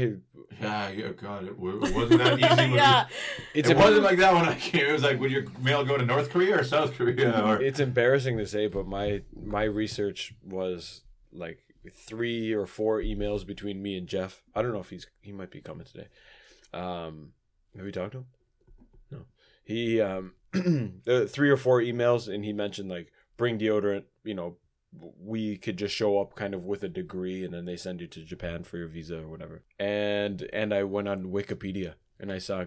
Yeah, 0.61 0.91
yeah, 0.91 1.09
God, 1.17 1.45
it, 1.47 1.59
wa- 1.59 1.71
it 1.71 1.95
wasn't 1.95 2.19
that 2.23 2.39
easy. 2.39 2.71
When 2.71 2.73
yeah. 2.75 3.07
it's 3.55 3.71
it 3.71 3.77
wasn't 3.77 4.03
like 4.03 4.19
that 4.19 4.35
when 4.35 4.45
I 4.45 4.55
came. 4.55 4.87
It 4.87 4.93
was 4.93 5.03
like, 5.03 5.19
would 5.19 5.31
your 5.31 5.45
mail 5.63 5.83
go 5.85 5.97
to 5.97 6.05
North 6.05 6.29
Korea 6.31 6.61
or 6.61 6.65
South 6.65 6.95
Korea? 6.95 7.43
Or 7.43 7.61
it's 7.61 7.81
embarrassing 7.81 8.37
to 8.37 8.47
say, 8.47 8.67
but 8.67 8.87
my 8.87 9.23
my 9.35 9.65
research 9.65 10.35
was 10.45 11.03
like 11.33 11.61
three 11.91 12.53
or 12.53 12.67
four 12.67 13.01
emails 13.01 13.47
between 13.47 13.83
me 13.83 13.97
and 13.97 14.07
Jeff. 14.07 14.43
I 14.55 14.61
don't 14.61 14.73
know 14.73 14.81
if 14.81 14.91
he's 14.91 15.07
he 15.23 15.33
might 15.33 15.51
be 15.51 15.63
coming 15.63 15.87
today. 15.87 16.09
Um, 16.75 17.33
have 17.75 17.85
we 17.85 17.93
talked 17.93 18.13
to 18.13 18.19
him? 18.19 18.27
No. 19.11 19.19
He 19.65 20.01
um, 20.03 20.35
uh, 21.07 21.25
three 21.25 21.51
or 21.51 21.57
four 21.57 21.81
emails, 21.81 22.33
and 22.33 22.45
he 22.45 22.53
mentioned 22.53 22.91
like 22.91 23.11
bring 23.39 23.59
deodorant. 23.59 24.05
You 24.25 24.35
know, 24.35 24.57
we 24.93 25.57
could 25.57 25.77
just 25.77 25.95
show 25.95 26.19
up 26.21 26.35
kind 26.35 26.55
of 26.55 26.65
with 26.65 26.83
a 26.83 26.89
degree, 26.89 27.45
and 27.45 27.53
then 27.53 27.65
they 27.65 27.77
send 27.77 28.01
you 28.01 28.07
to 28.09 28.25
Japan 28.25 28.65
for 28.65 28.79
your 28.79 28.89
visa 28.89 29.19
or 29.19 29.29
whatever. 29.29 29.63
And 29.79 30.43
and 30.53 30.73
I 30.73 30.85
went 30.85 31.09
on 31.09 31.25
Wikipedia 31.25 31.95
and 32.19 32.33
I 32.33 32.39
saw 32.39 32.65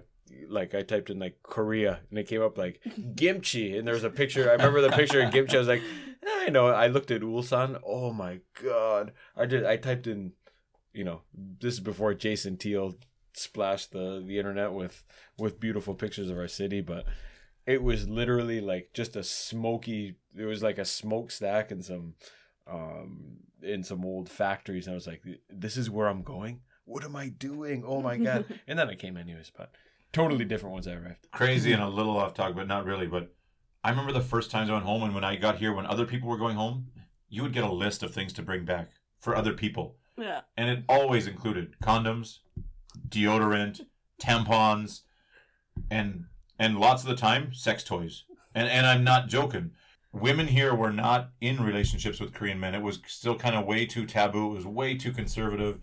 like 0.47 0.76
I 0.76 0.84
typed 0.84 1.09
in 1.09 1.20
like 1.20 1.41
Korea 1.41 2.01
and 2.09 2.20
it 2.20 2.28
came 2.28 2.41
up 2.41 2.57
like 2.57 2.82
kimchi 3.17 3.78
and 3.78 3.88
there 3.88 3.95
was 3.95 4.03
a 4.03 4.09
picture. 4.09 4.49
I 4.49 4.53
remember 4.53 4.82
the 4.82 4.91
picture 4.91 5.22
of 5.22 5.32
kimchi. 5.32 5.55
I 5.55 5.59
was 5.59 5.67
like, 5.67 5.82
"Eh, 5.82 6.45
I 6.45 6.49
know. 6.49 6.67
I 6.67 6.88
looked 6.88 7.11
at 7.11 7.22
Ulsan. 7.22 7.80
Oh 7.86 8.13
my 8.13 8.39
god! 8.61 9.13
I 9.36 9.45
did. 9.45 9.65
I 9.65 9.78
typed 9.78 10.07
in, 10.07 10.34
you 10.93 11.03
know, 11.03 11.22
this 11.34 11.76
is 11.76 11.80
before 11.80 12.13
Jason 12.13 12.57
Teal 12.57 12.95
splashed 13.34 13.91
the 13.91 14.24
the 14.26 14.38
internet 14.38 14.74
with 14.74 15.03
with 15.38 15.59
beautiful 15.59 15.95
pictures 15.95 16.30
of 16.30 16.38
our 16.38 16.47
city, 16.47 16.82
but 16.82 17.05
it 17.65 17.82
was 17.82 18.07
literally 18.07 18.61
like 18.61 18.89
just 18.93 19.15
a 19.15 19.24
smoky. 19.24 20.15
It 20.38 20.46
was 20.46 20.62
like 20.64 20.78
a 20.78 20.86
smokestack 20.86 21.72
and 21.72 21.84
some 21.84 22.14
um 22.68 23.38
in 23.62 23.84
some 23.84 24.06
old 24.06 24.30
factories. 24.30 24.88
And 24.88 24.94
I 24.94 24.96
was 24.96 25.08
like, 25.08 25.22
this 25.50 25.76
is 25.78 25.90
where 25.90 26.08
I'm 26.08 26.22
going. 26.24 26.62
What 26.86 27.04
am 27.04 27.16
I 27.16 27.30
doing? 27.30 27.84
Oh 27.86 28.02
my 28.02 28.18
god! 28.18 28.46
and 28.68 28.80
then 28.80 28.90
I 28.90 28.96
came 28.96 29.18
anyways, 29.18 29.52
but 29.56 29.72
totally 30.14 30.46
different 30.46 30.74
once 30.74 30.88
I 30.88 30.94
arrived. 30.94 31.28
crazy 31.32 31.72
and 31.74 31.84
a 31.84 31.88
little 31.88 32.18
off 32.18 32.34
topic, 32.34 32.56
but 32.56 32.68
not 32.68 32.86
really. 32.86 33.06
But 33.08 33.34
I 33.84 33.90
remember 33.92 34.12
the 34.12 34.22
first 34.22 34.50
times 34.52 34.70
I 34.70 34.74
went 34.74 34.86
home, 34.86 35.04
and 35.04 35.14
when 35.14 35.24
I 35.24 35.36
got 35.36 35.58
here, 35.58 35.74
when 35.74 35.86
other 35.86 36.06
people 36.06 36.30
were 36.30 36.38
going 36.38 36.56
home, 36.56 36.88
you 37.30 37.44
would 37.44 37.54
get 37.54 37.64
a 37.64 37.72
list 37.72 38.02
of 38.04 38.14
things 38.14 38.34
to 38.34 38.42
bring 38.42 38.66
back 38.66 38.90
for 39.20 39.36
other 39.36 39.54
people, 39.54 39.98
Yeah. 40.18 40.42
and 40.58 40.70
it 40.70 40.84
always 40.90 41.28
included 41.28 41.76
condoms, 41.84 42.40
deodorant, 43.08 43.82
tampons, 44.22 45.02
and 45.92 46.26
and 46.58 46.78
lots 46.80 47.04
of 47.04 47.10
the 47.10 47.16
time 47.16 47.54
sex 47.54 47.84
toys. 47.84 48.24
And 48.56 48.68
and 48.68 48.86
I'm 48.88 49.04
not 49.04 49.28
joking. 49.28 49.72
Women 50.12 50.47
here 50.47 50.74
were 50.74 50.91
not 50.91 51.30
in 51.39 51.62
relationships 51.62 52.20
with 52.20 52.34
Korean 52.34 52.60
men. 52.60 52.74
It 52.74 52.82
was 52.82 52.99
still 53.05 53.36
kind 53.36 53.55
of 53.55 53.66
way 53.66 53.86
too 53.86 54.05
taboo. 54.05 54.51
It 54.51 54.55
was 54.55 54.66
way 54.66 54.97
too 54.97 55.12
conservative. 55.12 55.80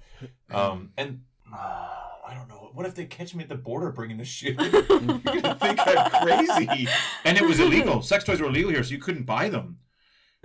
Um, 0.50 0.90
and 0.96 1.22
uh, 1.52 1.88
I 2.26 2.34
don't 2.34 2.48
know. 2.48 2.70
What 2.72 2.86
if 2.86 2.94
they 2.94 3.06
catch 3.06 3.34
me 3.34 3.44
at 3.44 3.48
the 3.48 3.54
border 3.54 3.90
bringing 3.92 4.16
this 4.16 4.28
shit? 4.28 4.60
You're 4.72 4.82
gonna 4.82 5.54
think 5.54 5.80
I'm 5.86 6.10
crazy. 6.26 6.88
And 7.24 7.38
it 7.38 7.44
was 7.44 7.60
illegal. 7.60 8.02
Sex 8.02 8.24
toys 8.24 8.40
were 8.40 8.48
illegal 8.48 8.72
here, 8.72 8.82
so 8.82 8.90
you 8.90 8.98
couldn't 8.98 9.24
buy 9.24 9.48
them. 9.48 9.78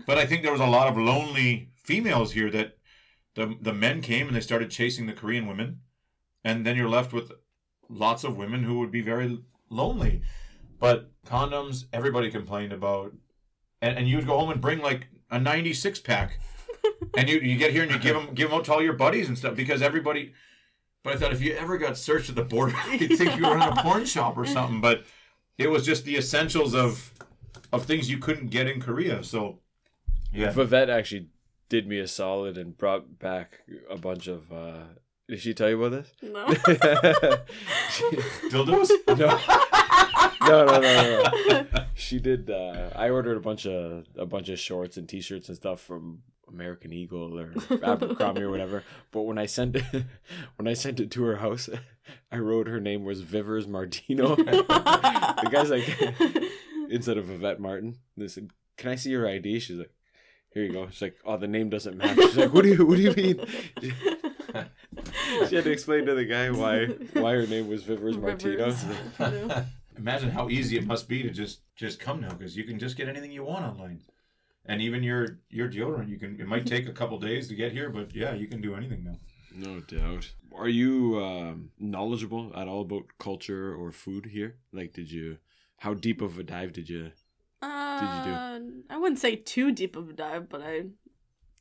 But 0.05 0.17
I 0.17 0.25
think 0.25 0.43
there 0.43 0.51
was 0.51 0.61
a 0.61 0.67
lot 0.67 0.87
of 0.87 0.97
lonely 0.97 1.71
females 1.75 2.33
here 2.33 2.51
that 2.51 2.77
the 3.35 3.55
the 3.59 3.73
men 3.73 4.01
came 4.01 4.27
and 4.27 4.35
they 4.35 4.41
started 4.41 4.69
chasing 4.69 5.07
the 5.07 5.13
Korean 5.13 5.47
women, 5.47 5.81
and 6.43 6.65
then 6.65 6.75
you're 6.77 6.89
left 6.89 7.13
with 7.13 7.31
lots 7.89 8.23
of 8.23 8.37
women 8.37 8.63
who 8.63 8.79
would 8.79 8.91
be 8.91 9.01
very 9.01 9.39
lonely. 9.69 10.21
But 10.79 11.11
condoms, 11.25 11.85
everybody 11.93 12.31
complained 12.31 12.73
about, 12.73 13.13
and, 13.81 13.97
and 13.97 14.07
you 14.07 14.17
would 14.17 14.27
go 14.27 14.37
home 14.37 14.49
and 14.51 14.61
bring 14.61 14.79
like 14.79 15.07
a 15.29 15.39
96 15.39 15.99
pack, 15.99 16.39
and 17.17 17.29
you 17.29 17.39
you 17.39 17.57
get 17.57 17.71
here 17.71 17.83
and 17.83 17.91
you 17.91 17.99
give 17.99 18.15
them 18.15 18.33
give 18.33 18.49
them 18.49 18.59
out 18.59 18.65
to 18.65 18.73
all 18.73 18.81
your 18.81 18.93
buddies 18.93 19.27
and 19.27 19.37
stuff 19.37 19.55
because 19.55 19.81
everybody. 19.81 20.33
But 21.03 21.13
I 21.13 21.17
thought 21.17 21.33
if 21.33 21.41
you 21.41 21.53
ever 21.53 21.77
got 21.77 21.97
searched 21.97 22.29
at 22.29 22.35
the 22.35 22.43
border, 22.43 22.75
you'd 22.91 23.17
think 23.17 23.35
you 23.35 23.43
were 23.43 23.55
in 23.55 23.61
a 23.61 23.75
porn 23.81 24.05
shop 24.05 24.37
or 24.37 24.45
something. 24.45 24.81
But 24.81 25.03
it 25.57 25.67
was 25.67 25.85
just 25.85 26.05
the 26.05 26.15
essentials 26.15 26.75
of 26.75 27.11
of 27.73 27.85
things 27.85 28.09
you 28.09 28.17
couldn't 28.17 28.47
get 28.47 28.67
in 28.67 28.79
Korea. 28.79 29.23
So 29.23 29.59
yeah, 30.31 30.51
Vivette 30.51 30.89
actually 30.89 31.27
did 31.69 31.87
me 31.87 31.99
a 31.99 32.07
solid 32.07 32.57
and 32.57 32.77
brought 32.77 33.19
back 33.19 33.61
a 33.89 33.97
bunch 33.97 34.27
of. 34.27 34.51
uh 34.51 34.83
Did 35.31 35.39
she 35.39 35.53
tell 35.53 35.69
you 35.69 35.81
about 35.81 35.91
this? 35.91 36.11
No. 36.21 36.45
dildos. 38.51 38.89
no. 39.07 39.15
no, 40.45 40.65
no, 40.65 40.81
no, 40.81 40.81
no, 40.81 41.23
no. 41.47 41.65
She 41.93 42.19
did. 42.19 42.49
Uh, 42.49 42.89
I 42.97 43.09
ordered 43.11 43.37
a 43.37 43.39
bunch 43.39 43.65
of 43.65 44.07
a 44.17 44.25
bunch 44.25 44.49
of 44.49 44.59
shorts 44.59 44.97
and 44.97 45.07
T-shirts 45.07 45.47
and 45.47 45.55
stuff 45.55 45.79
from 45.79 46.23
American 46.49 46.91
Eagle 46.91 47.39
or 47.39 47.53
Abercrombie 47.81 48.41
or 48.41 48.51
whatever. 48.51 48.83
But 49.11 49.21
when 49.21 49.37
I 49.37 49.45
sent 49.45 49.77
it, 49.77 49.85
when 50.57 50.67
I 50.67 50.73
sent 50.73 50.99
it 50.99 51.11
to 51.11 51.23
her 51.23 51.37
house, 51.37 51.69
I 52.29 52.37
wrote 52.39 52.67
her 52.67 52.81
name 52.81 53.05
was 53.05 53.21
Vivers 53.21 53.69
Martino. 53.69 54.35
the 54.35 55.49
guy's 55.49 55.69
like, 55.69 55.87
instead 56.89 57.17
of 57.17 57.27
Vivette 57.27 57.59
Martin, 57.59 57.99
they 58.17 58.27
said, 58.27 58.49
"Can 58.75 58.89
I 58.91 58.95
see 58.95 59.11
your 59.11 59.29
ID?" 59.29 59.59
She's 59.61 59.77
like, 59.77 59.93
"Here 60.53 60.63
you 60.65 60.73
go." 60.73 60.89
She's 60.89 61.03
like, 61.03 61.15
"Oh, 61.23 61.37
the 61.37 61.47
name 61.47 61.69
doesn't 61.69 61.95
match." 61.95 62.17
She's 62.17 62.35
like, 62.35 62.53
"What 62.53 62.63
do 62.63 62.73
you 62.73 62.85
What 62.85 62.97
do 62.97 63.03
you 63.03 63.13
mean?" 63.13 63.45
She 65.49 65.55
had 65.55 65.63
to 65.63 65.71
explain 65.71 66.05
to 66.05 66.15
the 66.15 66.25
guy 66.25 66.49
why 66.49 66.85
why 67.13 67.33
her 67.33 67.47
name 67.47 67.67
was 67.67 67.83
Vivers 67.83 68.17
Martino. 68.17 68.65
Rivers. 69.19 69.65
imagine 69.97 70.29
how 70.29 70.49
easy 70.49 70.77
it 70.77 70.85
must 70.85 71.07
be 71.07 71.23
to 71.23 71.29
just 71.29 71.61
just 71.75 71.99
come 71.99 72.21
now 72.21 72.29
because 72.29 72.55
you 72.55 72.63
can 72.63 72.79
just 72.79 72.97
get 72.97 73.07
anything 73.07 73.31
you 73.31 73.43
want 73.43 73.65
online. 73.65 74.01
And 74.65 74.81
even 74.81 75.03
your 75.03 75.39
your 75.49 75.69
deodorant, 75.69 76.09
you 76.09 76.17
can. 76.17 76.39
It 76.39 76.47
might 76.47 76.65
take 76.65 76.87
a 76.87 76.93
couple 76.93 77.17
days 77.19 77.47
to 77.47 77.55
get 77.55 77.71
here, 77.71 77.89
but 77.89 78.13
yeah, 78.15 78.33
you 78.33 78.47
can 78.47 78.61
do 78.61 78.75
anything 78.75 79.03
now. 79.03 79.17
No 79.53 79.79
doubt. 79.81 80.31
Are 80.55 80.69
you 80.69 81.19
um, 81.23 81.71
knowledgeable 81.79 82.51
at 82.55 82.67
all 82.67 82.81
about 82.81 83.05
culture 83.19 83.75
or 83.75 83.91
food 83.91 84.27
here? 84.27 84.55
Like, 84.71 84.93
did 84.93 85.11
you? 85.11 85.37
How 85.77 85.93
deep 85.93 86.21
of 86.21 86.37
a 86.37 86.43
dive 86.43 86.73
did 86.73 86.89
you? 86.89 87.11
Uh, 87.61 88.59
do? 88.59 88.83
I 88.89 88.97
wouldn't 88.97 89.19
say 89.19 89.35
too 89.35 89.71
deep 89.71 89.95
of 89.95 90.09
a 90.09 90.13
dive, 90.13 90.49
but 90.49 90.61
I 90.61 90.83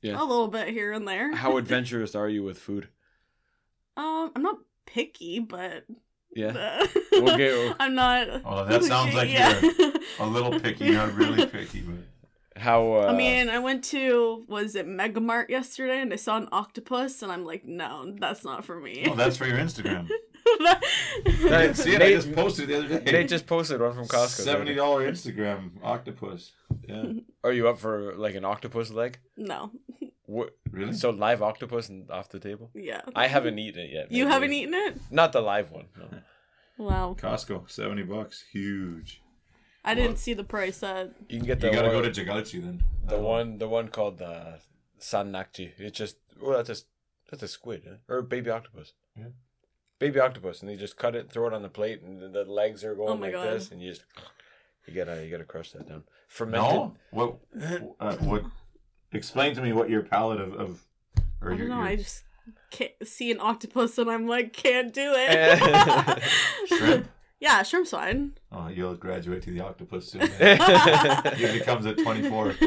Yeah. 0.03 0.23
a 0.23 0.25
little 0.25 0.49
bit 0.49 0.69
here 0.69 0.93
and 0.93 1.07
there. 1.07 1.35
How 1.35 1.57
adventurous 1.59 2.15
are 2.15 2.29
you 2.29 2.43
with 2.43 2.59
food? 2.59 2.89
Um, 3.97 4.33
I'm 4.35 4.43
not 4.43 4.59
picky, 4.87 5.41
but 5.41 5.85
Yeah. 6.35 6.87
Okay. 7.13 7.75
I'm 7.79 7.95
not. 7.95 8.29
Oh, 8.45 8.65
that 8.65 8.83
sounds 8.85 9.15
like 9.15 9.29
you're. 9.31 9.93
A 10.21 10.27
little 10.27 10.59
picky, 10.59 10.91
not 10.91 11.13
really 11.15 11.45
picky, 11.47 11.81
but 11.83 12.61
How? 12.61 12.93
Uh, 12.95 13.07
I 13.13 13.17
mean, 13.17 13.49
I 13.51 13.59
went 13.59 13.85
to 13.87 14.45
was 14.49 14.75
it 14.75 14.87
Megamart 14.87 15.51
yesterday, 15.51 16.01
and 16.01 16.13
I 16.13 16.17
saw 16.17 16.37
an 16.39 16.49
octopus, 16.51 17.23
and 17.23 17.31
I'm 17.31 17.45
like, 17.45 17.65
no, 17.67 18.15
that's 18.19 18.45
not 18.45 18.65
for 18.65 18.81
me. 18.81 19.07
oh, 19.11 19.15
that's 19.15 19.37
for 19.37 19.47
your 19.47 19.59
Instagram. 19.59 20.09
Nate- 21.51 21.77
See 21.77 21.95
it? 21.95 22.03
I 22.03 22.07
Nate- 22.07 22.15
just 22.17 22.33
posted 22.35 22.69
the 22.69 22.79
other 22.79 23.01
day. 23.01 23.13
Nate 23.13 23.29
just 23.29 23.47
posted 23.47 23.81
one 23.81 23.95
from 23.95 24.07
Costco. 24.07 24.43
Seventy 24.45 24.75
dollar 24.75 25.11
Instagram 25.11 25.71
octopus. 25.83 26.53
Yeah, 26.89 27.05
Are 27.45 27.53
you 27.53 27.69
up 27.69 27.79
for 27.79 28.15
like 28.17 28.35
an 28.35 28.45
octopus 28.45 28.91
leg? 28.91 29.19
no, 29.37 29.71
What? 30.27 30.51
really? 30.71 30.93
So 30.93 31.11
live 31.11 31.43
octopus 31.43 31.89
and 31.89 32.11
off 32.11 32.29
the 32.29 32.39
table? 32.41 32.71
yeah. 32.75 33.03
I 33.15 33.27
haven't 33.27 33.59
eaten 33.59 33.83
it 33.85 33.91
yet. 33.93 34.13
You 34.13 34.25
maybe. 34.25 34.33
haven't 34.33 34.53
eaten 34.53 34.75
it? 34.75 34.99
Not 35.11 35.33
the 35.33 35.41
live 35.41 35.71
one. 35.71 35.87
No. 35.99 36.09
Wow, 36.79 37.15
Costco, 37.21 37.69
seventy 37.71 38.05
bucks, 38.05 38.43
huge. 38.53 39.21
I 39.85 39.93
didn't 39.95 40.17
see 40.17 40.33
the 40.33 40.45
price. 40.45 40.83
At 40.83 41.13
You 41.29 41.37
can 41.39 41.47
get 41.47 41.61
the 41.61 41.67
You 41.67 41.75
gotta 41.75 41.89
one, 41.89 42.03
go 42.03 42.09
to 42.11 42.25
Jagalchi 42.25 42.63
then. 42.63 42.83
the 43.07 43.19
uh, 43.19 43.21
one 43.21 43.59
the 43.59 43.69
one 43.69 43.89
called 43.89 44.17
the 44.17 44.61
Sannakji. 44.99 45.73
It's 45.79 45.99
just 45.99 46.17
well 46.41 46.57
that's 46.57 46.71
a 46.71 46.77
that's 47.31 47.43
a 47.43 47.49
squid 47.49 47.83
huh? 47.87 47.97
or 48.09 48.19
a 48.19 48.23
baby 48.23 48.49
octopus. 48.49 48.95
Yeah. 49.15 49.27
Baby 50.01 50.19
octopus, 50.19 50.61
and 50.63 50.69
they 50.69 50.75
just 50.77 50.97
cut 50.97 51.15
it, 51.15 51.31
throw 51.31 51.47
it 51.47 51.53
on 51.53 51.63
the 51.63 51.69
plate, 51.69 52.03
and 52.03 52.21
the, 52.21 52.29
the 52.29 52.45
legs 52.51 52.83
are 52.85 52.95
going 52.97 53.19
Oh 53.19 53.21
like 53.23 53.33
God. 53.33 53.53
this, 53.53 53.71
and 53.71 53.81
you 53.81 53.91
just 53.91 54.03
you 54.89 54.95
gotta 54.95 55.25
you 55.25 55.31
gotta 55.31 55.45
crush 55.45 55.71
that 55.73 55.89
down. 55.89 56.03
Fermented. 56.27 56.71
No, 56.73 56.95
what? 57.13 57.37
Uh, 58.01 58.17
what? 58.17 58.43
Explain 59.13 59.55
to 59.55 59.63
me 59.63 59.73
what 59.73 59.89
your 59.91 60.03
palate 60.03 60.41
of, 60.41 60.55
of 60.55 60.85
or 61.41 61.53
I 61.53 61.57
your, 61.57 61.69
don't 61.69 61.77
know. 61.77 61.83
your 61.83 61.93
I 61.93 61.97
just 61.97 62.25
can't 62.71 62.93
see 63.05 63.31
an 63.31 63.39
octopus, 63.41 63.99
and 63.99 64.11
I'm 64.11 64.27
like, 64.27 64.53
can't 64.53 64.93
do 64.93 65.13
it. 65.15 66.23
shrimp. 66.69 67.09
Yeah, 67.41 67.63
shrimp's 67.63 67.91
fine. 67.91 68.33
Oh, 68.53 68.69
you'll 68.69 68.95
graduate 68.95 69.43
to 69.45 69.51
the 69.51 69.61
octopus 69.61 70.11
soon. 70.13 70.21
man. 70.39 70.59
becomes 71.39 71.63
comes 71.63 71.87
at 71.87 71.99
twenty 71.99 72.29
four. 72.29 72.55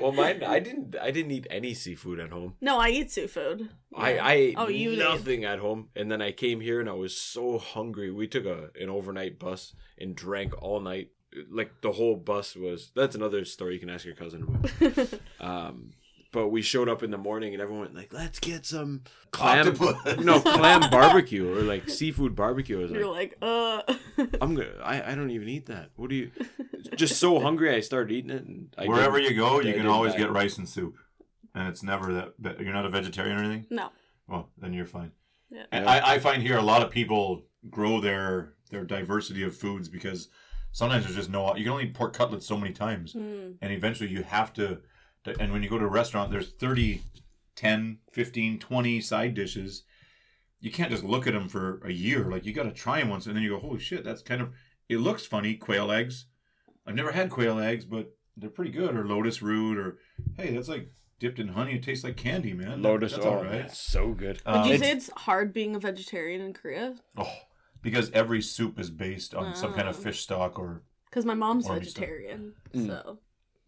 well, 0.00 0.12
mine 0.12 0.42
I 0.44 0.58
didn't 0.58 0.96
I 1.00 1.10
didn't 1.10 1.30
eat 1.32 1.46
any 1.50 1.74
seafood 1.74 2.20
at 2.20 2.30
home. 2.30 2.54
no, 2.60 2.78
I 2.78 2.90
eat 2.90 3.10
seafood. 3.10 3.68
I, 3.96 4.14
Yeah. 4.14 4.24
I 4.24 4.32
ate 4.34 4.54
Oh, 4.58 4.68
you 4.68 4.90
did. 4.90 4.98
nothing 5.00 5.44
at 5.44 5.58
home, 5.58 5.88
and 5.96 6.10
then 6.10 6.20
I 6.22 6.32
came 6.32 6.60
here 6.60 6.80
and 6.80 6.88
I 6.88 6.92
was 6.92 7.16
so 7.16 7.58
hungry. 7.58 8.10
We 8.10 8.26
took 8.28 8.44
a 8.44 8.70
an 8.80 8.88
overnight 8.90 9.38
bus 9.38 9.74
and 9.98 10.14
drank 10.14 10.60
all 10.62 10.80
night. 10.80 11.08
Like 11.50 11.80
the 11.82 11.92
whole 11.92 12.16
bus 12.16 12.56
was. 12.56 12.90
That's 12.94 13.14
another 13.14 13.44
story 13.44 13.74
you 13.74 13.80
can 13.80 13.90
ask 13.90 14.04
your 14.04 14.14
cousin 14.14 14.42
about. 14.44 15.08
um, 15.40 15.90
but 16.32 16.48
we 16.48 16.62
showed 16.62 16.88
up 16.88 17.02
in 17.02 17.10
the 17.10 17.18
morning 17.18 17.52
and 17.54 17.62
everyone 17.62 17.82
went 17.84 17.94
like, 17.94 18.12
"Let's 18.12 18.38
get 18.40 18.66
some 18.66 19.02
clam, 19.30 19.66
Octopus. 19.68 20.24
no 20.24 20.40
clam 20.40 20.90
barbecue 20.90 21.50
or 21.50 21.62
like 21.62 21.88
seafood 21.88 22.34
barbecue." 22.36 22.78
I 22.78 22.82
was 22.82 22.90
You're 22.90 23.06
like, 23.10 23.36
like, 23.40 23.50
uh. 23.50 23.82
"I'm 24.40 24.54
gonna. 24.54 24.72
I, 24.82 25.12
I 25.12 25.14
don't 25.14 25.30
even 25.30 25.48
eat 25.48 25.66
that. 25.66 25.90
What 25.96 26.10
do 26.10 26.16
you?" 26.16 26.30
Just 26.96 27.16
so 27.18 27.40
hungry, 27.40 27.74
I 27.74 27.80
started 27.80 28.12
eating 28.12 28.30
it. 28.30 28.44
And 28.44 28.74
I 28.78 28.86
Wherever 28.86 29.18
didn't- 29.18 29.32
you 29.36 29.38
go, 29.40 29.58
I 29.60 29.62
you 29.62 29.74
can 29.74 29.86
always 29.86 30.14
get 30.14 30.30
rice 30.30 30.58
and 30.58 30.68
soup, 30.68 30.94
and 31.54 31.68
it's 31.68 31.82
never 31.82 32.12
that. 32.14 32.34
that 32.40 32.60
you're 32.60 32.72
not 32.72 32.86
a 32.86 32.90
vegetarian 32.90 33.38
or 33.38 33.42
anything. 33.44 33.66
no. 33.70 33.90
Well, 34.26 34.50
then 34.58 34.74
you're 34.74 34.84
fine. 34.86 35.12
Yeah. 35.50 35.64
And 35.72 35.84
Yeah. 35.86 35.90
I, 35.90 36.14
I 36.14 36.18
find 36.18 36.42
here 36.42 36.58
a 36.58 36.62
lot 36.62 36.82
of 36.82 36.90
people 36.90 37.44
grow 37.70 38.00
their 38.00 38.52
their 38.70 38.84
diversity 38.84 39.42
of 39.44 39.56
foods 39.56 39.88
because 39.88 40.28
sometimes 40.72 41.04
there's 41.04 41.16
just 41.16 41.30
no. 41.30 41.56
You 41.56 41.64
can 41.64 41.72
only 41.72 41.84
eat 41.84 41.94
pork 41.94 42.12
cutlets 42.12 42.46
so 42.46 42.56
many 42.58 42.74
times, 42.74 43.14
Mm. 43.14 43.54
and 43.62 43.72
eventually 43.72 44.10
you 44.10 44.22
have 44.22 44.52
to. 44.54 44.80
And 45.40 45.52
when 45.52 45.62
you 45.62 45.68
go 45.68 45.78
to 45.78 45.84
a 45.84 45.88
restaurant, 45.88 46.30
there's 46.30 46.52
30, 46.52 47.02
10, 47.56 47.98
15, 48.12 48.58
20 48.58 49.00
side 49.00 49.34
dishes. 49.34 49.84
You 50.60 50.70
can't 50.72 50.90
just 50.90 51.04
look 51.04 51.26
at 51.26 51.32
them 51.34 51.48
for 51.48 51.80
a 51.84 51.92
year. 51.92 52.30
Like 52.30 52.44
you 52.44 52.52
got 52.52 52.64
to 52.64 52.72
try 52.72 53.00
them 53.00 53.08
once, 53.10 53.26
and 53.26 53.36
then 53.36 53.42
you 53.42 53.50
go, 53.50 53.58
"Holy 53.60 53.78
shit, 53.78 54.04
that's 54.04 54.22
kind 54.22 54.40
of." 54.42 54.52
It 54.88 54.98
looks 54.98 55.24
funny, 55.26 55.54
quail 55.54 55.90
eggs. 55.92 56.26
I've 56.86 56.94
never 56.94 57.12
had 57.12 57.30
quail 57.30 57.58
eggs, 57.60 57.84
but 57.84 58.10
they're 58.36 58.48
pretty 58.50 58.70
good. 58.72 58.96
Or 58.96 59.06
lotus 59.06 59.42
root, 59.42 59.78
or 59.78 59.98
hey, 60.36 60.54
that's 60.54 60.68
like 60.68 60.90
dipped 61.20 61.38
in 61.38 61.48
honey. 61.48 61.74
It 61.74 61.82
tastes 61.82 62.02
like 62.04 62.16
candy, 62.16 62.54
man. 62.54 62.80
Lotus. 62.82 63.12
That's 63.12 63.26
oh, 63.26 63.30
all 63.34 63.44
right. 63.44 63.56
it's 63.56 63.78
so 63.78 64.08
good. 64.12 64.40
Would 64.46 64.52
Um, 64.54 64.66
you 64.68 64.74
it's- 64.74 64.80
say 64.88 64.96
it's 64.96 65.10
hard 65.24 65.52
being 65.52 65.76
a 65.76 65.78
vegetarian 65.80 66.40
in 66.40 66.52
Korea? 66.54 66.96
Oh, 67.16 67.32
because 67.82 68.10
every 68.12 68.40
soup 68.42 68.78
is 68.80 68.90
based 68.90 69.34
on 69.34 69.54
some 69.54 69.74
kind 69.74 69.88
of 69.88 69.96
Oh. 69.96 70.00
fish 70.02 70.20
stock, 70.20 70.58
or 70.58 70.82
Because 71.10 71.24
my 71.24 71.34
mom's 71.34 71.66
Or 71.68 71.78
be 71.78 71.86
stuff. 71.86 72.00
vegetarian, 72.02 72.54
Mm. 72.74 72.86
so 72.86 73.18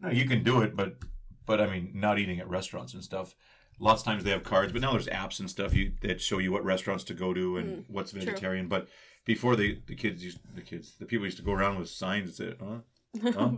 no, 0.00 0.10
you 0.10 0.26
can 0.26 0.42
do 0.42 0.60
it, 0.62 0.74
but 0.76 0.96
but 1.50 1.60
I 1.60 1.66
mean, 1.66 1.90
not 1.94 2.20
eating 2.20 2.38
at 2.38 2.48
restaurants 2.48 2.94
and 2.94 3.02
stuff. 3.02 3.34
Lots 3.80 4.02
of 4.02 4.06
times 4.06 4.22
they 4.22 4.30
have 4.30 4.44
cards, 4.44 4.72
but 4.72 4.80
now 4.82 4.92
there's 4.92 5.08
apps 5.08 5.40
and 5.40 5.50
stuff 5.50 5.74
you 5.74 5.90
that 6.02 6.20
show 6.20 6.38
you 6.38 6.52
what 6.52 6.64
restaurants 6.64 7.02
to 7.04 7.14
go 7.14 7.34
to 7.34 7.56
and 7.56 7.78
Mm, 7.78 7.84
what's 7.88 8.12
true. 8.12 8.20
vegetarian. 8.20 8.68
But 8.68 8.86
before 9.24 9.56
they 9.56 9.78
the 9.84 9.96
kids 9.96 10.22
used 10.22 10.38
the 10.54 10.60
kids 10.60 10.94
the 11.00 11.06
people 11.06 11.24
used 11.24 11.38
to 11.38 11.42
go 11.42 11.50
around 11.50 11.80
with 11.80 11.88
signs 11.88 12.36
that 12.36 12.36
said, 12.36 12.56
huh? 12.62 12.78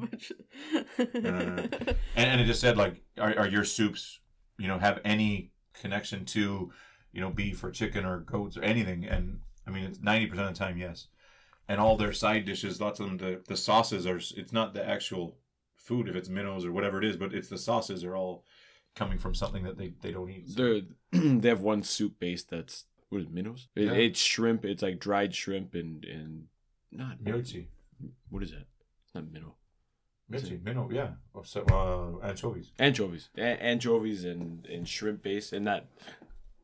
and, 1.22 1.68
and 2.16 2.40
it 2.40 2.46
just 2.46 2.62
said 2.62 2.78
like, 2.78 3.02
are, 3.18 3.38
are 3.40 3.46
your 3.48 3.64
soups, 3.64 4.20
you 4.58 4.68
know, 4.68 4.78
have 4.78 5.00
any 5.04 5.50
connection 5.78 6.24
to, 6.24 6.72
you 7.12 7.20
know, 7.20 7.28
beef 7.28 7.62
or 7.62 7.70
chicken 7.70 8.06
or 8.06 8.20
goats 8.20 8.56
or 8.56 8.62
anything? 8.62 9.04
And 9.04 9.40
I 9.66 9.70
mean, 9.70 9.84
it's 9.84 10.00
ninety 10.00 10.26
percent 10.28 10.48
of 10.48 10.54
the 10.54 10.58
time, 10.58 10.78
yes. 10.78 11.08
And 11.68 11.78
all 11.78 11.98
their 11.98 12.14
side 12.14 12.46
dishes, 12.46 12.80
lots 12.80 13.00
of 13.00 13.06
them, 13.06 13.18
the, 13.18 13.42
the 13.46 13.56
sauces 13.56 14.06
are. 14.06 14.16
It's 14.40 14.52
not 14.52 14.72
the 14.72 14.88
actual 14.88 15.36
food 15.82 16.08
if 16.08 16.14
it's 16.16 16.28
minnows 16.28 16.64
or 16.64 16.72
whatever 16.72 16.98
it 16.98 17.04
is, 17.04 17.16
but 17.16 17.34
it's 17.34 17.48
the 17.48 17.58
sauces 17.58 18.04
are 18.04 18.16
all 18.16 18.44
coming 18.94 19.18
from 19.18 19.34
something 19.34 19.64
that 19.64 19.76
they, 19.78 19.92
they 20.02 20.12
don't 20.12 20.30
eat. 20.30 20.48
So- 20.48 20.80
They're, 21.12 21.20
they 21.40 21.48
have 21.48 21.60
one 21.60 21.82
soup 21.82 22.18
base 22.18 22.42
that's 22.44 22.84
what 23.08 23.20
is 23.20 23.26
it, 23.26 23.32
minnows? 23.34 23.68
It, 23.74 23.84
Yeah. 23.84 23.92
It's 23.92 24.20
shrimp. 24.20 24.64
It's 24.64 24.82
like 24.82 24.98
dried 24.98 25.34
shrimp 25.34 25.74
and 25.74 26.04
and 26.04 26.44
not 26.90 27.18
Myeolchi, 27.22 27.66
What 28.30 28.42
is 28.42 28.50
that? 28.52 28.66
It's 29.04 29.14
not 29.14 29.30
minnow. 29.32 29.54
myeolchi, 30.30 30.62
minnow, 30.62 30.88
yeah, 30.90 31.10
or 31.34 31.44
so, 31.44 31.62
uh, 31.64 32.26
anchovies. 32.26 32.70
Anchovies, 32.78 33.28
A- 33.36 33.62
anchovies 33.62 34.24
and 34.24 34.64
and 34.66 34.88
shrimp 34.88 35.22
base, 35.22 35.52
and 35.52 35.66
that 35.66 35.86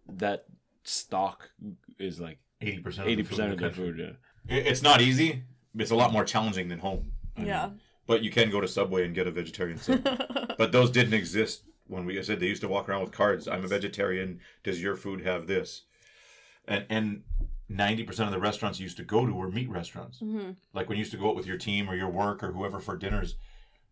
that 0.09 0.47
stock 0.85 1.51
is 1.99 2.19
like 2.21 2.39
Eighty 2.61 2.79
percent. 2.81 3.09
eighty 3.09 3.23
percent 3.23 3.53
of 3.53 3.59
the 3.59 3.65
country. 3.65 3.85
food. 3.93 3.99
Yeah. 3.99 4.57
It- 4.57 4.67
It's 4.67 4.83
not 4.83 5.01
easy. 5.03 5.43
It's 5.77 5.91
a 5.91 5.97
lot 5.97 6.13
more 6.13 6.25
challenging 6.25 6.69
than 6.69 6.79
home. 6.79 7.13
I 7.37 7.41
mean, 7.41 7.49
yeah. 7.49 7.71
But 8.09 8.23
you 8.25 8.31
can 8.31 8.51
go 8.51 8.61
to 8.61 8.67
Subway 8.67 9.05
and 9.05 9.15
get 9.15 9.29
a 9.29 9.31
vegetarian 9.31 9.79
sub. 9.79 10.03
but 10.59 10.73
those 10.73 10.91
didn't 10.91 11.15
exist 11.15 11.63
when 11.87 12.05
we 12.07 12.19
I 12.19 12.23
said 12.23 12.41
they 12.41 12.47
used 12.47 12.63
to 12.63 12.69
walk 12.69 12.89
around 12.89 13.03
with 13.03 13.13
cards. 13.13 13.47
I'm 13.47 13.65
a 13.65 13.69
vegetarian. 13.69 14.41
Does 14.65 14.83
your 14.83 14.97
food 14.97 15.21
have 15.21 15.47
this? 15.47 15.83
And 16.67 16.87
and 16.89 17.23
ninety 17.69 18.03
percent 18.03 18.27
of 18.27 18.33
the 18.33 18.41
restaurants 18.41 18.81
you 18.81 18.85
used 18.85 18.97
to 18.97 19.05
go 19.05 19.27
to 19.27 19.33
were 19.33 19.51
meat 19.51 19.69
restaurants. 19.69 20.21
Mhm. 20.21 20.57
Like 20.73 20.89
when 20.89 20.97
you 20.97 21.03
used 21.03 21.13
to 21.13 21.19
go 21.19 21.29
out 21.29 21.37
with 21.37 21.47
your 21.47 21.59
team 21.59 21.89
or 21.89 21.95
your 21.95 22.09
work 22.09 22.43
or 22.43 22.51
whoever 22.53 22.81
for 22.81 22.97
dinners, 22.97 23.37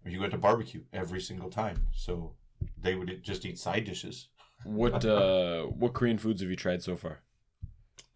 you 0.04 0.18
went 0.18 0.32
to 0.32 0.38
barbecue 0.38 0.82
every 0.94 1.20
single 1.20 1.50
time. 1.50 1.86
So 1.94 2.32
they 2.80 2.94
would 2.94 3.22
just 3.22 3.44
eat 3.44 3.58
side 3.58 3.84
dishes. 3.84 4.28
What 4.64 5.04
uh 5.04 5.64
what 5.64 5.92
Korean 5.92 6.16
foods 6.16 6.40
have 6.40 6.50
you 6.50 6.56
tried 6.56 6.82
so 6.82 6.96
far? 6.96 7.20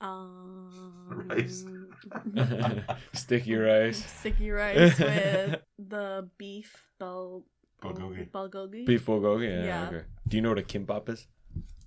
Um, 0.01 1.27
Rice. 1.29 1.67
Sticky 3.13 3.55
rice, 3.57 4.05
Sticky 4.19 4.51
rice 4.51 4.99
with 4.99 5.61
the 5.79 6.29
beef 6.39 6.87
bul 6.99 7.45
Bulgogi. 7.83 8.31
bulgogi. 8.31 8.87
beef 8.87 9.05
bulgogi. 9.07 9.49
Yeah. 9.49 9.65
Yeah. 9.65 9.89
Okay. 9.89 10.03
Do 10.29 10.37
you 10.37 10.43
know 10.43 10.51
what 10.51 10.59
a 10.59 10.63
kimbap 10.63 11.09
is? 11.09 11.27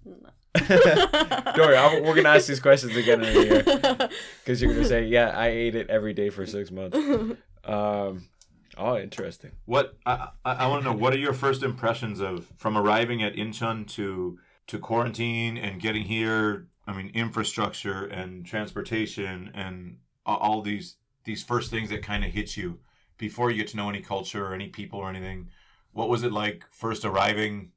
No. 0.06 0.16
Don't 0.56 1.58
worry, 1.58 1.78
I'm, 1.78 2.04
we're 2.04 2.16
gonna 2.16 2.30
ask 2.30 2.48
these 2.48 2.60
questions 2.60 2.96
again 2.96 3.24
in 3.24 3.36
a 3.38 3.42
year 3.42 3.64
because 4.44 4.62
you're 4.62 4.74
gonna 4.74 4.86
say, 4.86 5.06
"Yeah, 5.06 5.30
I 5.30 5.48
ate 5.48 5.76
it 5.76 5.90
every 5.90 6.14
day 6.14 6.30
for 6.30 6.46
six 6.46 6.70
months." 6.72 6.96
Um, 7.66 8.28
oh, 8.78 8.98
interesting. 8.98 9.52
What 9.66 9.98
I 10.06 10.30
I, 10.46 10.54
I 10.54 10.68
want 10.68 10.84
to 10.84 10.92
know 10.92 10.96
what 10.98 11.14
are 11.14 11.18
your 11.18 11.34
first 11.34 11.64
impressions 11.64 12.20
of 12.20 12.46
from 12.58 12.78
arriving 12.78 13.24
at 13.24 13.34
Incheon 13.34 13.88
to 13.96 14.38
to 14.68 14.78
quarantine 14.80 15.58
and 15.58 15.82
getting 15.82 16.04
here? 16.04 16.68
I 16.86 16.94
mean, 16.94 17.12
infrastructure 17.14 18.06
and 18.06 18.46
transportation 18.46 19.52
and 19.54 19.98
a- 20.02 20.03
all 20.26 20.62
these 20.62 20.98
these 21.26 21.44
first 21.44 21.70
things 21.70 21.90
that 21.90 22.04
kind 22.04 22.24
of 22.24 22.32
hit 22.32 22.58
you 22.58 22.80
before 23.18 23.50
you 23.50 23.58
get 23.58 23.70
to 23.70 23.78
know 23.78 23.90
any 23.90 24.02
culture 24.02 24.46
or 24.46 24.54
any 24.54 24.68
people 24.68 25.00
or 25.00 25.10
anything. 25.10 25.50
What 25.92 26.10
was 26.10 26.24
it 26.24 26.32
like 26.32 26.66
first 26.72 27.06
arriving? 27.06 27.72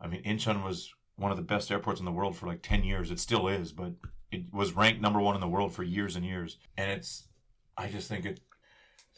I 0.00 0.06
mean, 0.06 0.22
Incheon 0.22 0.64
was 0.64 0.92
one 1.16 1.30
of 1.30 1.36
the 1.36 1.42
best 1.42 1.70
airports 1.72 1.98
in 1.98 2.06
the 2.06 2.12
world 2.12 2.36
for 2.36 2.46
like 2.46 2.62
ten 2.62 2.84
years. 2.84 3.10
It 3.10 3.18
still 3.18 3.48
is, 3.48 3.72
but 3.72 3.92
it 4.30 4.52
was 4.52 4.74
ranked 4.76 5.00
number 5.00 5.20
one 5.20 5.34
in 5.34 5.40
the 5.40 5.48
world 5.48 5.72
for 5.72 5.82
years 5.82 6.14
and 6.16 6.24
years. 6.24 6.58
And 6.76 6.90
it's 6.90 7.28
I 7.76 7.88
just 7.88 8.08
think 8.08 8.24
it 8.24 8.40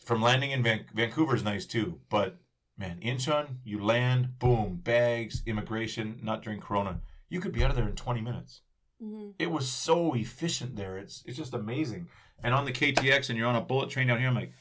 from 0.04 0.22
landing 0.22 0.50
in 0.50 0.62
Van- 0.62 0.86
Vancouver's 0.94 1.44
nice 1.44 1.66
too, 1.66 2.00
but 2.08 2.38
man, 2.78 2.98
Incheon, 3.00 3.56
you 3.64 3.84
land, 3.84 4.38
boom, 4.38 4.76
bags, 4.82 5.42
immigration, 5.46 6.18
not 6.22 6.42
during 6.42 6.60
Corona. 6.60 7.00
You 7.28 7.40
could 7.40 7.52
be 7.52 7.62
out 7.62 7.70
of 7.70 7.76
there 7.76 7.88
in 7.88 7.94
20 7.94 8.20
minutes. 8.22 8.62
Mhm. 9.02 9.34
It 9.38 9.50
was 9.50 9.68
so 9.68 10.14
efficient 10.14 10.76
there. 10.76 10.96
It's 10.98 11.22
it's 11.26 11.36
just 11.36 11.54
amazing. 11.54 12.08
And 12.42 12.54
on 12.54 12.64
the 12.64 12.72
KTX, 12.72 13.28
and 13.28 13.38
you're 13.38 13.48
on 13.48 13.56
a 13.56 13.60
bullet 13.60 13.90
train 13.90 14.06
down 14.06 14.18
here. 14.18 14.28
I'm 14.28 14.34
like, 14.34 14.52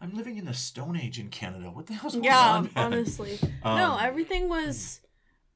I'm 0.00 0.14
living 0.14 0.36
in 0.36 0.44
the 0.44 0.52
Stone 0.54 0.96
Age 0.96 1.18
in 1.18 1.28
Canada. 1.28 1.70
What 1.70 1.86
the 1.86 1.94
hell's 1.94 2.12
going 2.14 2.24
Yeah, 2.24 2.38
on? 2.56 2.62
man? 2.64 2.70
honestly. 2.76 3.38
Um, 3.62 3.78
no, 3.78 3.96
everything 3.98 4.48
was 4.48 5.00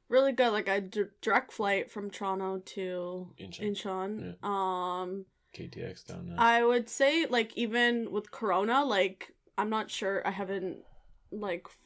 really 0.08 0.32
good. 0.32 0.50
Like 0.50 0.68
I 0.68 0.80
d- 0.80 1.04
direct 1.20 1.52
flight 1.52 1.90
from 1.90 2.10
Toronto 2.10 2.58
to 2.58 3.28
Incheon. 3.38 3.76
Incheon. 3.76 4.42
Um, 4.44 5.26
KTX 5.56 6.06
down 6.06 6.26
there. 6.28 6.36
I 6.38 6.64
would 6.64 6.88
say 6.88 7.26
like 7.28 7.54
even 7.56 8.10
with 8.10 8.30
Corona, 8.30 8.84
like 8.84 9.34
I'm 9.58 9.68
not 9.68 9.90
sure. 9.90 10.26
I 10.26 10.30
haven't 10.30 10.78
like 11.30 11.64
f- 11.66 11.76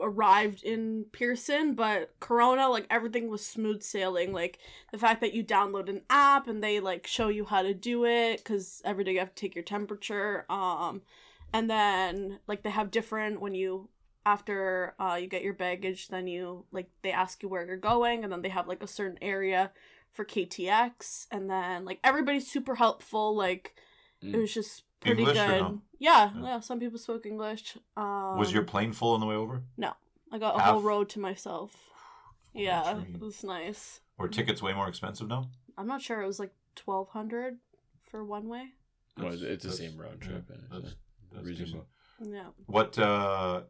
arrived 0.00 0.62
in 0.62 1.06
Pearson, 1.12 1.74
but 1.74 2.14
Corona, 2.20 2.68
like 2.68 2.86
everything 2.90 3.28
was 3.28 3.44
smooth 3.46 3.82
sailing. 3.82 4.32
Like 4.32 4.58
the 4.92 4.98
fact 4.98 5.20
that 5.20 5.34
you 5.34 5.42
download 5.44 5.88
an 5.88 6.02
app 6.10 6.48
and 6.48 6.62
they 6.62 6.80
like 6.80 7.06
show 7.06 7.28
you 7.28 7.44
how 7.44 7.62
to 7.62 7.74
do 7.74 8.04
it 8.04 8.38
because 8.38 8.82
every 8.84 9.04
day 9.04 9.12
you 9.12 9.18
have 9.20 9.34
to 9.34 9.40
take 9.40 9.54
your 9.54 9.64
temperature. 9.64 10.44
Um, 10.50 11.02
and 11.52 11.70
then 11.70 12.40
like 12.46 12.62
they 12.62 12.70
have 12.70 12.90
different 12.90 13.40
when 13.40 13.54
you 13.54 13.88
after 14.24 14.94
uh 14.98 15.16
you 15.20 15.28
get 15.28 15.42
your 15.42 15.54
baggage, 15.54 16.08
then 16.08 16.26
you 16.26 16.64
like 16.72 16.88
they 17.02 17.12
ask 17.12 17.42
you 17.42 17.48
where 17.48 17.64
you're 17.66 17.76
going, 17.76 18.24
and 18.24 18.32
then 18.32 18.42
they 18.42 18.48
have 18.48 18.66
like 18.68 18.82
a 18.82 18.86
certain 18.86 19.18
area 19.22 19.70
for 20.12 20.24
KTX, 20.24 21.26
and 21.30 21.48
then 21.50 21.84
like 21.84 22.00
everybody's 22.02 22.50
super 22.50 22.74
helpful. 22.74 23.34
Like 23.36 23.74
it 24.22 24.36
Mm. 24.36 24.40
was 24.40 24.52
just 24.54 24.82
pretty 25.00 25.20
English 25.22 25.36
good. 25.38 25.60
no? 25.60 25.82
Yeah, 25.98 26.30
Yeah. 26.34 26.42
yeah, 26.42 26.60
Some 26.60 26.78
people 26.80 26.98
spoke 26.98 27.26
English. 27.26 27.76
Um, 27.96 28.38
was 28.38 28.52
your 28.52 28.64
plane 28.64 28.92
full 28.92 29.14
on 29.14 29.20
the 29.20 29.26
way 29.26 29.34
over? 29.36 29.62
No, 29.76 29.92
I 30.32 30.38
got 30.38 30.56
a 30.56 30.60
half- 30.60 30.72
whole 30.72 30.82
road 30.82 31.08
to 31.10 31.20
myself. 31.20 31.74
Yeah, 32.52 33.00
it 33.02 33.20
was 33.20 33.44
nice. 33.44 34.00
Or 34.18 34.28
tickets 34.28 34.62
way 34.62 34.72
more 34.72 34.88
expensive 34.88 35.28
now? 35.28 35.50
I'm 35.76 35.86
not 35.86 36.00
sure. 36.00 36.22
It 36.22 36.26
was 36.26 36.38
like 36.40 36.54
twelve 36.74 37.08
hundred 37.10 37.58
for 38.10 38.24
one 38.24 38.48
way. 38.48 38.68
Well, 39.18 39.32
it's 39.32 39.64
the 39.64 39.72
same 39.72 39.98
round 39.98 40.20
trip. 40.22 40.48
and 40.50 40.60
it's, 40.62 40.72
that's- 40.72 40.94
that's 41.32 41.46
reasonable. 41.46 41.86
Yeah. 42.20 42.46
What 42.66 42.98
uh 42.98 43.62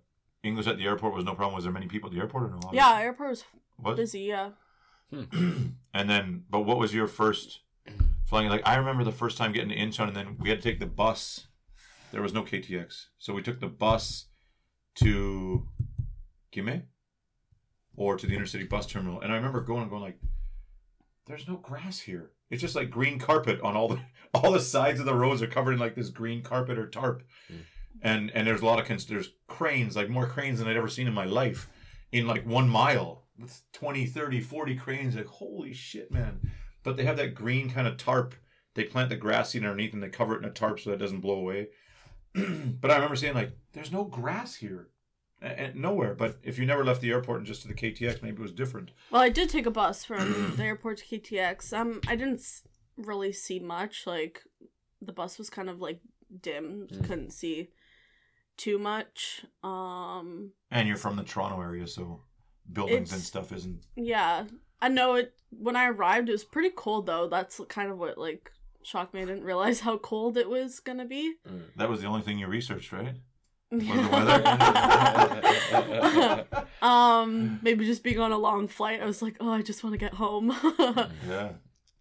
English 0.44 0.68
at 0.68 0.76
the 0.76 0.84
airport 0.84 1.14
was 1.14 1.24
no 1.24 1.34
problem. 1.34 1.54
Was 1.56 1.64
there 1.64 1.72
many 1.72 1.88
people 1.88 2.08
at 2.08 2.14
the 2.14 2.20
airport 2.20 2.44
or 2.44 2.48
no? 2.50 2.70
Yeah, 2.72 2.96
airport 3.00 3.30
was 3.30 3.44
What? 3.76 3.96
busy. 3.96 4.20
Yeah. 4.20 4.50
and 5.10 5.74
then, 6.10 6.44
but 6.50 6.60
what 6.60 6.78
was 6.78 6.94
your 6.94 7.06
first 7.08 7.60
flying? 8.26 8.48
Like, 8.48 8.66
I 8.66 8.76
remember 8.76 9.04
the 9.04 9.12
first 9.12 9.38
time 9.38 9.52
getting 9.52 9.70
to 9.70 9.76
Incheon, 9.76 10.08
and 10.08 10.16
then 10.16 10.36
we 10.38 10.50
had 10.50 10.60
to 10.60 10.68
take 10.68 10.80
the 10.80 10.86
bus. 10.86 11.46
There 12.12 12.22
was 12.22 12.34
no 12.34 12.42
KTX, 12.42 13.06
so 13.18 13.32
we 13.32 13.42
took 13.42 13.60
the 13.60 13.66
bus 13.66 14.26
to 14.96 15.68
Gime 16.54 16.82
or 17.96 18.16
to 18.16 18.26
the 18.26 18.36
intercity 18.36 18.68
bus 18.68 18.86
terminal. 18.86 19.20
And 19.20 19.32
I 19.32 19.36
remember 19.36 19.60
going 19.60 19.82
and 19.82 19.90
going 19.90 20.02
like, 20.02 20.18
"There's 21.26 21.48
no 21.48 21.56
grass 21.56 22.00
here. 22.00 22.30
It's 22.50 22.62
just 22.62 22.76
like 22.76 22.90
green 22.90 23.18
carpet 23.18 23.60
on 23.60 23.76
all 23.76 23.88
the 23.88 24.00
all 24.34 24.52
the 24.52 24.60
sides 24.60 25.00
of 25.00 25.06
the 25.06 25.14
roads 25.14 25.42
are 25.42 25.46
covered 25.46 25.72
in 25.72 25.78
like 25.78 25.94
this 25.94 26.10
green 26.10 26.42
carpet 26.42 26.78
or 26.78 26.86
tarp." 26.86 27.22
Mm. 27.50 27.64
And 28.02 28.30
and 28.32 28.46
there's 28.46 28.62
a 28.62 28.66
lot 28.66 28.78
of 28.78 28.86
cons- 28.86 29.06
there's 29.06 29.32
cranes 29.46 29.96
like 29.96 30.08
more 30.08 30.26
cranes 30.26 30.58
than 30.58 30.68
I'd 30.68 30.76
ever 30.76 30.88
seen 30.88 31.08
in 31.08 31.14
my 31.14 31.24
life 31.24 31.68
in 32.12 32.26
like 32.26 32.46
one 32.46 32.68
mile 32.68 33.24
with 33.38 33.62
20 33.72 34.06
30 34.06 34.40
40 34.40 34.76
cranes 34.76 35.16
like 35.16 35.26
holy 35.26 35.72
shit 35.72 36.10
man 36.10 36.40
but 36.86 36.96
they 36.96 37.04
have 37.04 37.18
that 37.18 37.34
green 37.34 37.68
kind 37.68 37.86
of 37.86 37.96
tarp 37.98 38.34
they 38.74 38.84
plant 38.84 39.08
the 39.08 39.16
grass 39.16 39.50
seed 39.50 39.62
underneath 39.62 39.92
and 39.92 40.02
they 40.02 40.08
cover 40.08 40.34
it 40.34 40.38
in 40.38 40.48
a 40.48 40.50
tarp 40.50 40.80
so 40.80 40.90
that 40.90 40.96
it 40.96 41.00
doesn't 41.00 41.20
blow 41.20 41.34
away 41.34 41.68
but 42.34 42.90
i 42.90 42.94
remember 42.94 43.16
saying 43.16 43.34
like 43.34 43.52
there's 43.72 43.92
no 43.92 44.04
grass 44.04 44.54
here 44.54 44.88
and 45.42 45.76
nowhere 45.76 46.14
but 46.14 46.38
if 46.42 46.58
you 46.58 46.64
never 46.64 46.84
left 46.84 47.00
the 47.00 47.10
airport 47.10 47.38
and 47.38 47.46
just 47.46 47.62
to 47.62 47.68
the 47.68 47.74
ktx 47.74 48.22
maybe 48.22 48.36
it 48.36 48.42
was 48.42 48.52
different 48.52 48.90
Well, 49.10 49.20
I 49.20 49.28
did 49.28 49.50
take 49.50 49.66
a 49.66 49.70
bus 49.70 50.04
from 50.04 50.54
the 50.56 50.64
airport 50.64 50.98
to 50.98 51.04
KTX. 51.04 51.72
Um, 51.72 52.00
I 52.08 52.16
didn't 52.16 52.42
really 52.96 53.32
see 53.32 53.58
much. 53.58 54.06
Like, 54.06 54.42
the 55.02 55.12
bus 55.12 55.36
was 55.36 55.50
kind 55.50 55.68
of 55.68 55.80
like 55.80 56.00
dim. 56.40 56.88
Mm. 56.90 57.06
Couldn't 57.06 57.32
see 57.32 57.68
too 58.56 58.78
much. 58.78 59.44
Um, 59.62 60.52
and 60.70 60.88
you're 60.88 60.96
from 60.96 61.16
the 61.16 61.22
toronto 61.22 61.60
area 61.60 61.86
so 61.86 62.22
buildings 62.72 63.12
and 63.12 63.20
stuff 63.20 63.52
isn't 63.52 63.84
yeah, 63.94 64.44
I 64.80 64.88
know 64.88 65.14
it. 65.14 65.34
When 65.50 65.76
I 65.76 65.86
arrived, 65.88 66.28
it 66.28 66.32
was 66.32 66.44
pretty 66.44 66.70
cold 66.70 67.06
though. 67.06 67.28
That's 67.28 67.60
kind 67.68 67.90
of 67.90 67.98
what 67.98 68.18
like 68.18 68.50
shocked 68.82 69.14
me. 69.14 69.22
I 69.22 69.24
didn't 69.24 69.44
realize 69.44 69.80
how 69.80 69.98
cold 69.98 70.36
it 70.36 70.48
was 70.48 70.80
gonna 70.80 71.06
be. 71.06 71.34
Mm. 71.48 71.62
that 71.76 71.88
was 71.88 72.00
the 72.00 72.06
only 72.06 72.22
thing 72.22 72.38
you 72.38 72.46
researched 72.46 72.92
right 72.92 73.14
was 73.70 73.82
the 73.82 74.08
weather 75.72 76.66
um, 76.82 77.58
maybe 77.62 77.84
just 77.84 78.04
being 78.04 78.20
on 78.20 78.30
a 78.30 78.38
long 78.38 78.68
flight, 78.68 79.02
I 79.02 79.06
was 79.06 79.22
like, 79.22 79.36
oh, 79.40 79.50
I 79.50 79.62
just 79.62 79.82
want 79.82 79.94
to 79.94 79.98
get 79.98 80.14
home. 80.14 80.54
yeah 81.28 81.48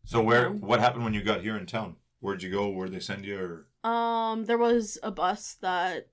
so 0.05 0.21
where 0.21 0.49
what 0.51 0.79
happened 0.79 1.03
when 1.03 1.13
you 1.15 1.23
got 1.23 1.41
here 1.41 1.57
in 1.57 1.65
town 1.65 1.95
where'd 2.19 2.43
you 2.43 2.51
go 2.51 2.69
where'd 2.69 2.91
they 2.91 2.99
send 2.99 3.25
you 3.25 3.65
or 3.83 3.89
Um, 3.89 4.45
there 4.45 4.57
was 4.59 4.99
a 5.01 5.11
bus 5.11 5.55
that 5.61 6.09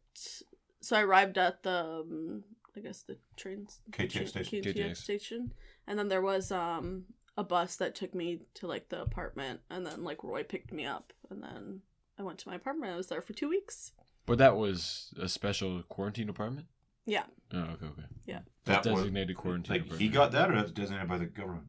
so 0.81 0.97
I 0.97 1.03
arrived 1.03 1.37
at 1.39 1.63
the 1.63 1.85
um, 1.85 2.45
I 2.77 2.81
guess 2.81 3.03
the 3.03 3.19
train 3.37 3.67
KTX 3.91 4.29
station. 4.29 4.63
KTX. 4.63 4.97
station, 4.97 5.53
and 5.87 5.99
then 5.99 6.09
there 6.09 6.23
was 6.23 6.51
um 6.53 7.05
a 7.37 7.45
bus 7.45 7.77
that 7.77 7.95
took 7.95 8.15
me 8.15 8.41
to 8.55 8.67
like 8.67 8.89
the 8.89 9.01
apartment, 9.01 9.61
and 9.71 9.87
then 9.87 10.05
like 10.05 10.23
Roy 10.23 10.43
picked 10.43 10.73
me 10.73 10.85
up, 10.85 11.13
and 11.31 11.43
then 11.43 11.81
I 12.19 12.23
went 12.23 12.39
to 12.41 12.49
my 12.49 12.57
apartment. 12.57 12.93
I 12.93 12.97
was 12.97 13.09
there 13.09 13.23
for 13.23 13.33
two 13.33 13.49
weeks. 13.49 13.93
But 14.25 14.39
that 14.39 14.57
was 14.57 15.13
a 15.21 15.29
special 15.29 15.83
quarantine 15.83 16.29
apartment? 16.29 16.67
Yeah. 17.07 17.25
Oh, 17.53 17.59
okay, 17.59 17.87
okay. 17.87 18.05
Yeah. 18.25 18.41
That 18.67 18.87
was 18.87 19.01
designated 19.01 19.37
quarantine 19.37 19.85
like 19.89 19.99
he 19.99 20.09
got 20.09 20.31
that 20.33 20.51
or 20.51 20.55
that's 20.55 20.71
designated 20.71 21.09
by 21.09 21.19
the 21.19 21.27
government 21.27 21.67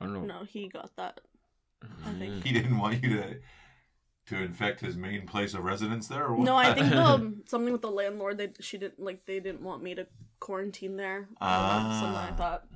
I 0.00 0.04
don't 0.04 0.14
know. 0.14 0.38
No, 0.38 0.44
he 0.44 0.68
got 0.68 0.94
that. 0.96 1.20
I 2.04 2.12
think. 2.12 2.34
Mm. 2.34 2.44
he 2.44 2.52
didn't 2.52 2.78
want 2.78 3.02
you 3.02 3.16
to 3.16 3.36
to 4.28 4.42
infect 4.42 4.80
his 4.80 4.96
main 4.96 5.24
place 5.24 5.54
of 5.54 5.62
residence 5.62 6.08
there 6.08 6.24
or 6.24 6.34
what? 6.34 6.44
No, 6.44 6.56
I 6.56 6.74
think 6.74 6.92
um, 6.94 7.42
something 7.46 7.72
with 7.72 7.82
the 7.82 7.90
landlord. 7.90 8.38
They 8.38 8.50
she 8.60 8.76
didn't 8.76 9.00
like 9.00 9.24
they 9.26 9.40
didn't 9.40 9.62
want 9.62 9.82
me 9.82 9.94
to 9.94 10.06
quarantine 10.40 10.96
there. 10.96 11.28
Ah. 11.40 11.98
something 12.00 12.34
I 12.34 12.36
thought. 12.36 12.66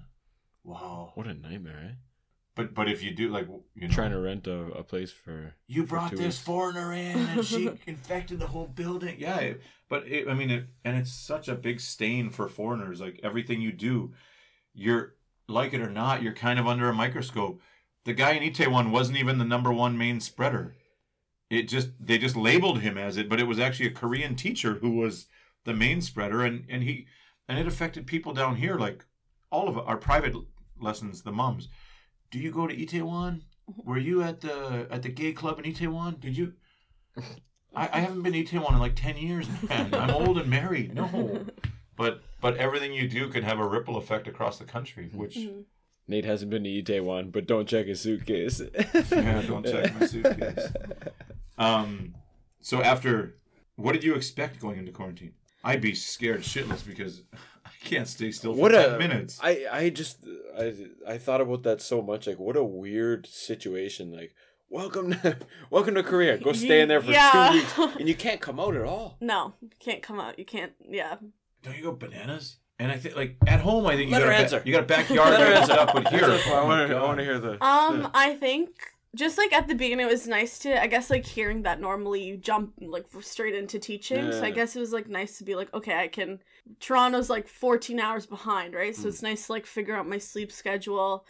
Wow 0.64 1.12
What 1.14 1.26
a 1.26 1.34
nightmare, 1.34 1.80
eh? 1.90 1.94
but 2.56 2.74
but 2.74 2.88
if 2.88 3.02
you 3.02 3.12
do 3.12 3.28
like 3.28 3.46
you 3.74 3.88
know 3.88 3.94
Trying 3.94 4.10
to 4.12 4.18
rent 4.20 4.46
a, 4.46 4.58
a 4.72 4.82
place 4.82 5.10
for. 5.12 5.54
you 5.66 5.84
brought 5.84 6.10
two 6.10 6.16
this 6.16 6.26
weeks. 6.26 6.38
foreigner 6.38 6.92
in 6.92 7.16
and 7.18 7.44
she 7.44 7.70
infected 7.86 8.38
the 8.38 8.46
whole 8.48 8.66
building 8.66 9.16
yeah 9.18 9.38
it- 9.38 9.62
but 9.88 10.06
it, 10.06 10.28
i 10.28 10.34
mean 10.34 10.50
it, 10.50 10.64
and 10.84 10.96
it's 10.96 11.12
such 11.12 11.48
a 11.48 11.54
big 11.54 11.80
stain 11.80 12.30
for 12.30 12.48
foreigners 12.48 13.00
like 13.00 13.18
everything 13.22 13.60
you 13.60 13.72
do 13.72 14.12
you're 14.74 15.14
like 15.48 15.72
it 15.72 15.80
or 15.80 15.90
not 15.90 16.22
you're 16.22 16.32
kind 16.34 16.58
of 16.58 16.66
under 16.66 16.88
a 16.88 16.94
microscope 16.94 17.60
the 18.04 18.12
guy 18.12 18.32
in 18.32 18.42
itaewon 18.52 18.90
wasn't 18.90 19.16
even 19.18 19.38
the 19.38 19.44
number 19.44 19.72
one 19.72 19.96
main 19.98 20.20
spreader 20.20 20.74
it 21.48 21.62
just 21.68 21.88
they 21.98 22.18
just 22.18 22.36
labeled 22.36 22.80
him 22.80 22.96
as 22.98 23.16
it 23.16 23.28
but 23.28 23.40
it 23.40 23.46
was 23.48 23.58
actually 23.58 23.86
a 23.88 23.90
korean 23.90 24.36
teacher 24.36 24.74
who 24.74 24.90
was 24.92 25.26
the 25.64 25.74
main 25.74 26.00
spreader 26.00 26.42
and 26.44 26.64
and 26.68 26.82
he 26.84 27.06
and 27.48 27.58
it 27.58 27.66
affected 27.66 28.06
people 28.06 28.32
down 28.32 28.56
here 28.56 28.76
like 28.76 29.04
all 29.50 29.68
of 29.68 29.76
our 29.78 29.96
private 29.96 30.34
lessons 30.80 31.22
the 31.22 31.32
moms 31.32 31.68
do 32.30 32.38
you 32.38 32.50
go 32.52 32.66
to 32.68 32.74
itaewon? 32.76 33.40
Were 33.84 33.98
you 33.98 34.22
at 34.22 34.40
the 34.40 34.86
at 34.90 35.02
the 35.02 35.08
gay 35.08 35.32
club 35.32 35.58
in 35.58 35.64
itaewon? 35.72 36.20
Did 36.20 36.36
you? 36.36 36.52
I, 37.74 37.88
I 37.92 38.00
haven't 38.00 38.22
been 38.22 38.32
to 38.32 38.42
Itaewon 38.44 38.72
in 38.72 38.78
like 38.80 38.96
10 38.96 39.16
years 39.16 39.46
man 39.68 39.94
i'm 40.02 40.10
old 40.10 40.38
and 40.38 40.48
married 40.50 40.94
no. 40.94 41.44
But 41.96 42.22
but 42.40 42.56
everything 42.56 42.92
you 42.94 43.06
do 43.08 43.28
can 43.28 43.42
have 43.42 43.58
a 43.58 43.66
ripple 43.66 43.96
effect 43.98 44.26
across 44.26 44.58
the 44.58 44.64
country 44.64 45.10
which 45.12 45.36
Mhm. 45.36 45.64
Nate 46.08 46.24
hasn't 46.24 46.50
been 46.50 46.64
to 46.64 46.70
Itaewon, 46.82 47.30
but 47.30 47.46
don't 47.46 47.68
check 47.68 47.86
his 47.86 48.00
suitcase. 48.00 48.60
Yeah, 49.12 49.42
don't 49.42 49.64
check 49.64 49.94
my 50.00 50.06
suitcase. 50.06 50.66
um 51.58 52.14
so 52.60 52.82
after 52.82 53.36
what 53.76 53.92
did 53.92 54.02
you 54.02 54.14
expect 54.14 54.58
going 54.60 54.78
into 54.78 54.92
quarantine? 54.92 55.34
I'd 55.62 55.80
be 55.82 55.94
scared 55.94 56.40
shitless 56.40 56.84
because 56.86 57.22
i 57.66 57.70
can't 57.84 58.08
stay 58.08 58.30
still 58.30 58.54
for 58.54 58.60
What 58.60 58.72
10 58.72 58.94
a 58.94 58.98
minutes 58.98 59.38
I 59.42 59.66
I 59.70 59.90
just 59.90 60.18
I 60.58 60.74
I 61.06 61.18
thought 61.18 61.40
about 61.40 61.62
that 61.64 61.80
so 61.82 62.02
much. 62.02 62.26
Like, 62.26 62.38
what 62.38 62.56
a 62.56 62.64
weird 62.64 63.26
situation. 63.26 64.12
Like, 64.12 64.34
welcome 64.68 65.12
to 65.12 65.38
welcome 65.70 65.94
to 65.94 66.02
Korea. 66.02 66.38
Go 66.38 66.52
stay 66.52 66.80
in 66.80 66.88
there 66.88 67.00
for 67.00 67.10
Yeah. 67.12 67.48
two 67.50 67.56
weeks, 67.58 67.96
and 67.98 68.08
you 68.08 68.14
can't 68.14 68.40
come 68.40 68.58
out 68.60 68.76
at 68.76 68.84
all. 68.84 69.16
No, 69.20 69.54
you 69.60 69.70
can't 69.78 70.02
come 70.02 70.20
out. 70.20 70.38
You 70.38 70.44
can't. 70.44 70.72
Yeah. 70.88 71.16
don't 71.62 71.76
you 71.76 71.82
go 71.82 71.92
bananas 71.92 72.56
and 72.78 72.90
i 72.90 72.96
think 72.96 73.14
like 73.14 73.36
at 73.46 73.60
home 73.60 73.84
i 73.86 73.94
think 73.94 74.08
you 74.08 74.12
Let 74.16 74.20
got 74.20 74.26
her 74.28 74.32
a 74.32 74.36
ba- 74.36 74.42
answer. 74.42 74.62
you 74.64 74.72
got 74.72 74.84
a 74.84 74.86
backyard 74.96 75.30
Let 75.30 75.40
her 75.40 75.48
you 75.48 75.54
answer. 75.54 75.72
set 75.72 75.78
up 75.78 75.92
but 75.92 76.08
here 76.08 76.24
I 76.24 76.40
oh 76.54 76.66
want 76.66 76.88
to 76.88 76.96
I 76.96 77.02
want 77.02 77.18
to 77.18 77.24
hear 77.24 77.38
the. 77.38 77.52
Um, 77.64 78.08
I 78.14 78.34
think 78.34 78.70
just 79.14 79.36
like 79.38 79.52
at 79.52 79.66
the 79.68 79.74
beginning, 79.74 80.06
it 80.06 80.10
was 80.10 80.28
nice 80.28 80.56
to, 80.60 80.80
I 80.80 80.86
guess, 80.86 81.10
like 81.10 81.26
hearing 81.26 81.62
that 81.62 81.80
normally 81.80 82.22
you 82.22 82.36
jump 82.36 82.74
like 82.80 83.06
straight 83.22 83.56
into 83.56 83.80
teaching. 83.80 84.30
So 84.30 84.42
I 84.44 84.50
guess 84.52 84.76
it 84.76 84.78
was 84.80 84.92
like 84.92 85.08
nice 85.08 85.36
to 85.38 85.44
be 85.44 85.56
like, 85.56 85.68
okay, 85.74 85.96
I 85.98 86.06
can. 86.06 86.38
Toronto's 86.80 87.30
like 87.30 87.48
14 87.48 87.98
hours 88.00 88.26
behind, 88.26 88.74
right? 88.74 88.94
So 88.94 89.04
Mm. 89.04 89.08
it's 89.08 89.22
nice 89.22 89.46
to 89.46 89.52
like 89.52 89.66
figure 89.66 89.94
out 89.94 90.08
my 90.08 90.18
sleep 90.18 90.50
schedule. 90.52 91.26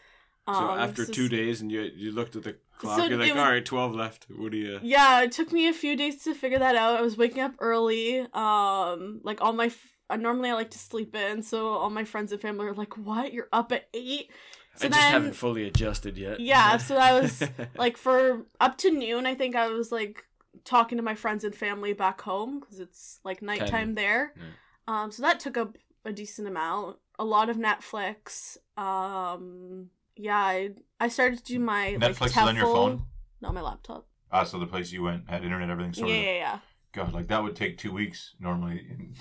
Um, 0.47 0.55
So 0.57 0.71
after 0.71 1.05
two 1.07 1.25
is- 1.25 1.31
days, 1.31 1.61
and 1.61 1.71
you 1.71 1.83
you 1.95 2.13
looked 2.13 2.35
at 2.37 2.43
the 2.45 2.57
clock, 2.79 2.99
So 2.99 3.05
you're 3.07 3.19
like, 3.19 3.33
was- 3.35 3.43
all 3.43 3.51
right, 3.51 3.65
twelve 3.65 3.95
left. 3.95 4.27
What 4.31 4.53
do 4.53 4.59
you? 4.59 4.79
Yeah, 4.83 5.23
it 5.23 5.33
took 5.33 5.53
me 5.53 5.69
a 5.69 5.73
few 5.73 5.97
days 5.97 6.23
to 6.25 6.35
figure 6.35 6.59
that 6.59 6.77
out. 6.77 6.97
I 6.97 7.03
was 7.03 7.17
waking 7.17 7.43
up 7.43 7.55
early. 7.59 8.21
Um, 8.33 9.21
like 9.23 9.41
all 9.43 9.53
my, 9.53 9.67
f- 9.67 9.97
normally 10.19 10.51
I 10.51 10.55
like 10.55 10.71
to 10.71 10.79
sleep 10.79 11.15
in, 11.15 11.43
so 11.43 11.69
all 11.69 11.91
my 11.91 12.05
friends 12.05 12.33
and 12.33 12.41
family 12.41 12.67
are 12.67 12.75
like, 12.75 12.97
"What? 12.97 13.33
You're 13.33 13.49
up 13.53 13.71
at 13.73 13.89
8? 13.95 14.31
So 14.77 14.87
I 14.87 14.89
just 14.89 15.01
then- 15.01 15.13
haven't 15.13 15.35
fully 15.35 15.67
adjusted 15.67 16.17
yet. 16.17 16.41
Yeah, 16.41 16.79
so 16.79 16.97
I 16.97 17.21
was 17.21 17.43
like 17.77 17.97
for 17.97 18.47
up 18.61 18.79
to 18.79 18.91
noon. 18.91 19.27
I 19.27 19.35
think 19.35 19.55
I 19.57 19.69
was 19.69 19.93
like 19.93 20.25
talking 20.65 20.97
to 20.97 21.03
my 21.05 21.15
friends 21.15 21.45
and 21.45 21.55
family 21.55 21.93
back 21.93 22.21
home 22.23 22.61
because 22.61 22.81
it's 22.81 23.21
like 23.25 23.43
nighttime 23.43 23.95
there. 23.95 24.33
Yeah. 24.37 24.43
Um, 24.91 25.13
so 25.13 25.23
that 25.23 25.39
took 25.39 25.57
up 25.57 25.77
a 26.05 26.13
decent 26.13 26.49
amount. 26.49 26.97
A 27.19 27.25
lot 27.25 27.49
of 27.49 27.57
Netflix. 27.57 28.57
Um, 28.77 29.91
yeah, 30.17 30.37
I 30.37 30.71
I 30.99 31.09
started 31.09 31.39
to 31.39 31.45
do 31.45 31.61
my 31.61 31.91
like, 31.91 32.13
Netflix 32.13 32.27
is 32.31 32.37
on 32.39 32.57
your 32.57 32.67
phone. 32.67 33.05
Not 33.41 33.55
my 33.55 33.61
laptop. 33.61 34.07
Ah, 34.33 34.45
so 34.45 34.59
the 34.59 34.67
place 34.67 34.91
you 34.93 35.03
went 35.03 35.29
had 35.31 35.45
internet, 35.45 35.71
everything. 35.71 35.95
Yeah, 36.09 36.15
of. 36.15 36.25
yeah, 36.25 36.33
yeah. 36.33 36.59
God, 36.93 37.13
like 37.13 37.29
that 37.29 37.43
would 37.43 37.55
take 37.55 37.79
two 37.79 37.93
weeks 37.93 38.35
normally. 38.41 38.83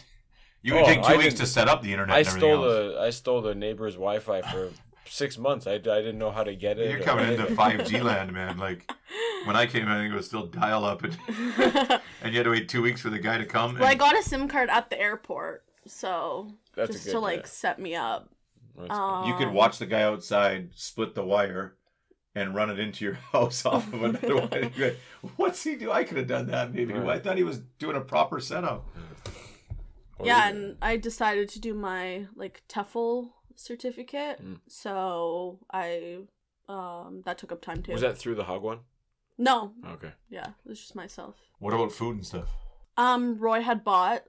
You 0.62 0.74
would 0.74 0.84
Oh, 0.84 0.88
take 0.88 1.02
two 1.04 1.14
I 1.14 1.18
weeks 1.18 1.36
to 1.36 1.46
set 1.46 1.70
up 1.70 1.82
the 1.82 1.94
internet. 1.94 2.14
I 2.14 2.20
and 2.20 2.28
everything 2.28 2.50
stole 2.50 2.66
else. 2.66 2.96
the 2.96 3.00
I 3.02 3.10
stole 3.12 3.42
the 3.42 3.56
neighbor's 3.56 3.94
Wi-Fi 3.94 4.42
for 4.42 4.72
six 5.10 5.38
months. 5.38 5.68
I, 5.68 5.74
I 5.74 5.78
didn't 5.78 6.18
know 6.18 6.32
how 6.32 6.44
to 6.44 6.56
get 6.56 6.80
it. 6.80 6.90
You're 6.92 7.02
coming 7.02 7.32
into 7.32 7.46
5G 7.46 8.02
land, 8.04 8.32
man. 8.34 8.58
Like 8.58 8.90
when 9.46 9.56
I 9.56 9.66
came, 9.66 9.88
I 9.88 9.98
think 9.98 10.14
it 10.14 10.16
was 10.16 10.26
still 10.28 10.46
dial 10.48 10.86
up, 10.86 11.04
and, 11.04 11.18
and 12.22 12.32
you 12.34 12.38
had 12.38 12.44
to 12.44 12.52
wait 12.52 12.70
two 12.70 12.82
weeks 12.82 13.02
for 13.02 13.10
the 13.10 13.20
guy 13.20 13.38
to 13.38 13.46
come. 13.46 13.74
well, 13.76 13.86
I 13.90 13.96
got 13.96 14.18
a 14.18 14.24
SIM 14.24 14.48
card 14.48 14.70
at 14.70 14.90
the 14.90 15.00
airport, 15.00 15.64
so 15.86 16.52
That's 16.76 16.92
just 16.92 17.06
good 17.06 17.12
to 17.14 17.20
like 17.20 17.44
guy. 17.44 17.48
set 17.50 17.80
me 17.80 17.96
up. 17.96 18.30
That's 18.78 18.90
good. 18.90 18.96
Um, 18.96 19.28
you 19.30 19.36
could 19.36 19.52
watch 19.52 19.78
the 19.78 19.86
guy 19.86 20.04
outside 20.04 20.70
split 20.76 21.16
the 21.16 21.24
wire 21.24 21.76
and 22.36 22.54
run 22.56 22.70
it 22.70 22.80
into 22.80 23.04
your 23.06 23.14
house 23.32 23.66
off 23.66 23.92
of 23.94 24.04
another 24.04 24.36
one. 24.36 24.50
You'd 24.54 24.76
be 24.76 24.84
like, 24.86 25.00
What's 25.36 25.64
he 25.64 25.76
do? 25.76 25.92
I 25.92 26.04
could 26.04 26.18
have 26.18 26.28
done 26.28 26.48
that 26.48 26.74
maybe. 26.74 26.94
Right. 26.94 27.18
I 27.18 27.20
thought 27.20 27.38
he 27.38 27.44
was 27.44 27.60
doing 27.80 27.96
a 27.98 28.02
proper 28.02 28.40
setup. 28.40 28.86
Yeah, 30.22 30.50
and 30.50 30.76
I 30.82 30.98
decided 30.98 31.48
to 31.50 31.60
do 31.62 31.74
my 31.74 32.28
like 32.36 32.62
TEFL 32.68 33.30
certificate, 33.60 34.42
Mm. 34.44 34.60
so 34.68 35.60
I 35.72 36.20
um 36.68 37.22
that 37.26 37.38
took 37.38 37.52
up 37.52 37.62
time 37.62 37.82
too. 37.84 37.92
was 37.92 38.02
that 38.02 38.18
through 38.18 38.36
the 38.36 38.44
hagwon? 38.46 38.80
No, 39.38 39.74
Okay. 39.96 40.12
yeah, 40.30 40.48
it 40.66 40.70
was 40.70 40.80
just 40.80 40.96
myself. 40.96 41.36
What 41.60 41.74
about 41.74 41.92
food 41.92 42.16
and 42.18 42.26
stuff? 42.26 42.50
Um, 42.98 43.38
Roy 43.38 43.62
had 43.62 43.84
bought 43.84 44.24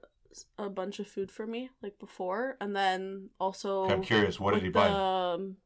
a 0.57 0.69
bunch 0.69 0.99
of 0.99 1.07
food 1.07 1.29
for 1.31 1.45
me 1.45 1.69
like 1.83 1.99
before, 1.99 2.55
and 2.61 2.75
then 2.75 3.29
also 3.39 3.89
I'm 3.89 4.01
curious. 4.01 4.39
What 4.39 4.51
did 4.51 4.63
with 4.63 4.63
he 4.63 4.69
buy? 4.69 4.87
the, 4.87 4.95
Um, 4.95 5.57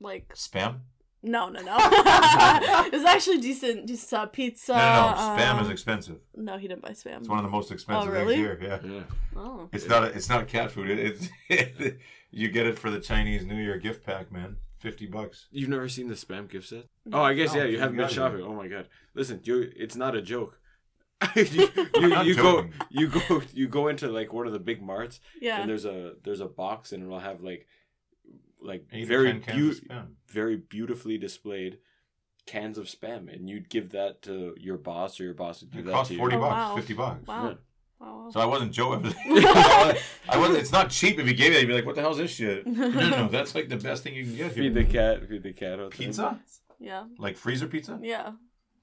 like 0.00 0.28
Spam? 0.34 0.80
no, 1.22 1.48
no, 1.48 1.60
no. 1.62 1.76
it 2.86 2.92
was 2.92 3.04
actually 3.04 3.38
decent. 3.38 3.88
Just 3.88 4.12
uh, 4.14 4.26
pizza. 4.26 4.74
no, 4.74 4.78
no, 4.78 5.14
no. 5.14 5.42
Spam 5.42 5.60
is 5.62 5.66
um, 5.66 5.72
expensive. 5.72 6.18
No, 6.36 6.56
he 6.56 6.68
didn't 6.68 6.82
buy 6.82 6.90
spam. 6.90 7.18
It's 7.18 7.28
one 7.28 7.38
of 7.38 7.44
the 7.44 7.50
most 7.50 7.72
expensive 7.72 8.12
really? 8.12 8.36
things 8.36 8.46
here. 8.46 8.58
Yeah. 8.62 8.78
Yeah. 8.92 9.02
Oh. 9.42 9.68
It's 9.72 9.88
not. 9.88 10.04
A, 10.04 10.06
it's 10.06 10.28
not 10.28 10.46
cat 10.46 10.70
food. 10.70 10.88
It, 10.90 10.98
it's 11.00 11.96
you 12.40 12.48
get 12.48 12.66
it 12.66 12.78
for 12.78 12.90
the 12.90 13.00
Chinese 13.00 13.44
New 13.46 13.56
Year 13.56 13.78
gift 13.78 14.04
pack, 14.04 14.30
man. 14.30 14.56
Fifty 14.78 15.06
bucks. 15.06 15.46
You've 15.50 15.68
never 15.70 15.88
seen 15.88 16.08
the 16.08 16.14
spam 16.14 16.48
gift 16.48 16.68
set? 16.68 16.84
Oh, 17.12 17.22
I 17.22 17.34
guess 17.34 17.54
No, 17.54 17.60
yeah. 17.60 17.64
You 17.66 17.72
you 17.72 17.78
haven't 17.80 17.96
been 17.96 18.04
gotta 18.04 18.14
shopping. 18.14 18.42
Oh 18.42 18.54
my 18.54 18.68
god! 18.68 18.88
Listen, 19.14 19.40
you. 19.44 19.70
It's 19.76 19.96
not 19.96 20.14
a 20.14 20.22
joke. 20.22 20.60
you 21.34 21.68
you, 21.94 22.08
not 22.08 22.26
you 22.26 22.34
go 22.34 22.42
joking. 22.62 22.72
you 22.90 23.08
go 23.08 23.42
you 23.54 23.68
go 23.68 23.88
into 23.88 24.06
like 24.08 24.32
one 24.34 24.46
of 24.46 24.52
the 24.52 24.58
big 24.58 24.82
marts 24.82 25.18
Yeah. 25.40 25.60
and 25.60 25.68
there's 25.70 25.86
a 25.86 26.12
there's 26.24 26.40
a 26.40 26.46
box 26.46 26.92
and 26.92 27.02
it'll 27.02 27.20
have 27.20 27.40
like 27.42 27.66
like 28.60 28.86
Eight 28.92 29.04
or 29.04 29.06
very 29.06 29.32
10 29.32 29.40
cans 29.40 29.80
beau- 29.80 29.94
spam. 29.94 30.06
very 30.28 30.56
beautifully 30.56 31.16
displayed 31.16 31.78
cans 32.44 32.76
of 32.76 32.84
spam 32.84 33.32
and 33.34 33.48
you'd 33.48 33.70
give 33.70 33.92
that 33.92 34.20
to 34.22 34.54
your 34.58 34.76
boss 34.76 35.18
or 35.18 35.24
your 35.24 35.32
boss 35.34 35.62
would 35.62 35.70
give 35.70 35.80
It 35.80 35.86
that 35.86 35.92
cost 35.94 36.08
to 36.08 36.14
you. 36.14 36.18
forty 36.20 36.36
Oh, 36.36 36.40
bucks, 36.40 36.52
wow. 36.52 36.76
fifty 36.76 36.92
bucks. 36.94 37.26
Wow. 37.26 37.48
Yeah. 37.48 37.54
Wow. 38.00 38.28
So 38.32 38.40
I 38.40 38.44
wasn't 38.46 38.72
joking. 38.72 39.14
I 39.26 39.98
wasn't. 40.36 40.58
It's 40.58 40.72
not 40.72 40.90
cheap. 40.90 41.18
If 41.18 41.26
you 41.26 41.34
gave 41.34 41.52
it, 41.52 41.60
you'd 41.60 41.68
be 41.68 41.74
like, 41.74 41.86
"What 41.86 41.94
the 41.94 42.02
hell's 42.02 42.18
this 42.18 42.30
shit?" 42.30 42.66
No, 42.66 42.88
no, 42.88 43.08
no. 43.10 43.28
That's 43.28 43.54
like 43.54 43.68
the 43.68 43.76
best 43.76 44.02
thing 44.02 44.14
you 44.14 44.24
can 44.24 44.36
get 44.36 44.52
here. 44.52 44.64
Feed 44.64 44.74
the 44.74 44.84
cat. 44.84 45.26
Feed 45.28 45.42
the 45.42 45.52
cat. 45.52 45.80
out. 45.80 45.90
Pizza, 45.92 46.38
yeah. 46.78 47.04
like 47.18 47.36
freezer 47.36 47.66
pizza. 47.66 47.98
Yeah. 48.02 48.32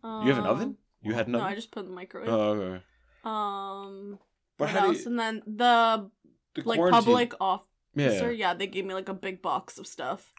Um, 0.04 0.24
You 0.26 0.34
have 0.34 0.40
an 0.44 0.46
oven? 0.50 0.78
You 1.02 1.14
had 1.14 1.28
an 1.28 1.34
No, 1.34 1.40
oven? 1.40 1.52
I 1.52 1.56
just 1.56 1.72
put 1.72 1.82
in 1.84 1.90
the 1.90 1.96
microwave. 1.96 2.30
Oh, 2.30 2.52
okay. 2.52 2.84
um. 3.24 4.20
But 4.58 4.66
what 4.66 4.70
how 4.72 4.88
else? 4.88 5.02
you, 5.06 5.12
And 5.12 5.20
then 5.20 5.42
the 5.46 6.10
the 6.56 6.62
like 6.66 6.78
quarantine- 6.78 7.04
public 7.04 7.34
officer, 7.40 7.68
Yeah. 7.96 8.30
yeah. 8.30 8.54
they 8.54 8.68
gave 8.68 8.86
me 8.86 8.94
like 8.94 9.10
a 9.10 9.14
big 9.14 9.42
box 9.42 9.78
of 9.78 9.88
stuff. 9.88 10.32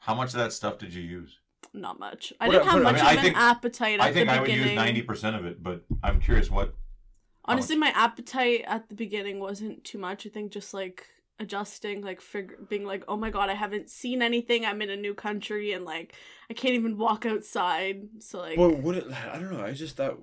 How 0.00 0.14
much 0.14 0.28
of 0.28 0.38
that 0.40 0.52
stuff 0.52 0.78
did 0.78 0.92
you 0.94 1.02
use? 1.02 1.38
Not 1.74 1.98
much. 2.00 2.32
I 2.40 2.46
What- 2.48 2.52
didn't 2.54 2.64
have 2.68 2.74
what- 2.82 2.86
I 2.86 2.92
much 2.92 3.00
mean, 3.00 3.04
I 3.06 3.12
of 3.14 3.20
think- 3.20 3.36
an 3.36 3.42
appetite 3.42 4.00
at 4.00 4.06
I 4.06 4.12
think 4.12 4.28
the 4.28 4.34
I 4.34 4.40
would 4.40 4.46
beginning. 4.46 4.68
use 4.68 4.76
ninety 4.76 5.02
percent 5.02 5.36
of 5.36 5.44
it, 5.46 5.62
but 5.62 5.84
I'm 6.02 6.20
curious 6.20 6.50
what. 6.50 6.74
Honestly, 7.50 7.76
my 7.76 7.88
appetite 7.94 8.64
at 8.66 8.88
the 8.88 8.94
beginning 8.94 9.40
wasn't 9.40 9.84
too 9.84 9.98
much. 9.98 10.26
I 10.26 10.30
think 10.30 10.52
just 10.52 10.72
like 10.74 11.06
adjusting, 11.38 12.02
like 12.02 12.20
figure, 12.20 12.58
being 12.68 12.84
like, 12.84 13.04
oh 13.08 13.16
my 13.16 13.30
god, 13.30 13.48
I 13.48 13.54
haven't 13.54 13.90
seen 13.90 14.22
anything. 14.22 14.64
I'm 14.64 14.82
in 14.82 14.90
a 14.90 14.96
new 14.96 15.14
country, 15.14 15.72
and 15.72 15.84
like 15.84 16.14
I 16.50 16.54
can't 16.54 16.74
even 16.74 16.98
walk 16.98 17.26
outside. 17.26 18.08
So 18.20 18.38
like, 18.40 18.58
Well, 18.58 18.74
would 18.74 18.96
it? 18.98 19.06
I 19.10 19.38
don't 19.38 19.50
know. 19.52 19.64
I 19.64 19.72
just 19.72 19.96
thought. 19.96 20.18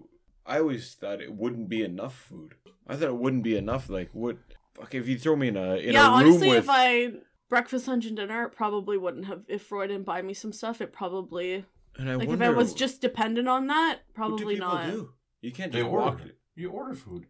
I 0.46 0.60
always 0.60 0.94
thought 0.94 1.20
it 1.22 1.34
wouldn't 1.34 1.68
be 1.68 1.84
enough 1.84 2.16
food. 2.16 2.54
I 2.88 2.96
thought 2.96 3.10
it 3.10 3.18
wouldn't 3.18 3.44
be 3.44 3.58
enough. 3.58 3.90
Like, 3.90 4.10
what? 4.14 4.38
Fuck, 4.76 4.96
if 4.96 5.08
you 5.08 5.18
throw 5.18 5.36
me 5.36 5.50
in 5.50 5.58
a 5.58 5.76
in 5.76 5.94
yeah, 5.94 6.08
a 6.08 6.10
room 6.12 6.28
honestly, 6.30 6.50
with. 6.50 6.60
if 6.60 6.70
I 6.70 7.12
breakfast, 7.50 7.88
lunch, 7.88 8.06
and 8.06 8.16
dinner, 8.16 8.44
it 8.46 8.56
probably 8.56 8.98
wouldn't 8.98 9.26
have. 9.26 9.42
If 9.50 9.70
Roy 9.72 9.88
didn't 9.88 10.06
buy 10.06 10.22
me 10.22 10.34
some 10.34 10.54
stuff, 10.54 10.80
it 10.80 10.94
probably 10.94 11.66
and 11.98 12.10
I 12.10 12.16
like 12.16 12.28
wonder, 12.28 12.46
if 12.46 12.52
I 12.52 12.54
was 12.54 12.74
just 12.74 13.02
dependent 13.02 13.48
on 13.50 13.68
that, 13.68 14.00
what 14.16 14.38
do 14.38 14.38
probably 14.38 14.56
not. 14.56 14.86
do? 14.86 15.10
You 15.42 15.52
can't 15.52 15.72
They 15.72 15.80
just 15.80 15.92
walk. 15.92 16.20
order. 16.20 16.32
You 16.58 16.72
order 16.72 16.96
food. 16.96 17.28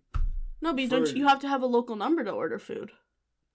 No, 0.62 0.74
but 0.74 0.82
you 0.82 0.90
don't. 0.90 1.16
You 1.16 1.28
have 1.28 1.40
to 1.42 1.48
have 1.48 1.62
a 1.62 1.66
local 1.68 1.96
number 1.96 2.24
to 2.24 2.32
order 2.32 2.58
food. 2.58 2.92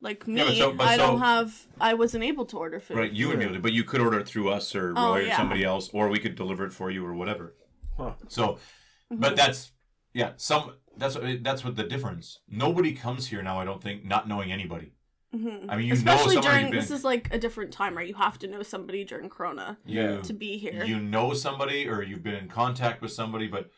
Like 0.01 0.27
me, 0.27 0.39
Yeah, 0.41 0.45
but 0.47 0.55
so- 0.57 0.73
but 0.73 0.89
I 0.89 0.97
so- 0.97 1.07
don't 1.07 1.19
have. 1.21 1.67
I 1.81 1.95
wasn't 1.95 2.25
able 2.25 2.45
to 2.47 2.57
order 2.59 2.79
food. 2.81 2.97
Right, 2.99 3.13
you 3.13 3.29
would 3.29 3.39
be 3.39 3.45
able 3.45 3.55
to, 3.55 3.61
but 3.61 3.73
you 3.73 3.85
could 3.85 4.01
order 4.01 4.19
it 4.21 4.29
through 4.29 4.51
us 4.51 4.75
or 4.75 4.93
Oh, 4.97 5.13
Roy 5.13 5.19
or 5.19 5.23
yeah. 5.23 5.37
somebody 5.37 5.65
else, 5.65 5.89
or 5.93 6.09
we 6.09 6.19
could 6.19 6.35
deliver 6.35 6.65
it 6.65 6.73
for 6.73 6.91
you 6.91 7.05
or 7.07 7.15
whatever. 7.15 7.55
Huh. 7.97 8.13
So, 8.29 8.59
Mm-hmm. 9.13 9.21
but 9.21 9.37
that's 9.37 9.73
yeah, 10.15 10.33
some 10.37 10.75
that's 10.97 11.15
what 11.17 11.43
that's 11.43 11.65
what 11.65 11.77
the 11.77 11.85
difference. 11.85 12.41
Nobody 12.49 12.93
comes 12.93 13.29
here 13.29 13.43
now. 13.43 13.59
I 13.61 13.65
don't 13.65 13.83
think 13.83 14.05
not 14.05 14.29
knowing 14.29 14.53
anybody. 14.53 14.93
Mhm. 15.35 15.67
I 15.71 15.77
mean, 15.77 15.87
you 15.87 15.95
especially 15.95 16.35
know 16.37 16.43
somebody 16.43 16.47
during 16.49 16.61
you've 16.65 16.71
been- 16.73 16.81
this 16.81 16.91
is 16.91 17.05
like 17.05 17.33
a 17.33 17.39
different 17.39 17.73
time, 17.73 17.97
right? 17.97 18.07
You 18.07 18.15
have 18.15 18.39
to 18.41 18.49
know 18.49 18.63
somebody 18.63 19.03
during 19.05 19.31
Corona 19.31 19.79
You 19.87 20.21
to 20.25 20.33
be 20.35 20.59
here. 20.59 20.85
you 20.85 20.99
know 21.01 21.33
somebody 21.33 21.89
or 21.89 22.03
you've 22.03 22.23
been 22.23 22.35
in 22.35 22.49
contact 22.49 23.01
with 23.01 23.13
somebody, 23.13 23.47
but 23.47 23.71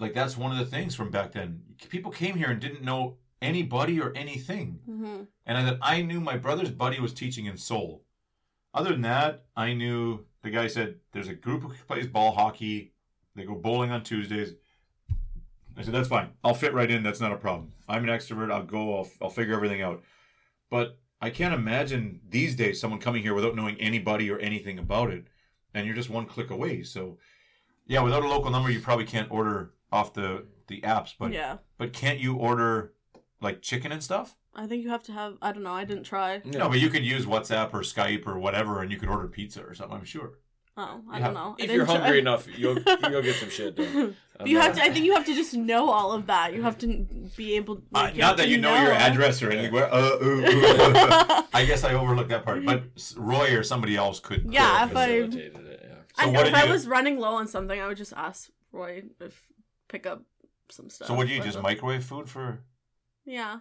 like 0.00 0.14
that's 0.14 0.36
one 0.36 0.52
of 0.52 0.58
the 0.58 0.64
things 0.66 0.94
from 0.94 1.10
back 1.10 1.32
then. 1.32 1.60
People 1.88 2.10
came 2.10 2.36
here 2.36 2.50
and 2.50 2.60
didn't 2.60 2.82
know 2.82 3.16
anybody 3.42 4.00
or 4.00 4.12
anything. 4.14 4.80
hmm 4.86 5.22
And 5.46 5.58
I 5.58 5.64
said, 5.64 5.78
I 5.82 6.02
knew 6.02 6.20
my 6.20 6.36
brother's 6.36 6.70
buddy 6.70 7.00
was 7.00 7.12
teaching 7.14 7.46
in 7.46 7.56
Seoul. 7.56 8.02
Other 8.74 8.90
than 8.90 9.02
that, 9.02 9.44
I 9.56 9.74
knew 9.74 10.24
the 10.42 10.50
guy 10.50 10.66
said 10.68 10.96
there's 11.12 11.28
a 11.28 11.34
group 11.34 11.62
who 11.62 11.72
plays 11.86 12.06
ball 12.06 12.32
hockey. 12.32 12.92
They 13.34 13.44
go 13.44 13.54
bowling 13.54 13.90
on 13.90 14.02
Tuesdays. 14.02 14.54
I 15.76 15.82
said, 15.82 15.94
that's 15.94 16.08
fine. 16.08 16.30
I'll 16.42 16.54
fit 16.54 16.74
right 16.74 16.90
in. 16.90 17.04
That's 17.04 17.20
not 17.20 17.32
a 17.32 17.36
problem. 17.36 17.72
I'm 17.88 18.02
an 18.02 18.10
extrovert. 18.10 18.50
I'll 18.52 18.64
go. 18.64 18.98
I'll, 18.98 19.08
I'll 19.22 19.30
figure 19.30 19.54
everything 19.54 19.80
out. 19.80 20.02
But 20.70 20.98
I 21.20 21.30
can't 21.30 21.54
imagine 21.54 22.20
these 22.28 22.56
days 22.56 22.80
someone 22.80 23.00
coming 23.00 23.22
here 23.22 23.34
without 23.34 23.54
knowing 23.54 23.76
anybody 23.80 24.30
or 24.30 24.38
anything 24.38 24.78
about 24.78 25.10
it. 25.10 25.26
And 25.74 25.86
you're 25.86 25.94
just 25.94 26.10
one 26.10 26.26
click 26.26 26.50
away. 26.50 26.82
So, 26.82 27.18
yeah, 27.86 28.00
without 28.00 28.24
a 28.24 28.28
local 28.28 28.50
number, 28.50 28.70
you 28.70 28.80
probably 28.80 29.04
can't 29.04 29.30
order 29.30 29.72
off 29.92 30.12
the, 30.14 30.44
the 30.66 30.80
apps. 30.82 31.14
But 31.18 31.32
yeah, 31.32 31.58
but 31.78 31.92
can't 31.92 32.18
you 32.18 32.36
order 32.36 32.92
like 33.40 33.62
chicken 33.62 33.92
and 33.92 34.02
stuff? 34.02 34.36
I 34.54 34.66
think 34.66 34.82
you 34.82 34.90
have 34.90 35.02
to 35.04 35.12
have. 35.12 35.36
I 35.40 35.52
don't 35.52 35.62
know. 35.62 35.72
I 35.72 35.84
didn't 35.84 36.04
try. 36.04 36.40
Yeah. 36.44 36.58
No, 36.58 36.68
but 36.68 36.80
you 36.80 36.88
could 36.90 37.04
use 37.04 37.26
WhatsApp 37.26 37.72
or 37.72 37.80
Skype 37.80 38.26
or 38.26 38.38
whatever, 38.38 38.82
and 38.82 38.90
you 38.90 38.98
could 38.98 39.08
order 39.08 39.28
pizza 39.28 39.62
or 39.62 39.74
something. 39.74 39.96
I'm 39.98 40.04
sure. 40.04 40.32
Oh, 40.76 40.82
I 40.82 40.86
You 40.86 41.00
don't 41.12 41.22
have- 41.22 41.34
know. 41.34 41.56
If 41.58 41.70
you're 41.70 41.78
didn't 41.84 41.86
try- 41.86 41.96
hungry 42.04 42.18
enough, 42.20 42.46
you'll 42.56 42.78
you'll 43.10 43.22
get 43.22 43.34
some 43.36 43.50
shit 43.50 43.76
done. 43.76 44.16
But 44.36 44.46
you 44.48 44.58
have 44.60 44.74
to. 44.76 44.82
I 44.82 44.90
think 44.90 45.04
you 45.04 45.12
have 45.14 45.24
to 45.26 45.34
just 45.34 45.54
know 45.54 45.90
all 45.90 46.12
of 46.12 46.26
that. 46.26 46.54
You 46.54 46.62
have 46.62 46.78
to 46.78 47.06
be 47.36 47.56
able. 47.56 47.82
Like, 47.90 48.14
Uh, 48.14 48.16
not 48.16 48.36
that 48.36 48.44
to 48.44 48.48
you 48.48 48.58
know, 48.58 48.80
your 48.82 48.92
address 48.92 49.42
or 49.42 49.50
anything. 49.50 49.72
Where, 49.72 49.92
uh, 49.92 49.96
uh, 49.98 50.42
uh, 50.44 51.42
I 51.54 51.64
guess 51.64 51.82
I 51.84 51.94
overlooked 51.94 52.30
that 52.30 52.44
part. 52.44 52.64
But 52.64 52.84
Roy 53.16 53.56
or 53.56 53.62
somebody 53.62 53.96
else 53.96 54.18
could. 54.20 54.46
Yeah, 54.52 54.84
if 54.86 54.96
I- 54.96 55.06
Facilitated 55.26 55.66
it, 55.66 55.80
yeah. 55.88 56.22
So 56.24 56.30
know 56.30 56.38
what 56.38 56.48
if 56.48 56.54
I 56.54 56.64
you- 56.64 56.70
was 56.72 56.86
running 56.88 57.18
low 57.18 57.34
on 57.34 57.46
something, 57.48 57.78
I 57.80 57.86
would 57.88 57.96
just 57.96 58.12
ask 58.12 58.50
Roy 58.72 59.02
if 59.20 59.42
pick 59.88 60.06
up 60.06 60.22
some 60.70 60.90
stuff. 60.90 61.08
So 61.08 61.14
would 61.14 61.28
you 61.30 61.38
but- 61.38 61.46
just 61.46 61.60
microwave 61.62 62.04
food 62.04 62.28
for? 62.28 62.60
Yeah, 63.24 63.58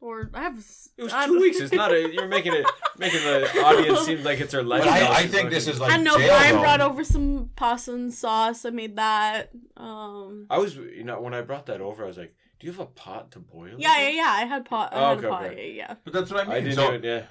or 0.00 0.30
I 0.34 0.42
have. 0.42 0.54
It 0.96 1.02
was 1.02 1.12
two 1.12 1.18
don't- 1.18 1.40
weeks. 1.40 1.58
It's 1.60 1.72
not 1.72 1.92
a. 1.92 2.12
You're 2.12 2.28
making 2.28 2.54
it 2.54 2.66
making 2.98 3.20
the 3.24 3.62
audience 3.64 4.00
seem 4.02 4.22
like 4.22 4.40
it's 4.40 4.54
our 4.54 4.62
But 4.62 4.68
lifestyle. 4.84 5.12
I, 5.12 5.16
I 5.20 5.26
think 5.26 5.50
this 5.50 5.66
is 5.66 5.80
like 5.80 5.92
I 5.92 5.96
know 5.96 6.16
jail 6.18 6.28
Brian 6.28 6.54
though. 6.56 6.60
brought 6.60 6.80
over 6.80 7.02
some 7.04 7.50
pasta 7.56 7.92
and 7.94 8.12
sauce. 8.12 8.64
I 8.64 8.70
made 8.70 8.96
that. 8.96 9.50
Um. 9.76 10.46
I 10.50 10.58
was, 10.58 10.76
you 10.76 11.04
know, 11.04 11.20
when 11.20 11.34
I 11.34 11.40
brought 11.42 11.66
that 11.66 11.80
over, 11.80 12.04
I 12.04 12.06
was 12.06 12.18
like, 12.18 12.34
"Do 12.60 12.66
you 12.66 12.72
have 12.72 12.80
a 12.80 12.86
pot 12.86 13.32
to 13.32 13.40
boil?" 13.40 13.74
Yeah, 13.78 13.98
yeah, 14.00 14.08
yeah. 14.10 14.28
I 14.28 14.44
had 14.44 14.64
pot. 14.64 14.92
I 14.94 14.96
Oh, 14.96 15.08
had 15.08 15.18
okay, 15.18 15.28
pot. 15.28 15.44
okay. 15.46 15.72
Yeah, 15.72 15.86
yeah. 15.88 15.94
But 16.04 16.12
that's 16.12 16.30
what 16.30 16.40
I 16.40 16.44
mean. 16.44 16.52
I 16.56 16.60
did 16.60 16.74
so, 16.74 16.92
it. 16.92 17.04
Yeah. 17.04 17.22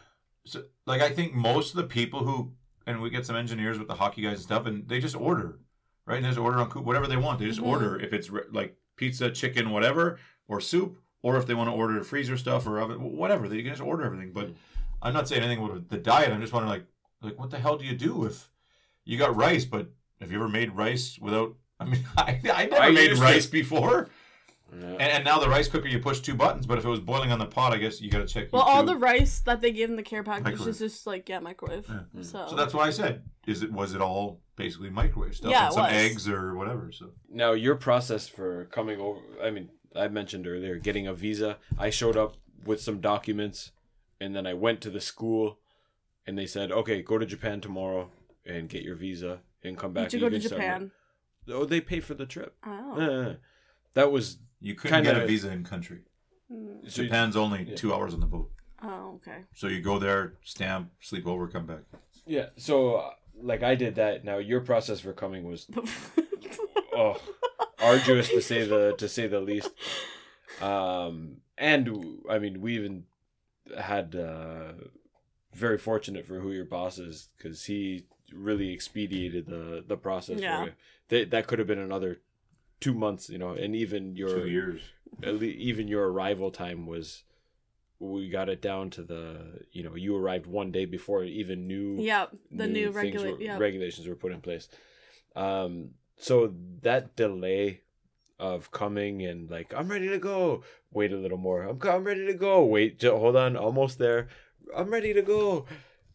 so, 0.46 0.64
like, 0.86 1.02
I 1.02 1.10
think 1.12 1.34
most 1.34 1.72
of 1.72 1.78
the 1.78 1.84
people 1.88 2.26
who 2.26 2.54
and 2.86 3.02
we 3.02 3.10
get 3.10 3.26
some 3.26 3.36
engineers 3.36 3.78
with 3.78 3.88
the 3.88 3.94
hockey 3.96 4.22
guys 4.24 4.34
and 4.34 4.42
stuff, 4.42 4.66
and 4.66 4.88
they 4.90 5.00
just 5.00 5.16
order, 5.16 5.60
right? 6.10 6.16
And 6.18 6.26
they 6.26 6.30
just 6.30 6.40
order 6.40 6.58
on 6.60 6.70
Coop, 6.70 6.84
whatever 6.84 7.08
they 7.08 7.16
want. 7.18 7.40
They 7.40 7.46
just 7.46 7.62
Mhm. 7.62 7.68
order 7.68 8.00
if 8.00 8.12
it's 8.12 8.30
re- 8.30 8.42
like 8.52 8.76
pizza, 8.98 9.30
chicken, 9.32 9.70
whatever, 9.70 10.20
or 10.48 10.60
soup, 10.60 10.98
or 11.22 11.38
if 11.38 11.46
they 11.46 11.54
want 11.54 11.70
to 11.70 11.74
order 11.74 12.04
freezer 12.04 12.36
stuff 12.36 12.66
or 12.68 12.80
oven, 12.80 12.98
whatever. 13.16 13.48
They 13.48 13.62
can 13.62 13.72
just 13.72 13.82
order 13.82 14.04
everything. 14.04 14.34
But 14.34 14.50
I'm 15.02 15.14
not 15.14 15.28
saying 15.30 15.44
anything 15.44 15.64
about 15.64 15.88
the 15.88 15.98
diet. 15.98 16.32
I'm 16.34 16.42
just 16.42 16.52
wondering, 16.52 16.72
like, 16.72 16.86
like 17.22 17.40
what 17.40 17.52
the 17.52 17.60
hell 17.60 17.78
do 17.78 17.86
you 17.86 17.96
do 17.96 18.26
if 18.26 18.50
you 19.06 19.18
got 19.18 19.36
rice? 19.36 19.66
But 19.66 19.92
have 20.20 20.32
you 20.32 20.38
ever 20.40 20.50
made 20.50 20.72
rice 20.76 21.18
without? 21.20 21.56
I 21.80 21.86
mean, 21.86 22.04
I, 22.18 22.42
I 22.54 22.66
never 22.66 22.82
I 22.82 22.92
made 22.92 23.18
rice 23.18 23.46
to. 23.46 23.52
before. 23.52 24.10
Yeah. 24.74 24.86
And, 24.88 25.02
and 25.02 25.26
now 25.26 25.40
the 25.40 25.50
rice 25.50 25.68
cooker, 25.68 25.88
you 25.88 26.00
push 26.00 26.20
two 26.20 26.36
buttons. 26.36 26.66
But 26.66 26.78
if 26.78 26.86
it 26.86 26.90
was 26.90 27.00
boiling 27.00 27.32
on 27.32 27.40
the 27.40 27.46
pot, 27.46 27.74
I 27.74 27.78
guess 27.78 28.02
you 28.02 28.10
got 28.10 28.20
to 28.20 28.28
check. 28.28 28.50
Well, 28.52 28.64
your 28.66 28.72
all 28.76 28.84
the 28.84 28.96
rice 28.96 29.40
that 29.42 29.62
they 29.62 29.72
give 29.72 29.90
in 29.90 29.96
the 29.96 30.04
care 30.04 30.24
package 30.24 30.46
Microwave. 30.46 30.68
is 30.70 30.80
just 30.80 31.08
like 31.08 31.28
yeah, 31.30 31.40
microwave. 31.40 31.86
Yeah. 31.88 32.22
So, 32.22 32.48
So 32.50 32.56
that's 32.56 32.74
why 32.74 32.88
I 32.88 32.90
said, 32.90 33.24
is 33.48 33.64
it 33.64 33.72
was 33.72 33.94
it 33.94 34.02
all 34.02 34.42
basically 34.56 34.90
microwave 34.90 35.36
stuff 35.36 35.52
Yeah, 35.52 35.66
and 35.66 35.72
it 35.72 35.74
some 35.74 35.84
was. 35.84 35.94
eggs 35.94 36.30
or 36.30 36.56
whatever? 36.56 36.92
So 36.92 37.12
Now 37.30 37.54
your 37.54 37.76
process 37.76 38.28
for 38.28 38.66
coming 38.66 39.00
over. 39.00 39.22
I 39.44 39.50
mean, 39.52 39.70
I 39.96 40.08
mentioned 40.08 40.48
earlier 40.48 40.78
getting 40.78 41.08
a 41.08 41.14
visa. 41.14 41.58
I 41.78 41.90
showed 41.90 42.18
up 42.18 42.36
with 42.66 42.82
some 42.82 43.00
documents, 43.00 43.72
and 44.20 44.36
then 44.36 44.46
I 44.46 44.54
went 44.54 44.82
to 44.82 44.90
the 44.90 45.02
school, 45.02 45.60
and 46.28 46.38
they 46.38 46.46
said, 46.46 46.72
"Okay, 46.72 47.02
go 47.02 47.18
to 47.18 47.26
Japan 47.26 47.62
tomorrow 47.62 48.12
and 48.46 48.70
get 48.70 48.84
your 48.84 48.96
visa 48.96 49.40
and 49.64 49.78
come 49.78 49.94
back." 49.94 50.10
did 50.10 50.20
you 50.20 50.26
and 50.28 50.34
go 50.36 50.40
to 50.40 50.50
Japan? 50.50 50.92
your-" 51.46 51.58
Oh, 51.58 51.66
they 51.66 51.82
pay 51.82 52.00
for 52.00 52.14
the 52.14 52.26
trip. 52.26 52.56
Oh. 52.66 53.00
Uh, 53.00 53.36
that 53.96 54.12
was 54.12 54.38
you 54.62 54.76
couldn't 54.76 55.04
get 55.04 55.12
Kinda- 55.12 55.24
a 55.24 55.28
visa 55.28 55.52
in 55.52 55.64
country. 55.64 56.00
Mm. 56.52 56.90
so 56.92 57.02
you- 57.02 57.08
Japan's 57.08 57.36
only 57.36 57.64
yeah. 57.64 57.76
two 57.76 57.94
hours 57.94 58.14
on 58.14 58.20
the 58.22 58.26
boat, 58.26 58.52
Oh, 58.82 59.16
okay. 59.18 59.44
so 59.54 59.68
you 59.68 59.82
go 59.82 60.00
there, 60.00 60.34
stamp, 60.44 60.92
sleep 61.00 61.28
over, 61.28 61.48
come 61.48 61.66
back. 61.68 61.82
Yeah. 62.26 62.48
So, 62.58 62.96
uh, 62.96 63.12
like, 63.42 63.62
I 63.64 63.76
did 63.76 63.96
that. 63.96 64.24
Now, 64.26 64.38
your 64.40 64.62
process 64.62 65.00
for 65.00 65.14
coming 65.14 65.44
was 65.44 65.68
oh 66.94 67.18
arduous 67.80 68.30
to 68.30 68.42
say 68.42 68.66
the 68.68 68.94
to 68.98 69.08
say 69.08 69.28
the 69.28 69.40
least. 69.40 69.70
Um, 70.62 71.38
and 71.58 71.90
I 72.30 72.40
mean, 72.40 72.62
we 72.62 72.76
even 72.76 73.06
had 73.78 74.16
uh, 74.16 74.74
very 75.54 75.78
fortunate 75.78 76.26
for 76.26 76.40
who 76.40 76.52
your 76.52 76.66
boss 76.66 76.98
is 76.98 77.30
because 77.38 77.66
he 77.66 78.06
really 78.34 78.74
expedited 78.74 79.46
the 79.48 79.84
the 79.88 79.98
process 79.98 80.40
Yeah. 80.40 80.60
for 80.60 80.66
you. 80.68 80.74
That 81.10 81.32
that 81.32 81.48
could 81.48 81.60
have 81.60 81.68
been 81.68 81.80
another 81.80 82.22
two 82.80 82.94
months, 82.94 83.30
you 83.30 83.38
know, 83.38 83.52
and 83.52 83.76
even 83.76 84.16
your 84.16 84.30
Two 84.42 84.48
years. 84.50 84.82
at 85.24 85.36
le- 85.36 85.44
even 85.46 85.88
your 85.88 86.10
arrival 86.12 86.52
time 86.52 86.86
was 86.86 87.24
we 88.00 88.30
got 88.30 88.48
it 88.48 88.62
down 88.62 88.90
to 88.92 89.02
the 89.04 89.62
you 89.72 89.84
know 89.84 89.96
you 89.96 90.16
arrived 90.16 90.46
one 90.46 90.72
day 90.72 90.86
before 90.86 91.24
even 91.26 91.68
new 91.68 91.98
Yep, 92.02 92.36
the 92.52 92.68
new, 92.68 92.94
things 92.94 93.16
regula- 93.16 93.32
were- 93.34 93.42
yeah. 93.42 93.58
regulations 93.58 94.08
were 94.08 94.16
put 94.16 94.32
in 94.32 94.40
place. 94.42 94.70
Um, 95.36 95.92
so 96.18 96.54
that 96.82 97.16
delay 97.16 97.82
of 98.40 98.72
coming 98.72 99.26
and 99.26 99.50
like 99.52 99.74
I'm 99.76 99.90
ready 99.90 100.08
to 100.10 100.18
go. 100.18 100.64
Wait 100.92 101.12
a 101.12 101.18
little 101.18 101.38
more. 101.38 101.64
I'm 101.64 101.80
I'm 101.84 102.04
ready 102.06 102.26
to 102.26 102.34
go. 102.34 102.64
Wait, 102.66 103.00
ju- 103.00 103.18
hold 103.18 103.36
on, 103.36 103.56
almost 103.58 104.00
there. 104.00 104.30
I'm 104.76 104.90
ready 104.90 105.14
to 105.14 105.22
go. 105.22 105.66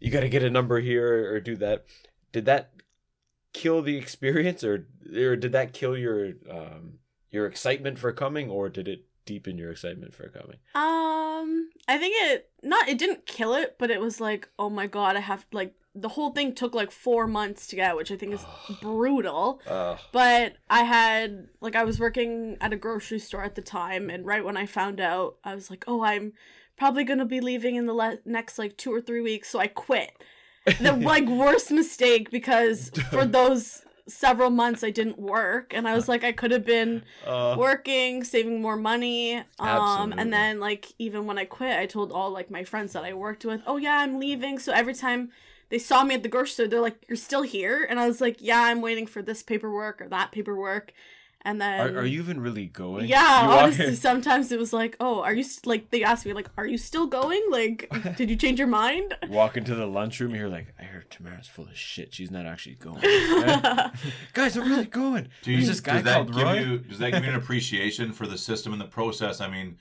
You 0.01 0.11
got 0.11 0.21
to 0.21 0.29
get 0.29 0.43
a 0.43 0.51
number 0.51 0.81
here 0.81 1.33
or 1.33 1.41
do 1.41 1.57
that. 1.57 1.85
Did 2.33 2.47
that 2.47 2.71
kill 3.55 3.81
the 3.81 3.97
experience, 3.97 4.63
or 4.63 4.87
or 5.17 5.37
did 5.37 5.53
that 5.53 5.73
kill 5.73 5.97
your 5.97 6.33
um 6.51 6.99
your 7.31 7.47
excitement 7.47 7.99
for 7.99 8.13
coming, 8.13 8.51
or 8.51 8.69
did 8.69 8.87
it 8.89 9.07
deepen 9.25 9.57
your 9.57 9.71
excitement 9.71 10.13
for 10.15 10.29
coming? 10.29 10.59
Um, 10.75 11.71
I 11.89 11.97
think 11.99 12.15
it 12.19 12.51
not 12.63 12.89
it 12.89 12.99
didn't 12.99 13.25
kill 13.27 13.55
it, 13.55 13.77
but 13.79 13.91
it 13.91 14.01
was 14.01 14.21
like, 14.21 14.49
oh 14.59 14.69
my 14.69 14.87
god, 14.87 15.17
I 15.17 15.21
have 15.21 15.47
like 15.53 15.75
the 15.97 16.09
whole 16.11 16.31
thing 16.31 16.53
took 16.55 16.75
like 16.75 16.91
four 16.91 17.27
months 17.29 17.69
to 17.69 17.77
get, 17.77 17.97
which 17.97 18.11
I 18.11 18.17
think 18.17 18.35
is 18.35 18.45
brutal. 18.83 19.61
Uh, 19.67 19.97
But 20.13 20.57
I 20.69 20.83
had 20.85 21.49
like 21.61 21.77
I 21.77 21.85
was 21.85 21.99
working 22.01 22.57
at 22.61 22.73
a 22.73 22.77
grocery 22.77 23.19
store 23.19 23.43
at 23.45 23.55
the 23.55 23.63
time, 23.63 24.11
and 24.11 24.27
right 24.27 24.45
when 24.45 24.57
I 24.57 24.67
found 24.67 25.01
out, 25.01 25.37
I 25.45 25.55
was 25.55 25.71
like, 25.71 25.85
oh, 25.87 26.03
I'm 26.03 26.33
probably 26.77 27.05
gonna 27.05 27.25
be 27.25 27.41
leaving 27.41 27.77
in 27.77 27.87
the 27.87 27.95
le- 27.95 28.19
next 28.25 28.59
like 28.59 28.77
two 28.77 28.93
or 28.93 29.01
three 29.01 29.21
weeks, 29.21 29.49
so 29.51 29.59
I 29.61 29.69
quit. 29.69 30.11
The 30.65 30.93
like 31.01 31.27
worst 31.27 31.71
mistake 31.71 32.31
because 32.31 32.91
for 33.11 33.25
those 33.25 33.83
several 34.07 34.51
months 34.51 34.85
I 34.85 34.91
didn't 34.91 35.19
work, 35.19 35.73
and 35.75 35.89
I 35.89 35.95
was 35.95 36.09
like, 36.09 36.25
I 36.25 36.33
could 36.33 36.51
have 36.51 36.65
been 36.65 37.05
uh, 37.27 37.57
working, 37.59 38.25
saving 38.25 38.61
more 38.61 38.77
money. 38.77 39.37
Um, 39.37 39.45
Absolutely. 39.61 40.23
and 40.23 40.33
then 40.33 40.61
like 40.61 40.93
even 40.99 41.27
when 41.27 41.39
I 41.39 41.45
quit, 41.45 41.79
I 41.79 41.87
told 41.87 42.13
all 42.13 42.31
like 42.31 42.51
my 42.51 42.65
friends 42.65 42.93
that 42.93 43.05
I 43.05 43.15
worked 43.15 43.45
with, 43.45 43.63
oh 43.67 43.77
yeah, 43.77 43.99
I'm 43.99 44.19
leaving. 44.19 44.59
So 44.59 44.73
every 44.73 44.95
time 44.95 45.31
they 45.71 45.79
saw 45.79 46.05
me 46.05 46.15
at 46.15 46.23
the 46.23 46.29
grocery 46.29 46.53
store, 46.53 46.69
they're 46.69 46.81
like, 46.81 47.05
you're 47.09 47.17
still 47.17 47.43
here, 47.43 47.87
and 47.89 47.99
I 47.99 48.07
was 48.07 48.21
like, 48.21 48.37
yeah, 48.41 48.63
I'm 48.63 48.81
waiting 48.81 49.07
for 49.07 49.23
this 49.23 49.43
paperwork 49.43 50.01
or 50.01 50.09
that 50.09 50.33
paperwork. 50.33 50.93
And 51.47 51.61
then 51.61 51.79
are, 51.81 52.01
are 52.01 52.07
you 52.07 52.21
even 52.21 52.41
really 52.41 52.67
going? 52.67 53.07
Yeah, 53.07 53.45
You 53.45 53.51
honestly, 53.59 53.87
in- 53.89 53.97
sometimes 54.11 54.51
it 54.51 54.59
was 54.59 54.73
like, 54.73 54.97
oh, 54.99 55.23
are 55.23 55.35
you 55.35 55.43
st-, 55.43 55.67
like 55.67 55.91
they 55.91 56.03
asked 56.03 56.25
me 56.25 56.33
like, 56.33 56.49
are 56.57 56.67
you 56.67 56.79
still 56.79 57.07
going? 57.07 57.43
Like, 57.51 57.91
did 58.17 58.31
you 58.31 58.37
change 58.37 58.59
your 58.59 58.69
mind? 58.69 59.15
walk 59.29 59.57
into 59.59 59.75
the 59.75 59.85
lunchroom 59.87 60.35
you're 60.35 60.49
like, 60.49 60.69
I 60.81 60.85
heard 60.85 61.11
Tamara's 61.11 61.47
full 61.47 61.67
of 61.67 61.77
shit. 61.77 62.15
She's 62.15 62.31
not 62.31 62.47
actually 62.47 62.77
going. 62.77 63.01
Guys, 64.33 64.57
I'm 64.57 64.69
really 64.69 64.87
going. 64.87 65.29
Do 65.43 65.53
There's 65.53 65.65
you, 65.65 65.69
this 65.69 65.81
guy 65.81 65.95
does 65.95 66.05
that 66.05 66.15
called 66.15 66.35
give 66.35 66.43
Roy. 66.45 66.59
you 66.61 66.79
does 66.79 66.99
that 66.99 67.13
give 67.13 67.25
you 67.25 67.31
an 67.31 67.37
appreciation 67.37 68.13
for 68.13 68.27
the 68.27 68.39
system 68.39 68.73
and 68.73 68.81
the 68.81 68.87
process? 68.87 69.41
I 69.41 69.49
mean, 69.51 69.77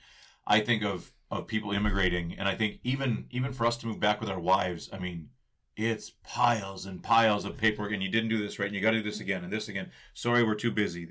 I 0.46 0.60
think 0.60 0.84
of 0.84 1.12
of 1.30 1.46
people 1.46 1.72
immigrating, 1.72 2.34
and 2.38 2.46
I 2.46 2.54
think 2.54 2.80
even 2.84 3.26
even 3.30 3.52
for 3.52 3.66
us 3.66 3.76
to 3.78 3.86
move 3.86 3.98
back 4.00 4.20
with 4.20 4.28
our 4.28 4.38
wives, 4.38 4.90
I 4.92 4.98
mean, 4.98 5.30
it's 5.76 6.10
piles 6.22 6.86
and 6.86 7.02
piles 7.02 7.44
of 7.44 7.56
paperwork, 7.56 7.92
and 7.92 8.02
you 8.02 8.10
didn't 8.10 8.28
do 8.28 8.38
this 8.38 8.58
right, 8.58 8.66
and 8.66 8.74
you 8.74 8.80
got 8.82 8.90
to 8.92 8.98
do 9.02 9.08
this 9.10 9.20
again 9.20 9.42
and 9.44 9.52
this 9.52 9.68
again. 9.68 9.90
Sorry, 10.12 10.44
we're 10.44 10.54
too 10.54 10.70
busy, 10.70 11.08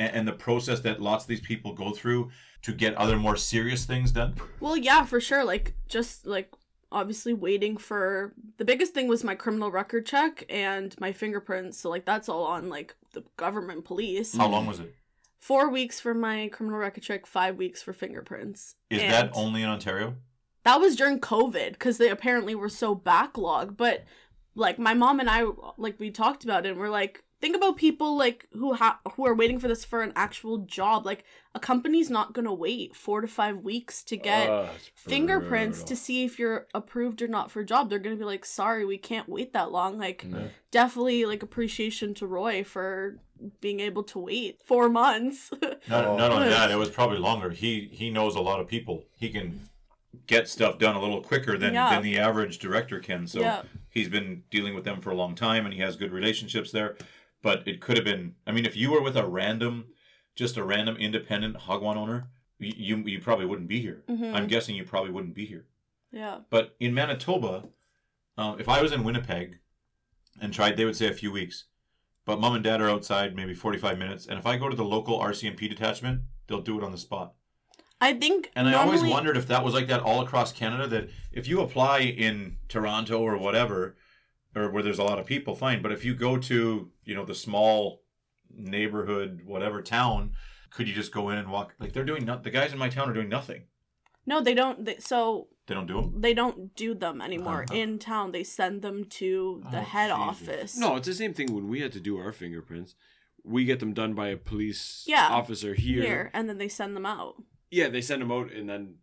and, 0.00 0.16
and 0.16 0.28
the 0.28 0.32
process 0.32 0.80
that 0.80 1.00
lots 1.00 1.24
of 1.24 1.28
these 1.28 1.40
people 1.40 1.72
go 1.72 1.92
through 1.92 2.30
to 2.62 2.72
get 2.72 2.94
other 2.96 3.16
more 3.16 3.36
serious 3.36 3.84
things 3.84 4.10
done. 4.10 4.34
Well, 4.58 4.76
yeah, 4.76 5.04
for 5.04 5.20
sure. 5.20 5.44
Like, 5.44 5.74
just 5.88 6.26
like 6.26 6.50
obviously 6.90 7.32
waiting 7.32 7.76
for 7.76 8.32
the 8.56 8.64
biggest 8.64 8.92
thing 8.94 9.06
was 9.06 9.22
my 9.22 9.34
criminal 9.36 9.70
record 9.70 10.06
check 10.06 10.44
and 10.48 10.98
my 10.98 11.12
fingerprints. 11.12 11.78
So, 11.78 11.90
like, 11.90 12.04
that's 12.04 12.28
all 12.28 12.44
on 12.44 12.68
like 12.68 12.96
the 13.12 13.22
government 13.36 13.84
police. 13.84 14.36
How 14.36 14.48
long 14.48 14.66
was 14.66 14.80
it? 14.80 14.92
Four 15.38 15.70
weeks 15.70 16.00
for 16.00 16.12
my 16.12 16.48
criminal 16.48 16.78
record 16.78 17.02
check, 17.02 17.26
five 17.26 17.56
weeks 17.56 17.82
for 17.82 17.92
fingerprints. 17.92 18.74
Is 18.90 19.00
And 19.00 19.12
that 19.12 19.30
only 19.34 19.62
in 19.62 19.68
Ontario? 19.68 20.16
that 20.64 20.78
was 20.80 20.94
during 20.94 21.18
COVID 21.18 21.72
because 21.72 21.96
they 21.96 22.10
apparently 22.10 22.54
were 22.54 22.68
so 22.68 22.94
backlogged. 22.94 23.78
But 23.78 24.04
like 24.54 24.78
my 24.78 24.92
mom 24.92 25.20
and 25.20 25.30
I, 25.30 25.44
like 25.78 25.98
we 25.98 26.10
talked 26.10 26.44
about 26.44 26.66
it, 26.66 26.72
and 26.72 26.78
we're 26.78 26.90
like, 26.90 27.22
think 27.40 27.56
about 27.56 27.76
people 27.76 28.16
like 28.16 28.46
who 28.52 28.74
ha- 28.74 29.00
who 29.14 29.26
are 29.26 29.34
waiting 29.34 29.58
for 29.58 29.68
this 29.68 29.84
for 29.84 30.02
an 30.02 30.12
actual 30.16 30.58
job. 30.58 31.06
Like 31.06 31.24
a 31.54 31.60
company's 31.60 32.10
not 32.10 32.32
gonna 32.34 32.52
wait 32.54 32.94
four 32.94 33.20
to 33.20 33.28
five 33.28 33.58
weeks 33.58 34.02
to 34.04 34.16
get 34.16 34.48
oh, 34.48 34.62
Ugh, 34.62 34.68
it's 34.76 34.90
fingerprints 35.02 35.78
brutal. 35.78 35.88
to 35.88 35.96
see 35.96 36.24
if 36.24 36.38
you're 36.38 36.66
approved 36.74 37.22
or 37.22 37.28
not 37.28 37.50
for 37.50 37.60
a 37.60 37.64
job. 37.64 37.88
They're 37.90 37.98
gonna 37.98 38.16
be 38.16 38.24
like, 38.24 38.44
sorry, 38.44 38.84
we 38.84 38.98
can't 38.98 39.28
wait 39.28 39.52
that 39.54 39.72
long. 39.72 39.98
Like 39.98 40.24
Yeah. 40.28 40.48
definitely 40.70 41.24
like 41.24 41.42
appreciation 41.42 42.14
to 42.14 42.26
Roy 42.26 42.62
for 42.64 43.18
being 43.60 43.80
able 43.80 44.02
to 44.04 44.18
wait 44.18 44.60
four 44.64 44.88
months. 44.90 45.50
Not, 45.88 46.04
Oh. 46.04 46.16
not 46.16 46.30
only 46.30 46.48
that, 46.50 46.70
it 46.74 46.76
was 46.76 46.90
probably 46.90 47.18
longer. 47.18 47.50
He 47.50 47.88
he 47.92 48.10
knows 48.10 48.36
a 48.36 48.40
lot 48.40 48.60
of 48.60 48.68
people. 48.68 49.04
He 49.16 49.30
can 49.30 49.60
get 50.26 50.48
stuff 50.48 50.78
done 50.78 50.96
a 50.96 51.00
little 51.00 51.22
quicker 51.22 51.56
than, 51.56 51.72
Yeah. 51.72 51.90
than 51.94 52.02
the 52.02 52.18
average 52.18 52.58
director 52.58 52.98
can. 53.00 53.26
So 53.26 53.40
Yeah. 53.40 53.62
he's 53.90 54.08
been 54.08 54.42
dealing 54.50 54.74
with 54.74 54.84
them 54.84 55.00
for 55.00 55.10
a 55.10 55.14
long 55.14 55.34
time 55.34 55.64
and 55.64 55.72
he 55.74 55.80
has 55.80 55.96
good 55.96 56.12
relationships 56.12 56.70
there. 56.72 56.96
But 57.42 57.66
it 57.66 57.80
could 57.80 57.96
have 57.96 58.04
been 58.04 58.34
I 58.46 58.52
mean, 58.52 58.66
if 58.66 58.76
you 58.76 58.90
were 58.90 59.02
with 59.02 59.16
a 59.16 59.26
random 59.26 59.86
just 60.36 60.56
a 60.56 60.64
random 60.64 60.96
independent 60.96 61.56
hagwon 61.56 61.96
owner, 61.96 62.28
you 62.58 62.72
you, 62.76 62.96
you 63.06 63.20
probably 63.20 63.46
wouldn't 63.46 63.68
be 63.68 63.80
here. 63.80 64.02
Mhm. 64.08 64.34
I'm 64.34 64.46
guessing 64.46 64.74
you 64.76 64.84
probably 64.84 65.10
wouldn't 65.10 65.34
be 65.34 65.46
here. 65.46 65.66
yeah. 66.12 66.40
But 66.50 66.76
in 66.80 66.92
Manitoba, 66.94 67.68
um, 68.36 68.58
if 68.60 68.68
I 68.68 68.80
was 68.82 68.92
in 68.92 69.04
Winnipeg 69.04 69.58
and 70.40 70.52
tried, 70.52 70.76
they 70.76 70.84
would 70.84 70.96
say 70.96 71.08
a 71.08 71.12
few 71.12 71.30
weeks. 71.32 71.64
But 72.24 72.40
mom 72.40 72.54
and 72.54 72.62
dad 72.64 72.80
are 72.80 72.88
outside 72.90 73.34
maybe 73.34 73.54
45 73.54 73.98
minutes. 73.98 74.26
And 74.26 74.38
if 74.38 74.46
I 74.46 74.56
go 74.56 74.68
to 74.68 74.76
the 74.76 74.84
local 74.84 75.18
RCMP 75.18 75.68
detachment, 75.68 76.22
they'll 76.46 76.60
do 76.60 76.78
it 76.78 76.84
on 76.84 76.92
the 76.92 76.98
spot. 76.98 77.34
I 78.00 78.14
think 78.14 78.50
And 78.54 78.68
I 78.68 78.74
always 78.74 79.02
wondered 79.02 79.36
if 79.36 79.46
that 79.48 79.64
was 79.64 79.74
like 79.74 79.88
that 79.88 80.00
all 80.00 80.20
across 80.20 80.52
Canada. 80.52 80.86
That 80.86 81.10
if 81.32 81.48
you 81.48 81.60
apply 81.60 82.00
in 82.00 82.56
Toronto 82.68 83.20
or 83.20 83.36
whatever, 83.36 83.96
or 84.54 84.70
where 84.70 84.82
there's 84.82 84.98
a 84.98 85.04
lot 85.04 85.18
of 85.18 85.26
people, 85.26 85.54
fine. 85.54 85.82
But 85.82 85.92
if 85.92 86.04
you 86.04 86.14
go 86.14 86.36
to 86.38 86.90
you 87.04 87.14
know 87.14 87.24
the 87.24 87.34
small 87.34 88.02
neighborhood, 88.52 89.42
whatever 89.44 89.82
town, 89.82 90.32
could 90.70 90.88
you 90.88 90.94
just 90.94 91.12
go 91.12 91.30
in 91.30 91.38
and 91.38 91.50
walk? 91.50 91.74
Like 91.78 91.92
they're 91.92 92.04
doing 92.04 92.24
not. 92.24 92.42
The 92.42 92.50
guys 92.50 92.72
in 92.72 92.78
my 92.78 92.88
town 92.88 93.08
are 93.10 93.14
doing 93.14 93.28
nothing. 93.28 93.62
No, 94.26 94.40
they 94.40 94.54
don't. 94.54 94.84
They, 94.84 94.98
so 94.98 95.48
They 95.66 95.74
don't 95.74 95.86
do 95.86 95.94
them. 96.02 96.20
they 96.20 96.34
don't 96.34 96.74
do 96.74 96.94
them 96.94 97.20
anymore 97.20 97.64
Uh-huh. 97.64 97.74
in 97.74 97.98
town. 97.98 98.32
They 98.32 98.44
send 98.44 98.82
them 98.82 99.04
to 99.20 99.62
the 99.70 99.78
Oh, 99.78 99.82
head 99.82 100.10
Jesus. 100.10 100.48
office. 100.48 100.76
No, 100.76 100.96
it's 100.96 101.06
the 101.08 101.14
same 101.14 101.34
thing 101.34 101.54
when 101.54 101.68
we 101.68 101.80
had 101.80 101.92
to 101.92 102.00
do 102.00 102.18
our 102.18 102.32
fingerprints. 102.32 102.94
We 103.42 103.64
get 103.64 103.80
them 103.80 103.94
done 103.94 104.12
by 104.14 104.28
a 104.28 104.36
police 104.36 105.04
Yeah, 105.06 105.28
officer 105.30 105.74
here. 105.74 106.02
here, 106.02 106.30
and 106.34 106.48
then 106.48 106.58
they 106.58 106.68
send 106.68 106.94
them 106.94 107.06
out. 107.06 107.42
Yeah, 107.70 107.88
they 107.88 108.02
send 108.02 108.20
them 108.20 108.30
out, 108.30 108.52
and 108.52 108.68
then 108.68 108.96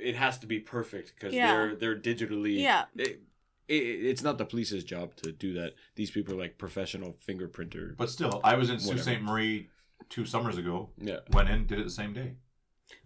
it 0.00 0.14
has 0.16 0.38
to 0.38 0.46
be 0.46 0.58
perfect 0.58 1.12
because 1.14 1.34
Yeah. 1.34 1.46
they're 1.46 1.76
they're 1.76 2.00
digitally. 2.00 2.62
Yeah. 2.62 2.86
It, 2.96 3.20
it, 3.68 3.74
it's 3.74 4.22
not 4.22 4.38
the 4.38 4.44
police's 4.44 4.84
job 4.84 5.14
to 5.16 5.32
do 5.32 5.54
that. 5.54 5.74
These 5.96 6.10
people 6.10 6.34
are 6.34 6.38
like 6.38 6.58
professional 6.58 7.16
fingerprinter. 7.26 7.96
But 7.96 8.10
still, 8.10 8.40
I 8.44 8.56
was 8.56 8.70
in 8.70 8.78
Sault 8.78 8.98
Ste. 9.00 9.20
Marie 9.22 9.68
two 10.08 10.24
summers 10.24 10.58
ago. 10.58 10.90
Yeah. 10.98 11.18
Went 11.30 11.48
in, 11.48 11.66
did 11.66 11.78
it 11.78 11.84
the 11.84 11.90
same 11.90 12.12
day. 12.12 12.34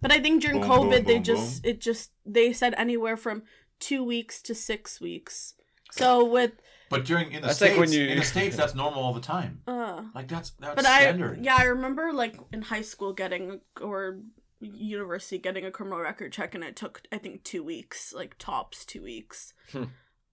But 0.00 0.12
I 0.12 0.18
think 0.20 0.42
during 0.42 0.60
Boom, 0.60 0.68
COVID, 0.70 0.90
boom, 0.90 1.04
they 1.04 1.14
boom, 1.14 1.22
just 1.22 1.64
it 1.64 1.80
just 1.80 2.10
they 2.24 2.52
said 2.52 2.74
anywhere 2.76 3.16
from 3.16 3.42
two 3.78 4.02
weeks 4.02 4.42
to 4.42 4.54
six 4.54 5.00
weeks. 5.00 5.54
So 5.92 6.24
with 6.24 6.52
But 6.90 7.04
during 7.04 7.30
in 7.32 7.40
the 7.42 7.48
That's 7.48 7.60
like 7.60 7.70
states, 7.72 7.78
when 7.80 7.92
you- 7.92 8.06
in 8.08 8.18
the 8.18 8.24
states, 8.24 8.56
that's 8.56 8.74
normal 8.74 9.02
all 9.02 9.14
the 9.14 9.20
time. 9.20 9.60
uh, 9.66 10.02
Like 10.14 10.26
that's 10.28 10.50
that's 10.58 10.74
but 10.74 10.84
standard. 10.84 11.38
I 11.38 11.42
yeah 11.42 11.56
I 11.56 11.64
remember 11.64 12.12
like 12.12 12.36
in 12.52 12.62
high 12.62 12.82
school 12.82 13.12
getting 13.12 13.60
or 13.80 14.18
university 14.60 15.38
getting 15.38 15.64
a 15.64 15.70
criminal 15.70 16.00
record 16.00 16.32
check 16.32 16.54
and 16.54 16.64
it 16.64 16.76
took 16.76 17.02
I 17.12 17.18
think 17.18 17.44
two 17.44 17.62
weeks 17.62 18.12
like 18.12 18.36
tops 18.38 18.84
two 18.84 19.02
weeks. 19.02 19.52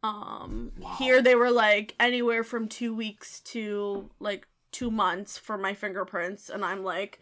Um, 0.03 0.71
Wow. 0.77 0.95
here 0.99 1.21
they 1.21 1.35
were 1.35 1.51
like 1.51 1.95
anywhere 1.99 2.43
from 2.43 2.67
two 2.67 2.93
weeks 2.93 3.39
to 3.41 4.09
like 4.19 4.47
two 4.71 4.91
months 4.91 5.37
for 5.37 5.57
my 5.57 5.73
fingerprints, 5.73 6.49
and 6.49 6.65
I'm 6.65 6.83
like, 6.83 7.19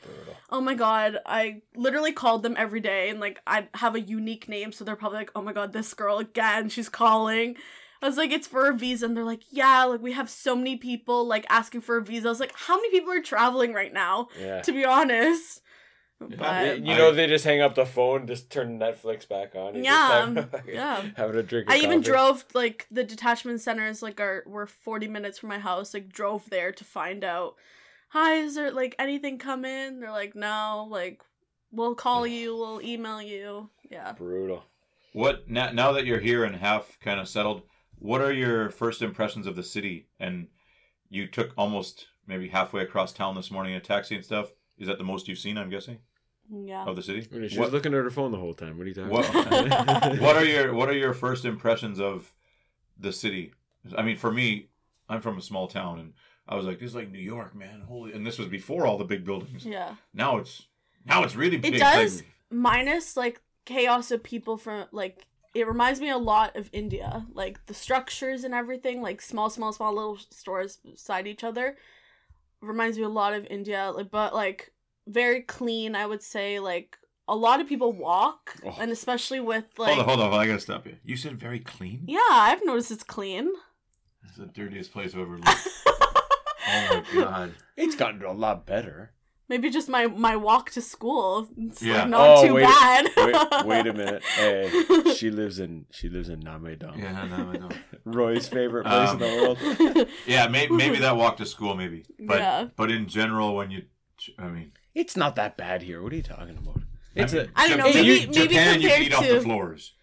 oh 0.49 0.61
my 0.61 0.73
god, 0.73 1.19
I 1.25 1.61
literally 1.75 2.11
called 2.13 2.43
them 2.43 2.55
every 2.57 2.79
day, 2.79 3.09
and 3.09 3.19
like 3.19 3.39
I 3.45 3.67
have 3.75 3.93
a 3.93 3.99
unique 4.01 4.49
name, 4.49 4.71
so 4.71 4.83
they're 4.83 4.95
probably 4.95 5.19
like, 5.19 5.31
oh 5.35 5.41
my 5.41 5.53
god, 5.53 5.73
this 5.73 5.93
girl 5.93 6.17
again, 6.17 6.69
she's 6.69 6.89
calling. 6.89 7.55
I 8.01 8.07
was 8.07 8.17
like, 8.17 8.31
it's 8.31 8.47
for 8.47 8.67
a 8.67 8.73
visa, 8.73 9.05
and 9.05 9.15
they're 9.15 9.23
like, 9.23 9.43
yeah, 9.51 9.83
like 9.83 10.01
we 10.01 10.13
have 10.13 10.29
so 10.29 10.55
many 10.55 10.75
people 10.75 11.27
like 11.27 11.45
asking 11.49 11.81
for 11.81 11.97
a 11.97 12.01
visa. 12.01 12.29
I 12.29 12.31
was 12.31 12.39
like, 12.39 12.53
how 12.55 12.77
many 12.77 12.89
people 12.89 13.11
are 13.11 13.21
traveling 13.21 13.73
right 13.73 13.93
now? 13.93 14.29
Yeah. 14.39 14.61
To 14.61 14.71
be 14.71 14.85
honest, 14.85 15.61
but 16.37 16.79
you 16.79 16.95
know, 16.95 17.11
they 17.13 17.27
just 17.27 17.45
hang 17.45 17.61
up 17.61 17.75
the 17.75 17.85
phone, 17.85 18.27
just 18.27 18.49
turn 18.49 18.79
Netflix 18.79 19.27
back 19.27 19.55
on. 19.55 19.75
and 19.75 19.83
Yeah, 19.83 20.33
have- 20.33 20.63
yeah. 20.67 21.05
Having 21.15 21.35
a 21.37 21.43
drink. 21.43 21.67
Of 21.67 21.73
I 21.73 21.77
even 21.79 22.01
drove 22.01 22.45
like 22.53 22.87
the 22.91 23.03
detachment 23.03 23.61
centers 23.61 24.01
like 24.01 24.19
are 24.19 24.43
were 24.45 24.67
40 24.67 25.07
minutes 25.07 25.39
from 25.39 25.49
my 25.49 25.59
house 25.59 25.93
like 25.93 26.09
drove 26.09 26.49
there 26.49 26.71
to 26.71 26.83
find 26.83 27.23
out 27.23 27.55
hi 28.09 28.35
is 28.35 28.55
there 28.55 28.71
like 28.71 28.95
anything 28.99 29.37
come 29.37 29.63
in 29.65 29.99
they're 29.99 30.11
like 30.11 30.35
no 30.35 30.87
like 30.89 31.21
we'll 31.71 31.95
call 31.95 32.27
you 32.27 32.55
we'll 32.55 32.81
email 32.81 33.21
you 33.21 33.69
yeah 33.89 34.11
Brutal. 34.13 34.63
What 35.13 35.49
now? 35.49 35.71
Now 35.71 35.91
that 35.93 36.05
you're 36.05 36.19
here 36.19 36.43
and 36.45 36.55
half 36.55 36.97
kind 37.01 37.19
of 37.19 37.27
settled, 37.27 37.63
what 37.99 38.21
are 38.21 38.31
your 38.31 38.69
first 38.69 39.01
impressions 39.01 39.45
of 39.45 39.55
the 39.57 39.63
city? 39.63 40.07
And 40.19 40.47
you 41.09 41.27
took 41.27 41.51
almost 41.57 42.07
maybe 42.25 42.47
halfway 42.47 42.81
across 42.83 43.11
town 43.11 43.35
this 43.35 43.51
morning 43.51 43.73
in 43.73 43.79
a 43.79 43.81
taxi 43.81 44.15
and 44.15 44.23
stuff. 44.23 44.51
Is 44.77 44.87
that 44.87 44.97
the 44.97 45.03
most 45.03 45.27
you've 45.27 45.37
seen? 45.37 45.57
I'm 45.57 45.69
guessing 45.69 45.99
yeah 46.51 46.83
of 46.85 46.95
the 46.95 47.01
city. 47.03 47.21
She 47.21 47.39
was 47.39 47.57
What, 47.57 47.71
looking 47.71 47.93
at 47.93 48.03
her 48.03 48.09
phone 48.09 48.31
the 48.31 48.37
whole 48.37 48.53
time. 48.53 48.77
What 48.77 48.85
are 48.85 48.89
you 48.89 48.93
talking 48.95 49.09
what, 49.09 49.29
about? 49.29 50.19
what 50.25 50.35
are 50.35 50.45
your 50.45 50.73
What 50.73 50.89
are 50.89 50.93
your 50.97 51.13
first 51.13 51.45
impressions 51.45 51.99
of 51.99 52.33
the 52.99 53.11
city? 53.13 53.53
I 53.97 54.01
mean, 54.03 54.17
for 54.17 54.31
me, 54.31 54.67
I'm 55.09 55.21
from 55.21 55.37
a 55.37 55.41
small 55.41 55.67
town, 55.67 55.99
and 55.99 56.13
I 56.47 56.55
was 56.55 56.65
like, 56.65 56.79
"This 56.79 56.89
is 56.89 56.95
like 56.95 57.09
New 57.11 57.19
York, 57.19 57.55
man." 57.55 57.81
Holy! 57.87 58.13
And 58.13 58.25
this 58.25 58.37
was 58.37 58.47
before 58.47 58.85
all 58.85 58.97
the 58.97 59.05
big 59.05 59.23
buildings. 59.25 59.65
yeah 59.65 59.95
Now 60.13 60.37
it's 60.37 60.63
now 61.05 61.23
it's 61.23 61.35
really 61.35 61.57
big. 61.57 61.75
it 61.75 61.81
like- 61.81 61.93
does 62.03 62.23
minus 62.49 63.15
like 63.15 63.41
chaos 63.65 64.11
of 64.11 64.21
people 64.23 64.57
from 64.57 64.85
like 64.91 65.25
it 65.53 65.67
reminds 65.67 65.99
me 65.99 66.09
a 66.09 66.17
lot 66.17 66.55
of 66.55 66.69
India 66.73 67.25
like 67.33 67.65
the 67.67 67.73
structures 67.73 68.43
and 68.43 68.53
everything 68.53 69.01
like 69.01 69.21
small 69.21 69.49
small 69.49 69.71
small 69.71 69.93
little 69.93 70.17
stores 70.31 70.77
beside 70.77 71.27
each 71.27 71.43
other 71.43 71.77
reminds 72.61 72.97
me 72.97 73.03
a 73.03 73.09
lot 73.09 73.33
of 73.33 73.45
India 73.47 73.91
like 73.95 74.11
but 74.11 74.33
like 74.33 74.71
very 75.07 75.41
clean 75.41 75.95
I 75.95 76.05
would 76.05 76.21
say 76.23 76.59
like 76.59 76.97
a 77.27 77.35
lot 77.35 77.59
of 77.61 77.67
people 77.67 77.91
walk 77.93 78.55
Oh. 78.65 78.75
and 78.79 78.91
especially 78.91 79.39
with 79.39 79.65
like 79.77 79.95
hold 79.95 79.99
on, 80.19 80.19
hold 80.19 80.33
on. 80.33 80.39
I 80.39 80.47
gotta 80.47 80.59
stop 80.59 80.85
you. 80.85 80.97
You 81.03 81.17
said 81.17 81.39
very 81.39 81.59
clean. 81.59 82.03
yeah 82.07 82.19
I've 82.31 82.65
noticed 82.65 82.91
it's 82.91 83.03
clean 83.03 83.51
It's 84.25 84.37
the 84.37 84.45
dirtiest 84.47 84.91
place 84.91 85.13
I've 85.13 85.21
ever 85.21 85.37
lived. 85.37 85.67
oh 85.87 87.03
my 87.13 87.21
god. 87.21 87.53
it's 87.77 87.95
gotten 87.95 88.23
a 88.23 88.31
lot 88.31 88.65
better. 88.65 89.11
maybe 89.49 89.69
just 89.69 89.89
my 89.89 90.07
my 90.07 90.35
walk 90.35 90.69
to 90.71 90.81
school 90.81 91.47
it's 91.57 91.81
Yeah. 91.81 91.99
like 91.99 92.09
not 92.09 92.27
Oh, 92.37 92.47
too 92.47 92.53
wait- 92.55 92.63
bad 92.63 93.09
Wait, 93.17 93.65
wait 93.65 93.87
a 93.87 93.93
minute. 94.01 94.23
Hey, 94.23 95.13
she 95.15 95.29
lives 95.31 95.59
in 95.59 95.85
she 95.91 96.09
lives 96.09 96.29
in 96.29 96.41
Namedong. 96.41 96.97
Yeah, 96.97 97.25
no, 97.25 97.49
I 97.53 97.57
know. 97.57 97.69
Roy's 98.05 98.47
favorite 98.47 98.85
place 98.85 99.09
Um, 99.09 99.21
in 99.21 99.27
the 99.27 99.31
world. 99.41 100.07
Yeah, 100.25 100.47
maybe, 100.47 100.73
maybe 100.73 100.97
that 100.99 101.15
walk 101.17 101.37
to 101.37 101.45
school, 101.45 101.75
maybe. 101.75 102.03
But 102.19 102.39
Yeah. 102.39 102.67
but 102.75 102.91
in 102.91 103.07
general, 103.07 103.55
when 103.55 103.69
you, 103.71 103.83
I 104.39 104.47
mean, 104.47 104.71
It's 104.93 105.15
not 105.15 105.35
that 105.37 105.57
bad 105.57 105.81
here. 105.81 106.01
What 106.01 106.11
are 106.13 106.15
you 106.15 106.21
talking 106.23 106.57
about? 106.57 106.81
It's 107.15 107.33
I 107.33 107.37
mean, 107.37 107.45
a 107.45 107.49
I 107.55 107.67
don't 107.69 107.77
know, 107.79 107.87
Japan- 107.87 108.03
maybe- 108.03 108.19
you- 108.21 108.27
maybe 108.27 108.47
Japan, 108.55 108.81
you 108.81 108.87
can 108.89 108.97
compared 109.01 109.01
eat 109.01 109.13
off 109.13 109.27
the 109.27 109.41
floors. 109.41 109.93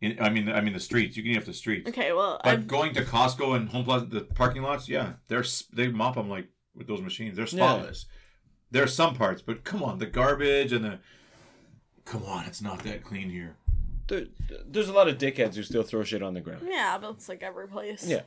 In- 0.00 0.18
I 0.20 0.28
mean, 0.28 0.48
I 0.50 0.60
mean 0.60 0.72
the 0.74 0.80
streets. 0.80 1.16
You 1.16 1.22
can 1.22 1.32
eat 1.32 1.38
off 1.38 1.44
the 1.46 1.54
streets. 1.54 1.88
okay 1.88 2.12
well 2.12 2.40
But 2.44 2.50
I've 2.52 2.66
going 2.66 2.94
to 2.94 3.02
Costco 3.02 3.56
and 3.56 3.68
Homeplus, 3.70 4.10
the 4.10 4.22
parking 4.22 4.62
lots, 4.62 4.88
yeah, 4.88 5.14
they're 5.28 5.44
they 5.72 5.88
mop 5.88 6.14
them 6.16 6.28
like 6.28 6.48
with 6.74 6.86
those 6.86 7.00
machines. 7.00 7.36
They're 7.36 7.46
Yeah. 7.46 7.50
spotless. 7.76 8.06
There 8.70 8.82
are 8.82 8.88
some 8.88 9.14
parts, 9.14 9.40
but 9.42 9.62
come 9.64 9.82
on, 9.82 9.98
the 9.98 10.06
garbage 10.06 10.72
and 10.72 10.84
the, 10.84 10.98
come 12.04 12.24
on, 12.24 12.44
it's 12.46 12.60
not 12.60 12.80
that 12.84 13.04
clean 13.04 13.30
here. 13.30 13.56
there, 14.08 14.26
there's 14.66 14.88
a 14.88 14.92
lot 14.92 15.08
of 15.08 15.16
dickheads 15.16 15.54
who 15.54 15.62
still 15.62 15.82
throw 15.82 16.02
shit 16.04 16.22
on 16.22 16.34
the 16.34 16.40
ground. 16.40 16.66
yeah 16.68 16.98
but 16.98 17.10
it's 17.12 17.28
like 17.28 17.42
every 17.42 17.66
place 17.68 18.06
Yeah, 18.06 18.20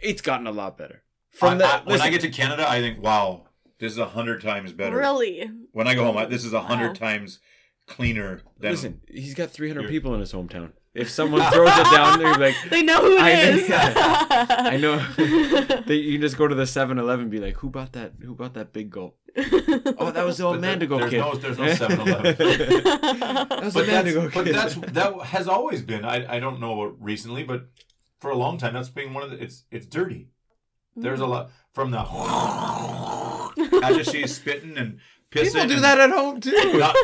it's 0.00 0.22
gotten 0.22 0.46
a 0.46 0.52
lot 0.52 0.78
better. 0.78 1.02
I- 1.34 1.36
From 1.36 1.58
the 1.58 1.66
I- 1.66 1.82
when 1.84 2.00
I 2.00 2.08
get 2.10 2.20
to 2.22 2.30
Canada, 2.30 2.66
I 2.68 2.80
think, 2.80 3.02
wow, 3.02 3.48
this 3.78 3.92
is 3.92 3.98
a 3.98 4.06
hundred 4.06 4.42
times 4.42 4.72
better. 4.72 4.96
really 4.96 5.50
When 5.72 5.86
I 5.88 5.94
go 5.94 6.04
home, 6.04 6.16
I, 6.16 6.26
this 6.26 6.44
is 6.44 6.52
a 6.52 6.62
hundred 6.62 6.88
Wow. 6.88 7.08
times 7.10 7.40
cleaner 7.86 8.40
than. 8.58 8.70
listen, 8.72 9.00
he's 9.08 9.34
got 9.34 9.50
300 9.50 9.82
You're- 9.82 9.92
people 9.92 10.14
in 10.14 10.20
his 10.20 10.32
hometown. 10.32 10.72
If 10.94 11.10
someone 11.10 11.42
throws 11.52 11.76
it 11.76 11.90
down, 11.90 12.20
they're 12.20 12.34
like, 12.36 12.54
they 12.70 12.82
know 12.84 13.00
who 13.00 13.16
it 13.16 13.20
I 13.20 13.32
know- 13.32 13.50
is. 13.50 13.70
I 13.72 14.76
know. 14.76 15.82
they, 15.86 15.96
you 15.96 16.12
can 16.12 16.20
just 16.20 16.38
go 16.38 16.46
to 16.46 16.54
the 16.54 16.62
7-Eleven 16.62 17.22
and 17.22 17.30
be 17.32 17.40
like, 17.40 17.56
"Who 17.56 17.68
bought 17.68 17.94
that? 17.94 18.12
Who 18.22 18.32
bought 18.36 18.54
that 18.54 18.72
big 18.72 18.90
gulp?" 18.90 19.18
Oh, 19.36 20.12
that 20.12 20.24
was 20.24 20.38
the 20.38 20.44
old 20.44 20.60
But 20.60 20.78
there- 20.78 20.88
Mandigo 20.88 20.98
there's 20.98 21.10
kid. 21.10 21.18
no- 21.18 21.34
there's 21.34 21.58
no 21.58 21.64
7-Eleven. 21.66 22.36
that 22.36 23.60
was 23.64 23.74
the 23.74 23.80
but 23.80 23.86
that's, 23.86 24.08
Mandigo 24.08 24.32
but 24.32 24.44
kid. 24.44 24.54
that's 24.54 24.74
that 24.76 25.20
has 25.22 25.48
always 25.48 25.82
been. 25.82 26.04
I, 26.04 26.36
I 26.36 26.38
don't 26.38 26.60
know 26.60 26.80
about 26.80 27.02
recently, 27.02 27.42
but 27.42 27.66
for 28.20 28.30
a 28.30 28.36
long 28.36 28.56
time, 28.56 28.74
that's 28.74 28.88
been 28.88 29.12
one 29.14 29.24
of 29.24 29.30
the. 29.30 29.42
It's 29.42 29.64
it's 29.72 29.86
dirty. 29.86 30.28
There's 30.94 31.18
a 31.20 31.24
hmm. 31.24 31.30
lot 31.32 31.50
from 31.72 31.90
the. 31.90 32.04
As 33.82 34.06
she's 34.08 34.34
spitting 34.36 34.76
and 34.78 34.98
pissing. 35.30 35.52
People 35.52 35.66
do 35.68 35.74
and- 35.74 35.84
that 35.84 36.00
at 36.00 36.10
home 36.10 36.40
too. 36.40 36.78
Not- 36.78 36.96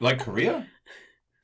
like 0.00 0.18
Korea, 0.20 0.66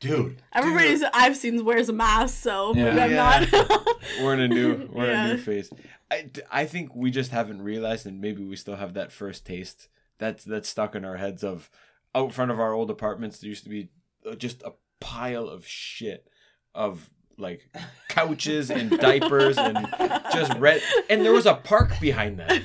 dude. 0.01 0.43
Everybody's 0.53 1.03
I've 1.15 1.37
seen 1.37 1.65
wears 1.65 1.89
a 1.89 1.93
mask, 1.93 2.43
so 2.43 2.75
maybe 2.75 2.97
Yeah. 2.97 3.05
I'm 3.05 3.11
Yeah. 3.11 3.47
not. 3.69 3.87
we're 4.23 4.35
in 4.35 4.41
a 4.41 4.49
new 4.49 4.89
we're 4.93 5.11
in 5.11 5.19
a 5.19 5.29
new 5.35 5.39
phase. 5.39 5.71
I, 6.11 6.31
I 6.51 6.65
think 6.67 6.95
we 6.95 7.11
just 7.11 7.31
haven't 7.31 7.63
realized, 7.63 8.07
and 8.07 8.21
maybe 8.21 8.45
we 8.45 8.57
still 8.57 8.77
have 8.77 8.95
that 8.95 9.11
first 9.13 9.47
taste 9.47 9.89
that's 10.19 10.45
that's 10.45 10.69
stuck 10.69 10.95
in 10.95 11.05
our 11.07 11.17
heads 11.17 11.43
of 11.43 11.71
out 12.15 12.35
front 12.35 12.51
of 12.51 12.61
our 12.61 12.75
old 12.75 12.91
apartments. 12.91 13.39
There 13.39 13.49
used 13.49 13.65
to 13.65 13.71
be 13.71 13.89
uh, 14.31 14.35
just 14.35 14.63
a 14.63 14.73
pile 15.01 15.49
of 15.49 15.67
shit 15.67 16.29
of 16.75 17.09
like 17.39 17.71
couches 18.11 18.71
and 18.71 18.91
diapers 19.01 19.57
and 19.57 19.79
just 20.33 20.53
red. 20.59 20.83
And 21.09 21.25
there 21.25 21.33
was 21.33 21.47
a 21.47 21.55
park 21.55 21.99
behind 21.99 22.39
that. 22.39 22.63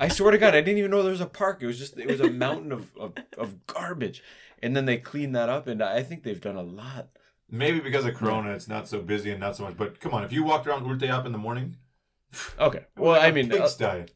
I 0.00 0.08
swear 0.08 0.30
to 0.30 0.38
God, 0.38 0.54
I 0.54 0.60
didn't 0.60 0.78
even 0.78 0.90
know 0.90 1.02
there 1.02 1.12
was 1.12 1.20
a 1.20 1.26
park. 1.26 1.62
It 1.62 1.66
was 1.66 1.78
just 1.78 1.96
it 1.98 2.06
was 2.08 2.20
a 2.20 2.30
mountain 2.30 2.72
of, 2.72 2.90
of, 2.98 3.12
of 3.38 3.66
garbage. 3.66 4.22
And 4.62 4.74
then 4.74 4.86
they 4.86 4.96
cleaned 4.96 5.34
that 5.36 5.48
up, 5.48 5.66
and 5.66 5.82
I 5.82 6.02
think 6.02 6.22
they've 6.22 6.40
done 6.40 6.56
a 6.56 6.62
lot. 6.62 7.08
Maybe 7.50 7.78
because 7.78 8.04
of 8.04 8.14
Corona, 8.14 8.52
it's 8.52 8.68
not 8.68 8.88
so 8.88 9.00
busy 9.00 9.30
and 9.30 9.38
not 9.40 9.56
so 9.56 9.64
much. 9.64 9.76
But 9.76 10.00
come 10.00 10.12
on, 10.14 10.24
if 10.24 10.32
you 10.32 10.42
walked 10.42 10.66
around 10.66 10.84
Ulte 10.84 11.08
up 11.08 11.26
in 11.26 11.32
the 11.32 11.38
morning, 11.38 11.76
Okay, 12.58 12.84
well, 12.96 13.20
I 13.20 13.30
mean, 13.30 13.52
uh, 13.52 13.68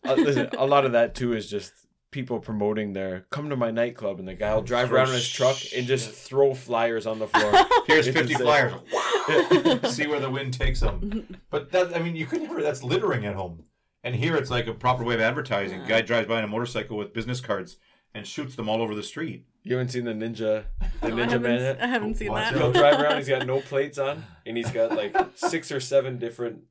uh, 0.04 0.14
listen, 0.14 0.48
a 0.58 0.66
lot 0.66 0.84
of 0.84 0.92
that 0.92 1.14
too 1.14 1.32
is 1.34 1.48
just 1.48 1.72
people 2.10 2.40
promoting 2.40 2.92
their 2.92 3.26
come 3.30 3.50
to 3.50 3.56
my 3.56 3.70
nightclub, 3.70 4.18
and 4.18 4.26
the 4.26 4.34
guy 4.34 4.54
will 4.54 4.62
drive 4.62 4.88
Throw 4.88 4.98
around 4.98 5.08
in 5.08 5.14
his 5.14 5.28
truck 5.28 5.56
and 5.76 5.86
just 5.86 6.10
throw 6.10 6.54
flyers 6.54 7.06
on 7.06 7.18
the 7.18 7.28
floor. 7.28 7.52
Here's 7.86 8.08
It's 8.08 8.16
50 8.16 8.32
insane. 8.32 8.46
flyers. 8.46 9.94
See 9.94 10.06
where 10.06 10.20
the 10.20 10.30
wind 10.30 10.54
takes 10.54 10.80
them. 10.80 11.38
But 11.50 11.70
that, 11.72 11.94
I 11.94 12.00
mean, 12.00 12.16
you 12.16 12.26
could 12.26 12.42
never, 12.42 12.62
that's 12.62 12.82
littering 12.82 13.26
at 13.26 13.34
home. 13.36 13.64
And 14.02 14.14
here 14.14 14.36
it's 14.36 14.50
like 14.50 14.66
a 14.66 14.72
proper 14.74 15.04
way 15.04 15.14
of 15.14 15.20
advertising. 15.20 15.84
Guy 15.86 16.00
drives 16.00 16.26
by 16.26 16.38
on 16.38 16.44
a 16.44 16.48
motorcycle 16.48 16.96
with 16.96 17.12
business 17.12 17.40
cards 17.40 17.76
and 18.14 18.26
shoots 18.26 18.56
them 18.56 18.68
all 18.68 18.80
over 18.82 18.94
the 18.94 19.02
street. 19.02 19.44
You 19.62 19.76
haven't 19.76 19.90
seen 19.90 20.04
the 20.04 20.12
ninja, 20.12 20.64
the 21.02 21.08
I 21.08 21.10
ninja 21.10 21.18
haven't, 21.32 21.42
man. 21.42 21.76
I 21.80 21.86
haven't 21.86 22.14
seen 22.16 22.32
Watch 22.32 22.52
that. 22.52 22.58
He'll 22.58 22.72
drive 22.72 22.98
around. 22.98 23.18
He's 23.18 23.28
got 23.28 23.46
no 23.46 23.60
plates 23.60 23.98
on, 23.98 24.24
and 24.46 24.56
he's 24.56 24.70
got 24.70 24.92
like 24.96 25.14
six 25.34 25.70
or 25.70 25.80
seven 25.80 26.18
different 26.18 26.62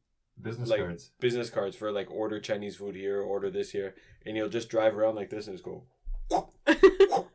Business 0.42 0.70
like 0.70 0.80
cards. 0.80 1.12
business 1.20 1.50
cards 1.50 1.76
for 1.76 1.92
like 1.92 2.10
order 2.10 2.40
Chinese 2.40 2.78
food 2.78 2.96
here, 2.96 3.22
order 3.22 3.50
this 3.52 3.72
here, 3.72 3.94
and 4.26 4.36
he'll 4.36 4.50
just 4.50 4.70
drive 4.70 4.98
around 4.98 5.16
like 5.16 5.30
this 5.30 5.48
and 5.48 5.56
just 5.56 5.64
go. 5.66 5.84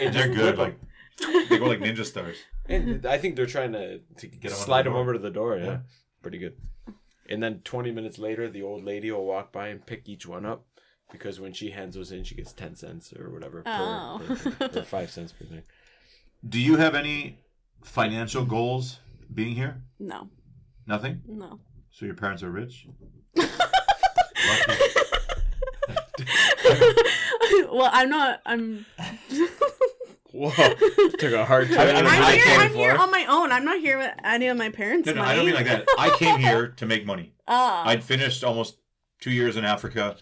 And 0.00 0.14
they're 0.14 0.28
just 0.28 0.38
good. 0.38 0.56
Like, 0.58 0.78
they 1.48 1.58
go 1.58 1.66
like 1.66 1.80
ninja 1.80 2.04
stars. 2.04 2.36
And 2.68 3.04
I 3.06 3.18
think 3.18 3.34
they're 3.34 3.46
trying 3.46 3.72
to, 3.72 3.98
to 3.98 4.26
Get 4.28 4.52
'em 4.52 4.56
slide 4.56 4.86
them 4.86 4.94
over 4.94 5.12
to 5.12 5.18
the 5.18 5.30
door. 5.30 5.56
Yeah. 5.56 5.64
Yeah. 5.64 5.78
pretty 6.22 6.38
good. 6.38 6.56
And 7.28 7.42
then 7.42 7.60
20 7.64 7.90
minutes 7.90 8.18
later, 8.18 8.48
the 8.50 8.62
old 8.62 8.84
lady 8.84 9.10
will 9.10 9.24
walk 9.24 9.50
by 9.52 9.68
and 9.68 9.84
pick 9.84 10.08
each 10.08 10.26
one 10.26 10.44
up 10.44 10.64
because 11.10 11.40
when 11.40 11.52
she 11.52 11.70
hands 11.70 11.94
those 11.94 12.12
in, 12.12 12.22
she 12.24 12.34
gets 12.34 12.52
10 12.52 12.76
cents 12.76 13.12
or 13.18 13.30
whatever 13.30 13.62
Oh. 13.66 14.20
per, 14.26 14.50
per, 14.68 14.80
or 14.80 14.84
5 14.84 15.10
cents 15.10 15.32
per 15.32 15.44
thing. 15.46 15.62
Do 16.46 16.60
you 16.60 16.76
have 16.76 16.94
any 16.94 17.38
financial 17.82 18.44
goals 18.44 19.00
being 19.32 19.54
here? 19.54 19.82
No, 19.98 20.28
Nothing? 20.86 21.22
no. 21.26 21.60
So 21.90 22.04
your 22.06 22.14
parents 22.14 22.42
are 22.42 22.50
rich? 22.50 22.86
well, 27.70 27.90
I'm 27.92 28.10
not. 28.10 28.40
I'm. 28.46 28.84
Whoa, 30.34 30.50
took 31.18 31.32
a 31.32 31.44
hard 31.44 31.68
turn. 31.68 31.78
I 31.78 32.02
mean, 32.02 32.06
I'm 32.06 32.22
I 32.22 32.32
here. 32.32 32.44
came 32.44 32.60
I'm 32.60 32.74
here 32.74 32.92
on 32.96 33.10
my 33.10 33.24
own. 33.28 33.52
I'm 33.52 33.64
not 33.64 33.78
here 33.78 33.98
with 33.98 34.10
any 34.24 34.48
of 34.48 34.56
my 34.56 34.68
parents' 34.70 35.06
No, 35.06 35.12
no, 35.12 35.20
money. 35.22 35.30
I 35.32 35.36
don't 35.36 35.46
mean 35.46 35.54
like 35.54 35.66
that. 35.66 35.86
I 35.98 36.10
came 36.18 36.40
here 36.40 36.68
to 36.76 36.86
make 36.86 37.06
money. 37.06 37.34
Ah. 37.46 37.86
I'd 37.86 38.02
finished 38.02 38.42
almost 38.42 38.78
two 39.20 39.30
years 39.30 39.56
in 39.56 39.64
Africa, 39.64 40.16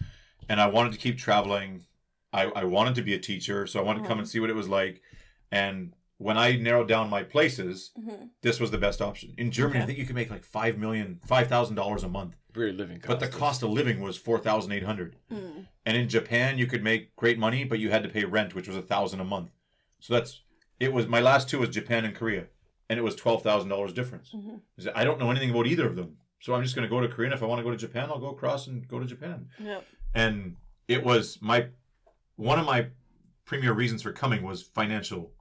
and 0.47 0.61
I 0.61 0.67
wanted 0.67 0.91
to 0.93 0.99
keep 0.99 1.17
traveling. 1.17 1.83
I, 2.31 2.43
I 2.45 2.63
wanted 2.63 2.95
to 2.95 3.01
be 3.01 3.13
a 3.15 3.19
teacher, 3.19 3.65
so 3.65 3.79
I 3.79 3.83
wanted 3.83 4.03
to 4.03 4.07
come 4.07 4.19
and 4.19 4.27
see 4.27 4.39
what 4.39 4.49
it 4.51 4.55
was 4.55 4.67
like. 4.69 5.01
And 5.51 5.93
when 6.17 6.37
I 6.37 6.57
narrowed 6.57 6.87
down 6.87 7.09
my 7.09 7.23
places, 7.23 7.91
Mhm. 7.99 8.29
this 8.41 8.59
was 8.59 8.69
the 8.71 8.77
best 8.77 9.01
option. 9.01 9.33
In 9.37 9.49
Germany, 9.51 9.81
I 9.81 9.85
think 9.85 9.97
you 9.97 10.05
could 10.05 10.15
make 10.15 10.29
like 10.29 10.43
five 10.45 10.77
million, 10.77 11.19
five 11.25 11.47
thousand 11.47 11.75
dollars 11.75 12.03
a 12.03 12.07
month, 12.07 12.35
Weird 12.55 12.75
living 12.75 12.99
cost. 12.99 13.07
but 13.07 13.19
the 13.19 13.27
cost 13.35 13.63
of 13.63 13.71
living 13.71 13.99
was 13.99 14.15
four 14.17 14.37
thousand 14.39 14.71
eight 14.73 14.83
hundred. 14.83 15.15
Mm. 15.31 15.65
And 15.87 15.97
in 15.97 16.07
Japan, 16.07 16.57
you 16.59 16.65
could 16.67 16.83
make 16.83 17.15
great 17.15 17.37
money, 17.39 17.63
but 17.63 17.79
you 17.79 17.89
had 17.89 18.03
to 18.03 18.09
pay 18.09 18.25
rent, 18.25 18.53
which 18.55 18.67
was 18.67 18.77
a 18.77 18.81
thousand 18.81 19.19
a 19.19 19.23
month. 19.25 19.49
So 20.03 20.13
that's 20.15 20.41
it. 20.81 20.91
Was 20.91 21.07
my 21.07 21.21
last 21.21 21.47
two 21.47 21.59
was 21.59 21.69
Japan 21.69 22.03
and 22.03 22.13
Korea, 22.13 22.47
and 22.89 22.99
it 22.99 23.03
was 23.03 23.15
twelve 23.15 23.41
thousand 23.41 23.69
dollars 23.69 23.93
difference. 23.93 24.31
Mhm. 24.35 24.59
I 24.93 25.05
don't 25.05 25.17
know 25.17 25.31
anything 25.31 25.49
about 25.51 25.65
either 25.65 25.87
of 25.87 25.95
them, 25.95 26.17
so 26.41 26.53
I'm 26.53 26.61
just 26.61 26.75
going 26.75 26.83
to 26.85 26.89
go 26.89 26.99
to 26.99 27.07
Korea. 27.07 27.27
And 27.27 27.33
if 27.33 27.41
I 27.41 27.45
want 27.45 27.59
to 27.59 27.63
go 27.63 27.71
to 27.71 27.77
Japan, 27.77 28.09
I'll 28.09 28.19
go 28.19 28.31
across 28.31 28.67
and 28.67 28.85
go 28.85 28.99
to 28.99 29.05
Japan. 29.05 29.47
Yep. 29.59 29.85
And 30.13 30.57
it 30.89 31.05
was 31.05 31.39
my 31.41 31.67
one 32.35 32.59
of 32.59 32.65
my 32.65 32.87
premier 33.45 33.71
reasons 33.71 34.01
for 34.01 34.11
coming 34.11 34.43
was 34.43 34.61
financial 34.61 35.31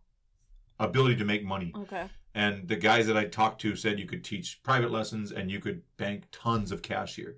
ability 0.79 1.17
to 1.17 1.25
make 1.25 1.43
money. 1.45 1.73
Okay. 1.77 2.09
And 2.33 2.69
the 2.69 2.77
guys 2.77 3.09
that 3.09 3.17
I 3.17 3.25
talked 3.25 3.61
to 3.63 3.75
said 3.75 3.99
you 3.99 4.07
could 4.07 4.23
teach 4.23 4.63
private 4.63 4.93
lessons 4.93 5.33
and 5.33 5.51
you 5.51 5.59
could 5.59 5.83
bank 5.97 6.29
tons 6.31 6.71
of 6.71 6.83
cash 6.83 7.17
here. 7.17 7.37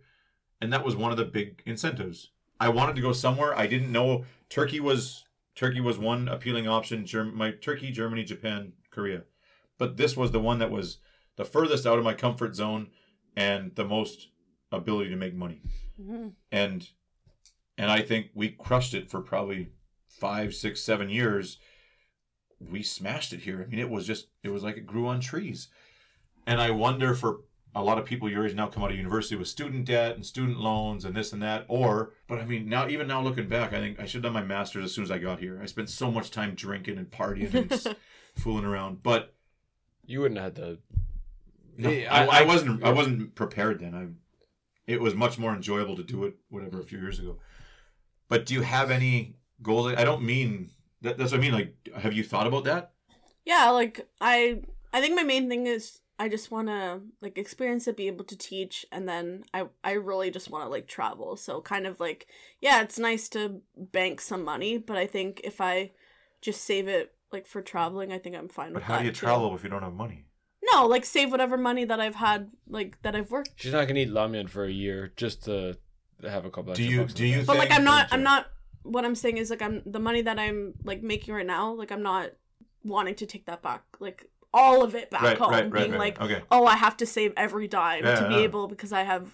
And 0.61 0.71
that 0.75 0.85
was 0.85 0.95
one 0.95 1.11
of 1.11 1.17
the 1.17 1.25
big 1.25 1.63
incentives. 1.65 2.33
I 2.61 2.69
wanted 2.69 2.97
to 2.97 3.03
go 3.03 3.13
somewhere. 3.15 3.57
I 3.59 3.67
didn't 3.67 3.91
know 3.91 4.27
Turkey 4.51 4.79
was 4.81 5.24
Turkey 5.55 5.81
was 5.81 5.98
one 5.98 6.28
appealing 6.28 6.66
option. 6.66 7.06
Germ- 7.06 7.36
my 7.36 7.52
Turkey, 7.52 7.90
Germany, 7.90 8.24
Japan, 8.24 8.72
Korea. 8.90 9.22
But 9.78 9.97
this 9.97 10.16
was 10.16 10.31
the 10.31 10.40
one 10.40 10.59
that 10.59 10.70
was 10.70 10.98
the 11.36 11.44
furthest 11.44 11.86
out 11.86 11.98
of 11.98 12.05
my 12.05 12.14
comfort 12.14 12.55
zone 12.55 12.89
and 13.36 13.74
the 13.74 13.85
most 13.85 14.28
ability 14.70 15.10
to 15.10 15.16
make 15.16 15.35
money. 15.35 15.60
hmm 15.97 16.28
And 16.51 16.89
and 17.76 17.90
I 17.90 18.02
think 18.02 18.31
we 18.35 18.51
crushed 18.51 18.94
it 18.94 19.10
for 19.10 19.20
probably 19.20 19.70
five, 20.09 20.55
six, 20.55 20.81
seven 20.81 21.10
years 21.10 21.59
we 22.70 22.82
smashed 22.82 23.32
it 23.32 23.40
here. 23.40 23.62
I 23.62 23.70
mean, 23.70 23.81
it 23.81 23.90
was 23.90 24.06
just, 24.06 24.28
it 24.43 24.51
was 24.51 24.62
like 24.62 24.76
it 24.76 24.86
grew 24.86 25.06
on 25.06 25.20
trees. 25.20 25.68
And 26.47 26.60
I 26.60 26.70
wonder 26.70 27.14
for 27.14 27.40
a 27.75 27.83
lot 27.83 27.99
of 27.99 28.05
people 28.05 28.31
your 28.31 28.47
age 28.47 28.55
now 28.55 28.69
come 28.69 28.83
out 28.85 28.91
of 28.91 28.97
university 28.97 29.35
with 29.37 29.49
student 29.49 29.85
debt 29.85 30.15
and 30.15 30.25
student 30.25 30.61
loans 30.61 31.05
and 31.05 31.15
this 31.17 31.33
and 31.33 31.43
that. 31.43 31.65
Or, 31.69 32.13
but 32.29 32.39
I 32.39 32.45
mean, 32.45 32.69
now, 32.69 32.87
even 32.89 33.07
now 33.09 33.21
looking 33.21 33.49
back, 33.49 33.73
I 33.73 33.79
think 33.81 33.99
I 33.99 34.05
should 34.07 34.23
have 34.25 34.33
done 34.33 34.41
my 34.41 34.43
master's 34.47 34.85
as 34.85 34.93
soon 34.93 35.05
as 35.05 35.11
I 35.11 35.19
got 35.19 35.41
here. 35.41 35.59
I 35.63 35.67
spent 35.67 35.91
so 35.91 36.11
much 36.11 36.31
time 36.31 36.55
drinking 36.55 36.99
and 36.99 37.11
partying 37.11 37.53
and 37.55 37.73
s- 37.73 37.87
fooling 38.37 38.65
around. 38.65 39.03
But 39.03 39.35
you 40.07 40.21
wouldn't 40.21 40.39
have 40.41 40.45
had 40.45 40.55
the. 40.57 40.79
no, 41.77 41.89
Hey, 41.89 42.07
I, 42.07 42.25
I- 42.27 42.39
I 42.41 42.43
wasn't, 42.45 42.85
I 42.85 42.91
wasn't 42.93 43.35
prepared 43.35 43.81
then. 43.81 43.95
I, 43.95 44.07
it 44.93 45.01
was 45.01 45.15
much 45.15 45.39
more 45.39 45.55
enjoyable 45.55 45.97
to 45.97 46.03
do 46.05 46.25
it, 46.25 46.35
whatever, 46.51 46.79
a 46.81 46.85
few 46.85 46.99
years 47.01 47.19
ago. 47.19 47.39
But 48.29 48.47
do 48.47 48.55
you 48.55 48.61
have 48.63 48.91
any 48.91 49.37
goals? 49.63 49.95
I 49.97 50.05
don't 50.05 50.23
mean 50.23 50.71
that, 51.03 51.19
that's 51.19 51.33
what 51.33 51.39
I 51.39 51.41
mean. 51.41 51.53
Like, 51.53 51.75
have 51.97 52.13
you 52.13 52.23
thought 52.23 52.47
about 52.47 52.65
that? 52.65 52.93
Yeah, 53.45 53.71
like 53.71 54.09
I 54.21 54.63
I 54.93 55.01
think 55.01 55.17
my 55.17 55.23
main 55.23 55.49
thing 55.49 55.67
is 55.67 56.01
I 56.19 56.28
just 56.28 56.51
want 56.51 56.69
to 56.69 57.01
like 57.20 57.39
experience 57.39 57.89
it, 57.89 57.97
be 57.97 58.07
able 58.07 58.24
to 58.27 58.36
teach, 58.36 58.86
and 58.93 59.09
then 59.09 59.45
I 59.53 59.66
I 59.82 59.93
really 59.93 60.31
just 60.31 60.51
want 60.51 60.65
to 60.65 60.69
like 60.69 60.86
travel. 60.86 61.36
So 61.36 61.61
kind 61.61 61.86
of 61.86 61.99
like 62.01 62.27
yeah, 62.61 62.82
it's 62.82 62.99
nice 62.99 63.28
to 63.31 63.61
bank 63.77 64.20
some 64.20 64.45
money, 64.45 64.78
but 64.78 64.97
I 64.97 65.07
think 65.07 65.41
if 65.45 65.61
I 65.61 65.93
just 66.41 66.62
save 66.62 66.89
it 66.89 67.15
like 67.32 67.47
for 67.47 67.62
traveling, 67.62 68.12
I 68.12 68.19
think 68.19 68.36
I'm 68.36 68.49
fine 68.49 68.73
with 68.73 68.73
it. 68.73 68.74
But 68.74 68.81
with 68.81 68.85
how 68.85 68.95
that. 68.95 69.01
do 69.01 69.07
you 69.07 69.12
too. 69.12 69.27
travel 69.27 69.55
if 69.55 69.65
you 69.65 69.70
don't 69.70 69.82
have 69.82 69.95
money? 69.95 70.27
No, 70.73 70.86
like 70.86 71.05
save 71.05 71.31
whatever 71.31 71.57
money 71.57 71.85
that 71.85 72.01
I've 72.01 72.15
had, 72.15 72.51
like 72.69 73.01
that 73.03 73.15
I've 73.16 73.31
worked. 73.31 73.51
She's 73.57 73.73
not 73.73 73.89
gonna 73.89 74.01
eat 74.01 74.11
ramen 74.11 74.49
for 74.49 74.65
a 74.65 74.70
year 74.70 75.12
just 75.16 75.45
to 75.45 75.77
have 76.23 76.45
a 76.45 76.51
couple. 76.51 76.74
Do 76.74 76.82
extra 76.82 76.86
you 76.93 77.01
bucks 77.01 77.15
do 77.15 77.27
you? 77.27 77.36
bank. 77.36 77.47
But 77.47 77.57
like 77.59 77.73
I'm 77.73 77.85
not 77.85 78.09
I'm 78.12 78.23
not 78.23 78.47
what 78.82 79.05
I'm 79.05 79.15
saying 79.15 79.39
is 79.39 79.51
like 79.51 79.62
I'm 79.62 79.82
the 79.85 79.99
money 79.99 80.23
that 80.23 80.39
I'm 80.39 80.74
like 80.85 81.03
making 81.03 81.35
right 81.35 81.47
now, 81.47 81.73
like 81.73 81.91
I'm 81.91 82.03
not 82.03 82.31
wanting 82.85 83.15
to 83.16 83.27
take 83.27 83.47
that 83.47 83.62
back. 83.62 83.82
Like 83.99 84.31
all 84.55 84.82
of 84.82 84.94
it 84.94 85.10
back 85.10 85.22
right, 85.22 85.39
home. 85.39 85.51
right, 85.51 85.70
being 85.70 85.90
right. 85.90 85.98
like, 86.01 86.20
okay, 86.20 86.43
oh, 86.51 86.64
I 86.64 86.76
have 86.76 86.97
to 86.98 87.06
save 87.06 87.32
every 87.36 87.68
dime 87.68 88.05
Yeah, 88.05 88.20
to 88.20 88.28
be 88.28 88.35
yeah. 88.36 88.40
able 88.40 88.68
because 88.68 88.93
I 88.93 89.02
have, 89.02 89.28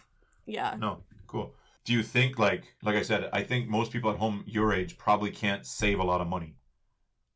yeah, 0.47 0.75
no, 0.79 1.05
cool. 1.29 1.55
Do 1.85 1.93
you 1.93 2.03
think 2.03 2.39
like 2.39 2.65
like 2.83 2.97
I 2.97 3.03
said? 3.03 3.29
I 3.33 3.43
think 3.43 3.69
most 3.69 3.93
people 3.93 4.11
at 4.11 4.17
home 4.17 4.43
your 4.47 4.73
age 4.73 4.99
probably 4.99 5.31
can't 5.31 5.65
save 5.67 5.99
a 6.01 6.05
lot 6.05 6.21
of 6.21 6.27
money. 6.27 6.57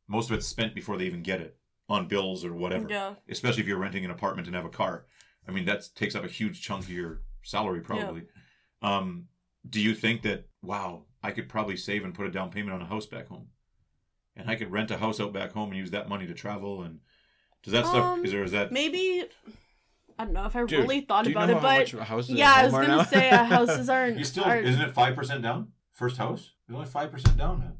Most 0.08 0.30
of 0.30 0.36
it's 0.36 0.46
spent 0.46 0.74
before 0.74 0.96
they 0.96 1.04
even 1.04 1.22
get 1.22 1.40
it 1.40 1.56
on 1.88 2.08
bills 2.08 2.44
or 2.44 2.54
whatever. 2.54 2.86
yeah, 2.88 3.14
Especially 3.28 3.62
if 3.62 3.68
you're 3.68 3.78
renting 3.78 4.04
an 4.04 4.10
apartment 4.10 4.46
and 4.48 4.56
have 4.56 4.64
a 4.64 4.70
car. 4.70 5.06
I 5.46 5.52
mean, 5.52 5.66
that 5.66 5.88
takes 5.94 6.14
up 6.14 6.24
a 6.24 6.28
huge 6.28 6.62
chunk 6.62 6.84
of 6.84 6.90
your 6.90 7.20
salary 7.42 7.80
probably. 7.80 8.22
Um, 8.82 9.26
do 9.68 9.80
you 9.80 9.94
think 9.94 10.22
that 10.22 10.46
wow, 10.62 11.04
I 11.22 11.30
could 11.30 11.48
probably 11.48 11.76
save 11.76 12.04
and 12.04 12.14
put 12.14 12.26
a 12.26 12.30
down 12.30 12.50
payment 12.50 12.74
on 12.74 12.82
a 12.82 12.86
house 12.86 13.06
back 13.06 13.28
home, 13.28 13.48
and 14.36 14.50
I 14.50 14.56
could 14.56 14.72
rent 14.72 14.90
a 14.90 14.98
house 14.98 15.20
out 15.20 15.32
back 15.32 15.52
home 15.52 15.70
and 15.70 15.78
use 15.78 15.90
that 15.90 16.08
money 16.08 16.26
to 16.26 16.34
travel 16.34 16.82
and 16.82 17.00
does 17.64 17.72
that 17.72 17.86
stuff? 17.86 17.96
Um, 18.04 18.24
Is 18.24 18.30
there 18.32 18.44
is 18.44 18.52
that? 18.52 18.70
maybe. 18.72 19.24
I 20.18 20.24
don't 20.24 20.32
know 20.34 20.44
if 20.46 20.54
I 20.54 20.64
Dude, 20.64 20.78
really 20.80 21.00
thought 21.00 21.26
about 21.26 21.50
it, 21.50 21.54
but 21.60 21.62
much 21.92 21.92
houses 22.06 22.30
at 22.32 22.36
yeah, 22.36 22.52
I 22.54 22.64
was 22.64 22.72
gonna 22.72 22.86
now? 22.86 23.02
say 23.02 23.30
uh, 23.30 23.44
houses 23.44 23.88
aren't. 23.94 24.16
You 24.18 24.24
still 24.24 24.44
are, 24.44 24.56
isn't 24.58 24.80
it 24.80 24.92
five 24.92 25.16
percent 25.16 25.42
down? 25.42 25.72
First 25.92 26.16
house? 26.18 26.52
It's 26.68 26.74
only 26.74 26.86
five 26.86 27.10
percent 27.10 27.36
down, 27.36 27.58
man. 27.58 27.72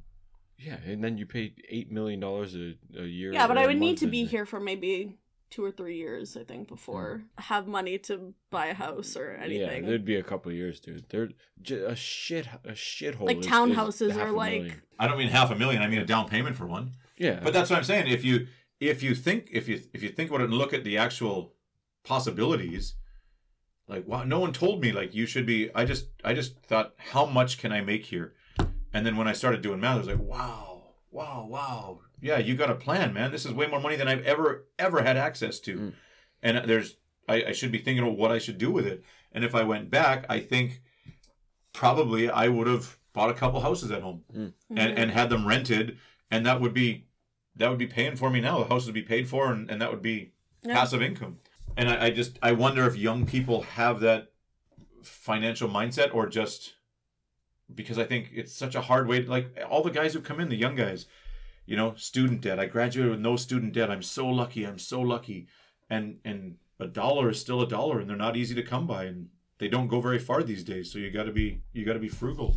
Yeah, 0.58 0.78
and 0.86 1.02
then 1.04 1.16
you 1.18 1.26
pay 1.26 1.52
eight 1.68 1.92
million 1.92 2.18
dollars 2.20 2.56
a 2.56 2.74
a 2.98 3.04
year. 3.04 3.32
yeah, 3.32 3.46
but 3.46 3.56
I 3.58 3.66
would 3.66 3.78
need 3.78 3.98
to 3.98 4.06
be 4.08 4.22
there. 4.24 4.30
here 4.30 4.46
for 4.46 4.58
maybe 4.58 5.16
two 5.50 5.64
or 5.64 5.70
three 5.70 5.96
years, 5.98 6.36
I 6.36 6.42
think, 6.42 6.66
before 6.66 7.22
I 7.38 7.42
have 7.42 7.68
money 7.68 7.98
to 7.98 8.34
buy 8.50 8.66
a 8.66 8.74
house 8.74 9.16
or 9.16 9.30
anything. 9.32 9.60
Yeah, 9.60 9.66
anything. 9.68 9.86
there'd 9.86 10.04
be 10.04 10.16
a 10.16 10.22
couple 10.24 10.50
of 10.50 10.56
years, 10.56 10.80
dude. 10.80 11.04
There, 11.10 11.28
j- 11.62 11.84
a 11.84 11.94
shit, 11.94 12.48
a 12.64 12.70
shithole. 12.72 13.26
like 13.26 13.38
is- 13.38 13.46
is 13.46 13.52
townhouses 13.52 14.10
half 14.10 14.20
are 14.20 14.32
like 14.32 14.52
million. 14.62 14.82
I 14.98 15.06
don't 15.06 15.18
mean 15.18 15.28
half 15.28 15.52
a 15.52 15.54
million. 15.54 15.82
I 15.82 15.86
mean 15.86 16.00
a 16.00 16.04
down 16.06 16.28
payment 16.28 16.56
for 16.56 16.66
one. 16.66 16.92
yeah, 17.16 17.38
But 17.40 17.52
that's 17.52 17.70
what 17.70 17.76
I'm 17.76 17.84
saying. 17.84 18.08
If 18.08 18.24
you 18.24 18.48
if 18.80 19.02
you 19.02 19.14
think 19.14 19.48
if 19.52 19.68
you 19.68 19.80
if 19.92 20.02
you 20.02 20.08
think 20.10 20.30
about 20.30 20.40
it 20.42 20.44
and 20.50 20.54
look 20.54 20.72
at 20.74 20.84
the 20.84 20.98
actual 20.98 21.54
possibilities, 22.04 22.94
like 23.88 24.06
wow, 24.06 24.24
no 24.24 24.40
one 24.40 24.52
told 24.52 24.80
me 24.80 24.92
like 24.92 25.14
you 25.14 25.26
should 25.26 25.46
be. 25.46 25.70
I 25.74 25.84
just 25.84 26.06
I 26.24 26.34
just 26.34 26.58
thought 26.60 26.94
how 27.12 27.26
much 27.26 27.58
can 27.58 27.72
I 27.72 27.80
make 27.80 28.06
here, 28.06 28.34
and 28.92 29.04
then 29.06 29.16
when 29.16 29.28
I 29.28 29.32
started 29.32 29.62
doing 29.62 29.80
math, 29.80 29.96
I 29.96 29.98
was 29.98 30.06
like 30.08 30.18
wow, 30.18 30.82
wow, 31.10 31.46
wow. 31.48 32.00
Yeah, 32.20 32.38
you 32.38 32.54
got 32.56 32.70
a 32.70 32.74
plan, 32.74 33.12
man. 33.12 33.30
This 33.30 33.44
is 33.44 33.52
way 33.52 33.66
more 33.66 33.80
money 33.80 33.96
than 33.96 34.08
I've 34.08 34.24
ever 34.24 34.66
ever 34.78 35.02
had 35.02 35.16
access 35.16 35.58
to, 35.60 35.76
Mm. 35.76 35.92
and 36.42 36.68
there's 36.68 36.96
I, 37.28 37.44
I 37.48 37.52
should 37.52 37.72
be 37.72 37.78
thinking 37.78 38.06
of 38.06 38.14
what 38.14 38.32
I 38.32 38.38
should 38.38 38.58
do 38.58 38.70
with 38.70 38.86
it. 38.86 39.02
And 39.32 39.44
if 39.44 39.54
I 39.54 39.62
went 39.62 39.90
back, 39.90 40.26
I 40.28 40.40
think 40.40 40.82
probably 41.72 42.30
I 42.30 42.48
would 42.48 42.66
have 42.66 42.98
bought 43.12 43.30
a 43.30 43.34
couple 43.34 43.60
houses 43.60 43.90
at 43.90 44.02
home 44.02 44.22
Mhm. 44.34 44.52
and, 44.70 44.98
and 44.98 45.10
had 45.10 45.30
them 45.30 45.46
rented, 45.46 45.98
and 46.30 46.44
that 46.46 46.60
would 46.60 46.74
be 46.74 47.06
that 47.56 47.68
would 47.70 47.78
be 47.78 47.86
paying 47.86 48.16
for 48.16 48.30
me 48.30 48.40
now. 48.40 48.58
The 48.58 48.68
house 48.68 48.86
would 48.86 48.94
be 48.94 49.02
paid 49.02 49.28
for, 49.28 49.52
and, 49.52 49.70
and 49.70 49.80
that 49.80 49.90
would 49.90 50.02
be 50.02 50.32
Yeah. 50.62 50.74
passive 50.74 51.02
income. 51.02 51.38
And 51.76 51.88
I, 51.88 52.06
I 52.06 52.10
just 52.10 52.38
I 52.42 52.52
wonder 52.52 52.86
if 52.86 52.96
young 52.96 53.26
people 53.26 53.62
have 53.62 54.00
that 54.00 54.28
financial 55.02 55.68
mindset 55.68 56.14
or 56.14 56.26
just 56.28 56.74
because 57.74 57.98
I 57.98 58.04
think 58.04 58.30
it's 58.34 58.52
such 58.54 58.74
a 58.74 58.80
hard 58.82 59.08
way. 59.08 59.22
To, 59.22 59.30
Like 59.30 59.56
all 59.68 59.82
the 59.82 59.90
guys 59.90 60.14
who 60.14 60.20
come 60.20 60.40
in, 60.40 60.48
the 60.48 60.56
young 60.56 60.74
guys, 60.76 61.06
you 61.66 61.76
know, 61.76 61.94
student 61.96 62.40
debt. 62.42 62.60
I 62.60 62.66
graduated 62.66 63.10
with 63.12 63.20
no 63.20 63.36
student 63.36 63.72
debt. 63.72 63.90
I'm 63.90 64.02
so 64.02 64.26
lucky. 64.26 64.64
I'm 64.64 64.78
so 64.78 65.00
lucky. 65.00 65.46
And 65.90 66.18
and 66.24 66.56
a 66.78 66.86
dollar 66.86 67.30
is 67.30 67.40
still 67.40 67.60
a 67.62 67.68
dollar, 67.68 68.00
and 68.00 68.08
they're 68.08 68.16
not 68.16 68.36
easy 68.36 68.54
to 68.54 68.62
come 68.62 68.86
by, 68.86 69.04
and 69.04 69.28
they 69.58 69.68
don't 69.68 69.88
go 69.88 70.00
very 70.00 70.18
far 70.18 70.42
these 70.42 70.64
days. 70.64 70.92
So 70.92 70.98
you 70.98 71.10
got 71.10 71.24
to 71.24 71.32
be 71.32 71.62
you 71.72 71.84
got 71.84 71.94
to 71.94 71.98
be 71.98 72.08
frugal. 72.08 72.56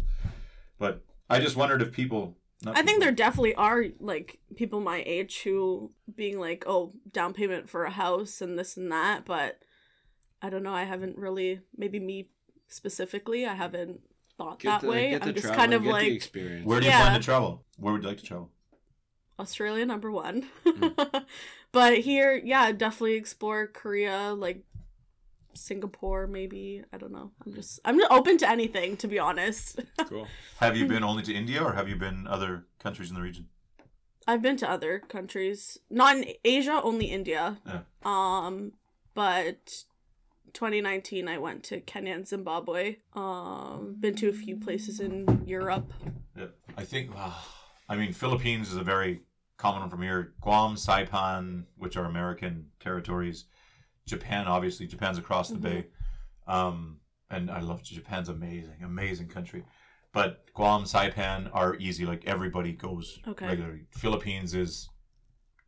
But 0.79 1.03
I 1.29 1.39
just 1.39 1.55
wondered 1.55 1.81
if 1.81 1.91
people. 1.91 2.37
Not 2.63 2.77
I 2.77 2.81
think 2.81 2.99
there 3.01 3.11
definitely 3.11 3.53
are 3.55 3.85
like 3.99 4.39
people 4.55 4.79
my 4.81 5.03
age 5.05 5.41
who 5.43 5.91
being 6.15 6.39
like, 6.39 6.63
oh, 6.67 6.91
down 7.11 7.33
payment 7.33 7.69
for 7.69 7.83
a 7.85 7.91
house 7.91 8.41
and 8.41 8.57
this 8.57 8.77
and 8.77 8.91
that, 8.91 9.25
but 9.25 9.59
I 10.41 10.49
don't 10.49 10.63
know. 10.63 10.73
I 10.73 10.83
haven't 10.85 11.17
really, 11.17 11.61
maybe 11.77 11.99
me 11.99 12.29
specifically, 12.67 13.45
I 13.45 13.53
haven't 13.55 14.01
thought 14.37 14.59
Get 14.59 14.69
that 14.69 14.81
the- 14.81 14.87
way. 14.87 15.09
get 15.11 15.21
the 15.21 15.29
I'm 15.29 15.35
just 15.35 15.53
kind 15.53 15.73
of 15.73 15.81
get 15.83 15.87
the 15.87 15.93
like 15.93 16.07
experience. 16.07 16.65
Where 16.65 16.79
do 16.79 16.85
you 16.85 16.91
Yeah. 16.91 17.01
plan 17.01 17.19
to 17.19 17.23
travel? 17.25 17.63
Where 17.77 17.93
would 17.93 18.01
you 18.03 18.09
like 18.09 18.17
to 18.19 18.23
travel? 18.25 18.51
Australia 19.39 19.85
number 19.85 20.11
one. 20.11 20.47
Mm. 20.65 21.25
but 21.71 21.99
here, 21.99 22.41
yeah, 22.43 22.71
definitely 22.71 23.15
explore 23.15 23.67
Korea, 23.67 24.33
like 24.35 24.63
Singapore, 25.57 26.27
maybe. 26.27 26.83
I 26.93 26.97
don't 26.97 27.11
know. 27.11 27.31
I'm 27.45 27.53
just 27.53 27.79
I'm 27.85 27.99
open 28.09 28.37
to 28.39 28.49
anything, 28.49 28.97
to 28.97 29.07
be 29.07 29.19
honest. 29.19 29.79
cool. 30.09 30.27
Have 30.59 30.77
you 30.77 30.87
been 30.87 31.03
only 31.03 31.23
to 31.23 31.33
India, 31.33 31.63
or 31.63 31.73
have 31.73 31.89
you 31.89 31.95
been 31.95 32.27
other 32.27 32.65
countries 32.79 33.09
in 33.09 33.15
the 33.15 33.21
region? 33.21 33.47
I've 34.27 34.41
been 34.41 34.57
to 34.57 34.69
other 34.69 34.99
countries, 34.99 35.79
not 35.89 36.17
in 36.17 36.25
Asia, 36.43 36.81
only 36.83 37.05
India. 37.05 37.57
Yeah. 37.65 37.79
Um, 38.03 38.73
but 39.13 39.85
2019 40.53 41.27
I 41.27 41.37
went 41.37 41.63
to 41.65 41.79
Kenya 41.79 42.13
and 42.13 42.27
Zimbabwe. 42.27 42.97
Um 43.13 43.95
been 43.99 44.15
to 44.15 44.29
a 44.29 44.33
few 44.33 44.57
places 44.57 44.99
in 44.99 45.43
Europe. 45.45 45.91
Yeah. 46.35 46.47
I 46.77 46.83
think. 46.83 47.11
Uh, 47.15 47.31
I 47.89 47.95
mean, 47.95 48.13
Philippines 48.13 48.69
is 48.69 48.75
a 48.75 48.83
very 48.83 49.21
common 49.57 49.81
one 49.81 49.89
from 49.89 50.01
here. 50.01 50.33
Guam, 50.41 50.75
Saipan, 50.75 51.63
which 51.77 51.97
are 51.97 52.05
American 52.05 52.67
territories. 52.79 53.45
Japan, 54.07 54.47
obviously, 54.47 54.87
Japan's 54.87 55.17
across 55.19 55.49
the 55.49 55.57
Mhm. 55.57 55.61
bay. 55.61 55.87
Um, 56.47 57.01
and 57.29 57.51
I 57.51 57.59
love 57.59 57.83
Japan's 57.83 58.29
amazing, 58.29 58.81
amazing 58.83 59.27
country. 59.27 59.65
But 60.13 60.51
Guam, 60.53 60.83
Saipan 60.85 61.49
are 61.53 61.75
easy. 61.75 62.05
Like 62.05 62.25
everybody 62.25 62.71
goes 62.71 63.19
Okay. 63.27 63.45
regularly. 63.47 63.85
Philippines 63.91 64.53
is 64.55 64.89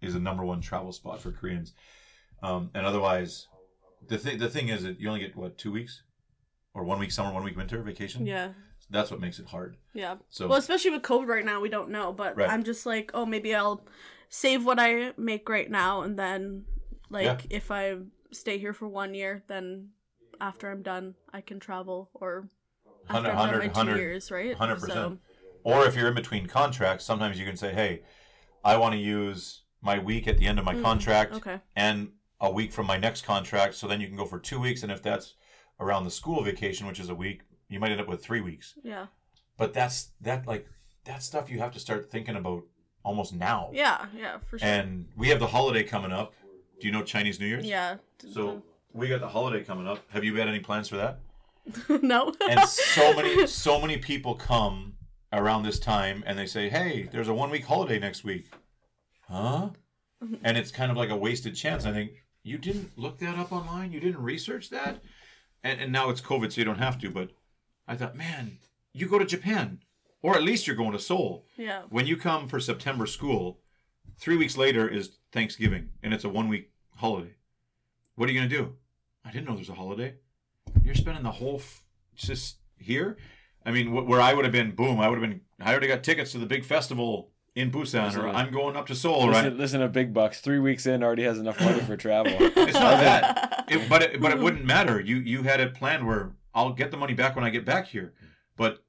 is 0.02 0.16
a 0.16 0.20
number 0.20 0.46
one 0.46 0.62
travel 0.62 0.94
spot 0.94 1.20
for 1.20 1.30
Koreans. 1.34 1.74
Um, 2.42 2.72
and 2.74 2.86
otherwise, 2.86 3.48
the 4.08 4.18
thing 4.18 4.38
the 4.40 4.50
thing 4.50 4.70
is 4.70 4.84
that 4.84 4.98
you 5.00 5.10
only 5.10 5.20
get 5.20 5.36
what 5.36 5.58
two 5.58 5.74
weeks, 5.74 6.02
or 6.74 6.86
one 6.86 7.00
week 7.00 7.12
summer, 7.12 7.34
one 7.34 7.44
week 7.44 7.58
winter 7.58 7.82
vacation. 7.84 8.26
Yeah. 8.26 8.54
That's 8.90 9.12
what 9.12 9.20
makes 9.20 9.38
it 9.40 9.48
hard. 9.48 9.76
Yeah. 9.94 10.16
So 10.30 10.48
Well, 10.48 10.58
especially 10.58 10.92
with 10.92 11.04
COVID 11.04 11.28
right 11.28 11.46
now, 11.46 11.60
we 11.60 11.70
don't 11.70 11.90
know, 11.90 12.12
but 12.14 12.36
Right. 12.38 12.50
I'm 12.50 12.64
just 12.64 12.86
like, 12.86 13.12
oh, 13.14 13.26
maybe 13.26 13.54
I'll 13.54 13.86
save 14.30 14.66
what 14.66 14.80
I 14.80 15.14
make 15.18 15.48
right 15.50 15.70
now 15.70 16.02
and 16.04 16.18
then 16.18 16.66
like 17.10 17.26
Yeah. 17.26 17.38
if 17.58 17.70
I 17.72 17.98
stay 18.32 18.58
here 18.58 18.74
for 18.74 18.88
1 18.88 19.14
year, 19.14 19.44
then 19.48 19.90
after 20.40 20.70
I'm 20.72 20.82
done, 20.82 21.16
I 21.34 21.42
can 21.42 21.60
travel 21.60 22.10
or 22.14 22.50
after 23.10 23.30
100, 23.30 23.30
I've 23.30 23.52
done 23.52 23.60
my 23.60 23.68
100, 23.68 23.96
2 23.96 23.98
years, 23.98 24.32
right? 24.32 24.56
100%. 24.58 25.20
Or 25.64 25.86
if 25.86 25.96
you're 25.96 26.08
in 26.08 26.16
between 26.16 26.48
contracts, 26.48 27.04
sometimes 27.04 27.40
you 27.40 27.46
can 27.46 27.58
say, 27.58 27.74
"Hey, 27.74 28.04
I 28.64 28.78
want 28.78 28.94
to 28.94 29.00
use 29.00 29.64
my 29.82 30.00
week 30.00 30.28
at 30.28 30.38
the 30.38 30.46
end 30.46 30.60
of 30.60 30.66
my 30.66 30.76
Mm, 30.76 30.82
contract 30.82 31.34
Okay. 31.34 31.60
and 31.76 32.14
a 32.40 32.50
week 32.50 32.72
from 32.72 32.86
my 32.86 32.98
next 32.98 33.24
contract." 33.24 33.76
So 33.76 33.88
then 33.88 34.00
you 34.00 34.08
can 34.08 34.16
go 34.16 34.26
for 34.26 34.40
two 34.40 34.60
weeks, 34.60 34.84
and 34.84 34.92
if 34.92 35.02
that's 35.02 35.36
around 35.80 36.06
the 36.06 36.12
school 36.12 36.42
vacation, 36.44 36.88
which 36.88 37.00
is 37.00 37.10
a 37.10 37.16
week, 37.16 37.42
you 37.68 37.80
might 37.80 37.92
end 37.92 38.00
up 38.02 38.08
with 38.08 38.24
three 38.24 38.42
weeks. 38.42 38.76
Yeah. 38.84 39.08
But 39.58 39.74
that's 39.74 40.12
that 40.22 40.48
like 40.48 40.68
that 41.04 41.24
stuff 41.24 41.50
you 41.50 41.60
have 41.60 41.74
to 41.74 41.80
start 41.80 42.10
thinking 42.10 42.36
about 42.36 42.64
almost 43.04 43.34
now. 43.34 43.70
Yeah, 43.74 44.08
yeah, 44.16 44.38
for 44.40 44.60
sure. 44.60 44.68
And 44.68 45.10
we 45.18 45.30
have 45.30 45.40
the 45.40 45.48
holiday 45.48 45.84
coming 45.84 46.12
up. 46.12 46.34
Do 46.80 46.88
you 46.88 46.92
know 46.94 47.04
Chinese 47.04 47.40
New 47.40 47.48
Year's? 47.48 47.66
yeah. 47.66 47.98
So 48.34 48.62
we 48.94 49.08
got 49.08 49.22
the 49.22 49.28
holiday 49.28 49.64
coming 49.64 49.88
up. 49.88 50.00
Have 50.10 50.24
you 50.24 50.36
had 50.36 50.48
any 50.48 50.60
plans 50.60 50.90
for 50.90 50.98
that? 50.98 51.20
no. 52.02 52.34
and 52.50 52.62
so 52.68 53.14
many 53.14 53.46
so 53.48 53.80
many 53.80 53.98
people 53.98 54.36
come 54.36 54.96
around 55.32 55.64
this 55.64 55.80
time 55.80 56.24
and 56.26 56.38
they 56.38 56.46
say 56.46 56.70
hey 56.70 57.08
there's 57.12 57.28
a 57.28 57.34
one 57.34 57.52
week 57.52 57.66
holiday 57.66 58.00
next 58.00 58.24
week 58.24 58.50
huh 59.28 59.70
and 60.44 60.58
it's 60.58 60.72
kind 60.72 60.92
of 60.92 60.98
like 60.98 61.10
a 61.10 61.16
wasted 61.16 61.56
chance 61.56 61.86
i 61.86 61.92
think 61.92 62.12
you 62.44 62.58
didn't 62.58 62.98
look 62.98 63.20
that 63.20 63.38
up 63.38 63.52
online 63.52 63.92
you 63.92 64.00
didn't 64.00 64.22
research 64.22 64.70
that 64.70 65.02
and, 65.64 65.80
and 65.80 65.92
now 65.92 66.10
it's 66.10 66.22
covid 66.22 66.52
so 66.52 66.60
you 66.60 66.66
don't 66.66 66.80
have 66.80 66.98
to 66.98 67.10
but 67.12 67.30
i 67.88 67.96
thought 67.96 68.16
man 68.16 68.58
you 68.94 69.08
go 69.08 69.20
to 69.20 69.26
japan 69.26 69.80
or 70.24 70.36
at 70.36 70.44
least 70.44 70.66
you're 70.66 70.76
going 70.76 70.92
to 70.92 71.00
seoul 71.00 71.46
yeah. 71.58 71.84
when 71.90 72.08
you 72.08 72.18
come 72.18 72.48
for 72.48 72.60
september 72.60 73.06
school 73.06 73.60
three 74.20 74.38
weeks 74.38 74.58
later 74.58 74.88
is 74.88 75.18
thanksgiving 75.32 75.90
and 76.04 76.14
it's 76.14 76.24
a 76.24 76.30
one 76.30 76.48
week 76.48 76.72
holiday. 76.98 77.36
What 78.16 78.30
are 78.30 78.32
you 78.32 78.40
going 78.40 78.50
to 78.50 78.56
do? 78.58 78.76
I 79.26 79.32
didn't 79.32 79.48
know 79.48 79.56
there's 79.56 79.70
a 79.70 79.74
holiday. 79.74 80.16
You're 80.84 80.96
spending 80.96 81.24
the 81.24 81.32
whole 81.32 81.56
f- 81.58 81.84
just 82.16 82.58
here? 82.78 83.18
I 83.66 83.72
mean 83.72 83.88
wh- 83.88 84.08
where 84.08 84.22
i 84.22 84.34
would 84.34 84.46
have 84.46 84.52
been 84.54 84.72
boom 84.72 85.00
i 85.00 85.08
would 85.10 85.20
have 85.20 85.30
been 85.30 85.42
i 85.60 85.72
already 85.72 85.88
got 85.88 86.02
tickets 86.04 86.32
to 86.32 86.38
the 86.38 86.46
big 86.46 86.64
festival 86.64 87.30
in 87.56 87.70
busan 87.72 88.06
Listen, 88.06 88.22
or 88.22 88.30
i'm 88.30 88.52
going 88.52 88.78
up 88.78 88.88
to 88.88 88.96
seoul 88.96 89.28
listen, 89.28 89.44
right? 89.46 89.54
listen 89.54 89.82
to 89.82 89.90
Big 89.90 90.14
Bucks. 90.14 90.40
Three 90.40 90.60
weeks 90.60 90.86
in, 90.86 91.04
already 91.04 91.24
has 91.24 91.38
enough 91.40 91.60
money 91.60 91.82
for 91.82 91.98
travel. 91.98 92.32
it's 92.40 92.74
not 92.74 93.00
that. 93.00 93.46
It, 93.70 93.88
but 93.88 94.02
it, 94.02 94.20
but 94.20 94.32
it 94.32 94.40
wouldn't 94.40 94.66
matter. 94.66 95.00
You 95.00 95.18
you 95.18 95.44
had 95.44 95.60
it 95.60 95.76
planned 95.76 96.08
where 96.08 96.32
i'll 96.56 96.74
get 96.74 96.90
the 96.90 96.98
money 96.98 97.14
back 97.14 97.36
when 97.36 97.46
i 97.46 97.52
get 97.52 97.66
back 97.66 97.88
here. 97.88 98.14
But 98.56 98.84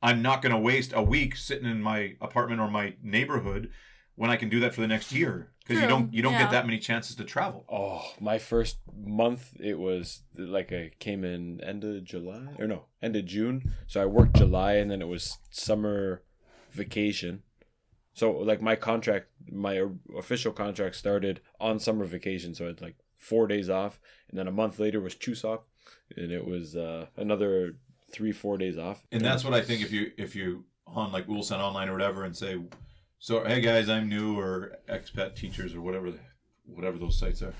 i'm 0.00 0.22
not 0.22 0.40
going 0.40 0.54
to 0.54 0.58
waste 0.58 0.92
a 0.94 1.02
week 1.02 1.36
sitting 1.36 1.68
in 1.68 1.82
my 1.82 2.14
apartment 2.22 2.60
or 2.60 2.70
my 2.70 2.94
neighborhood 3.02 3.70
when 4.16 4.30
i 4.30 4.36
can 4.36 4.48
do 4.48 4.60
that 4.60 4.74
for 4.74 4.80
the 4.80 4.86
next 4.86 5.12
year 5.12 5.50
because 5.66 5.82
you 5.82 5.88
don't 5.88 6.12
you 6.12 6.22
don't 6.22 6.32
yeah. 6.34 6.42
get 6.42 6.50
that 6.50 6.66
many 6.66 6.78
chances 6.78 7.16
to 7.16 7.24
travel 7.24 7.64
Oh, 7.70 8.02
my 8.20 8.38
first 8.38 8.78
month, 8.96 9.52
it 9.58 9.78
was 9.78 10.22
like 10.36 10.72
I 10.72 10.90
came 10.98 11.24
in 11.24 11.60
end 11.62 11.84
of 11.84 12.04
July 12.04 12.48
or 12.58 12.66
no, 12.66 12.84
end 13.02 13.16
of 13.16 13.24
June. 13.24 13.72
So 13.86 14.02
I 14.02 14.06
worked 14.06 14.36
July 14.36 14.74
and 14.74 14.90
then 14.90 15.00
it 15.00 15.08
was 15.08 15.38
summer 15.50 16.22
vacation. 16.70 17.42
So 18.12 18.30
like 18.30 18.60
my 18.60 18.76
contract, 18.76 19.28
my 19.50 19.86
official 20.16 20.52
contract 20.52 20.96
started 20.96 21.40
on 21.58 21.78
summer 21.78 22.04
vacation. 22.04 22.54
So 22.54 22.64
I 22.64 22.68
had 22.68 22.82
like 22.82 22.96
four 23.16 23.46
days 23.46 23.70
off, 23.70 23.98
and 24.28 24.38
then 24.38 24.46
a 24.46 24.52
month 24.52 24.78
later 24.78 25.00
was 25.00 25.14
Chuseok, 25.14 25.62
and 26.16 26.30
it 26.30 26.46
was 26.46 26.76
uh, 26.76 27.06
another 27.16 27.76
three 28.12 28.32
four 28.32 28.56
days 28.58 28.78
off. 28.78 29.02
and 29.10 29.24
that's 29.24 29.44
what 29.44 29.54
i 29.54 29.60
think 29.60 29.82
if 29.82 29.90
you 29.90 30.12
if 30.16 30.36
you 30.36 30.64
on 30.86 31.10
like 31.10 31.26
ulsan 31.26 31.58
online 31.58 31.88
or 31.88 31.92
whatever 31.92 32.22
and 32.22 32.36
say 32.36 32.56
so 33.24 33.42
hey 33.42 33.58
guys 33.58 33.88
i'm 33.88 34.06
new 34.06 34.38
or 34.38 34.76
expat 34.86 35.34
teachers 35.34 35.74
or 35.74 35.80
whatever 35.80 36.10
the- 36.10 36.18
whatever 36.66 36.98
those 36.98 37.18
sites 37.18 37.40
are. 37.40 37.54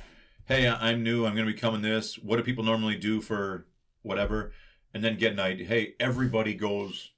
Hey 0.45 0.69
I- 0.69 0.91
i'm 0.91 1.03
new 1.03 1.25
i'm 1.25 1.35
going 1.35 1.47
to 1.47 1.53
be 1.55 1.59
coming 1.59 1.81
this. 1.81 2.19
What 2.19 2.37
do 2.37 2.43
people 2.43 2.65
normally 2.65 2.97
do 2.97 3.23
for 3.23 3.67
whatever? 4.03 4.53
And 4.93 5.03
then 5.03 5.17
get 5.17 5.33
an 5.33 5.41
idea. 5.41 5.67
Hey 5.67 5.95
everybody 5.99 6.53
goes 6.53 7.13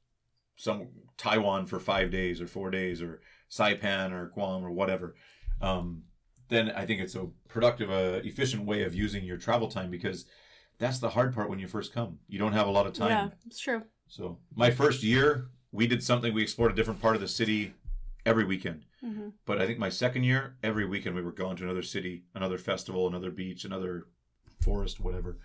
some 0.54 0.86
taiwan 1.16 1.66
for 1.66 1.80
five 1.80 2.12
days 2.12 2.40
or 2.40 2.46
four 2.46 2.70
days 2.70 3.02
or 3.02 3.20
saipan 3.50 4.12
or 4.12 4.26
guam 4.26 4.64
or 4.64 4.70
whatever. 4.70 5.16
Um, 5.60 6.04
then 6.48 6.70
i 6.70 6.86
think 6.86 7.00
it's 7.00 7.16
a 7.16 7.26
productive 7.48 7.90
uh, 7.90 8.20
efficient 8.22 8.64
way 8.64 8.84
of 8.84 8.94
using 8.94 9.24
your 9.24 9.38
travel 9.38 9.66
time 9.66 9.90
because 9.90 10.24
that's 10.78 11.00
the 11.00 11.08
hard 11.08 11.34
part 11.34 11.50
when 11.50 11.58
you 11.58 11.66
first 11.66 11.92
come. 11.92 12.20
You 12.28 12.38
don't 12.38 12.52
have 12.52 12.68
a 12.68 12.70
lot 12.70 12.86
of 12.86 12.92
time. 12.92 13.10
Yeah, 13.10 13.28
it's 13.44 13.58
true. 13.58 13.82
so 14.06 14.38
my 14.54 14.70
first 14.70 15.02
year, 15.02 15.48
we 15.72 15.88
did 15.88 16.00
something. 16.04 16.32
We 16.32 16.42
explored 16.44 16.70
a 16.70 16.76
different 16.76 17.02
part 17.02 17.16
of 17.16 17.20
the 17.20 17.26
city 17.26 17.74
every 18.26 18.44
weekend. 18.44 18.84
hmm 19.00 19.28
But 19.46 19.60
I 19.62 19.66
think 19.66 19.78
my 19.78 19.88
second 19.88 20.24
year, 20.24 20.56
every 20.62 20.84
weekend 20.84 21.14
we 21.14 21.22
were 21.22 21.32
going 21.32 21.56
to 21.56 21.64
another 21.64 21.82
city, 21.82 22.24
another 22.34 22.58
festival, 22.58 23.06
another 23.06 23.30
beach, 23.30 23.64
another 23.64 24.08
forest, 24.60 25.00
whatever. 25.00 25.38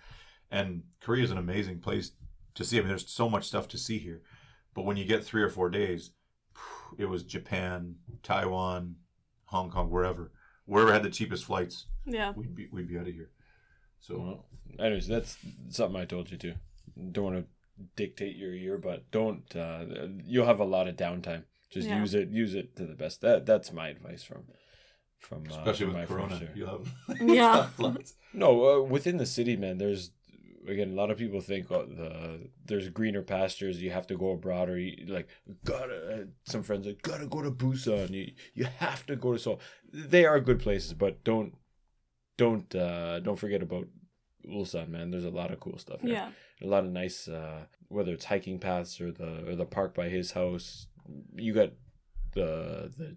And 0.50 0.82
Korea 1.00 1.24
is 1.24 1.30
an 1.30 1.38
amazing 1.38 1.78
place 1.80 2.12
to 2.56 2.64
see. 2.64 2.76
I 2.76 2.80
mean, 2.80 2.88
there's 2.88 3.08
so 3.10 3.30
much 3.30 3.46
stuff 3.46 3.68
to 3.68 3.78
see 3.78 3.98
here. 3.98 4.20
But 4.74 4.84
when 4.84 4.96
you 4.98 5.04
get 5.06 5.24
three 5.24 5.42
or 5.42 5.48
four 5.48 5.70
days, 5.70 6.10
it 6.98 7.06
was 7.06 7.22
Japan, 7.22 7.94
Taiwan, 8.22 8.96
Hong 9.46 9.70
Kong, 9.70 9.88
wherever, 9.90 10.32
wherever 10.66 10.92
had 10.92 11.02
the 11.02 11.10
cheapest 11.10 11.44
flights, 11.46 11.86
Yeah. 12.04 12.32
we'd 12.36 12.54
be 12.54 12.68
we'd 12.72 12.88
be 12.88 12.98
out 12.98 13.06
of 13.08 13.14
here. 13.14 13.30
So 14.00 14.18
Well, 14.18 14.46
anyways, 14.78 15.06
that's 15.08 15.38
something 15.70 16.00
I 16.00 16.04
told 16.04 16.30
you 16.30 16.38
to. 16.38 16.54
Don't 17.12 17.24
want 17.24 17.36
to 17.36 17.46
dictate 17.96 18.36
your 18.36 18.54
year, 18.54 18.76
but 18.78 19.10
don't. 19.10 19.44
Uh, 19.56 19.84
you'll 20.24 20.46
have 20.46 20.60
a 20.60 20.64
lot 20.64 20.88
of 20.88 20.96
downtime. 20.96 21.44
Just 21.72 21.88
Yeah. 21.88 22.00
use 22.00 22.14
it. 22.14 22.28
Use 22.28 22.54
it 22.54 22.76
to 22.76 22.86
the 22.86 22.94
best. 22.94 23.20
That 23.22 23.46
that's 23.46 23.72
my 23.72 23.88
advice 23.88 24.22
from 24.22 24.44
from 25.18 25.44
uh, 25.50 25.54
especially 25.58 25.86
from 25.86 25.94
my 25.94 26.00
with 26.00 26.08
first 26.10 26.28
Corona, 26.40 26.48
you'll 26.54 26.68
have 27.08 27.20
Yeah. 27.20 27.68
No, 28.34 28.48
uh, 28.66 28.82
within 28.82 29.16
the 29.18 29.26
city, 29.26 29.56
man. 29.56 29.78
There's 29.78 30.10
again 30.68 30.90
a 30.90 30.94
lot 30.94 31.10
of 31.10 31.18
people 31.18 31.40
think 31.40 31.70
oh, 31.72 31.86
the 31.86 32.48
there's 32.66 32.88
greener 32.90 33.22
pastures. 33.22 33.80
You 33.82 33.90
have 33.90 34.06
to 34.08 34.16
go 34.16 34.30
abroad, 34.32 34.68
or 34.68 34.78
you 34.78 35.06
like 35.06 35.28
gotta. 35.64 36.28
Some 36.44 36.62
friends 36.62 36.86
like 36.86 37.02
gotta 37.02 37.26
go 37.26 37.40
to 37.42 37.50
Busan. 37.50 38.10
You 38.10 38.32
you 38.54 38.64
have 38.64 39.06
to 39.06 39.16
go 39.16 39.32
to 39.32 39.38
Seoul. 39.38 39.60
They 39.92 40.24
are 40.26 40.40
good 40.40 40.60
places, 40.60 40.92
but 40.94 41.24
don't 41.24 41.54
don't 42.36 42.74
uh 42.74 43.20
don't 43.20 43.38
forget 43.38 43.62
about 43.62 43.86
Ulsan, 44.48 44.88
man. 44.88 45.10
There's 45.10 45.24
a 45.24 45.30
lot 45.30 45.52
of 45.52 45.60
cool 45.60 45.78
stuff. 45.78 46.00
Here. 46.00 46.12
Yeah. 46.14 46.30
a 46.62 46.66
lot 46.66 46.84
of 46.84 46.90
nice 46.90 47.28
uh 47.28 47.66
whether 47.88 48.12
it's 48.12 48.24
hiking 48.24 48.58
paths 48.58 49.00
or 49.00 49.12
the 49.12 49.48
or 49.48 49.54
the 49.56 49.64
park 49.66 49.94
by 49.94 50.08
his 50.08 50.32
house 50.32 50.86
you 51.36 51.52
got 51.52 51.70
the 52.34 52.90
the 52.96 53.16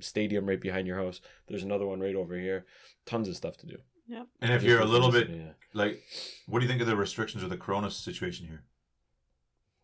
stadium 0.00 0.46
right 0.46 0.60
behind 0.60 0.86
your 0.86 0.96
house 0.96 1.20
there's 1.46 1.62
another 1.62 1.86
one 1.86 2.00
right 2.00 2.14
over 2.16 2.36
here 2.38 2.64
tons 3.06 3.28
of 3.28 3.36
stuff 3.36 3.56
to 3.58 3.66
do 3.66 3.76
Yeah. 4.08 4.24
And 4.40 4.52
if 4.52 4.62
you're 4.62 4.80
a 4.80 4.84
little 4.86 5.10
bit 5.12 5.28
yeah. 5.30 5.52
like, 5.72 6.02
what 6.46 6.58
do 6.60 6.64
you 6.64 6.68
think 6.70 6.80
of 6.80 6.86
the 6.86 6.96
restrictions 6.96 7.42
or 7.44 7.48
the 7.48 7.56
Corona 7.56 7.90
situation 7.90 8.46
here? 8.46 8.64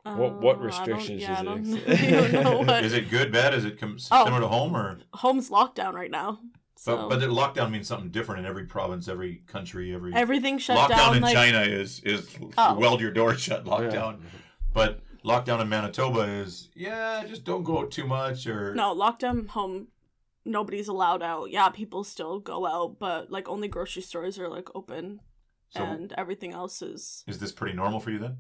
What- 0.03 0.17
what 0.17 0.33
Uh, 0.33 0.41
I 0.41 0.53
don't- 0.55 0.61
restrictions 0.63 1.23
yeah, 1.23 1.33
is 1.33 1.39
I 1.39 1.41
it? 1.41 1.45
don't, 1.45 2.33
don't 2.33 2.45
know 2.45 2.59
what. 2.63 2.85
Is 2.85 2.93
it 2.95 3.11
good, 3.11 3.31
bad? 3.31 3.53
Is 3.55 3.65
it 3.67 3.79
com- 3.79 3.99
Oh. 4.11 4.25
similar 4.25 4.41
to 4.41 4.49
home, 4.49 4.75
or 4.75 4.99
Home's 5.15 5.51
lockdown 5.51 5.93
right 5.93 6.11
now. 6.11 6.41
So 6.77 6.97
but 6.97 7.09
but 7.11 7.21
the 7.21 7.27
lockdown 7.27 7.71
means 7.71 7.87
something 7.87 8.11
different 8.11 8.41
in 8.41 8.47
every 8.47 8.65
province, 8.65 9.09
every 9.09 9.43
country, 9.47 9.93
every 9.95 10.15
everything 10.15 10.57
shut 10.59 10.79
lockdown 10.79 10.97
down. 10.97 11.17
in 11.17 11.23
like 11.23 11.35
China 11.35 11.61
is 11.61 12.01
is 12.01 12.35
Oh. 12.57 12.79
weld 12.79 13.01
your 13.03 13.11
door 13.11 13.35
shut 13.47 13.65
lockdown, 13.67 14.21
but 14.73 15.03
lockdown 15.25 15.61
in 15.61 15.69
Manitoba 15.69 16.21
is 16.21 16.69
yeah, 16.75 17.25
just 17.27 17.45
don't 17.45 17.63
go 17.63 17.81
out 17.81 17.91
too 17.91 18.07
much 18.07 18.47
or 18.47 18.75
no 18.75 18.95
lockdown 18.95 19.49
home. 19.49 19.89
Nobody's 20.45 20.89
allowed 20.89 21.23
out. 21.23 21.51
Yeah, 21.51 21.69
people 21.69 22.03
still 22.05 22.41
go 22.41 22.67
out, 22.67 22.99
but 22.99 23.31
like 23.31 23.49
only 23.49 23.69
grocery 23.69 24.03
stores 24.03 24.39
are 24.39 24.49
like 24.49 24.69
open, 24.75 25.21
So 25.69 25.83
and 25.85 26.13
everything 26.17 26.53
else 26.53 26.81
is. 26.83 27.25
is 27.27 27.39
this 27.39 27.53
pretty 27.53 27.77
normal 27.77 28.01
for 28.01 28.11
you 28.11 28.19
then? 28.19 28.39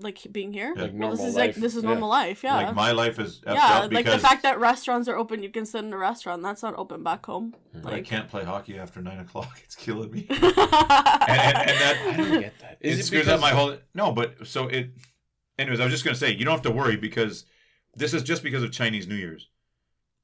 like 0.00 0.18
being 0.30 0.52
here. 0.52 0.74
Like 0.76 0.92
well, 0.92 1.10
this 1.10 1.18
normal 1.20 1.26
is 1.26 1.34
like 1.34 1.48
life. 1.48 1.56
this 1.56 1.74
is 1.74 1.82
Yeah. 1.82 1.88
normal 1.90 2.08
life. 2.10 2.44
Yeah. 2.44 2.56
Like 2.56 2.74
my 2.74 2.92
life 2.92 3.18
is 3.18 3.40
effed 3.46 3.54
yeah, 3.54 3.78
up 3.80 3.92
like 3.92 4.04
the 4.04 4.18
fact 4.18 4.42
that 4.42 4.60
restaurants 4.60 5.08
are 5.08 5.16
open, 5.16 5.42
you 5.42 5.48
can 5.50 5.64
sit 5.64 5.82
in 5.82 5.92
a 5.92 5.96
restaurant. 5.96 6.42
That's 6.42 6.62
not 6.62 6.74
open 6.76 7.02
back 7.02 7.24
home. 7.24 7.54
Mm, 7.74 7.86
I 7.86 7.90
Like, 7.92 8.04
can't 8.04 8.28
play 8.28 8.44
hockey 8.44 8.78
after 8.78 9.00
nine 9.00 9.18
o'clock. 9.18 9.58
It's 9.64 9.74
killing 9.74 10.10
me. 10.10 10.26
and, 10.28 10.38
and, 10.42 10.52
and, 10.52 11.70
and 11.70 11.78
that 11.80 11.96
I 12.12 12.16
don't 12.16 12.40
get 12.40 12.58
that. 12.60 12.78
it 12.80 13.02
screws 13.02 13.28
up 13.28 13.40
my 13.40 13.50
whole 13.50 13.76
no 13.94 14.12
but 14.12 14.46
so 14.46 14.68
it 14.68 14.90
anyways 15.58 15.80
i 15.80 15.84
was 15.84 15.92
just 15.92 16.04
going 16.04 16.14
to 16.14 16.20
say 16.20 16.30
you 16.30 16.44
don't 16.44 16.52
have 16.54 16.62
to 16.62 16.70
worry 16.70 16.96
because 16.96 17.44
this 17.94 18.14
is 18.14 18.22
just 18.22 18.42
because 18.42 18.62
of 18.62 18.72
chinese 18.72 19.06
new 19.06 19.14
year's. 19.14 19.48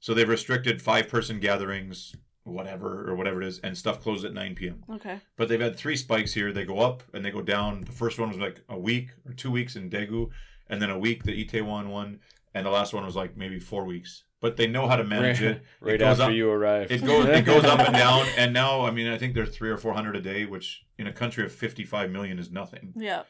So 0.01 0.13
they've 0.13 0.29
restricted 0.29 0.83
five 0.83 1.09
person 1.09 1.41
gatherings 1.41 2.15
whatever 2.45 3.09
or 3.09 3.15
whatever 3.17 3.41
it 3.41 3.49
is 3.49 3.59
and 3.61 3.77
stuff 3.77 4.03
closed 4.03 4.23
at 4.25 4.35
9 4.35 4.55
p.m 4.55 4.85
okay. 4.91 5.19
but 5.37 5.49
they've 5.49 5.61
had 5.61 5.77
three 5.77 5.97
spikes 5.97 6.35
here. 6.35 6.53
They 6.53 6.67
go 6.67 6.79
up 6.79 7.03
and 7.15 7.25
they 7.25 7.31
go 7.31 7.41
down. 7.41 7.81
The 7.85 7.93
first 7.93 8.19
one 8.19 8.29
was 8.29 8.37
like 8.37 8.61
a 8.69 8.79
week 8.79 9.09
or 9.27 9.33
two 9.33 9.51
weeks 9.51 9.77
in 9.77 9.89
daegu 9.89 10.29
and 10.69 10.81
then 10.83 10.91
a 10.91 10.99
week 10.99 11.23
the 11.23 11.45
itaewon 11.45 11.89
one 11.89 12.21
and 12.55 12.67
the 12.67 12.71
last 12.71 12.93
one 12.93 13.05
was 13.05 13.17
like 13.17 13.37
maybe 13.37 13.59
four 13.59 13.85
weeks. 13.85 14.25
But 14.41 14.59
they 14.59 14.67
know 14.67 14.87
how 14.87 14.97
to 14.97 15.05
manage 15.05 15.41
right, 15.41 15.53
it. 15.53 15.63
Right 15.81 15.95
it 15.95 15.99
goes 15.99 16.21
after 16.21 16.33
up, 16.33 16.37
you 16.37 16.51
arrive. 16.51 16.93
it 16.93 17.03
goes 17.03 17.25
it 17.27 17.47
goes 17.47 17.65
up 17.65 17.81
and 17.81 17.95
down 18.05 18.27
and 18.37 18.53
now 18.53 18.85
i 18.85 18.91
mean 18.91 19.07
i 19.09 19.17
think 19.17 19.35
they're 19.35 19.47
three 19.47 19.71
or 19.71 19.79
four 19.79 19.95
hundred 19.95 20.15
a 20.17 20.21
day 20.21 20.45
which 20.45 20.85
in 20.99 21.07
a 21.07 21.13
country 21.13 21.45
of 21.47 21.51
55 21.51 22.11
million 22.11 22.39
is 22.39 22.51
nothing. 22.51 22.93
Yeah. 22.95 23.23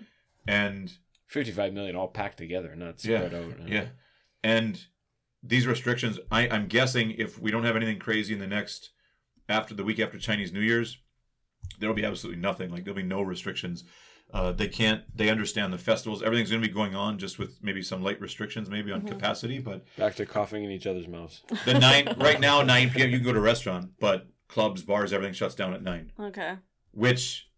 and 0.49 0.93
55 1.35 1.73
million 1.73 1.97
all 1.97 2.09
packed 2.09 2.39
together, 2.39 2.75
not 2.77 3.05
yeah, 3.05 3.27
spread 3.27 3.35
out. 3.35 3.69
yeah, 3.69 3.87
and 4.45 4.81
these 5.43 5.67
restrictions. 5.67 6.19
I, 6.31 6.49
I'm 6.49 6.69
guessing 6.69 7.11
if 7.19 7.39
we 7.41 7.51
don't 7.51 7.65
have 7.65 7.77
anything 7.77 7.99
crazy 7.99 8.33
in 8.33 8.41
the 8.41 8.47
next 8.47 8.91
after 9.49 9.75
the 9.75 9.85
week 9.85 9.99
after 9.99 10.17
Chinese 10.19 10.53
New 10.53 10.61
Year's, 10.61 10.97
there'll 11.81 11.95
be 11.95 12.05
absolutely 12.05 12.41
nothing. 12.41 12.71
Like 12.71 12.85
there'll 12.85 12.97
be 12.97 13.03
no 13.03 13.21
restrictions. 13.21 13.85
Uh, 14.33 14.53
they 14.53 14.69
can't. 14.69 15.03
They 15.15 15.29
understand 15.29 15.73
the 15.73 15.79
festivals. 15.79 16.23
Everything's 16.23 16.51
going 16.51 16.63
to 16.63 16.69
be 16.69 16.73
going 16.73 16.95
on, 16.95 17.19
just 17.19 17.39
with 17.39 17.59
maybe 17.63 17.83
some 17.83 18.03
light 18.03 18.21
restrictions, 18.21 18.71
maybe 18.71 18.93
on 18.93 19.03
capacity. 19.03 19.59
But 19.59 19.85
Back 19.99 20.15
to 20.17 20.27
coughing 20.27 20.65
in 20.65 20.71
each 20.71 20.87
other's 20.87 21.09
mouths. 21.09 21.43
the 21.65 21.75
nine 21.79 22.15
right 22.19 22.41
now, 22.41 22.63
nine 22.63 22.91
p.m. 22.91 23.11
You 23.11 23.19
can 23.19 23.27
go 23.27 23.33
to 23.33 23.39
a 23.39 23.43
restaurant, 23.43 23.91
but 24.01 24.29
clubs, 24.49 24.83
bars, 24.83 25.13
everything 25.13 25.35
shuts 25.35 25.55
down 25.57 25.75
at 25.75 25.83
nine, 25.83 26.13
Okay. 26.19 26.55
which 26.93 27.49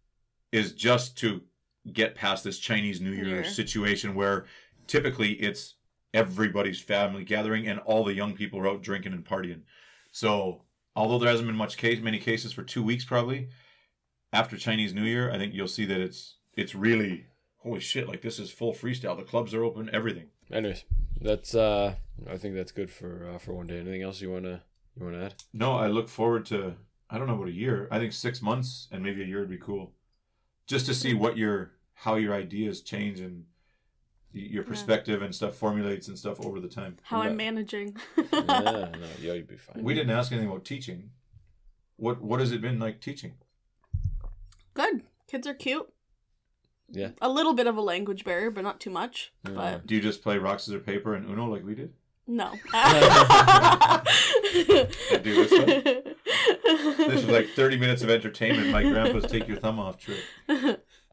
is 0.50 0.72
just 0.72 1.18
to 1.18 1.42
get 1.92 2.14
past 2.14 2.44
this 2.44 2.58
Chinese 2.58 3.00
New 3.00 3.12
Year 3.12 3.42
Yeah. 3.42 3.48
situation 3.48 4.14
where 4.14 4.46
typically 4.86 5.32
it's 5.34 5.74
everybody's 6.14 6.80
family 6.80 7.24
gathering 7.24 7.66
and 7.68 7.78
all 7.80 8.04
the 8.04 8.14
young 8.14 8.34
people 8.34 8.58
are 8.58 8.68
out 8.68 8.82
drinking 8.82 9.12
and 9.12 9.24
partying. 9.24 9.62
So 10.12 10.62
although 10.94 11.18
there 11.18 11.28
hasn't 11.30 11.46
been 11.46 11.56
much 11.56 11.76
case 11.76 12.00
many 12.00 12.18
cases 12.18 12.52
for 12.52 12.62
two 12.62 12.82
weeks 12.82 13.04
probably, 13.04 13.48
after 14.32 14.56
Chinese 14.56 14.94
New 14.94 15.04
Year, 15.04 15.30
I 15.30 15.38
think 15.38 15.54
you'll 15.54 15.68
see 15.68 15.84
that 15.86 16.00
it's 16.00 16.36
it's 16.56 16.74
really 16.74 17.26
holy 17.58 17.80
shit, 17.80 18.08
like 18.08 18.22
this 18.22 18.38
is 18.38 18.50
full 18.50 18.72
freestyle. 18.72 19.16
The 19.16 19.24
clubs 19.24 19.52
are 19.54 19.62
open, 19.64 19.90
everything. 19.92 20.28
Anyways, 20.50 20.84
that's 21.20 21.54
uh 21.54 21.96
I 22.28 22.36
think 22.38 22.54
that's 22.54 22.72
good 22.72 22.90
for 22.90 23.30
uh, 23.34 23.38
for 23.38 23.52
one 23.54 23.66
day. 23.66 23.78
Anything 23.78 24.02
else 24.02 24.20
you 24.20 24.30
wanna 24.30 24.62
you 24.98 25.04
wanna 25.04 25.24
add? 25.26 25.34
No, 25.52 25.72
I 25.76 25.88
look 25.88 26.08
forward 26.08 26.46
to 26.46 26.76
I 27.10 27.18
don't 27.18 27.26
know 27.28 27.34
about 27.34 27.48
a 27.48 27.52
year. 27.52 27.88
I 27.90 27.98
think 27.98 28.12
six 28.12 28.40
months 28.42 28.88
and 28.90 29.02
maybe 29.02 29.22
a 29.22 29.26
year 29.26 29.40
would 29.40 29.50
be 29.50 29.58
cool. 29.58 29.92
Just 30.66 30.86
to 30.86 30.94
see 30.94 31.14
what 31.14 31.36
your 31.36 31.72
how 31.98 32.14
your 32.16 32.34
ideas 32.34 32.82
change 32.82 33.20
and 33.20 33.44
y- 34.34 34.40
your 34.50 34.62
Yeah. 34.62 34.68
perspective 34.68 35.22
and 35.22 35.34
stuff 35.34 35.54
formulates 35.56 36.08
and 36.08 36.18
stuff 36.18 36.44
over 36.44 36.60
the 36.60 36.68
time. 36.68 36.96
How 37.02 37.22
Yeah. 37.22 37.30
I'm 37.30 37.36
managing. 37.36 37.96
yeah, 38.16 38.24
no, 38.42 39.08
yeah, 39.20 39.32
you'd 39.32 39.48
be 39.48 39.56
fine. 39.56 39.82
We 39.82 39.94
didn't 39.94 40.10
ask 40.10 40.30
anything 40.30 40.48
about 40.50 40.64
teaching. 40.64 41.10
What 41.96 42.20
what 42.22 42.40
has 42.40 42.52
it 42.52 42.60
been 42.60 42.78
like 42.78 43.00
teaching? 43.00 43.34
Good. 44.74 45.02
Kids 45.26 45.46
are 45.46 45.54
cute. 45.54 45.88
Yeah. 46.90 47.10
A 47.20 47.28
little 47.28 47.54
bit 47.54 47.66
of 47.66 47.76
a 47.76 47.80
language 47.80 48.24
barrier, 48.24 48.50
but 48.50 48.62
not 48.62 48.78
too 48.78 48.90
much. 48.90 49.32
Yeah. 49.44 49.52
But 49.54 49.86
Do 49.86 49.94
you 49.96 50.00
just 50.00 50.22
play 50.22 50.38
rock 50.38 50.60
scissors 50.60 50.82
paper 50.84 51.14
and 51.14 51.26
Uno 51.28 51.46
like 51.46 51.64
we 51.64 51.74
did? 51.74 51.92
no. 52.28 52.52
do 54.52 55.34
this 55.34 55.50
one? 55.52 55.66
This 56.98 57.22
was 57.22 57.26
like 57.26 57.48
thirty 57.50 57.76
minutes 57.78 58.02
of 58.02 58.10
entertainment. 58.10 58.70
My 58.70 58.82
grandpa's 58.82 59.24
take 59.30 59.48
your 59.48 59.56
thumb 59.58 59.78
off 59.78 59.98
trick. 59.98 60.20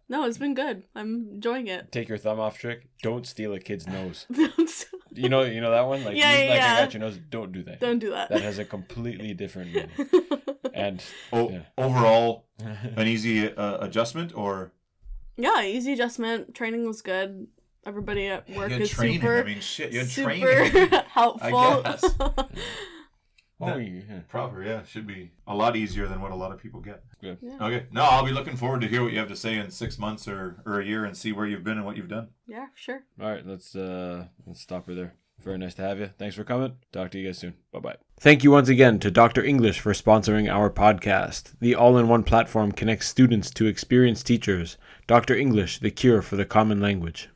No, 0.10 0.26
it's 0.26 0.38
been 0.38 0.54
good. 0.54 0.84
I'm 0.96 1.30
enjoying 1.36 1.68
it. 1.68 1.92
Take 1.92 2.10
your 2.10 2.18
thumb 2.18 2.40
off 2.40 2.58
trick. 2.58 2.88
Don't 3.02 3.26
steal 3.26 3.54
a 3.54 3.60
kid's 3.60 3.88
nose. 3.88 4.26
You 5.16 5.30
know 5.30 5.44
you 5.44 5.62
know 5.62 5.70
that 5.70 5.82
one? 5.86 6.04
Like 6.04 6.18
Yeah, 6.18 6.36
you, 6.36 6.44
yeah, 6.46 6.50
like 6.50 6.60
yeah. 6.62 6.74
I 6.74 6.76
got 6.86 6.94
your 6.96 7.02
nose. 7.02 7.20
Don't 7.30 7.52
do 7.52 7.62
that. 7.66 7.80
Don't 7.80 8.00
do 8.00 8.10
that. 8.10 8.30
That 8.30 8.42
has 8.42 8.58
a 8.58 8.66
completely 8.66 9.34
different 9.36 9.72
meaning. 9.74 9.92
And 10.74 11.04
Oh, 11.32 11.52
Yeah. 11.52 11.60
overall 11.78 12.48
an 12.98 13.08
easy 13.08 13.48
uh, 13.56 13.78
adjustment 13.86 14.34
or 14.36 14.72
yeah, 15.38 15.62
easy 15.64 15.94
adjustment. 15.94 16.56
Training 16.56 16.88
was 16.88 17.04
good. 17.04 17.46
Everybody 17.86 18.26
at 18.28 18.50
work 18.50 18.70
you 18.70 18.74
had 18.74 18.82
is 18.82 18.90
training? 18.90 19.22
super, 19.22 19.40
I 19.42 19.44
mean, 19.44 19.60
shit, 19.60 19.92
you 19.92 20.00
had 20.00 20.08
super 20.08 20.30
training. 20.32 20.90
helpful. 21.10 21.84
Guess. 23.66 23.76
oh, 23.76 23.78
yeah. 23.80 24.20
Proper, 24.30 24.64
yeah, 24.64 24.84
should 24.84 25.08
be 25.08 25.32
a 25.48 25.56
lot 25.56 25.76
easier 25.76 26.08
than 26.08 26.22
what 26.22 26.32
a 26.32 26.36
lot 26.36 26.52
of 26.52 26.60
people 26.60 26.80
get. 26.82 27.04
Good. 27.22 27.38
Yeah. 27.42 27.58
Okay, 27.62 27.86
no, 27.92 28.04
I'll 28.04 28.26
be 28.26 28.32
looking 28.32 28.56
forward 28.56 28.82
to 28.82 28.88
hear 28.88 29.04
what 29.04 29.14
you 29.14 29.20
have 29.20 29.30
to 29.30 29.36
say 29.36 29.58
in 29.58 29.70
six 29.72 29.98
months 29.98 30.28
or, 30.28 30.62
or 30.66 30.80
a 30.80 30.86
year 30.86 31.06
and 31.06 31.16
see 31.16 31.32
where 31.32 31.46
you've 31.46 31.64
been 31.64 31.78
and 31.78 31.86
what 31.86 31.98
you've 31.98 32.10
done. 32.10 32.30
yeah, 32.48 32.68
sure. 32.76 33.04
All 33.22 33.30
right, 33.30 33.46
let's 33.46 33.76
uh 33.76 34.26
let's 34.46 34.62
stop 34.62 34.88
her 34.88 34.94
there. 34.96 35.16
Very 35.44 35.58
nice 35.58 35.74
to 35.74 35.82
have 35.82 36.00
you. 36.00 36.10
Thanks 36.18 36.36
for 36.36 36.46
coming. 36.46 36.78
Talk 36.94 37.12
to 37.12 37.20
you 37.20 37.28
guys 37.28 37.38
soon. 37.40 37.56
Bye 37.74 37.80
bye. 37.80 37.96
Thank 38.20 38.44
you 38.46 38.52
once 38.52 38.70
again 38.70 39.00
to 39.00 39.12
Dr. 39.12 39.44
English 39.44 39.82
for 39.82 39.92
sponsoring 39.92 40.50
our 40.50 40.70
podcast. 40.70 41.54
The 41.60 41.76
all 41.76 41.98
in 41.98 42.08
one 42.08 42.24
platform 42.24 42.72
connects 42.72 43.08
students 43.10 43.52
to 43.52 43.66
experienced 43.66 44.26
teachers. 44.26 44.78
Dr. 45.06 45.36
English, 45.36 45.80
the 45.80 45.92
cure 45.92 46.22
for 46.22 46.38
the 46.38 46.46
common 46.46 46.80
language. 46.80 47.30